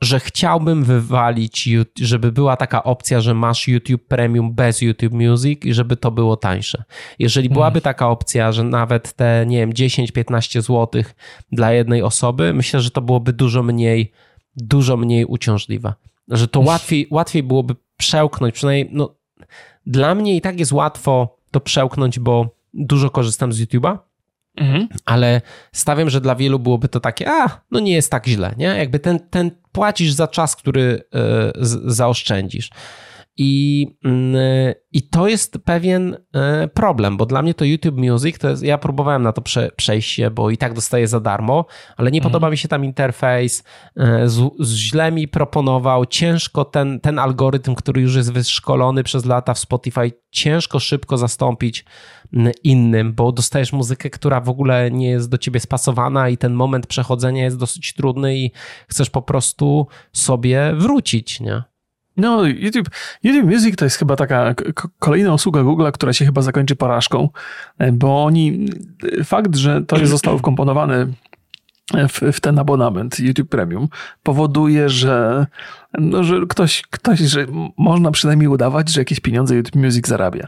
że 0.06 0.20
chciałbym 0.20 0.84
wywalić, 0.84 1.70
żeby 2.02 2.32
była 2.32 2.58
taka 2.58 2.84
opcja, 2.84 3.22
że 3.22 3.34
masz 3.34 3.68
YouTube 3.68 4.08
Premium 4.08 4.54
bez 4.54 4.82
YouTube 4.82 5.14
Music 5.14 5.66
i 5.66 5.74
żeby 5.74 5.98
to 5.98 6.12
było 6.12 6.38
tańsze. 6.38 6.84
Jeżeli 7.20 7.50
byłaby 7.50 7.80
hmm. 7.80 7.82
taka 7.82 8.10
opcja, 8.10 8.52
że 8.52 8.64
nawet 8.64 9.14
te, 9.14 9.46
nie 9.48 9.58
wiem, 9.58 9.74
10-15 9.74 10.62
zł 10.62 11.04
dla 11.52 11.72
jednej 11.72 12.02
osoby, 12.02 12.54
myślę, 12.54 12.82
że 12.82 12.92
to 12.92 13.02
byłoby 13.02 13.34
dużo 13.34 13.64
mniej, 13.64 14.12
dużo 14.56 14.98
mniej 14.98 15.26
uciążliwe. 15.26 15.94
Że 16.28 16.48
to 16.48 16.60
łatwiej, 16.60 17.08
łatwiej 17.12 17.44
byłoby 17.44 17.76
przełknąć, 17.98 18.56
przynajmniej 18.56 18.90
no, 18.92 19.16
dla 19.86 20.16
mnie 20.16 20.36
i 20.36 20.42
tak 20.42 20.60
jest 20.60 20.72
łatwo 20.72 21.38
to 21.52 21.60
przełknąć, 21.60 22.20
bo 22.20 22.56
dużo 22.74 23.10
korzystam 23.10 23.54
z 23.54 23.62
YouTube'a 23.62 23.98
Mhm. 24.58 24.88
Ale 25.06 25.42
stawiam, 25.72 26.10
że 26.10 26.22
dla 26.22 26.36
wielu 26.36 26.60
byłoby 26.60 26.88
to 26.88 27.00
takie, 27.00 27.32
a, 27.32 27.62
no 27.72 27.80
nie 27.80 27.94
jest 27.94 28.12
tak 28.12 28.28
źle, 28.28 28.54
nie? 28.58 28.66
Jakby 28.66 29.00
ten, 29.00 29.20
ten 29.30 29.52
płacisz 29.72 30.12
za 30.12 30.28
czas, 30.28 30.56
który 30.56 30.82
y, 30.82 31.02
zaoszczędzisz. 31.86 32.70
I, 33.38 33.88
mm, 34.06 34.36
I 34.92 35.10
to 35.10 35.28
jest 35.28 35.58
pewien 35.66 36.18
e, 36.34 36.68
problem, 36.68 37.18
bo 37.18 37.26
dla 37.26 37.42
mnie 37.42 37.54
to 37.54 37.66
YouTube 37.66 37.98
Music, 37.98 38.38
to 38.38 38.50
jest, 38.50 38.64
ja 38.64 38.78
próbowałem 38.78 39.24
na 39.24 39.32
to 39.32 39.42
prze, 39.42 39.72
przejść 39.76 40.12
się, 40.12 40.32
bo 40.32 40.50
i 40.50 40.58
tak 40.58 40.74
dostaję 40.74 41.08
za 41.08 41.20
darmo, 41.20 41.66
ale 41.98 42.12
nie 42.12 42.20
mhm. 42.20 42.32
podoba 42.32 42.50
mi 42.50 42.58
się 42.58 42.68
tam 42.68 42.86
interfejs, 42.86 43.64
e, 43.98 44.30
z, 44.30 44.50
źle 44.64 45.12
mi 45.12 45.28
proponował, 45.28 46.06
ciężko 46.06 46.66
ten, 46.66 47.00
ten 47.00 47.20
algorytm, 47.20 47.76
który 47.76 48.02
już 48.02 48.16
jest 48.16 48.34
wyszkolony 48.34 49.04
przez 49.04 49.26
lata 49.26 49.54
w 49.54 49.60
Spotify, 49.60 50.12
ciężko 50.32 50.80
szybko 50.80 51.18
zastąpić 51.18 51.86
innym, 52.64 53.14
bo 53.14 53.32
dostajesz 53.32 53.74
muzykę, 53.74 54.10
która 54.10 54.42
w 54.42 54.50
ogóle 54.50 54.92
nie 54.92 55.10
jest 55.10 55.30
do 55.30 55.38
ciebie 55.38 55.60
spasowana 55.60 56.30
i 56.30 56.38
ten 56.38 56.54
moment 56.54 56.88
przechodzenia 56.88 57.44
jest 57.44 57.58
dosyć 57.58 57.94
trudny 57.94 58.38
i 58.38 58.52
chcesz 58.90 59.10
po 59.10 59.22
prostu 59.22 59.88
sobie 60.14 60.74
wrócić, 60.78 61.40
nie? 61.40 61.64
No, 62.18 62.46
YouTube, 62.46 62.90
YouTube 63.24 63.46
Music 63.46 63.76
to 63.76 63.86
jest 63.86 63.98
chyba 63.98 64.16
taka 64.16 64.56
kolejna 65.00 65.34
usługa 65.34 65.62
Google'a, 65.62 65.92
która 65.92 66.14
się 66.14 66.26
chyba 66.26 66.42
zakończy 66.42 66.76
porażką, 66.76 67.30
e, 67.78 67.92
bo 67.92 68.24
oni, 68.24 68.66
fakt, 69.24 69.56
że 69.56 69.82
to 69.82 70.08
zostało 70.08 70.38
wkomponowane 70.38 71.08
w, 71.94 72.22
w 72.34 72.40
ten 72.40 72.60
abonament 72.60 73.20
YouTube 73.20 73.50
Premium 73.50 73.88
powoduje, 74.24 74.90
że 74.90 75.46
no, 76.00 76.24
że 76.24 76.42
ktoś, 76.50 76.82
ktoś, 76.82 77.20
że 77.20 77.46
można 77.78 78.12
przynajmniej 78.12 78.48
udawać, 78.48 78.90
że 78.90 79.02
jakieś 79.02 79.20
pieniądze 79.20 79.56
YouTube 79.56 79.76
Music 79.76 80.08
zarabia. 80.08 80.48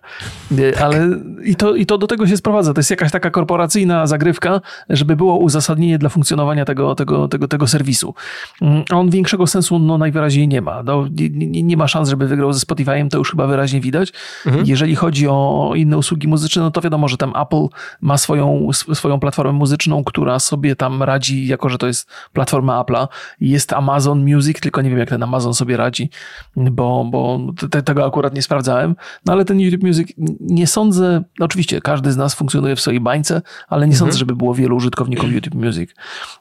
Ale 0.83 1.09
i 1.43 1.55
to, 1.55 1.75
i 1.75 1.85
to 1.85 1.97
do 1.97 2.07
tego 2.07 2.27
się 2.27 2.37
sprowadza. 2.37 2.73
To 2.73 2.79
jest 2.79 2.89
jakaś 2.89 3.11
taka 3.11 3.29
korporacyjna 3.29 4.07
zagrywka, 4.07 4.61
żeby 4.89 5.15
było 5.15 5.37
uzasadnienie 5.37 5.97
dla 5.97 6.09
funkcjonowania 6.09 6.65
tego, 6.65 6.95
tego, 6.95 7.27
tego, 7.27 7.47
tego 7.47 7.67
serwisu. 7.67 8.13
Mm, 8.61 8.83
on 8.93 9.09
większego 9.09 9.47
sensu 9.47 9.79
no, 9.79 9.97
najwyraźniej 9.97 10.47
nie 10.47 10.61
ma. 10.61 10.83
No, 10.83 11.07
nie, 11.31 11.63
nie 11.63 11.77
ma 11.77 11.87
szans, 11.87 12.09
żeby 12.09 12.27
wygrał 12.27 12.53
ze 12.53 12.65
Spotify'em, 12.65 13.09
to 13.09 13.17
już 13.17 13.31
chyba 13.31 13.47
wyraźnie 13.47 13.81
widać. 13.81 14.13
Mhm. 14.45 14.65
Jeżeli 14.65 14.95
chodzi 14.95 15.27
o 15.27 15.71
inne 15.75 15.97
usługi 15.97 16.27
muzyczne, 16.27 16.61
no 16.61 16.71
to 16.71 16.81
wiadomo, 16.81 17.07
że 17.07 17.17
tam 17.17 17.33
Apple 17.41 17.67
ma 18.01 18.17
swoją, 18.17 18.69
swoją 18.73 19.19
platformę 19.19 19.53
muzyczną, 19.53 20.03
która 20.03 20.39
sobie 20.39 20.75
tam 20.75 21.03
radzi, 21.03 21.47
jako 21.47 21.69
że 21.69 21.77
to 21.77 21.87
jest 21.87 22.09
platforma 22.33 22.83
Apple'a. 22.83 23.07
Jest 23.41 23.73
Amazon 23.73 24.33
Music, 24.35 24.59
tylko 24.59 24.81
nie 24.81 24.89
wiem, 24.89 24.99
jak 24.99 25.09
ten 25.09 25.23
Amazon 25.23 25.36
Amazon 25.37 25.53
sobie 25.53 25.77
radzi, 25.77 26.09
bo, 26.55 27.05
bo 27.11 27.39
te, 27.71 27.83
tego 27.83 28.05
akurat 28.05 28.33
nie 28.33 28.41
sprawdzałem. 28.41 28.95
No 29.25 29.33
ale 29.33 29.45
ten 29.45 29.59
YouTube 29.59 29.83
Music 29.83 30.13
nie 30.39 30.67
sądzę, 30.67 31.23
no 31.39 31.45
oczywiście 31.45 31.81
każdy 31.81 32.11
z 32.11 32.17
nas 32.17 32.35
funkcjonuje 32.35 32.75
w 32.75 32.81
swojej 32.81 32.99
bańce, 32.99 33.41
ale 33.67 33.87
nie 33.87 33.93
mhm. 33.93 33.99
sądzę, 33.99 34.17
żeby 34.17 34.35
było 34.35 34.53
wielu 34.55 34.75
użytkowników 34.75 35.31
YouTube 35.31 35.55
Music. 35.55 35.91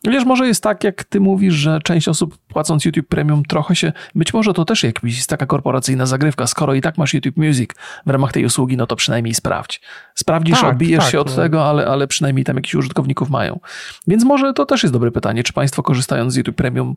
Wiesz, 0.04 0.24
może 0.24 0.46
jest 0.46 0.62
tak, 0.62 0.84
jak 0.84 1.04
ty 1.04 1.20
mówisz, 1.20 1.54
że 1.54 1.80
część 1.80 2.08
osób 2.08 2.38
płacąc 2.48 2.84
YouTube 2.84 3.08
Premium 3.08 3.42
trochę 3.44 3.76
się, 3.76 3.92
być 4.14 4.34
może 4.34 4.52
to 4.52 4.64
też 4.64 4.82
jakaś 4.82 5.16
jest 5.16 5.30
taka 5.30 5.46
korporacyjna 5.46 6.06
zagrywka, 6.06 6.46
skoro 6.46 6.74
i 6.74 6.80
tak 6.80 6.98
masz 6.98 7.14
YouTube 7.14 7.36
Music 7.36 7.70
w 8.06 8.10
ramach 8.10 8.32
tej 8.32 8.44
usługi, 8.44 8.76
no 8.76 8.86
to 8.86 8.96
przynajmniej 8.96 9.34
sprawdź. 9.34 9.80
Sprawdzisz, 10.18 10.60
tak, 10.60 10.70
odbijesz 10.70 11.04
tak, 11.04 11.12
się 11.12 11.20
od 11.20 11.30
no. 11.30 11.36
tego, 11.36 11.64
ale, 11.64 11.86
ale 11.86 12.06
przynajmniej 12.06 12.44
tam 12.44 12.56
jakichś 12.56 12.74
użytkowników 12.74 13.30
mają. 13.30 13.60
Więc 14.06 14.24
może 14.24 14.52
to 14.52 14.66
też 14.66 14.82
jest 14.82 14.92
dobre 14.92 15.10
pytanie, 15.10 15.44
czy 15.44 15.52
państwo 15.52 15.82
korzystając 15.82 16.32
z 16.32 16.36
YouTube 16.36 16.56
Premium 16.56 16.94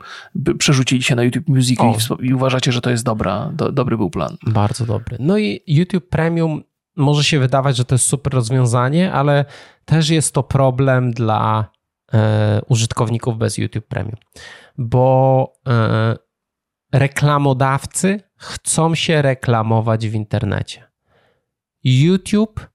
przerzucili 0.57 1.03
się 1.03 1.15
na 1.15 1.23
YouTube 1.23 1.47
Music 1.47 1.79
o, 1.81 2.15
i 2.21 2.33
uważacie, 2.33 2.71
że 2.71 2.81
to 2.81 2.89
jest 2.89 3.03
dobra, 3.03 3.49
do, 3.53 3.71
dobry 3.71 3.97
był 3.97 4.09
plan. 4.09 4.37
Bardzo 4.47 4.85
dobry. 4.85 5.17
No 5.19 5.37
i 5.37 5.61
YouTube 5.67 6.09
Premium 6.09 6.63
może 6.95 7.23
się 7.23 7.39
wydawać, 7.39 7.77
że 7.77 7.85
to 7.85 7.95
jest 7.95 8.05
super 8.05 8.33
rozwiązanie, 8.33 9.11
ale 9.11 9.45
też 9.85 10.09
jest 10.09 10.33
to 10.33 10.43
problem 10.43 11.11
dla 11.11 11.71
e, 12.13 12.61
użytkowników 12.67 13.37
bez 13.37 13.57
YouTube 13.57 13.87
Premium, 13.87 14.17
bo 14.77 15.53
e, 15.67 16.15
reklamodawcy 16.93 18.19
chcą 18.35 18.95
się 18.95 19.21
reklamować 19.21 20.07
w 20.07 20.13
internecie. 20.13 20.83
YouTube 21.83 22.69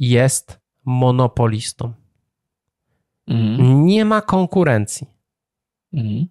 jest 0.00 0.60
monopolistą. 0.84 1.92
Mhm. 3.28 3.86
Nie 3.86 4.04
ma 4.04 4.22
konkurencji. 4.22 5.06
Mhm. 5.92 6.26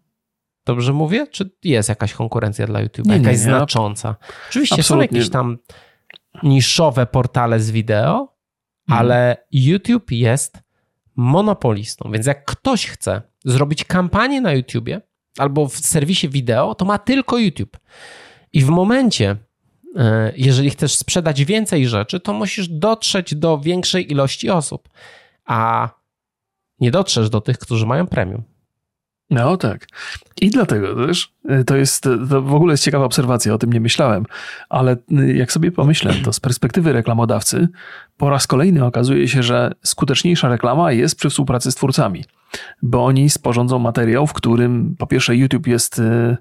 Dobrze 0.65 0.93
mówię? 0.93 1.27
Czy 1.27 1.51
jest 1.63 1.89
jakaś 1.89 2.13
konkurencja 2.13 2.67
dla 2.67 2.81
YouTube? 2.81 3.07
Nie, 3.07 3.17
jakaś 3.17 3.31
nie, 3.31 3.37
znacząca? 3.37 4.15
Oczywiście 4.49 4.75
Absolutnie. 4.75 5.07
są 5.07 5.15
jakieś 5.15 5.31
tam 5.31 5.57
niszowe 6.43 7.05
portale 7.05 7.59
z 7.59 7.71
wideo, 7.71 8.13
mhm. 8.13 8.29
ale 8.87 9.37
YouTube 9.51 10.11
jest 10.11 10.63
monopolistą. 11.15 12.11
Więc 12.11 12.25
jak 12.25 12.45
ktoś 12.45 12.85
chce 12.85 13.21
zrobić 13.45 13.83
kampanię 13.83 14.41
na 14.41 14.53
YouTubie 14.53 15.01
albo 15.37 15.67
w 15.67 15.77
serwisie 15.77 16.29
wideo, 16.29 16.75
to 16.75 16.85
ma 16.85 16.97
tylko 16.97 17.37
YouTube. 17.37 17.77
I 18.53 18.61
w 18.61 18.69
momencie, 18.69 19.35
jeżeli 20.35 20.69
chcesz 20.69 20.95
sprzedać 20.95 21.45
więcej 21.45 21.87
rzeczy, 21.87 22.19
to 22.19 22.33
musisz 22.33 22.67
dotrzeć 22.67 23.35
do 23.35 23.57
większej 23.57 24.11
ilości 24.11 24.49
osób, 24.49 24.89
a 25.45 25.89
nie 26.79 26.91
dotrzesz 26.91 27.29
do 27.29 27.41
tych, 27.41 27.57
którzy 27.57 27.85
mają 27.85 28.07
premium. 28.07 28.43
No 29.29 29.57
tak. 29.57 29.87
I 30.41 30.49
dlatego 30.49 31.07
też 31.07 31.33
y, 31.51 31.63
to 31.63 31.75
jest, 31.75 32.03
to 32.03 32.41
w 32.41 32.53
ogóle 32.53 32.73
jest 32.73 32.83
ciekawa 32.83 33.05
obserwacja, 33.05 33.53
o 33.53 33.57
tym 33.57 33.73
nie 33.73 33.79
myślałem, 33.79 34.25
ale 34.69 34.97
y, 35.11 35.33
jak 35.33 35.51
sobie 35.51 35.71
pomyślę, 35.71 36.13
to 36.23 36.33
z 36.33 36.39
perspektywy 36.39 36.93
reklamodawcy 36.93 37.67
po 38.17 38.29
raz 38.29 38.47
kolejny 38.47 38.85
okazuje 38.85 39.27
się, 39.27 39.43
że 39.43 39.71
skuteczniejsza 39.83 40.49
reklama 40.49 40.91
jest 40.91 41.15
przy 41.15 41.29
współpracy 41.29 41.71
z 41.71 41.75
twórcami 41.75 42.23
bo 42.81 43.05
oni 43.05 43.29
sporządzą 43.29 43.79
materiał, 43.79 44.27
w 44.27 44.33
którym 44.33 44.95
po 44.97 45.07
pierwsze 45.07 45.35
YouTube 45.35 45.67
jest, 45.67 45.99
y, 45.99 46.37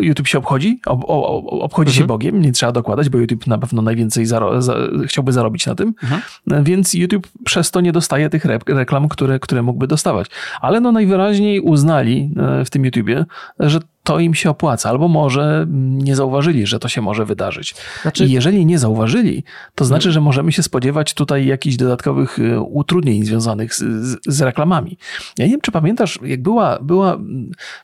YouTube 0.00 0.28
się 0.28 0.38
obchodzi, 0.38 0.80
ob, 0.86 1.04
ob, 1.06 1.44
obchodzi 1.46 1.90
mhm. 1.90 2.02
się 2.02 2.06
Bogiem, 2.06 2.42
nie 2.42 2.52
trzeba 2.52 2.72
dokładać, 2.72 3.08
bo 3.08 3.18
YouTube 3.18 3.46
na 3.46 3.58
pewno 3.58 3.82
najwięcej 3.82 4.26
zaro, 4.26 4.62
za, 4.62 4.74
chciałby 5.06 5.32
zarobić 5.32 5.66
na 5.66 5.74
tym, 5.74 5.94
mhm. 6.02 6.64
więc 6.64 6.94
YouTube 6.94 7.28
przez 7.44 7.70
to 7.70 7.80
nie 7.80 7.92
dostaje 7.92 8.30
tych 8.30 8.44
reklam, 8.66 9.08
które, 9.08 9.38
które 9.38 9.62
mógłby 9.62 9.86
dostawać. 9.86 10.26
Ale 10.60 10.80
no 10.80 10.92
najwyraźniej 10.92 11.60
uznali 11.60 12.30
e, 12.36 12.64
w 12.64 12.70
tym 12.70 12.84
YouTubie, 12.84 13.24
że 13.58 13.80
to 14.10 14.18
im 14.18 14.34
się 14.34 14.50
opłaca, 14.50 14.90
albo 14.90 15.08
może 15.08 15.66
nie 15.78 16.16
zauważyli, 16.16 16.66
że 16.66 16.78
to 16.78 16.88
się 16.88 17.00
może 17.00 17.24
wydarzyć. 17.24 17.74
Znaczy... 18.02 18.26
I 18.26 18.30
jeżeli 18.30 18.66
nie 18.66 18.78
zauważyli, 18.78 19.44
to 19.74 19.84
znaczy, 19.84 20.12
że 20.12 20.20
możemy 20.20 20.52
się 20.52 20.62
spodziewać 20.62 21.14
tutaj 21.14 21.46
jakichś 21.46 21.76
dodatkowych 21.76 22.38
y, 22.38 22.60
utrudnień 22.60 23.24
związanych 23.24 23.74
z, 23.74 23.78
z, 23.78 24.18
z, 24.26 24.40
reklamami. 24.40 24.98
Ja 25.38 25.44
nie 25.44 25.50
wiem, 25.50 25.60
czy 25.60 25.72
pamiętasz, 25.72 26.18
jak 26.22 26.42
była, 26.42 26.78
była 26.82 27.18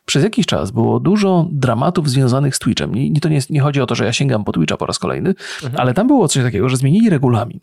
przez 0.05 0.25
jakiś 0.25 0.47
czas 0.47 0.71
było 0.71 1.01
dużo 1.01 1.49
dramatów 1.53 2.11
związanych 2.11 2.57
z 2.57 2.59
Twitchem. 2.59 2.97
I 2.97 3.21
to 3.21 3.29
nie, 3.29 3.41
nie 3.51 3.61
chodzi 3.61 3.81
o 3.81 3.87
to, 3.87 3.95
że 3.95 4.05
ja 4.05 4.13
sięgam 4.13 4.45
po 4.45 4.53
Twitcha 4.53 4.77
po 4.77 4.87
raz 4.87 4.99
kolejny, 4.99 5.35
mhm. 5.63 5.81
ale 5.81 5.95
tam 5.95 6.07
było 6.07 6.29
coś 6.29 6.43
takiego, 6.43 6.69
że 6.69 6.77
zmienili 6.77 7.11
regulamin. 7.11 7.61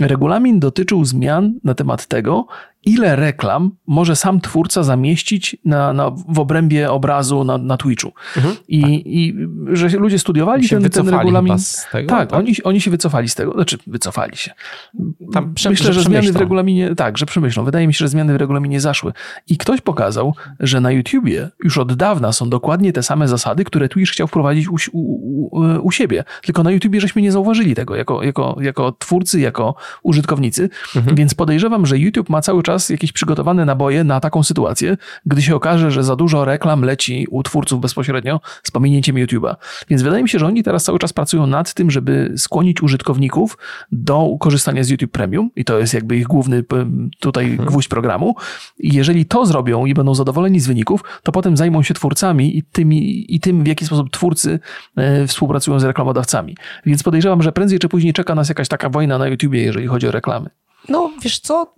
Regulamin 0.00 0.60
dotyczył 0.60 1.04
zmian 1.04 1.54
na 1.64 1.74
temat 1.74 2.06
tego, 2.06 2.46
ile 2.86 3.16
reklam 3.16 3.70
może 3.86 4.16
sam 4.16 4.40
twórca 4.40 4.82
zamieścić 4.82 5.56
na, 5.64 5.92
na, 5.92 6.10
w 6.10 6.38
obrębie 6.38 6.90
obrazu 6.90 7.44
na, 7.44 7.58
na 7.58 7.76
Twitchu. 7.76 8.12
Mhm, 8.36 8.56
I, 8.68 8.82
tak. 8.82 8.90
I 8.90 9.34
że 9.72 9.88
ludzie 9.88 10.18
studiowali 10.18 10.68
ten, 10.68 10.90
ten 10.90 11.08
regulamin. 11.08 11.56
Tego, 11.92 12.08
tak, 12.08 12.30
tak? 12.30 12.38
Oni, 12.38 12.54
oni 12.64 12.80
się 12.80 12.90
wycofali 12.90 13.28
z 13.28 13.34
tego. 13.34 13.52
Znaczy, 13.52 13.78
wycofali 13.86 14.36
się. 14.36 14.50
Tam 15.32 15.54
Myślę, 15.70 15.86
że, 15.86 15.92
że 15.92 16.02
zmiany 16.02 16.32
w 16.32 16.36
regulaminie, 16.36 16.94
tak, 16.94 17.18
że 17.18 17.26
przemyślą. 17.26 17.64
Wydaje 17.64 17.86
mi 17.86 17.94
się, 17.94 17.98
że 17.98 18.08
zmiany 18.08 18.32
w 18.32 18.36
regulaminie 18.36 18.80
zaszły. 18.80 19.12
I 19.48 19.56
ktoś 19.56 19.80
pokazał, 19.80 20.34
że 20.60 20.80
na 20.80 20.90
YouTubie 20.90 21.50
już 21.64 21.78
od 21.78 21.94
dawna 21.94 22.32
są 22.32 22.50
dokładnie 22.50 22.92
te 22.92 23.02
same 23.02 23.28
zasady, 23.28 23.64
które 23.64 23.88
Twitch 23.88 24.12
chciał 24.12 24.26
wprowadzić 24.26 24.68
u, 24.68 24.76
u, 24.92 25.60
u 25.82 25.90
siebie. 25.90 26.24
Tylko 26.42 26.62
na 26.62 26.70
YouTubie 26.70 27.00
żeśmy 27.00 27.22
nie 27.22 27.32
zauważyli 27.32 27.74
tego 27.74 27.96
jako, 27.96 28.22
jako, 28.22 28.56
jako 28.60 28.92
twórcy, 28.92 29.40
jako 29.40 29.74
użytkownicy. 30.02 30.68
Mhm. 30.96 31.16
Więc 31.16 31.34
podejrzewam, 31.34 31.86
że 31.86 31.98
YouTube 31.98 32.28
ma 32.28 32.42
cały 32.42 32.62
czas 32.62 32.75
czas 32.76 32.90
jakieś 32.90 33.12
przygotowane 33.12 33.64
naboje 33.64 34.04
na 34.04 34.20
taką 34.20 34.42
sytuację, 34.42 34.96
gdy 35.26 35.42
się 35.42 35.56
okaże, 35.56 35.90
że 35.90 36.04
za 36.04 36.16
dużo 36.16 36.44
reklam 36.44 36.82
leci 36.82 37.26
u 37.30 37.42
twórców 37.42 37.80
bezpośrednio 37.80 38.40
z 38.62 38.70
pominięciem 38.70 39.16
YouTube'a. 39.16 39.56
Więc 39.88 40.02
wydaje 40.02 40.22
mi 40.22 40.28
się, 40.28 40.38
że 40.38 40.46
oni 40.46 40.62
teraz 40.62 40.84
cały 40.84 40.98
czas 40.98 41.12
pracują 41.12 41.46
nad 41.46 41.74
tym, 41.74 41.90
żeby 41.90 42.32
skłonić 42.36 42.82
użytkowników 42.82 43.58
do 43.92 44.36
korzystania 44.40 44.84
z 44.84 44.88
YouTube 44.88 45.12
Premium 45.12 45.50
i 45.56 45.64
to 45.64 45.78
jest 45.78 45.94
jakby 45.94 46.16
ich 46.16 46.26
główny 46.26 46.64
tutaj 47.20 47.50
mhm. 47.50 47.68
gwóźdź 47.68 47.88
programu. 47.88 48.34
I 48.78 48.94
jeżeli 48.94 49.26
to 49.26 49.46
zrobią 49.46 49.86
i 49.86 49.94
będą 49.94 50.14
zadowoleni 50.14 50.60
z 50.60 50.66
wyników, 50.66 51.04
to 51.22 51.32
potem 51.32 51.56
zajmą 51.56 51.82
się 51.82 51.94
twórcami 51.94 52.58
i, 52.58 52.62
tymi, 52.62 53.34
i 53.34 53.40
tym, 53.40 53.64
w 53.64 53.66
jaki 53.66 53.86
sposób 53.86 54.10
twórcy 54.10 54.58
e, 54.96 55.26
współpracują 55.26 55.80
z 55.80 55.84
reklamodawcami. 55.84 56.56
Więc 56.86 57.02
podejrzewam, 57.02 57.42
że 57.42 57.52
prędzej 57.52 57.78
czy 57.78 57.88
później 57.88 58.12
czeka 58.12 58.34
nas 58.34 58.48
jakaś 58.48 58.68
taka 58.68 58.88
wojna 58.88 59.18
na 59.18 59.28
YouTubie, 59.28 59.62
jeżeli 59.62 59.86
chodzi 59.86 60.08
o 60.08 60.10
reklamy. 60.10 60.50
No, 60.88 61.10
wiesz 61.22 61.38
co? 61.38 61.74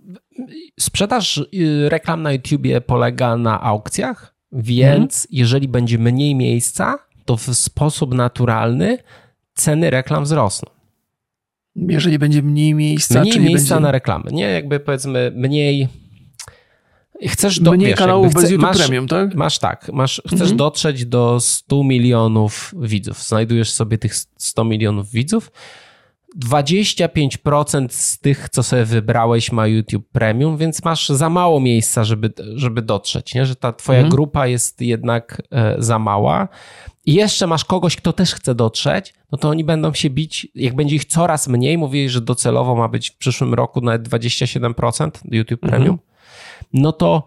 Sprzedaż 0.80 1.38
y, 1.38 1.88
reklam 1.88 2.22
na 2.22 2.32
YouTubie 2.32 2.80
polega 2.80 3.36
na 3.36 3.60
aukcjach, 3.60 4.34
więc 4.52 5.16
mhm. 5.16 5.28
jeżeli 5.30 5.68
będzie 5.68 5.98
mniej 5.98 6.34
miejsca, 6.34 6.98
to 7.24 7.36
w 7.36 7.54
sposób 7.54 8.14
naturalny 8.14 8.98
ceny 9.54 9.90
reklam 9.90 10.24
wzrosną. 10.24 10.70
Jeżeli 11.76 12.18
będzie 12.18 12.42
mniej 12.42 12.74
miejsca, 12.74 13.20
mniej 13.20 13.40
miejsca 13.40 13.74
będzie... 13.74 13.82
na 13.82 13.92
reklamy, 13.92 14.30
nie? 14.32 14.44
Jakby 14.44 14.80
powiedzmy 14.80 15.32
mniej. 15.34 15.88
Chcesz 17.26 17.60
do, 17.60 17.72
Mniej 17.72 17.88
wiesz, 17.88 17.98
kanałów 17.98 18.34
bez 18.34 18.50
YouTube 18.50 18.62
masz, 18.62 18.78
Premium, 18.78 19.08
tak? 19.08 19.34
Masz 19.34 19.58
tak, 19.58 19.90
masz, 19.92 20.22
chcesz 20.26 20.40
mhm. 20.40 20.56
dotrzeć 20.56 21.06
do 21.06 21.40
100 21.40 21.84
milionów 21.84 22.74
widzów. 22.80 23.22
Znajdujesz 23.22 23.70
sobie 23.70 23.98
tych 23.98 24.14
100 24.16 24.64
milionów 24.64 25.10
widzów 25.10 25.52
25% 26.36 27.88
z 27.90 28.18
tych, 28.18 28.48
co 28.48 28.62
sobie 28.62 28.84
wybrałeś, 28.84 29.52
ma 29.52 29.66
YouTube 29.66 30.08
Premium, 30.12 30.56
więc 30.56 30.84
masz 30.84 31.08
za 31.08 31.30
mało 31.30 31.60
miejsca, 31.60 32.04
żeby, 32.04 32.32
żeby 32.54 32.82
dotrzeć, 32.82 33.34
nie? 33.34 33.46
że 33.46 33.56
ta 33.56 33.72
twoja 33.72 33.98
mhm. 33.98 34.10
grupa 34.10 34.46
jest 34.46 34.80
jednak 34.80 35.42
e, 35.50 35.74
za 35.78 35.98
mała. 35.98 36.48
I 37.06 37.14
jeszcze 37.14 37.46
masz 37.46 37.64
kogoś, 37.64 37.96
kto 37.96 38.12
też 38.12 38.34
chce 38.34 38.54
dotrzeć, 38.54 39.14
no 39.32 39.38
to 39.38 39.48
oni 39.48 39.64
będą 39.64 39.94
się 39.94 40.10
bić, 40.10 40.48
jak 40.54 40.74
będzie 40.74 40.96
ich 40.96 41.04
coraz 41.04 41.48
mniej, 41.48 41.78
mówili, 41.78 42.08
że 42.08 42.20
docelowo 42.20 42.74
ma 42.74 42.88
być 42.88 43.10
w 43.10 43.16
przyszłym 43.16 43.54
roku 43.54 43.80
nawet 43.80 44.08
27% 44.08 45.10
YouTube 45.30 45.64
mhm. 45.64 45.70
Premium, 45.70 45.98
mhm. 46.00 46.08
no 46.72 46.92
to 46.92 47.26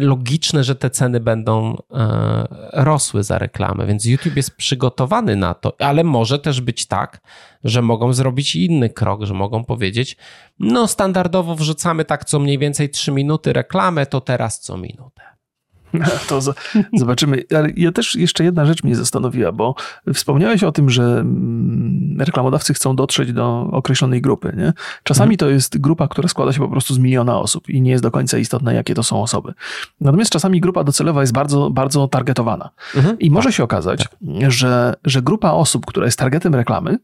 logiczne, 0.00 0.64
że 0.64 0.74
te 0.74 0.90
ceny 0.90 1.20
będą 1.20 1.76
e, 1.76 2.46
rosły 2.72 3.22
za 3.22 3.38
reklamę, 3.38 3.86
więc 3.86 4.04
YouTube 4.04 4.36
jest 4.36 4.56
przygotowany 4.56 5.36
na 5.36 5.54
to, 5.54 5.72
ale 5.78 6.04
może 6.04 6.38
też 6.38 6.60
być 6.60 6.86
tak, 6.86 7.20
że 7.64 7.82
mogą 7.82 8.12
zrobić 8.12 8.56
inny 8.56 8.90
krok, 8.90 9.22
że 9.24 9.34
mogą 9.34 9.64
powiedzieć, 9.64 10.16
no 10.58 10.86
standardowo 10.86 11.54
wrzucamy 11.54 12.04
tak 12.04 12.24
co 12.24 12.38
mniej 12.38 12.58
więcej 12.58 12.90
3 12.90 13.12
minuty 13.12 13.52
reklamę, 13.52 14.06
to 14.06 14.20
teraz 14.20 14.60
co 14.60 14.76
minutę. 14.76 15.35
To 16.28 16.40
zobaczymy. 16.96 17.42
Ale 17.56 17.70
ja 17.76 17.92
też 17.92 18.14
jeszcze 18.14 18.44
jedna 18.44 18.66
rzecz 18.66 18.84
mnie 18.84 18.96
zastanowiła, 18.96 19.52
bo 19.52 19.74
wspomniałeś 20.14 20.64
o 20.64 20.72
tym, 20.72 20.90
że 20.90 21.02
mm, 21.02 22.16
reklamodawcy 22.20 22.74
chcą 22.74 22.96
dotrzeć 22.96 23.32
do 23.32 23.68
określonej 23.72 24.22
grupy. 24.22 24.52
Nie? 24.56 24.72
Czasami 25.02 25.34
mhm. 25.34 25.38
to 25.38 25.48
jest 25.48 25.78
grupa, 25.78 26.08
która 26.08 26.28
składa 26.28 26.52
się 26.52 26.58
po 26.58 26.68
prostu 26.68 26.94
z 26.94 26.98
miliona 26.98 27.38
osób 27.38 27.68
i 27.68 27.80
nie 27.80 27.90
jest 27.90 28.02
do 28.02 28.10
końca 28.10 28.38
istotne, 28.38 28.74
jakie 28.74 28.94
to 28.94 29.02
są 29.02 29.22
osoby. 29.22 29.54
Natomiast 30.00 30.30
czasami 30.30 30.60
grupa 30.60 30.84
docelowa 30.84 31.20
jest 31.20 31.32
bardzo, 31.32 31.70
bardzo 31.70 32.08
targetowana. 32.08 32.70
Mhm. 32.96 33.18
I 33.18 33.30
może 33.30 33.48
tak, 33.48 33.54
się 33.54 33.64
okazać, 33.64 34.04
tak. 34.04 34.50
że, 34.50 34.94
że 35.04 35.22
grupa 35.22 35.50
osób, 35.50 35.86
która 35.86 36.06
jest 36.06 36.18
targetem 36.18 36.54
reklamy, 36.54 36.98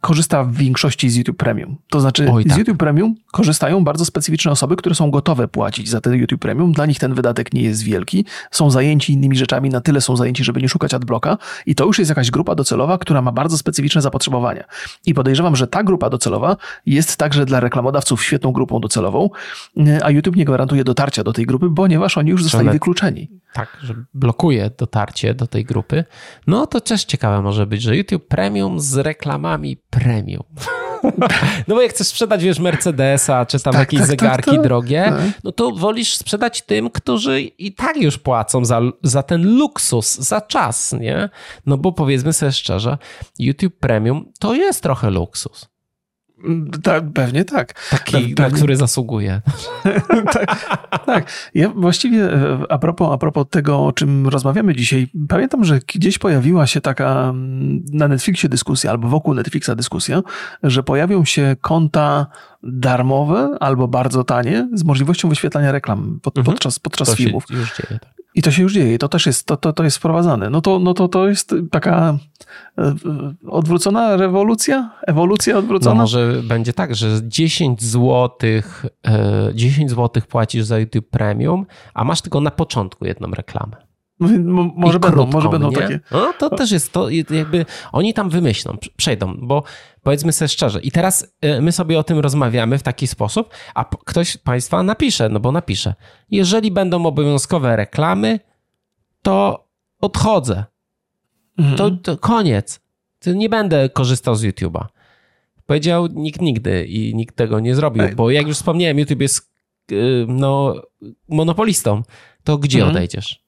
korzysta 0.00 0.44
w 0.44 0.54
większości 0.54 1.10
z 1.10 1.16
YouTube 1.16 1.36
Premium. 1.36 1.76
To 1.90 2.00
znaczy, 2.00 2.30
Oj, 2.32 2.44
tak. 2.44 2.54
z 2.54 2.58
YouTube 2.58 2.78
Premium 2.78 3.14
korzystają 3.32 3.84
bardzo 3.84 4.04
specyficzne 4.04 4.50
osoby, 4.50 4.76
które 4.76 4.94
są 4.94 5.10
gotowe 5.10 5.48
płacić 5.48 5.88
za 5.88 6.00
ten 6.00 6.14
YouTube 6.14 6.40
Premium. 6.40 6.72
Dla 6.72 6.86
nich 6.86 6.98
ten 6.98 7.14
wydatek 7.14 7.54
nie 7.54 7.62
jest 7.62 7.82
wielki. 7.82 8.24
Są 8.50 8.70
zajęci 8.70 9.12
innymi 9.12 9.36
rzeczami, 9.36 9.70
na 9.70 9.80
tyle 9.80 10.00
są 10.00 10.16
zajęci, 10.16 10.44
żeby 10.44 10.62
nie 10.62 10.68
szukać 10.68 10.94
adblocka. 10.94 11.38
I 11.66 11.74
to 11.74 11.84
już 11.84 11.98
jest 11.98 12.08
jakaś 12.08 12.30
grupa 12.30 12.54
docelowa, 12.54 12.98
która 12.98 13.22
ma 13.22 13.32
bardzo 13.32 13.58
specyficzne 13.58 14.02
zapotrzebowania. 14.02 14.64
I 15.06 15.14
podejrzewam, 15.14 15.56
że 15.56 15.66
ta 15.66 15.82
grupa 15.82 16.10
docelowa 16.10 16.56
jest 16.86 17.16
także 17.16 17.46
dla 17.46 17.60
reklamodawców 17.60 18.24
świetną 18.24 18.52
grupą 18.52 18.80
docelową, 18.80 19.30
a 20.02 20.10
YouTube 20.10 20.36
nie 20.36 20.44
gwarantuje 20.44 20.84
dotarcia 20.84 21.24
do 21.24 21.32
tej 21.32 21.46
grupy, 21.46 21.70
ponieważ 21.76 22.18
oni 22.18 22.30
już 22.30 22.42
zostali 22.42 22.70
wykluczeni. 22.70 23.28
Tak, 23.54 23.78
że 23.82 23.94
blokuje 24.14 24.70
dotarcie 24.78 25.34
do 25.34 25.46
tej 25.46 25.64
grupy. 25.64 26.04
No 26.46 26.66
to 26.66 26.80
też 26.80 27.04
ciekawe 27.04 27.42
może 27.42 27.66
być, 27.66 27.82
że 27.82 27.96
YouTube 27.96 28.28
Premium 28.28 28.80
z 28.80 28.96
reklamami 28.96 29.76
premium. 29.90 30.42
No 31.68 31.74
bo 31.74 31.82
jak 31.82 31.90
chcesz 31.90 32.06
sprzedać, 32.06 32.44
wiesz, 32.44 32.58
Mercedesa, 32.58 33.46
czy 33.46 33.60
tam 33.60 33.72
tak, 33.72 33.80
jakieś 33.80 34.00
tak, 34.00 34.08
tak 34.08 34.20
zegarki 34.20 34.50
tak, 34.50 34.62
drogie, 34.62 35.04
tak. 35.04 35.44
no 35.44 35.52
to 35.52 35.70
wolisz 35.70 36.14
sprzedać 36.16 36.62
tym, 36.62 36.90
którzy 36.90 37.40
i 37.40 37.74
tak 37.74 37.96
już 37.96 38.18
płacą 38.18 38.64
za, 38.64 38.80
za 39.02 39.22
ten 39.22 39.56
luksus, 39.56 40.14
za 40.14 40.40
czas, 40.40 40.92
nie? 40.92 41.28
No 41.66 41.78
bo 41.78 41.92
powiedzmy 41.92 42.32
sobie 42.32 42.52
szczerze, 42.52 42.98
YouTube 43.38 43.78
Premium 43.80 44.32
to 44.38 44.54
jest 44.54 44.82
trochę 44.82 45.10
luksus. 45.10 45.73
Tak, 46.82 47.04
pewnie 47.12 47.44
tak. 47.44 47.88
Taki, 47.90 48.12
pewnie. 48.12 48.34
na 48.38 48.50
który 48.50 48.76
zasługuje. 48.76 49.40
tak, 50.32 50.66
tak. 51.06 51.30
Ja 51.54 51.68
właściwie 51.68 52.32
e, 52.32 52.58
a 52.68 52.78
propos, 52.78 53.12
a 53.12 53.18
propos 53.18 53.46
tego, 53.50 53.86
o 53.86 53.92
czym 53.92 54.28
rozmawiamy 54.28 54.74
dzisiaj, 54.74 55.08
pamiętam, 55.28 55.64
że 55.64 55.78
gdzieś 55.94 56.18
pojawiła 56.18 56.66
się 56.66 56.80
taka 56.80 57.28
mm, 57.28 57.84
na 57.92 58.08
Netflixie 58.08 58.48
dyskusja, 58.48 58.90
albo 58.90 59.08
wokół 59.08 59.34
Netflixa 59.34 59.70
dyskusja, 59.76 60.22
że 60.62 60.82
pojawią 60.82 61.24
się 61.24 61.56
konta 61.60 62.26
darmowe 62.66 63.56
albo 63.60 63.88
bardzo 63.88 64.24
tanie 64.24 64.68
z 64.72 64.84
możliwością 64.84 65.28
wyświetlania 65.28 65.72
reklam 65.72 66.18
pod, 66.22 66.38
mhm. 66.38 66.54
podczas, 66.54 66.78
podczas 66.78 67.14
filmów. 67.16 67.44
już 67.50 67.76
dzieje, 67.76 67.98
tak. 68.00 68.14
I 68.34 68.42
to 68.42 68.50
się 68.50 68.62
już 68.62 68.72
dzieje, 68.72 68.98
to 68.98 69.08
też 69.08 69.26
jest, 69.26 69.46
to, 69.46 69.56
to, 69.56 69.72
to 69.72 69.84
jest 69.84 69.96
wprowadzane. 69.96 70.50
No 70.50 70.60
to, 70.60 70.78
no 70.78 70.94
to, 70.94 71.08
to 71.08 71.28
jest 71.28 71.54
taka 71.70 72.18
e, 72.78 72.94
odwrócona 73.48 74.16
rewolucja, 74.16 74.90
ewolucja 75.06 75.58
odwrócona. 75.58 75.94
No 75.94 76.00
może 76.00 76.42
będzie 76.42 76.72
tak, 76.72 76.94
że 76.94 77.20
10 77.22 77.82
zł, 77.82 78.30
10 79.54 79.90
zł 79.90 80.22
płacisz 80.28 80.64
za 80.64 80.78
YouTube 80.78 81.08
Premium, 81.08 81.66
a 81.94 82.04
masz 82.04 82.22
tylko 82.22 82.40
na 82.40 82.50
początku 82.50 83.04
jedną 83.04 83.30
reklamę. 83.30 83.76
Może 84.18 85.00
będą, 85.00 85.16
krótką, 85.16 85.32
może 85.32 85.48
będą 85.48 85.70
nie? 85.70 85.76
takie. 85.76 86.00
No 86.10 86.32
to 86.38 86.50
też 86.50 86.70
jest 86.70 86.92
to, 86.92 87.10
jakby 87.10 87.66
oni 87.92 88.14
tam 88.14 88.30
wymyślą, 88.30 88.76
przejdą, 88.96 89.34
bo 89.42 89.62
powiedzmy 90.02 90.32
sobie 90.32 90.48
szczerze. 90.48 90.80
I 90.80 90.90
teraz 90.90 91.34
y, 91.44 91.60
my 91.60 91.72
sobie 91.72 91.98
o 91.98 92.04
tym 92.04 92.18
rozmawiamy 92.18 92.78
w 92.78 92.82
taki 92.82 93.06
sposób, 93.06 93.54
a 93.74 93.84
ktoś 93.84 94.32
z 94.32 94.38
Państwa 94.38 94.82
napisze, 94.82 95.28
no 95.28 95.40
bo 95.40 95.52
napisze. 95.52 95.94
Jeżeli 96.30 96.70
będą 96.70 97.06
obowiązkowe 97.06 97.76
reklamy, 97.76 98.40
to 99.22 99.68
odchodzę. 100.00 100.64
Mhm. 101.58 101.76
To, 101.76 101.90
to 101.90 102.18
koniec. 102.18 102.80
Nie 103.26 103.48
będę 103.48 103.88
korzystał 103.88 104.34
z 104.34 104.44
YouTube'a. 104.44 104.84
Powiedział 105.66 106.06
nikt 106.06 106.40
nigdy 106.40 106.86
i 106.86 107.14
nikt 107.14 107.36
tego 107.36 107.60
nie 107.60 107.74
zrobił, 107.74 108.02
Ej. 108.02 108.14
bo 108.14 108.30
jak 108.30 108.46
już 108.46 108.56
wspomniałem, 108.56 108.98
YouTube 108.98 109.20
jest 109.20 109.52
y, 109.92 110.26
no, 110.28 110.74
monopolistą. 111.28 112.02
To 112.44 112.58
gdzie 112.58 112.78
mhm. 112.78 112.96
odejdziesz? 112.96 113.43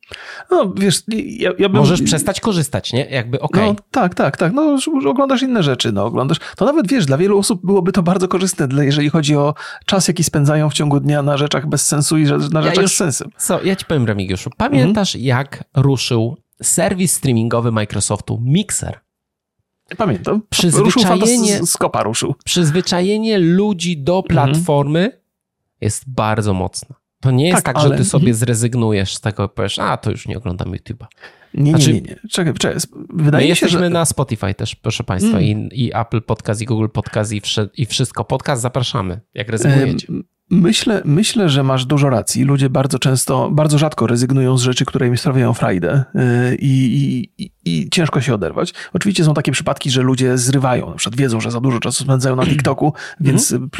No, 0.51 0.73
wiesz, 0.77 1.03
ja, 1.39 1.51
ja 1.59 1.69
bym... 1.69 1.79
Możesz 1.79 2.03
przestać 2.03 2.41
korzystać, 2.41 2.93
nie? 2.93 3.05
Jakby 3.05 3.41
okej. 3.41 3.63
Okay. 3.63 3.75
No, 3.75 3.85
tak, 3.91 4.15
tak, 4.15 4.37
tak. 4.37 4.53
No, 4.53 4.79
oglądasz 5.09 5.43
inne 5.43 5.63
rzeczy, 5.63 5.93
no, 5.93 6.05
oglądasz. 6.05 6.39
To 6.57 6.65
nawet, 6.65 6.89
wiesz, 6.89 7.07
dla 7.07 7.19
wielu 7.19 7.39
osób 7.39 7.67
byłoby 7.67 7.93
to 7.93 8.03
bardzo 8.03 8.29
korzystne, 8.29 8.69
jeżeli 8.81 9.11
chodzi 9.11 9.37
o 9.37 9.55
czas, 9.87 10.09
jaki 10.09 10.25
spędzają 10.25 10.71
w 10.71 10.75
ciągu 10.75 11.01
dnia 11.01 11.23
na 11.23 11.37
rzeczach 11.37 11.67
bez 11.67 11.87
sensu 11.87 12.19
i 12.19 12.25
na 12.25 12.63
rzeczach 12.63 12.77
ja 12.77 12.83
już, 12.83 12.93
z 12.93 12.97
sensem. 12.97 13.31
Co, 13.37 13.63
ja 13.65 13.77
ci 13.77 13.85
powiem, 13.85 14.07
Remigiuszu, 14.07 14.51
pamiętasz, 14.57 15.15
mhm. 15.15 15.27
jak 15.27 15.65
ruszył 15.75 16.37
serwis 16.63 17.13
streamingowy 17.13 17.73
Microsoftu 17.73 18.41
Mixer? 18.45 19.01
Pamiętam. 19.97 20.43
Przyzwyczajenie, 20.51 21.53
ruszył, 21.53 21.67
z, 21.67 21.77
kopa 21.77 22.03
ruszył. 22.03 22.35
Przyzwyczajenie 22.45 23.39
ludzi 23.39 23.99
do 23.99 24.17
mhm. 24.17 24.29
platformy 24.29 25.01
mhm. 25.05 25.23
jest 25.81 26.11
bardzo 26.11 26.55
mocne. 26.55 26.97
To 27.21 27.31
nie 27.31 27.49
jest 27.49 27.65
tak, 27.65 27.75
tak 27.75 27.77
ale... 27.77 27.89
że 27.89 27.97
ty 27.97 28.05
sobie 28.05 28.21
mhm. 28.21 28.37
zrezygnujesz 28.37 29.15
z 29.15 29.21
tego 29.21 29.45
i 29.45 29.49
powiesz, 29.49 29.79
a 29.79 29.97
to 29.97 30.11
już 30.11 30.29
nie 30.29 30.39
oglądam 30.39 30.73
YouTube'a. 30.73 31.07
Nie, 31.55 31.71
znaczy, 31.71 31.93
nie, 31.93 32.01
nie, 32.01 32.17
Czekaj, 32.31 32.55
czekaj. 32.55 32.81
Wydaje 33.09 33.43
my 33.43 33.47
się, 33.47 33.49
jesteśmy 33.49 33.79
że... 33.79 33.91
na 33.91 34.05
Spotify 34.05 34.55
też, 34.55 34.75
proszę 34.75 35.05
Państwa, 35.05 35.39
mm. 35.39 35.43
i, 35.43 35.85
i 35.85 35.91
Apple 35.95 36.23
Podcast, 36.23 36.61
i 36.61 36.65
Google 36.65 36.89
Podcast, 36.93 37.33
i, 37.33 37.41
wszy, 37.41 37.71
i 37.77 37.87
wszystko. 37.87 38.25
Podcast 38.25 38.63
zapraszamy, 38.63 39.21
jak 39.35 39.49
rezygnujecie. 39.49 40.07
Myślę, 40.51 41.03
myślę, 41.05 41.49
że 41.49 41.63
masz 41.63 41.85
dużo 41.85 42.11
racji. 42.11 42.45
Ludzie 42.45 42.71
bardzo 42.71 42.99
często, 42.99 43.51
bardzo 43.51 43.79
rzadko 43.79 44.07
rezygnują 44.07 44.59
z 44.59 44.63
rzeczy, 44.63 44.85
które 44.85 45.07
im 45.07 45.17
sprawiają 45.17 45.55
frajdę 45.55 46.05
y, 46.15 46.57
i, 46.61 47.29
i, 47.39 47.51
i, 47.65 47.91
ciężko 47.91 48.21
się 48.21 48.35
oderwać. 48.35 48.75
Oczywiście 48.93 49.25
są 49.25 49.35
takie 49.35 49.53
przypadki, 49.53 49.91
że 49.91 50.03
ludzie 50.03 50.39
zrywają, 50.39 50.91
na 50.91 50.97
przykład 50.97 51.21
wiedzą, 51.21 51.41
że 51.41 51.51
za 51.51 51.61
dużo 51.61 51.81
czasu 51.81 52.05
spędzają 52.05 52.37
na 52.37 52.47
TikToku, 52.47 52.93
więc 53.21 53.53
mm. 53.53 53.71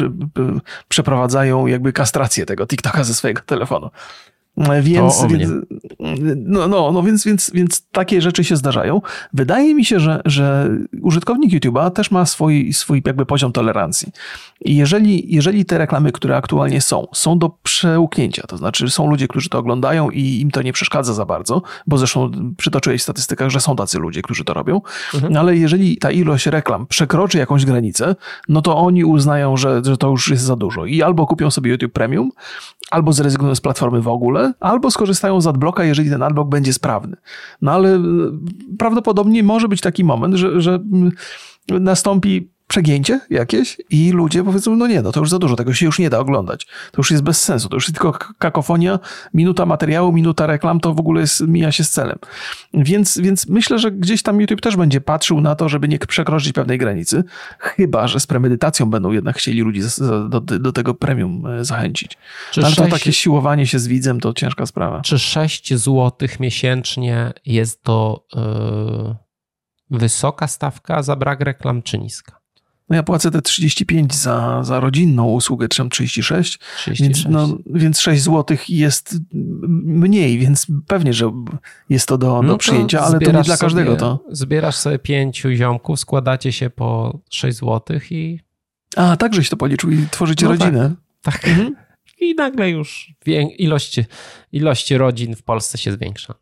przeprowadzają 0.87 1.67
jakby 1.67 1.93
kastrację 1.93 2.45
tego 2.45 2.67
TikToka 2.67 3.03
ze 3.03 3.13
swojego 3.13 3.41
telefonu. 3.45 3.89
Więc, 4.81 5.25
więc, 5.29 5.51
no, 6.35 6.67
no, 6.67 6.91
no 6.91 7.03
więc, 7.03 7.25
więc, 7.25 7.51
więc 7.53 7.87
takie 7.91 8.21
rzeczy 8.21 8.43
się 8.43 8.55
zdarzają. 8.55 9.01
Wydaje 9.33 9.75
mi 9.75 9.85
się, 9.85 9.99
że, 9.99 10.21
że 10.25 10.69
użytkownik 11.01 11.53
YouTube'a 11.53 11.91
też 11.91 12.11
ma 12.11 12.25
swój, 12.25 12.73
swój 12.73 13.01
jakby 13.05 13.25
poziom 13.25 13.51
tolerancji. 13.51 14.11
I 14.61 14.75
jeżeli, 14.75 15.35
jeżeli 15.35 15.65
te 15.65 15.77
reklamy, 15.77 16.11
które 16.11 16.37
aktualnie 16.37 16.81
są, 16.81 17.07
są 17.13 17.39
do 17.39 17.49
przełknięcia, 17.63 18.43
to 18.47 18.57
znaczy 18.57 18.89
są 18.89 19.09
ludzie, 19.09 19.27
którzy 19.27 19.49
to 19.49 19.57
oglądają 19.57 20.09
i 20.09 20.39
im 20.39 20.51
to 20.51 20.61
nie 20.61 20.73
przeszkadza 20.73 21.13
za 21.13 21.25
bardzo, 21.25 21.61
bo 21.87 21.97
zresztą 21.97 22.31
przytoczyłeś 22.57 23.01
w 23.01 23.03
statystykach, 23.03 23.49
że 23.49 23.59
są 23.59 23.75
tacy 23.75 23.99
ludzie, 23.99 24.21
którzy 24.21 24.43
to 24.43 24.53
robią, 24.53 24.81
mhm. 25.13 25.33
No, 25.33 25.39
ale 25.39 25.57
jeżeli 25.57 25.97
ta 25.97 26.11
ilość 26.11 26.45
reklam 26.45 26.87
przekroczy 26.87 27.37
jakąś 27.37 27.65
granicę, 27.65 28.15
no 28.49 28.61
to 28.61 28.77
oni 28.77 29.05
uznają, 29.05 29.57
że, 29.57 29.81
że 29.85 29.97
to 29.97 30.09
już 30.09 30.29
jest 30.29 30.43
za 30.43 30.55
dużo 30.55 30.85
i 30.85 31.01
albo 31.01 31.27
kupią 31.27 31.51
sobie 31.51 31.71
YouTube 31.71 31.93
Premium, 31.93 32.31
albo 32.91 33.13
zrezygnują 33.13 33.55
z 33.55 33.61
platformy 33.61 34.01
w 34.01 34.07
ogóle, 34.07 34.46
albo 34.59 34.91
skorzystają 34.91 35.41
z 35.41 35.47
adblocka, 35.47 35.83
jeżeli 35.83 36.09
ten 36.09 36.23
adblock 36.23 36.49
będzie 36.49 36.73
sprawny. 36.73 37.17
No 37.61 37.71
ale 37.71 37.95
e, 37.95 38.01
prawdopodobnie 38.77 39.43
może 39.43 39.67
być 39.67 39.81
taki 39.81 40.03
moment, 40.03 40.35
że, 40.35 40.61
że 40.61 40.79
nastąpi 41.69 42.51
przegięcie 42.67 43.19
jakieś 43.29 43.77
i 43.89 44.11
ludzie 44.11 44.43
powiedzą, 44.43 44.75
no 44.75 44.87
nie, 44.87 45.01
no 45.01 45.11
to 45.11 45.19
już 45.19 45.29
za 45.29 45.39
dużo, 45.39 45.55
tego 45.55 45.73
się 45.73 45.85
już 45.85 45.99
nie 45.99 46.09
da 46.09 46.19
oglądać. 46.19 46.65
To 46.65 46.97
już 46.97 47.11
jest 47.11 47.23
bez 47.23 47.43
sensu, 47.43 47.69
to 47.69 47.75
już 47.75 47.83
jest 47.83 47.95
tylko 47.95 48.19
kakofonia, 48.37 48.99
minuta 49.33 49.65
materiału, 49.65 50.11
minuta 50.11 50.47
reklam, 50.47 50.79
to 50.79 50.93
w 50.93 50.99
ogóle 50.99 51.21
jest, 51.21 51.41
mija 51.47 51.71
się 51.71 51.83
z 51.83 51.89
celem. 51.89 52.19
Więc, 52.73 53.17
więc 53.17 53.47
myślę, 53.47 53.79
że 53.79 53.91
gdzieś 53.91 54.23
tam 54.23 54.41
YouTube 54.41 54.61
też 54.61 54.75
będzie 54.75 55.01
patrzył 55.01 55.41
na 55.41 55.55
to, 55.55 55.69
żeby 55.69 55.87
nie 55.87 55.99
przekroczyć 55.99 56.53
pewnej 56.53 56.77
granicy, 56.77 57.23
chyba, 57.59 58.07
że 58.07 58.19
z 58.19 58.27
premedytacją 58.27 58.89
będą 58.89 59.11
jednak 59.11 59.37
chcieli 59.37 59.61
ludzi 59.61 59.81
do, 60.29 60.41
do 60.41 60.71
tego 60.71 60.93
premium 60.93 61.45
e, 61.45 61.65
zachęcić. 61.65 62.17
Czy 62.51 62.61
Ale 62.61 62.69
6, 62.69 62.77
to 62.77 62.97
takie 62.97 63.13
siłowanie 63.13 63.67
się 63.67 63.79
z 63.79 63.87
widzem 63.87 64.19
to 64.19 64.33
ciężka 64.33 64.65
sprawa. 64.65 65.01
Czy 65.01 65.19
6 65.19 65.73
zł 65.73 66.11
miesięcznie 66.39 67.33
jest 67.45 67.83
to 67.83 68.25
yy, 68.35 69.99
wysoka 69.99 70.47
stawka 70.47 71.03
za 71.03 71.15
brak 71.15 71.41
reklam, 71.41 71.81
czy 71.81 71.97
niska? 71.97 72.36
No 72.89 72.95
ja 72.95 73.03
płacę 73.03 73.31
te 73.31 73.41
35 73.41 74.15
za, 74.15 74.63
za 74.63 74.79
rodzinną 74.79 75.25
usługę, 75.25 75.67
czy 75.67 75.89
36, 75.89 76.59
36. 76.77 77.01
Więc, 77.01 77.25
no, 77.29 77.57
więc 77.65 77.99
6 77.99 78.23
zł 78.23 78.57
jest 78.69 79.19
mniej, 79.83 80.39
więc 80.39 80.67
pewnie, 80.87 81.13
że 81.13 81.31
jest 81.89 82.07
to 82.07 82.17
do, 82.17 82.41
no 82.41 82.49
do 82.49 82.57
przyjęcia, 82.57 83.01
ale 83.01 83.19
to 83.19 83.31
nie 83.31 83.43
dla 83.43 83.57
każdego 83.57 83.89
sobie, 83.89 83.99
to. 83.99 84.23
Zbierasz 84.29 84.75
sobie 84.75 84.99
pięciu 84.99 85.51
ziomków, 85.51 85.99
składacie 85.99 86.51
się 86.51 86.69
po 86.69 87.19
6 87.29 87.57
zł 87.57 87.99
i... 88.09 88.39
A, 88.95 89.17
tak 89.17 89.33
żeś 89.33 89.49
to 89.49 89.57
policzył 89.57 89.91
i 89.91 90.07
tworzycie 90.11 90.45
no 90.45 90.51
rodzinę. 90.51 90.95
Tak. 91.21 91.41
tak. 91.41 91.47
Mhm. 91.47 91.75
i 92.19 92.35
nagle 92.35 92.69
już 92.69 93.13
ilość, 93.57 93.99
ilość 94.51 94.91
rodzin 94.91 95.35
w 95.35 95.43
Polsce 95.43 95.77
się 95.77 95.91
zwiększa. 95.91 96.33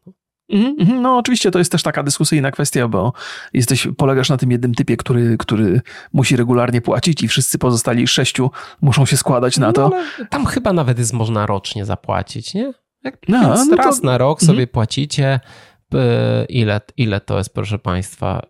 Mhm, 0.50 0.76
mhm. 0.80 1.02
No 1.02 1.18
oczywiście 1.18 1.52
to 1.52 1.60
jest 1.60 1.72
też 1.72 1.84
taka 1.84 2.04
dyskusyjna 2.04 2.52
kwestia, 2.52 2.88
bo 2.88 3.14
jesteś, 3.54 3.88
polegasz 3.98 4.30
na 4.30 4.38
tym 4.38 4.52
jednym 4.52 4.76
typie, 4.76 4.98
który, 4.98 5.38
który 5.38 5.82
musi 6.14 6.36
regularnie 6.36 6.82
płacić 6.82 7.24
i 7.24 7.28
wszyscy 7.28 7.58
pozostali 7.58 8.08
sześciu 8.08 8.52
muszą 8.82 9.06
się 9.06 9.18
składać 9.18 9.58
na 9.58 9.74
to. 9.74 9.90
No, 9.90 10.26
tam 10.30 10.46
chyba 10.46 10.74
nawet 10.74 11.00
jest 11.00 11.14
można 11.14 11.46
rocznie 11.46 11.86
zapłacić, 11.86 12.54
nie? 12.54 12.74
Jak 13.04 13.18
no, 13.28 13.66
no 13.70 13.76
raz 13.76 14.02
to... 14.02 14.06
na 14.06 14.18
rok 14.18 14.40
sobie 14.40 14.52
mhm. 14.52 14.68
płacicie, 14.68 15.40
ile, 16.50 16.82
ile 16.98 17.22
to 17.22 17.38
jest, 17.38 17.54
proszę 17.54 17.80
Państwa? 17.80 18.42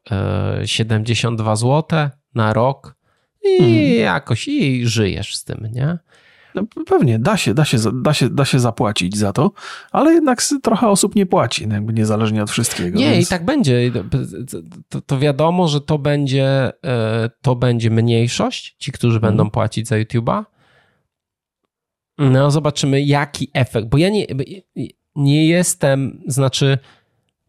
72 0.66 1.52
e, 1.52 1.58
zł 1.58 2.10
na 2.36 2.54
rok 2.54 2.96
i 3.44 3.58
mhm. 3.58 4.00
jakoś 4.00 4.48
i 4.48 4.88
żyjesz 4.88 5.36
z 5.36 5.44
tym, 5.44 5.70
nie? 5.72 5.98
No, 6.56 6.84
pewnie, 6.86 7.20
da 7.20 7.38
się, 7.38 7.54
da, 7.54 7.66
się, 7.66 7.78
da, 7.94 8.14
się, 8.14 8.30
da 8.30 8.46
się 8.46 8.60
zapłacić 8.60 9.18
za 9.18 9.34
to, 9.34 9.52
ale 9.92 10.14
jednak 10.14 10.42
trochę 10.64 10.88
osób 10.88 11.16
nie 11.16 11.26
płaci, 11.26 11.68
no, 11.68 11.76
jakby 11.76 11.94
niezależnie 11.94 12.44
od 12.44 12.52
wszystkiego. 12.52 13.00
Nie, 13.00 13.12
więc... 13.12 13.28
i 13.28 13.30
tak 13.30 13.46
będzie. 13.46 13.92
To, 14.90 15.02
to, 15.02 15.20
wiadomo, 15.20 15.68
że 15.68 15.82
to 15.82 15.98
będzie, 15.98 16.72
e, 16.86 17.30
to 17.42 17.56
będzie 17.56 17.90
mniejszość, 17.90 18.76
ci, 18.80 18.92
którzy 18.92 19.20
hmm. 19.20 19.32
będą 19.32 19.52
płacić 19.52 19.88
za 19.88 19.96
YouTube'a. 19.96 20.44
No, 22.18 22.52
zobaczymy, 22.52 23.02
jaki 23.02 23.50
efekt, 23.54 23.88
bo 23.88 23.98
ja 23.98 24.10
nie, 24.10 24.26
nie 25.16 25.48
jestem, 25.48 26.22
znaczy 26.28 26.78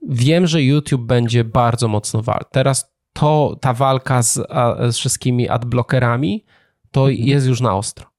wiem, 0.09 0.47
że 0.47 0.63
YouTube 0.63 1.03
będzie 1.03 1.45
bardzo 1.45 1.89
mocno 1.89 2.23
walczył. 2.23 2.49
Teraz 2.53 2.93
to, 3.13 3.57
ta 3.61 3.73
walka 3.73 4.23
z, 4.23 4.35
z 4.91 4.97
wszystkimi 4.97 5.49
adblockerami, 5.49 6.45
to 6.91 7.01
mhm. 7.11 7.29
jest 7.29 7.47
już 7.47 7.61
na 7.61 7.77
ostro 7.77 8.16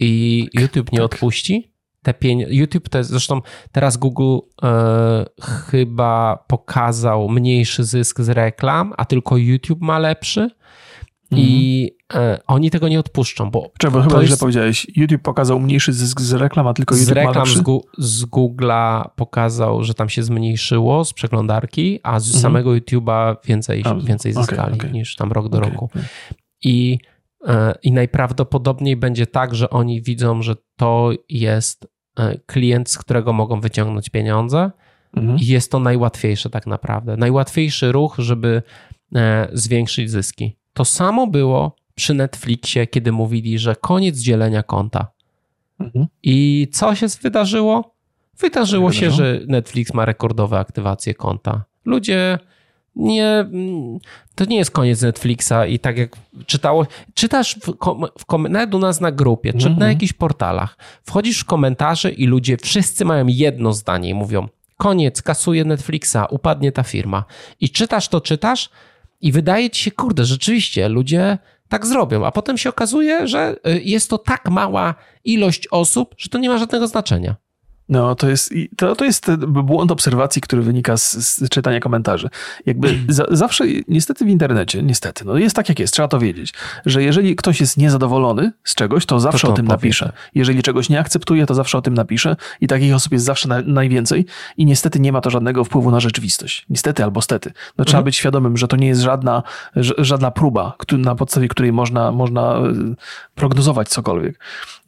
i 0.00 0.48
YouTube 0.60 0.92
nie 0.92 0.98
tak. 0.98 1.04
odpuści. 1.04 1.70
Te 2.02 2.14
pieniądze, 2.14 2.54
YouTube 2.54 2.88
to 2.88 2.98
jest, 2.98 3.10
zresztą 3.10 3.40
teraz 3.72 3.96
Google 3.96 4.38
e, 4.62 5.24
chyba 5.42 6.44
pokazał 6.48 7.28
mniejszy 7.28 7.84
zysk 7.84 8.20
z 8.20 8.28
reklam, 8.28 8.92
a 8.96 9.04
tylko 9.04 9.36
YouTube 9.36 9.80
ma 9.80 9.98
lepszy. 9.98 10.50
I 11.32 11.92
mhm. 12.10 12.32
e, 12.34 12.38
oni 12.46 12.70
tego 12.70 12.88
nie 12.88 13.00
odpuszczą, 13.00 13.50
bo. 13.50 13.72
Czego 13.78 14.02
chyba 14.02 14.16
jest... 14.16 14.26
źle 14.26 14.36
powiedziałeś. 14.36 14.86
YouTube 14.96 15.22
pokazał 15.22 15.60
mniejszy 15.60 15.92
zysk 15.92 16.20
z 16.20 16.32
reklam, 16.32 16.66
a 16.66 16.74
tylko 16.74 16.94
YouTube 16.94 17.14
reklam 17.14 17.34
ma 17.34 17.40
lepszy? 17.40 17.58
Z, 17.58 17.60
gu, 17.60 17.84
z 17.98 18.24
Google'a 18.24 19.10
pokazał, 19.16 19.84
że 19.84 19.94
tam 19.94 20.08
się 20.08 20.22
zmniejszyło 20.22 21.04
z 21.04 21.12
przeglądarki, 21.12 22.00
a 22.02 22.20
z 22.20 22.26
mhm. 22.26 22.42
samego 22.42 22.70
YouTube'a 22.70 23.36
więcej, 23.44 23.82
a, 23.84 23.94
więcej 23.94 24.32
zyskali 24.32 24.60
okay, 24.60 24.74
okay. 24.74 24.90
niż 24.90 25.16
tam 25.16 25.32
rok 25.32 25.48
do 25.48 25.58
okay, 25.58 25.70
roku. 25.70 25.90
I 26.64 26.98
I 27.82 27.92
najprawdopodobniej 27.92 28.96
będzie 28.96 29.26
tak, 29.26 29.54
że 29.54 29.70
oni 29.70 30.02
widzą, 30.02 30.42
że 30.42 30.56
to 30.76 31.10
jest 31.28 31.86
e, 32.18 32.38
klient, 32.46 32.90
z 32.90 32.98
którego 32.98 33.32
mogą 33.32 33.60
wyciągnąć 33.60 34.10
pieniądze. 34.10 34.70
Mhm. 35.16 35.38
I 35.38 35.46
jest 35.46 35.70
to 35.70 35.80
najłatwiejsze 35.80 36.50
tak 36.50 36.66
naprawdę. 36.66 37.16
Najłatwiejszy 37.16 37.92
ruch, 37.92 38.14
żeby 38.18 38.62
e, 39.14 39.48
zwiększyć 39.52 40.10
zyski. 40.10 40.56
To 40.72 40.84
samo 40.84 41.26
było 41.26 41.76
przy 41.94 42.14
Netflixie, 42.14 42.86
kiedy 42.86 43.12
mówili, 43.12 43.58
że 43.58 43.76
koniec 43.76 44.18
dzielenia 44.18 44.62
konta. 44.62 45.08
Mhm. 45.80 46.06
I 46.22 46.68
co 46.72 46.94
się 46.94 47.06
wydarzyło? 47.22 47.94
Wydarzyło 48.38 48.92
się, 48.92 49.10
że 49.10 49.40
Netflix 49.48 49.94
ma 49.94 50.04
rekordowe 50.04 50.58
aktywacje 50.58 51.14
konta. 51.14 51.64
Ludzie 51.84 52.38
nie, 53.00 53.44
to 54.34 54.44
nie 54.44 54.56
jest 54.56 54.70
koniec 54.70 55.02
Netflixa 55.02 55.52
i 55.68 55.78
tak 55.78 55.98
jak 55.98 56.16
czytało, 56.46 56.86
czytasz 57.14 57.56
w, 57.56 57.72
w, 58.18 58.48
nawet 58.48 58.74
u 58.74 58.78
nas 58.78 59.00
na 59.00 59.12
grupie, 59.12 59.52
czy 59.52 59.66
mm 59.66 59.76
-hmm. 59.76 59.80
na 59.80 59.88
jakichś 59.88 60.12
portalach, 60.12 60.76
wchodzisz 61.02 61.40
w 61.40 61.44
komentarze 61.44 62.10
i 62.10 62.26
ludzie 62.26 62.56
wszyscy 62.56 63.04
mają 63.04 63.26
jedno 63.26 63.72
zdanie 63.72 64.08
i 64.08 64.14
mówią 64.14 64.48
koniec, 64.76 65.22
kasuje 65.22 65.64
Netflixa, 65.64 66.16
upadnie 66.30 66.72
ta 66.72 66.82
firma. 66.82 67.24
I 67.60 67.70
czytasz 67.70 68.08
to, 68.08 68.20
czytasz 68.20 68.70
i 69.20 69.32
wydaje 69.32 69.70
ci 69.70 69.82
się, 69.82 69.90
kurde, 69.90 70.24
rzeczywiście 70.24 70.88
ludzie 70.88 71.38
tak 71.68 71.86
zrobią, 71.86 72.26
a 72.26 72.32
potem 72.32 72.58
się 72.58 72.70
okazuje, 72.70 73.28
że 73.28 73.56
y, 73.66 73.80
jest 73.84 74.10
to 74.10 74.18
tak 74.18 74.50
mała 74.50 74.94
ilość 75.24 75.68
osób, 75.70 76.14
że 76.18 76.28
to 76.28 76.38
nie 76.38 76.48
ma 76.48 76.58
żadnego 76.58 76.88
znaczenia. 76.88 77.36
No, 77.90 78.14
to 78.14 78.28
jest, 78.28 78.54
to, 78.76 78.96
to 78.96 79.04
jest 79.04 79.34
błąd 79.46 79.90
obserwacji, 79.90 80.42
który 80.42 80.62
wynika 80.62 80.96
z, 80.96 81.12
z 81.12 81.48
czytania 81.48 81.80
komentarzy. 81.80 82.28
Jakby 82.66 82.98
za, 83.08 83.26
zawsze, 83.30 83.64
niestety 83.88 84.24
w 84.24 84.28
internecie, 84.28 84.82
niestety, 84.82 85.24
no 85.24 85.38
jest 85.38 85.56
tak 85.56 85.68
jak 85.68 85.78
jest, 85.78 85.94
trzeba 85.94 86.08
to 86.08 86.18
wiedzieć, 86.18 86.54
że 86.86 87.02
jeżeli 87.02 87.36
ktoś 87.36 87.60
jest 87.60 87.76
niezadowolony 87.76 88.52
z 88.64 88.74
czegoś, 88.74 89.06
to 89.06 89.20
zawsze 89.20 89.46
to 89.46 89.52
o 89.52 89.56
tym 89.56 89.66
powie. 89.66 89.76
napisze. 89.76 90.12
Jeżeli 90.34 90.62
czegoś 90.62 90.88
nie 90.88 91.00
akceptuje, 91.00 91.46
to 91.46 91.54
zawsze 91.54 91.78
o 91.78 91.82
tym 91.82 91.94
napisze 91.94 92.36
i 92.60 92.66
takich 92.66 92.94
osób 92.94 93.12
jest 93.12 93.24
zawsze 93.24 93.48
na, 93.48 93.62
najwięcej 93.62 94.26
i 94.56 94.66
niestety 94.66 95.00
nie 95.00 95.12
ma 95.12 95.20
to 95.20 95.30
żadnego 95.30 95.64
wpływu 95.64 95.90
na 95.90 96.00
rzeczywistość. 96.00 96.66
Niestety 96.70 97.04
albo 97.04 97.22
stety. 97.22 97.52
No, 97.78 97.84
trzeba 97.84 97.98
mhm. 97.98 98.04
być 98.04 98.16
świadomym, 98.16 98.56
że 98.56 98.68
to 98.68 98.76
nie 98.76 98.88
jest 98.88 99.00
żadna, 99.00 99.42
żadna 99.98 100.30
próba, 100.30 100.76
na 100.92 101.14
podstawie 101.14 101.48
której 101.48 101.72
można, 101.72 102.12
można 102.12 102.56
e, 102.56 102.72
prognozować 103.34 103.88
cokolwiek. 103.88 104.38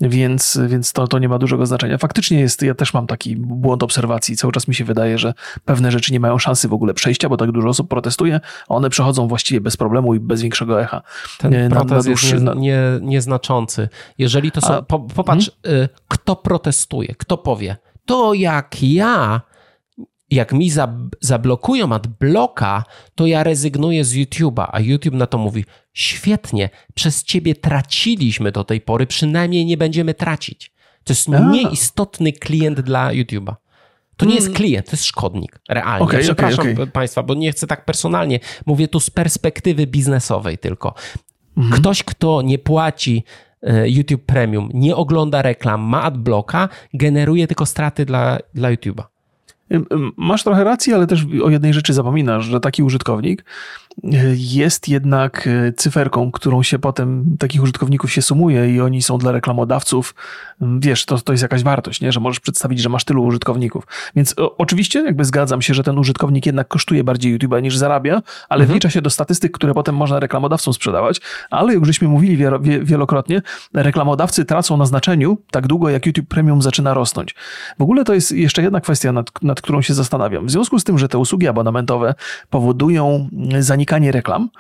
Więc, 0.08 0.58
więc 0.66 0.92
to, 0.92 1.08
to 1.08 1.18
nie 1.18 1.28
ma 1.28 1.38
dużego 1.38 1.66
znaczenia. 1.66 1.98
Faktycznie 1.98 2.40
jest, 2.40 2.62
ja 2.62 2.74
też 2.74 2.94
mam 2.94 3.06
taki 3.06 3.36
błąd 3.36 3.82
obserwacji. 3.82 4.36
Cały 4.36 4.52
czas 4.52 4.68
mi 4.68 4.74
się 4.74 4.84
wydaje, 4.84 5.18
że 5.18 5.34
pewne 5.64 5.92
rzeczy 5.92 6.12
nie 6.12 6.20
mają 6.20 6.38
szansy 6.38 6.68
w 6.68 6.72
ogóle 6.72 6.94
przejścia, 6.94 7.28
bo 7.28 7.36
tak 7.36 7.52
dużo 7.52 7.68
osób 7.68 7.88
protestuje, 7.88 8.40
a 8.68 8.74
one 8.74 8.90
przechodzą 8.90 9.28
właściwie 9.28 9.60
bez 9.60 9.76
problemu 9.76 10.14
i 10.14 10.20
bez 10.20 10.42
większego 10.42 10.82
echa. 10.82 11.02
Ten 11.38 11.68
na, 11.68 11.76
protest 11.76 12.06
na 12.06 12.12
dłuższy, 12.12 12.34
jest 12.34 12.44
nie, 12.46 12.54
nie, 12.54 12.82
nieznaczący. 13.00 13.88
Jeżeli 14.18 14.52
to 14.52 14.60
są, 14.60 14.74
a, 14.74 14.82
po, 14.82 15.00
popatrz, 15.00 15.50
hmm? 15.66 15.88
kto 16.08 16.36
protestuje, 16.36 17.14
kto 17.18 17.38
powie, 17.38 17.76
to 18.06 18.34
jak 18.34 18.82
ja 18.82 19.40
jak 20.32 20.52
mi 20.52 20.70
zablokują 21.20 21.92
adbloka, 21.92 22.84
to 23.14 23.26
ja 23.26 23.44
rezygnuję 23.44 24.04
z 24.04 24.14
YouTube'a, 24.14 24.66
a 24.72 24.80
YouTube 24.80 25.14
na 25.14 25.26
to 25.26 25.38
mówi: 25.38 25.64
świetnie, 25.92 26.70
przez 26.94 27.24
ciebie 27.24 27.54
traciliśmy 27.54 28.52
do 28.52 28.64
tej 28.64 28.80
pory, 28.80 29.06
przynajmniej 29.06 29.66
nie 29.66 29.76
będziemy 29.76 30.14
tracić. 30.14 30.72
To 31.04 31.12
jest 31.12 31.28
A. 31.28 31.50
nieistotny 31.50 32.32
klient 32.32 32.80
dla 32.80 33.10
YouTube'a. 33.10 33.54
To 34.16 34.26
nie 34.26 34.34
jest 34.34 34.46
mm. 34.46 34.56
klient, 34.56 34.86
to 34.86 34.92
jest 34.92 35.04
szkodnik, 35.04 35.60
realnie. 35.68 36.04
Okay, 36.04 36.20
Przepraszam 36.20 36.60
okay, 36.60 36.72
okay. 36.72 36.86
Państwa, 36.86 37.22
bo 37.22 37.34
nie 37.34 37.52
chcę 37.52 37.66
tak 37.66 37.84
personalnie. 37.84 38.40
Mówię 38.66 38.88
tu 38.88 39.00
z 39.00 39.10
perspektywy 39.10 39.86
biznesowej 39.86 40.58
tylko. 40.58 40.94
Mhm. 41.56 41.80
Ktoś, 41.80 42.02
kto 42.02 42.42
nie 42.42 42.58
płaci 42.58 43.24
e, 43.62 43.88
YouTube 43.88 44.24
Premium, 44.24 44.68
nie 44.74 44.96
ogląda 44.96 45.42
reklam, 45.42 45.80
ma 45.80 46.02
adblocka, 46.02 46.68
generuje 46.94 47.46
tylko 47.46 47.66
straty 47.66 48.04
dla, 48.04 48.38
dla 48.54 48.74
YouTube'a. 48.74 49.11
Masz 50.16 50.44
trochę 50.44 50.64
racji, 50.64 50.94
ale 50.94 51.06
też 51.06 51.26
o 51.44 51.50
jednej 51.50 51.74
rzeczy 51.74 51.92
zapominasz, 51.92 52.44
że 52.44 52.60
taki 52.60 52.82
użytkownik 52.82 53.44
jest 54.34 54.88
jednak 54.88 55.46
e, 55.46 55.72
cyferką, 55.72 56.30
którą 56.30 56.62
się 56.62 56.78
potem 56.78 57.36
takich 57.38 57.62
użytkowników 57.62 58.12
się 58.12 58.22
sumuje 58.22 58.74
i 58.74 58.80
oni 58.80 59.02
są 59.02 59.18
dla 59.18 59.32
reklamodawców, 59.32 60.14
wiesz, 60.60 61.04
to, 61.06 61.18
to 61.18 61.32
jest 61.32 61.42
jakaś 61.42 61.62
wartość, 61.62 62.00
nie? 62.00 62.12
że 62.12 62.20
możesz 62.20 62.40
przedstawić, 62.40 62.80
że 62.80 62.88
masz 62.88 63.04
tylu 63.04 63.24
użytkowników. 63.24 63.86
Więc 64.16 64.34
o, 64.38 64.56
oczywiście 64.56 65.02
jakby 65.02 65.24
zgadzam 65.24 65.62
się, 65.62 65.74
że 65.74 65.82
ten 65.82 65.98
użytkownik 65.98 66.46
jednak 66.46 66.68
kosztuje 66.68 67.04
bardziej 67.04 67.38
YouTube'a 67.38 67.62
niż 67.62 67.76
zarabia, 67.76 68.22
ale 68.48 68.60
mhm. 68.60 68.70
wlicza 68.70 68.90
się 68.90 69.02
do 69.02 69.10
statystyk, 69.10 69.52
które 69.52 69.74
potem 69.74 69.96
można 69.96 70.20
reklamodawcom 70.20 70.74
sprzedawać, 70.74 71.20
ale 71.50 71.74
jak 71.74 71.86
żeśmy 71.86 72.08
mówili 72.08 72.44
wielokrotnie, 72.82 73.42
reklamodawcy 73.74 74.44
tracą 74.44 74.76
na 74.76 74.86
znaczeniu 74.86 75.38
tak 75.50 75.66
długo, 75.66 75.88
jak 75.88 76.06
YouTube 76.06 76.28
Premium 76.28 76.62
zaczyna 76.62 76.94
rosnąć. 76.94 77.34
W 77.78 77.82
ogóle 77.82 78.04
to 78.04 78.14
jest 78.14 78.32
jeszcze 78.32 78.62
jedna 78.62 78.80
kwestia, 78.80 79.12
nad, 79.12 79.42
nad 79.42 79.60
którą 79.60 79.82
się 79.82 79.94
zastanawiam. 79.94 80.46
W 80.46 80.50
związku 80.50 80.78
z 80.78 80.84
tym, 80.84 80.98
że 80.98 81.08
te 81.08 81.18
usługi 81.18 81.48
abonamentowe 81.48 82.14
powodują 82.50 83.28
zanikanie 83.58 83.81
zanikanie 83.82 84.12
reklam, 84.12 84.50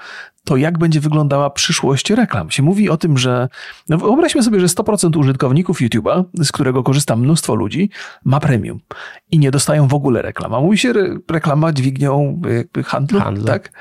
to 0.44 0.56
jak 0.56 0.78
będzie 0.78 1.00
wyglądała 1.00 1.50
przyszłość 1.50 2.10
reklam? 2.10 2.50
Się 2.50 2.62
mówi 2.62 2.90
o 2.90 2.96
tym, 2.96 3.18
że 3.18 3.48
no 3.88 3.98
wyobraźmy 3.98 4.42
sobie, 4.42 4.60
że 4.60 4.66
100% 4.66 5.18
użytkowników 5.18 5.80
YouTube'a, 5.80 6.24
z 6.42 6.52
którego 6.52 6.82
korzysta 6.82 7.16
mnóstwo 7.16 7.54
ludzi, 7.54 7.90
ma 8.24 8.40
premium 8.40 8.80
i 9.30 9.38
nie 9.38 9.50
dostają 9.50 9.88
w 9.88 9.94
ogóle 9.94 10.22
reklam. 10.22 10.54
A 10.54 10.60
mówi 10.60 10.78
się 10.78 10.92
reklama 11.30 11.72
dźwignią 11.72 12.40
jakby 12.56 12.82
handlu, 12.82 13.20
handlu. 13.20 13.44
tak? 13.44 13.72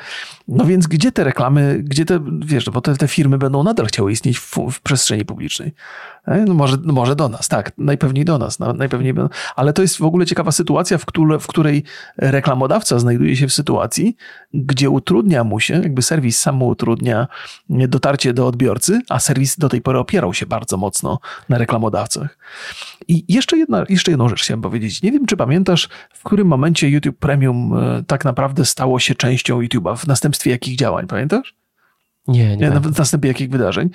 No 0.47 0.65
więc 0.65 0.87
gdzie 0.87 1.11
te 1.11 1.23
reklamy, 1.23 1.79
gdzie 1.83 2.05
te, 2.05 2.19
wiesz, 2.45 2.69
bo 2.69 2.81
te, 2.81 2.95
te 2.95 3.07
firmy 3.07 3.37
będą 3.37 3.63
nadal 3.63 3.85
chciały 3.85 4.11
istnieć 4.11 4.39
w, 4.39 4.57
w 4.71 4.81
przestrzeni 4.81 5.25
publicznej. 5.25 5.73
E, 6.25 6.45
no 6.45 6.53
może, 6.53 6.77
może 6.83 7.15
do 7.15 7.29
nas, 7.29 7.47
tak, 7.47 7.71
najpewniej 7.77 8.25
do 8.25 8.37
nas, 8.37 8.59
no, 8.59 8.73
najpewniej, 8.73 9.13
ale 9.55 9.73
to 9.73 9.81
jest 9.81 9.97
w 9.97 10.03
ogóle 10.03 10.25
ciekawa 10.25 10.51
sytuacja, 10.51 10.97
w, 10.97 11.05
które, 11.05 11.39
w 11.39 11.47
której 11.47 11.83
reklamodawca 12.17 12.99
znajduje 12.99 13.35
się 13.35 13.47
w 13.47 13.53
sytuacji, 13.53 14.15
gdzie 14.53 14.89
utrudnia 14.89 15.43
mu 15.43 15.59
się, 15.59 15.73
jakby 15.73 16.01
serwis 16.01 16.39
sam 16.39 16.50
mu 16.51 16.67
utrudnia 16.67 17.27
dotarcie 17.69 18.33
do 18.33 18.47
odbiorcy, 18.47 19.01
a 19.09 19.19
serwis 19.19 19.57
do 19.57 19.69
tej 19.69 19.81
pory 19.81 19.99
opierał 19.99 20.33
się 20.33 20.45
bardzo 20.45 20.77
mocno 20.77 21.19
na 21.49 21.57
reklamodawcach. 21.57 22.37
I 23.07 23.25
jeszcze, 23.27 23.57
jedna, 23.57 23.85
jeszcze 23.89 24.11
jedną 24.11 24.29
rzecz 24.29 24.41
chciałem 24.41 24.61
powiedzieć. 24.61 25.01
Nie 25.01 25.11
wiem, 25.11 25.25
czy 25.25 25.37
pamiętasz, 25.37 25.89
w 26.13 26.23
którym 26.23 26.47
momencie 26.47 26.89
YouTube 26.89 27.17
Premium 27.17 27.77
e, 27.77 28.03
tak 28.07 28.25
naprawdę 28.25 28.65
stało 28.65 28.99
się 28.99 29.15
częścią 29.15 29.61
YouTube'a, 29.61 29.97
w 29.97 30.07
następstwie 30.07 30.51
jakich 30.51 30.75
działań, 30.75 31.07
pamiętasz? 31.07 31.55
Nie, 32.27 32.57
nie. 32.57 32.69
na 32.69 32.81
następie 32.97 33.27
jakich 33.27 33.49
wydarzeń. 33.49 33.89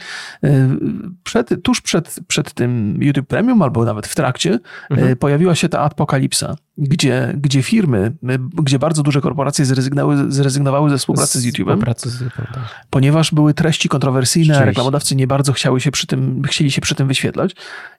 Przed, 1.25 1.63
tuż 1.63 1.81
przed, 1.81 2.21
przed 2.29 2.53
tym 2.53 2.99
YouTube 3.03 3.27
Premium, 3.27 3.63
albo 3.63 3.85
nawet 3.85 4.07
w 4.07 4.15
trakcie, 4.15 4.59
mhm. 4.91 5.17
pojawiła 5.17 5.55
się 5.55 5.69
ta 5.69 5.81
apokalipsa, 5.81 6.57
gdzie, 6.79 7.35
gdzie 7.37 7.63
firmy, 7.63 8.13
gdzie 8.53 8.79
bardzo 8.79 9.03
duże 9.03 9.21
korporacje 9.21 9.65
zrezygnowały, 9.65 10.33
zrezygnowały 10.33 10.91
ze 10.91 10.99
współpracy 10.99 11.41
z, 11.41 11.43
z 11.43 11.47
YouTube'em, 11.47 11.95
z 11.97 12.35
tak. 12.35 12.87
ponieważ 12.91 13.35
były 13.35 13.55
treści 13.55 13.89
kontrowersyjne, 13.89 14.59
a 14.59 14.65
reklamodawcy 14.65 15.17
nie 15.17 15.27
bardzo 15.27 15.53
chciały 15.53 15.81
się 15.81 15.91
przy 15.91 16.07
tym, 16.07 16.43
chcieli 16.43 16.71
się 16.71 16.81
przy 16.81 16.95
tym 16.95 17.09
wyświetlać. 17.09 17.57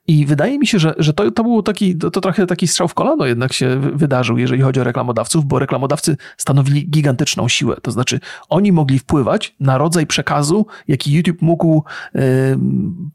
I 0.08 0.26
wydaje 0.26 0.60
mi 0.60 0.68
się, 0.68 0.80
że, 0.80 0.96
że 0.98 1.14
to, 1.14 1.32
to 1.32 1.44
był 1.44 1.64
taki, 1.64 1.96
to, 1.96 2.12
to 2.12 2.22
trochę 2.22 2.48
taki 2.48 2.68
strzał 2.68 2.88
w 2.88 2.94
kolano 2.94 3.26
jednak 3.26 3.54
się 3.54 3.80
wydarzył, 3.94 4.38
jeżeli 4.38 4.62
chodzi 4.62 4.80
o 4.80 4.84
reklamodawców, 4.84 5.46
bo 5.46 5.60
reklamodawcy 5.60 6.18
stanowili 6.38 6.90
gigantyczną 6.90 7.48
siłę. 7.48 7.76
To 7.82 7.92
znaczy, 7.92 8.20
oni 8.50 8.72
mogli 8.72 9.00
wpływać 9.00 9.56
na 9.60 9.78
rodzaj 9.78 10.08
przekazu, 10.08 10.66
jaki 10.88 11.14
YouTube 11.14 11.42
mógł 11.42 11.84
y, 12.16 12.20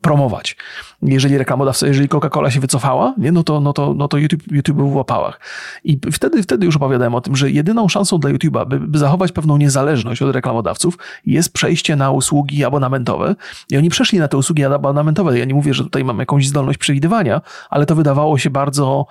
promować. 0.01 0.57
Jeżeli 1.03 1.39
reklamodawca, 1.39 1.87
jeżeli 1.87 2.09
Coca-Cola 2.09 2.51
się 2.51 2.61
wycofała, 2.61 3.15
nie, 3.19 3.33
no, 3.33 3.43
to, 3.43 3.61
no, 3.61 3.73
to, 3.73 3.95
no 3.95 4.09
to 4.09 4.19
YouTube, 4.19 4.53
YouTube 4.53 4.77
był 4.77 4.91
w 4.91 4.97
opałach. 4.97 5.41
I 5.85 6.01
wtedy, 6.13 6.43
wtedy 6.43 6.67
już 6.67 6.77
opowiadałem 6.77 7.15
o 7.15 7.21
tym, 7.21 7.37
że 7.37 7.51
jedyną 7.51 7.89
szansą 7.89 8.19
dla 8.19 8.31
YouTube'a, 8.31 8.69
by, 8.69 8.81
by 8.81 8.99
zachować 8.99 9.33
pewną 9.33 9.57
niezależność 9.57 10.23
od 10.23 10.35
reklamodawców, 10.35 10.99
jest 11.27 11.53
przejście 11.53 11.97
na 11.97 12.11
usługi 12.11 12.65
abonamentowe. 12.65 13.35
I 13.71 13.77
oni 13.77 13.91
przeszli 13.91 14.19
na 14.19 14.29
te 14.29 14.37
usługi 14.37 14.65
abonamentowe. 14.65 15.39
Ja 15.39 15.45
nie 15.45 15.55
mówię, 15.55 15.75
że 15.75 15.85
tutaj 15.85 16.05
mam 16.05 16.19
jakąś 16.19 16.49
zdolność 16.49 16.79
przewidywania, 16.79 17.41
ale 17.71 17.87
to 17.87 17.95
wydawało 17.95 18.39
się 18.39 18.51
bardzo, 18.51 19.07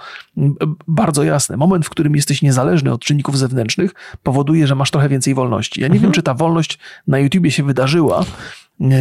bardzo 0.87 1.23
jasne. 1.23 1.57
Moment, 1.57 1.85
w 1.85 1.89
którym 1.89 2.15
jesteś 2.15 2.41
niezależny 2.41 2.93
od 2.93 3.01
czynników 3.01 3.37
zewnętrznych, 3.37 3.91
powoduje, 4.23 4.67
że 4.67 4.75
masz 4.75 4.91
trochę 4.91 5.09
więcej 5.09 5.33
wolności. 5.33 5.81
Ja 5.81 5.87
nie 5.87 5.93
mhm. 5.93 6.03
wiem, 6.03 6.11
czy 6.11 6.23
ta 6.23 6.33
wolność 6.33 6.79
na 7.07 7.19
YouTubie 7.19 7.51
się 7.51 7.63
wydarzyła, 7.63 8.25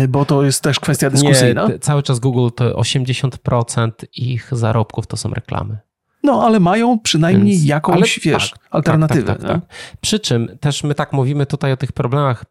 bo 0.09 0.25
to 0.25 0.43
jest 0.43 0.63
też 0.63 0.81
kwestia 0.81 1.11
dyskusyjna. 1.11 1.69
Nie, 1.69 1.79
cały 1.79 2.03
czas 2.03 2.19
Google 2.19 2.49
to 2.55 2.81
80% 2.81 3.91
ich 4.17 4.49
zarobków 4.53 5.07
to 5.07 5.17
są 5.17 5.31
reklamy. 5.31 5.79
No, 6.23 6.43
ale 6.45 6.61
mają 6.61 6.99
przynajmniej 6.99 7.55
Więc, 7.55 7.67
jakąś, 7.67 7.97
ale, 7.97 8.33
wiesz, 8.33 8.51
tak, 8.51 8.59
tak 8.59 8.69
alternatywę. 8.71 9.23
Tak, 9.23 9.43
tak, 9.43 9.51
tak, 9.51 9.61
Przy 10.01 10.21
czym 10.21 10.59
też 10.61 10.85
my 10.85 10.95
tak 10.95 11.13
mówimy 11.13 11.47
tutaj 11.47 11.73
o 11.73 11.77
tych 11.77 11.93
problemach, 11.93 12.45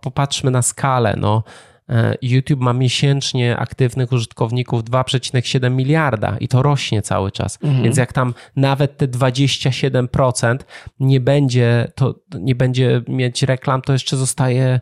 popatrzmy 0.00 0.50
na 0.50 0.62
skalę. 0.62 1.14
No, 1.18 1.42
e, 1.88 2.14
YouTube 2.22 2.60
ma 2.60 2.72
miesięcznie 2.72 3.56
aktywnych 3.56 4.12
użytkowników 4.12 4.84
2,7 4.84 5.70
miliarda 5.70 6.36
i 6.40 6.48
to 6.48 6.62
rośnie 6.62 7.02
cały 7.02 7.32
czas. 7.32 7.58
Mhm. 7.62 7.84
Więc 7.84 7.96
jak 7.96 8.12
tam 8.12 8.34
nawet 8.56 8.96
te 8.96 9.08
27% 9.08 10.58
nie 11.00 11.20
będzie, 11.20 11.92
to 11.94 12.14
nie 12.40 12.54
będzie 12.54 13.02
mieć 13.08 13.42
reklam, 13.42 13.82
to 13.82 13.92
jeszcze 13.92 14.16
zostaje 14.16 14.80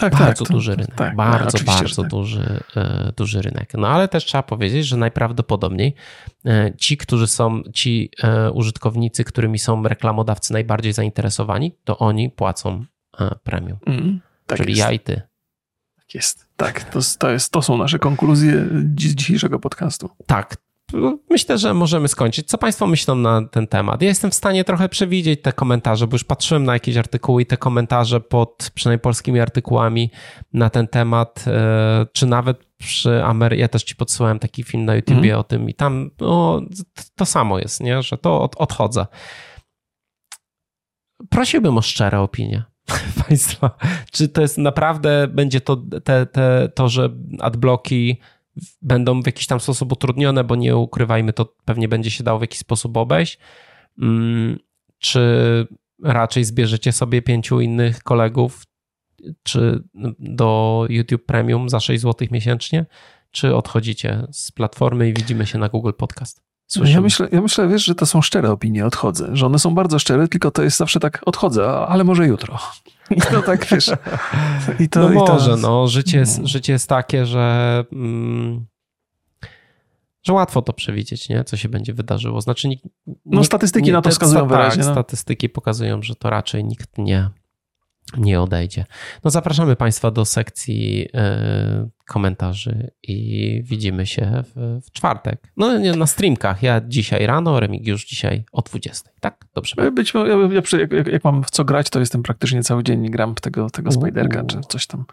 tak, 0.00 0.16
bardzo 0.18 0.44
tak, 0.44 0.52
duży 0.52 0.70
rynek. 0.70 0.94
Tak, 0.94 1.16
bardzo, 1.16 1.58
no, 1.58 1.64
bardzo 1.64 2.02
tak. 2.02 2.10
duży, 2.10 2.60
e, 2.76 3.12
duży 3.16 3.42
rynek. 3.42 3.72
No 3.74 3.88
ale 3.88 4.08
też 4.08 4.24
trzeba 4.24 4.42
powiedzieć, 4.42 4.86
że 4.86 4.96
najprawdopodobniej 4.96 5.94
e, 6.46 6.72
ci, 6.78 6.96
którzy 6.96 7.26
są, 7.26 7.62
ci 7.74 8.10
e, 8.22 8.50
użytkownicy, 8.50 9.24
którymi 9.24 9.58
są 9.58 9.82
reklamodawcy 9.82 10.52
najbardziej 10.52 10.92
zainteresowani, 10.92 11.74
to 11.84 11.98
oni 11.98 12.30
płacą 12.30 12.84
premium. 13.44 13.78
Mm, 13.86 14.20
tak 14.46 14.58
Czyli 14.58 14.70
jest. 14.70 14.80
ja 14.80 14.92
i 14.92 15.00
ty. 15.00 15.22
Tak 15.96 16.14
jest. 16.14 16.46
Tak, 16.56 16.84
to, 16.84 17.00
to, 17.18 17.30
jest, 17.30 17.52
to 17.52 17.62
są 17.62 17.76
nasze 17.76 17.98
konkluzje 17.98 18.66
dzisiejszego 18.94 19.58
podcastu. 19.58 20.10
Tak, 20.26 20.56
myślę, 21.30 21.58
że 21.58 21.74
możemy 21.74 22.08
skończyć. 22.08 22.48
Co 22.48 22.58
Państwo 22.58 22.86
myślą 22.86 23.14
na 23.14 23.48
ten 23.48 23.66
temat? 23.66 24.02
Ja 24.02 24.08
jestem 24.08 24.30
w 24.30 24.34
stanie 24.34 24.64
trochę 24.64 24.88
przewidzieć 24.88 25.42
te 25.42 25.52
komentarze, 25.52 26.06
bo 26.06 26.14
już 26.14 26.24
patrzyłem 26.24 26.64
na 26.64 26.72
jakieś 26.72 26.96
artykuły 26.96 27.42
i 27.42 27.46
te 27.46 27.56
komentarze 27.56 28.20
pod 28.20 28.70
przynajmniej 28.74 29.00
polskimi 29.00 29.40
artykułami 29.40 30.10
na 30.52 30.70
ten 30.70 30.88
temat, 30.88 31.44
e, 31.46 32.06
czy 32.12 32.26
nawet 32.26 32.70
przy 32.78 33.24
Amery... 33.24 33.56
Ja 33.56 33.68
też 33.68 33.84
Ci 33.84 33.96
podsyłałem 33.96 34.38
taki 34.38 34.62
film 34.62 34.84
na 34.84 34.94
YouTubie 34.94 35.30
mm. 35.30 35.40
o 35.40 35.44
tym 35.44 35.68
i 35.68 35.74
tam 35.74 36.10
no, 36.20 36.60
to 37.14 37.26
samo 37.26 37.58
jest, 37.58 37.80
nie? 37.80 38.02
że 38.02 38.18
to 38.18 38.42
od, 38.42 38.56
odchodzę. 38.56 39.06
Prosiłbym 41.30 41.78
o 41.78 41.82
szczere 41.82 42.20
opinie 42.20 42.64
Państwa. 43.28 43.70
Czy 44.12 44.28
to 44.28 44.42
jest 44.42 44.58
naprawdę, 44.58 45.28
będzie 45.28 45.60
to, 45.60 45.76
te, 46.04 46.26
te, 46.26 46.68
to 46.74 46.88
że 46.88 47.10
adblocki 47.40 48.20
będą 48.82 49.22
w 49.22 49.26
jakiś 49.26 49.46
tam 49.46 49.60
sposób 49.60 49.92
utrudnione, 49.92 50.44
bo 50.44 50.56
nie 50.56 50.76
ukrywajmy, 50.76 51.32
to 51.32 51.54
pewnie 51.64 51.88
będzie 51.88 52.10
się 52.10 52.24
dało 52.24 52.38
w 52.38 52.42
jakiś 52.42 52.58
sposób 52.58 52.96
obejść. 52.96 53.38
Mm, 53.98 54.58
czy 54.98 55.66
raczej 56.02 56.44
zbierzecie 56.44 56.92
sobie 56.92 57.22
pięciu 57.22 57.60
innych 57.60 58.02
kolegów, 58.02 58.62
czy 59.42 59.82
do 60.18 60.86
YouTube 60.88 61.26
Premium 61.26 61.68
za 61.68 61.80
6 61.80 62.02
zł 62.02 62.28
miesięcznie, 62.30 62.86
czy 63.30 63.56
odchodzicie 63.56 64.26
z 64.32 64.52
platformy 64.52 65.08
i 65.08 65.14
widzimy 65.14 65.46
się 65.46 65.58
na 65.58 65.68
Google 65.68 65.92
Podcast? 65.98 66.42
Słyszymy. 66.66 66.94
Ja 66.94 67.00
myślę, 67.00 67.28
ja 67.32 67.40
myślę, 67.40 67.68
wiesz, 67.68 67.84
że 67.84 67.94
to 67.94 68.06
są 68.06 68.22
szczere 68.22 68.50
opinie, 68.50 68.86
odchodzę. 68.86 69.28
Że 69.32 69.46
one 69.46 69.58
są 69.58 69.74
bardzo 69.74 69.98
szczere, 69.98 70.28
tylko 70.28 70.50
to 70.50 70.62
jest 70.62 70.76
zawsze 70.76 71.00
tak, 71.00 71.22
odchodzę, 71.26 71.70
ale 71.70 72.04
może 72.04 72.26
jutro. 72.26 72.58
I 73.10 73.20
to 73.20 73.42
tak, 73.42 73.66
wiesz. 73.66 73.90
I 74.78 74.88
to, 74.88 75.00
no 75.00 75.12
i 75.12 75.26
to... 75.26 75.32
może, 75.32 75.56
no. 75.56 75.86
Życie 75.86 76.18
jest, 76.18 76.38
no. 76.38 76.46
życie 76.46 76.72
jest 76.72 76.88
takie, 76.88 77.26
że... 77.26 77.84
Mm, 77.92 78.66
że 80.22 80.32
łatwo 80.32 80.62
to 80.62 80.72
przewidzieć, 80.72 81.28
nie? 81.28 81.44
co 81.44 81.56
się 81.56 81.68
będzie 81.68 81.94
wydarzyło. 81.94 82.40
Znaczy, 82.40 82.68
nikt, 82.68 82.84
no, 83.26 83.44
statystyki 83.44 83.86
nie, 83.86 83.92
na 83.92 84.02
to 84.02 84.10
wskazują 84.10 84.40
tak, 84.40 84.48
wyraźnie. 84.48 84.84
no. 84.84 84.92
Statystyki 84.92 85.48
pokazują, 85.48 86.02
że 86.02 86.14
to 86.14 86.30
raczej 86.30 86.64
nikt 86.64 86.98
nie, 86.98 87.30
nie 88.16 88.40
odejdzie. 88.40 88.84
No 89.24 89.30
zapraszamy 89.30 89.76
Państwa 89.76 90.10
do 90.10 90.24
sekcji 90.24 91.08
e, 91.14 91.88
komentarzy 92.06 92.90
i 93.02 93.62
widzimy 93.64 94.06
się 94.06 94.42
w, 94.44 94.80
w, 94.86 94.92
czwartek. 94.92 95.52
No 95.56 95.78
nie, 95.78 95.92
na 95.92 96.06
streamkach. 96.06 96.62
Ja 96.62 96.80
dzisiaj 96.88 97.26
rano, 97.26 97.60
Remigiusz 97.60 98.06
dzisiaj 98.06 98.44
o 98.52 98.62
20. 98.62 99.10
Tak? 99.20 99.44
Dobrze. 99.54 99.90
Być, 99.90 100.14
ja, 100.14 100.26
ja, 100.26 100.78
jak, 100.78 101.06
jak, 101.06 101.24
mam 101.24 101.44
w 101.44 101.50
co 101.50 101.64
grać, 101.64 101.90
to 101.90 102.00
jestem 102.00 102.22
praktycznie 102.22 102.62
cały 102.62 102.84
dzień 102.84 103.04
i 103.04 103.10
gram 103.10 103.34
w 103.34 103.40
tego, 103.40 103.70
tego 103.70 103.92
Spiderka 103.92 104.44
czy 104.44 104.60
coś 104.68 104.86
tam 104.86 105.04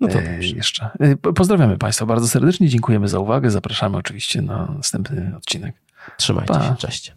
no 0.00 0.08
to 0.08 0.18
e, 0.18 0.44
jeszcze. 0.44 0.90
E, 1.00 1.16
pozdrawiamy 1.16 1.78
Państwa 1.78 2.06
bardzo 2.06 2.28
serdecznie, 2.28 2.68
dziękujemy 2.68 3.08
za 3.08 3.18
uwagę. 3.18 3.50
Zapraszamy 3.50 3.96
oczywiście 3.96 4.42
na 4.42 4.66
następny 4.76 5.32
odcinek. 5.36 5.74
Trzymajcie 6.16 6.54
pa. 6.54 6.68
się, 6.68 6.76
cześć. 6.76 7.14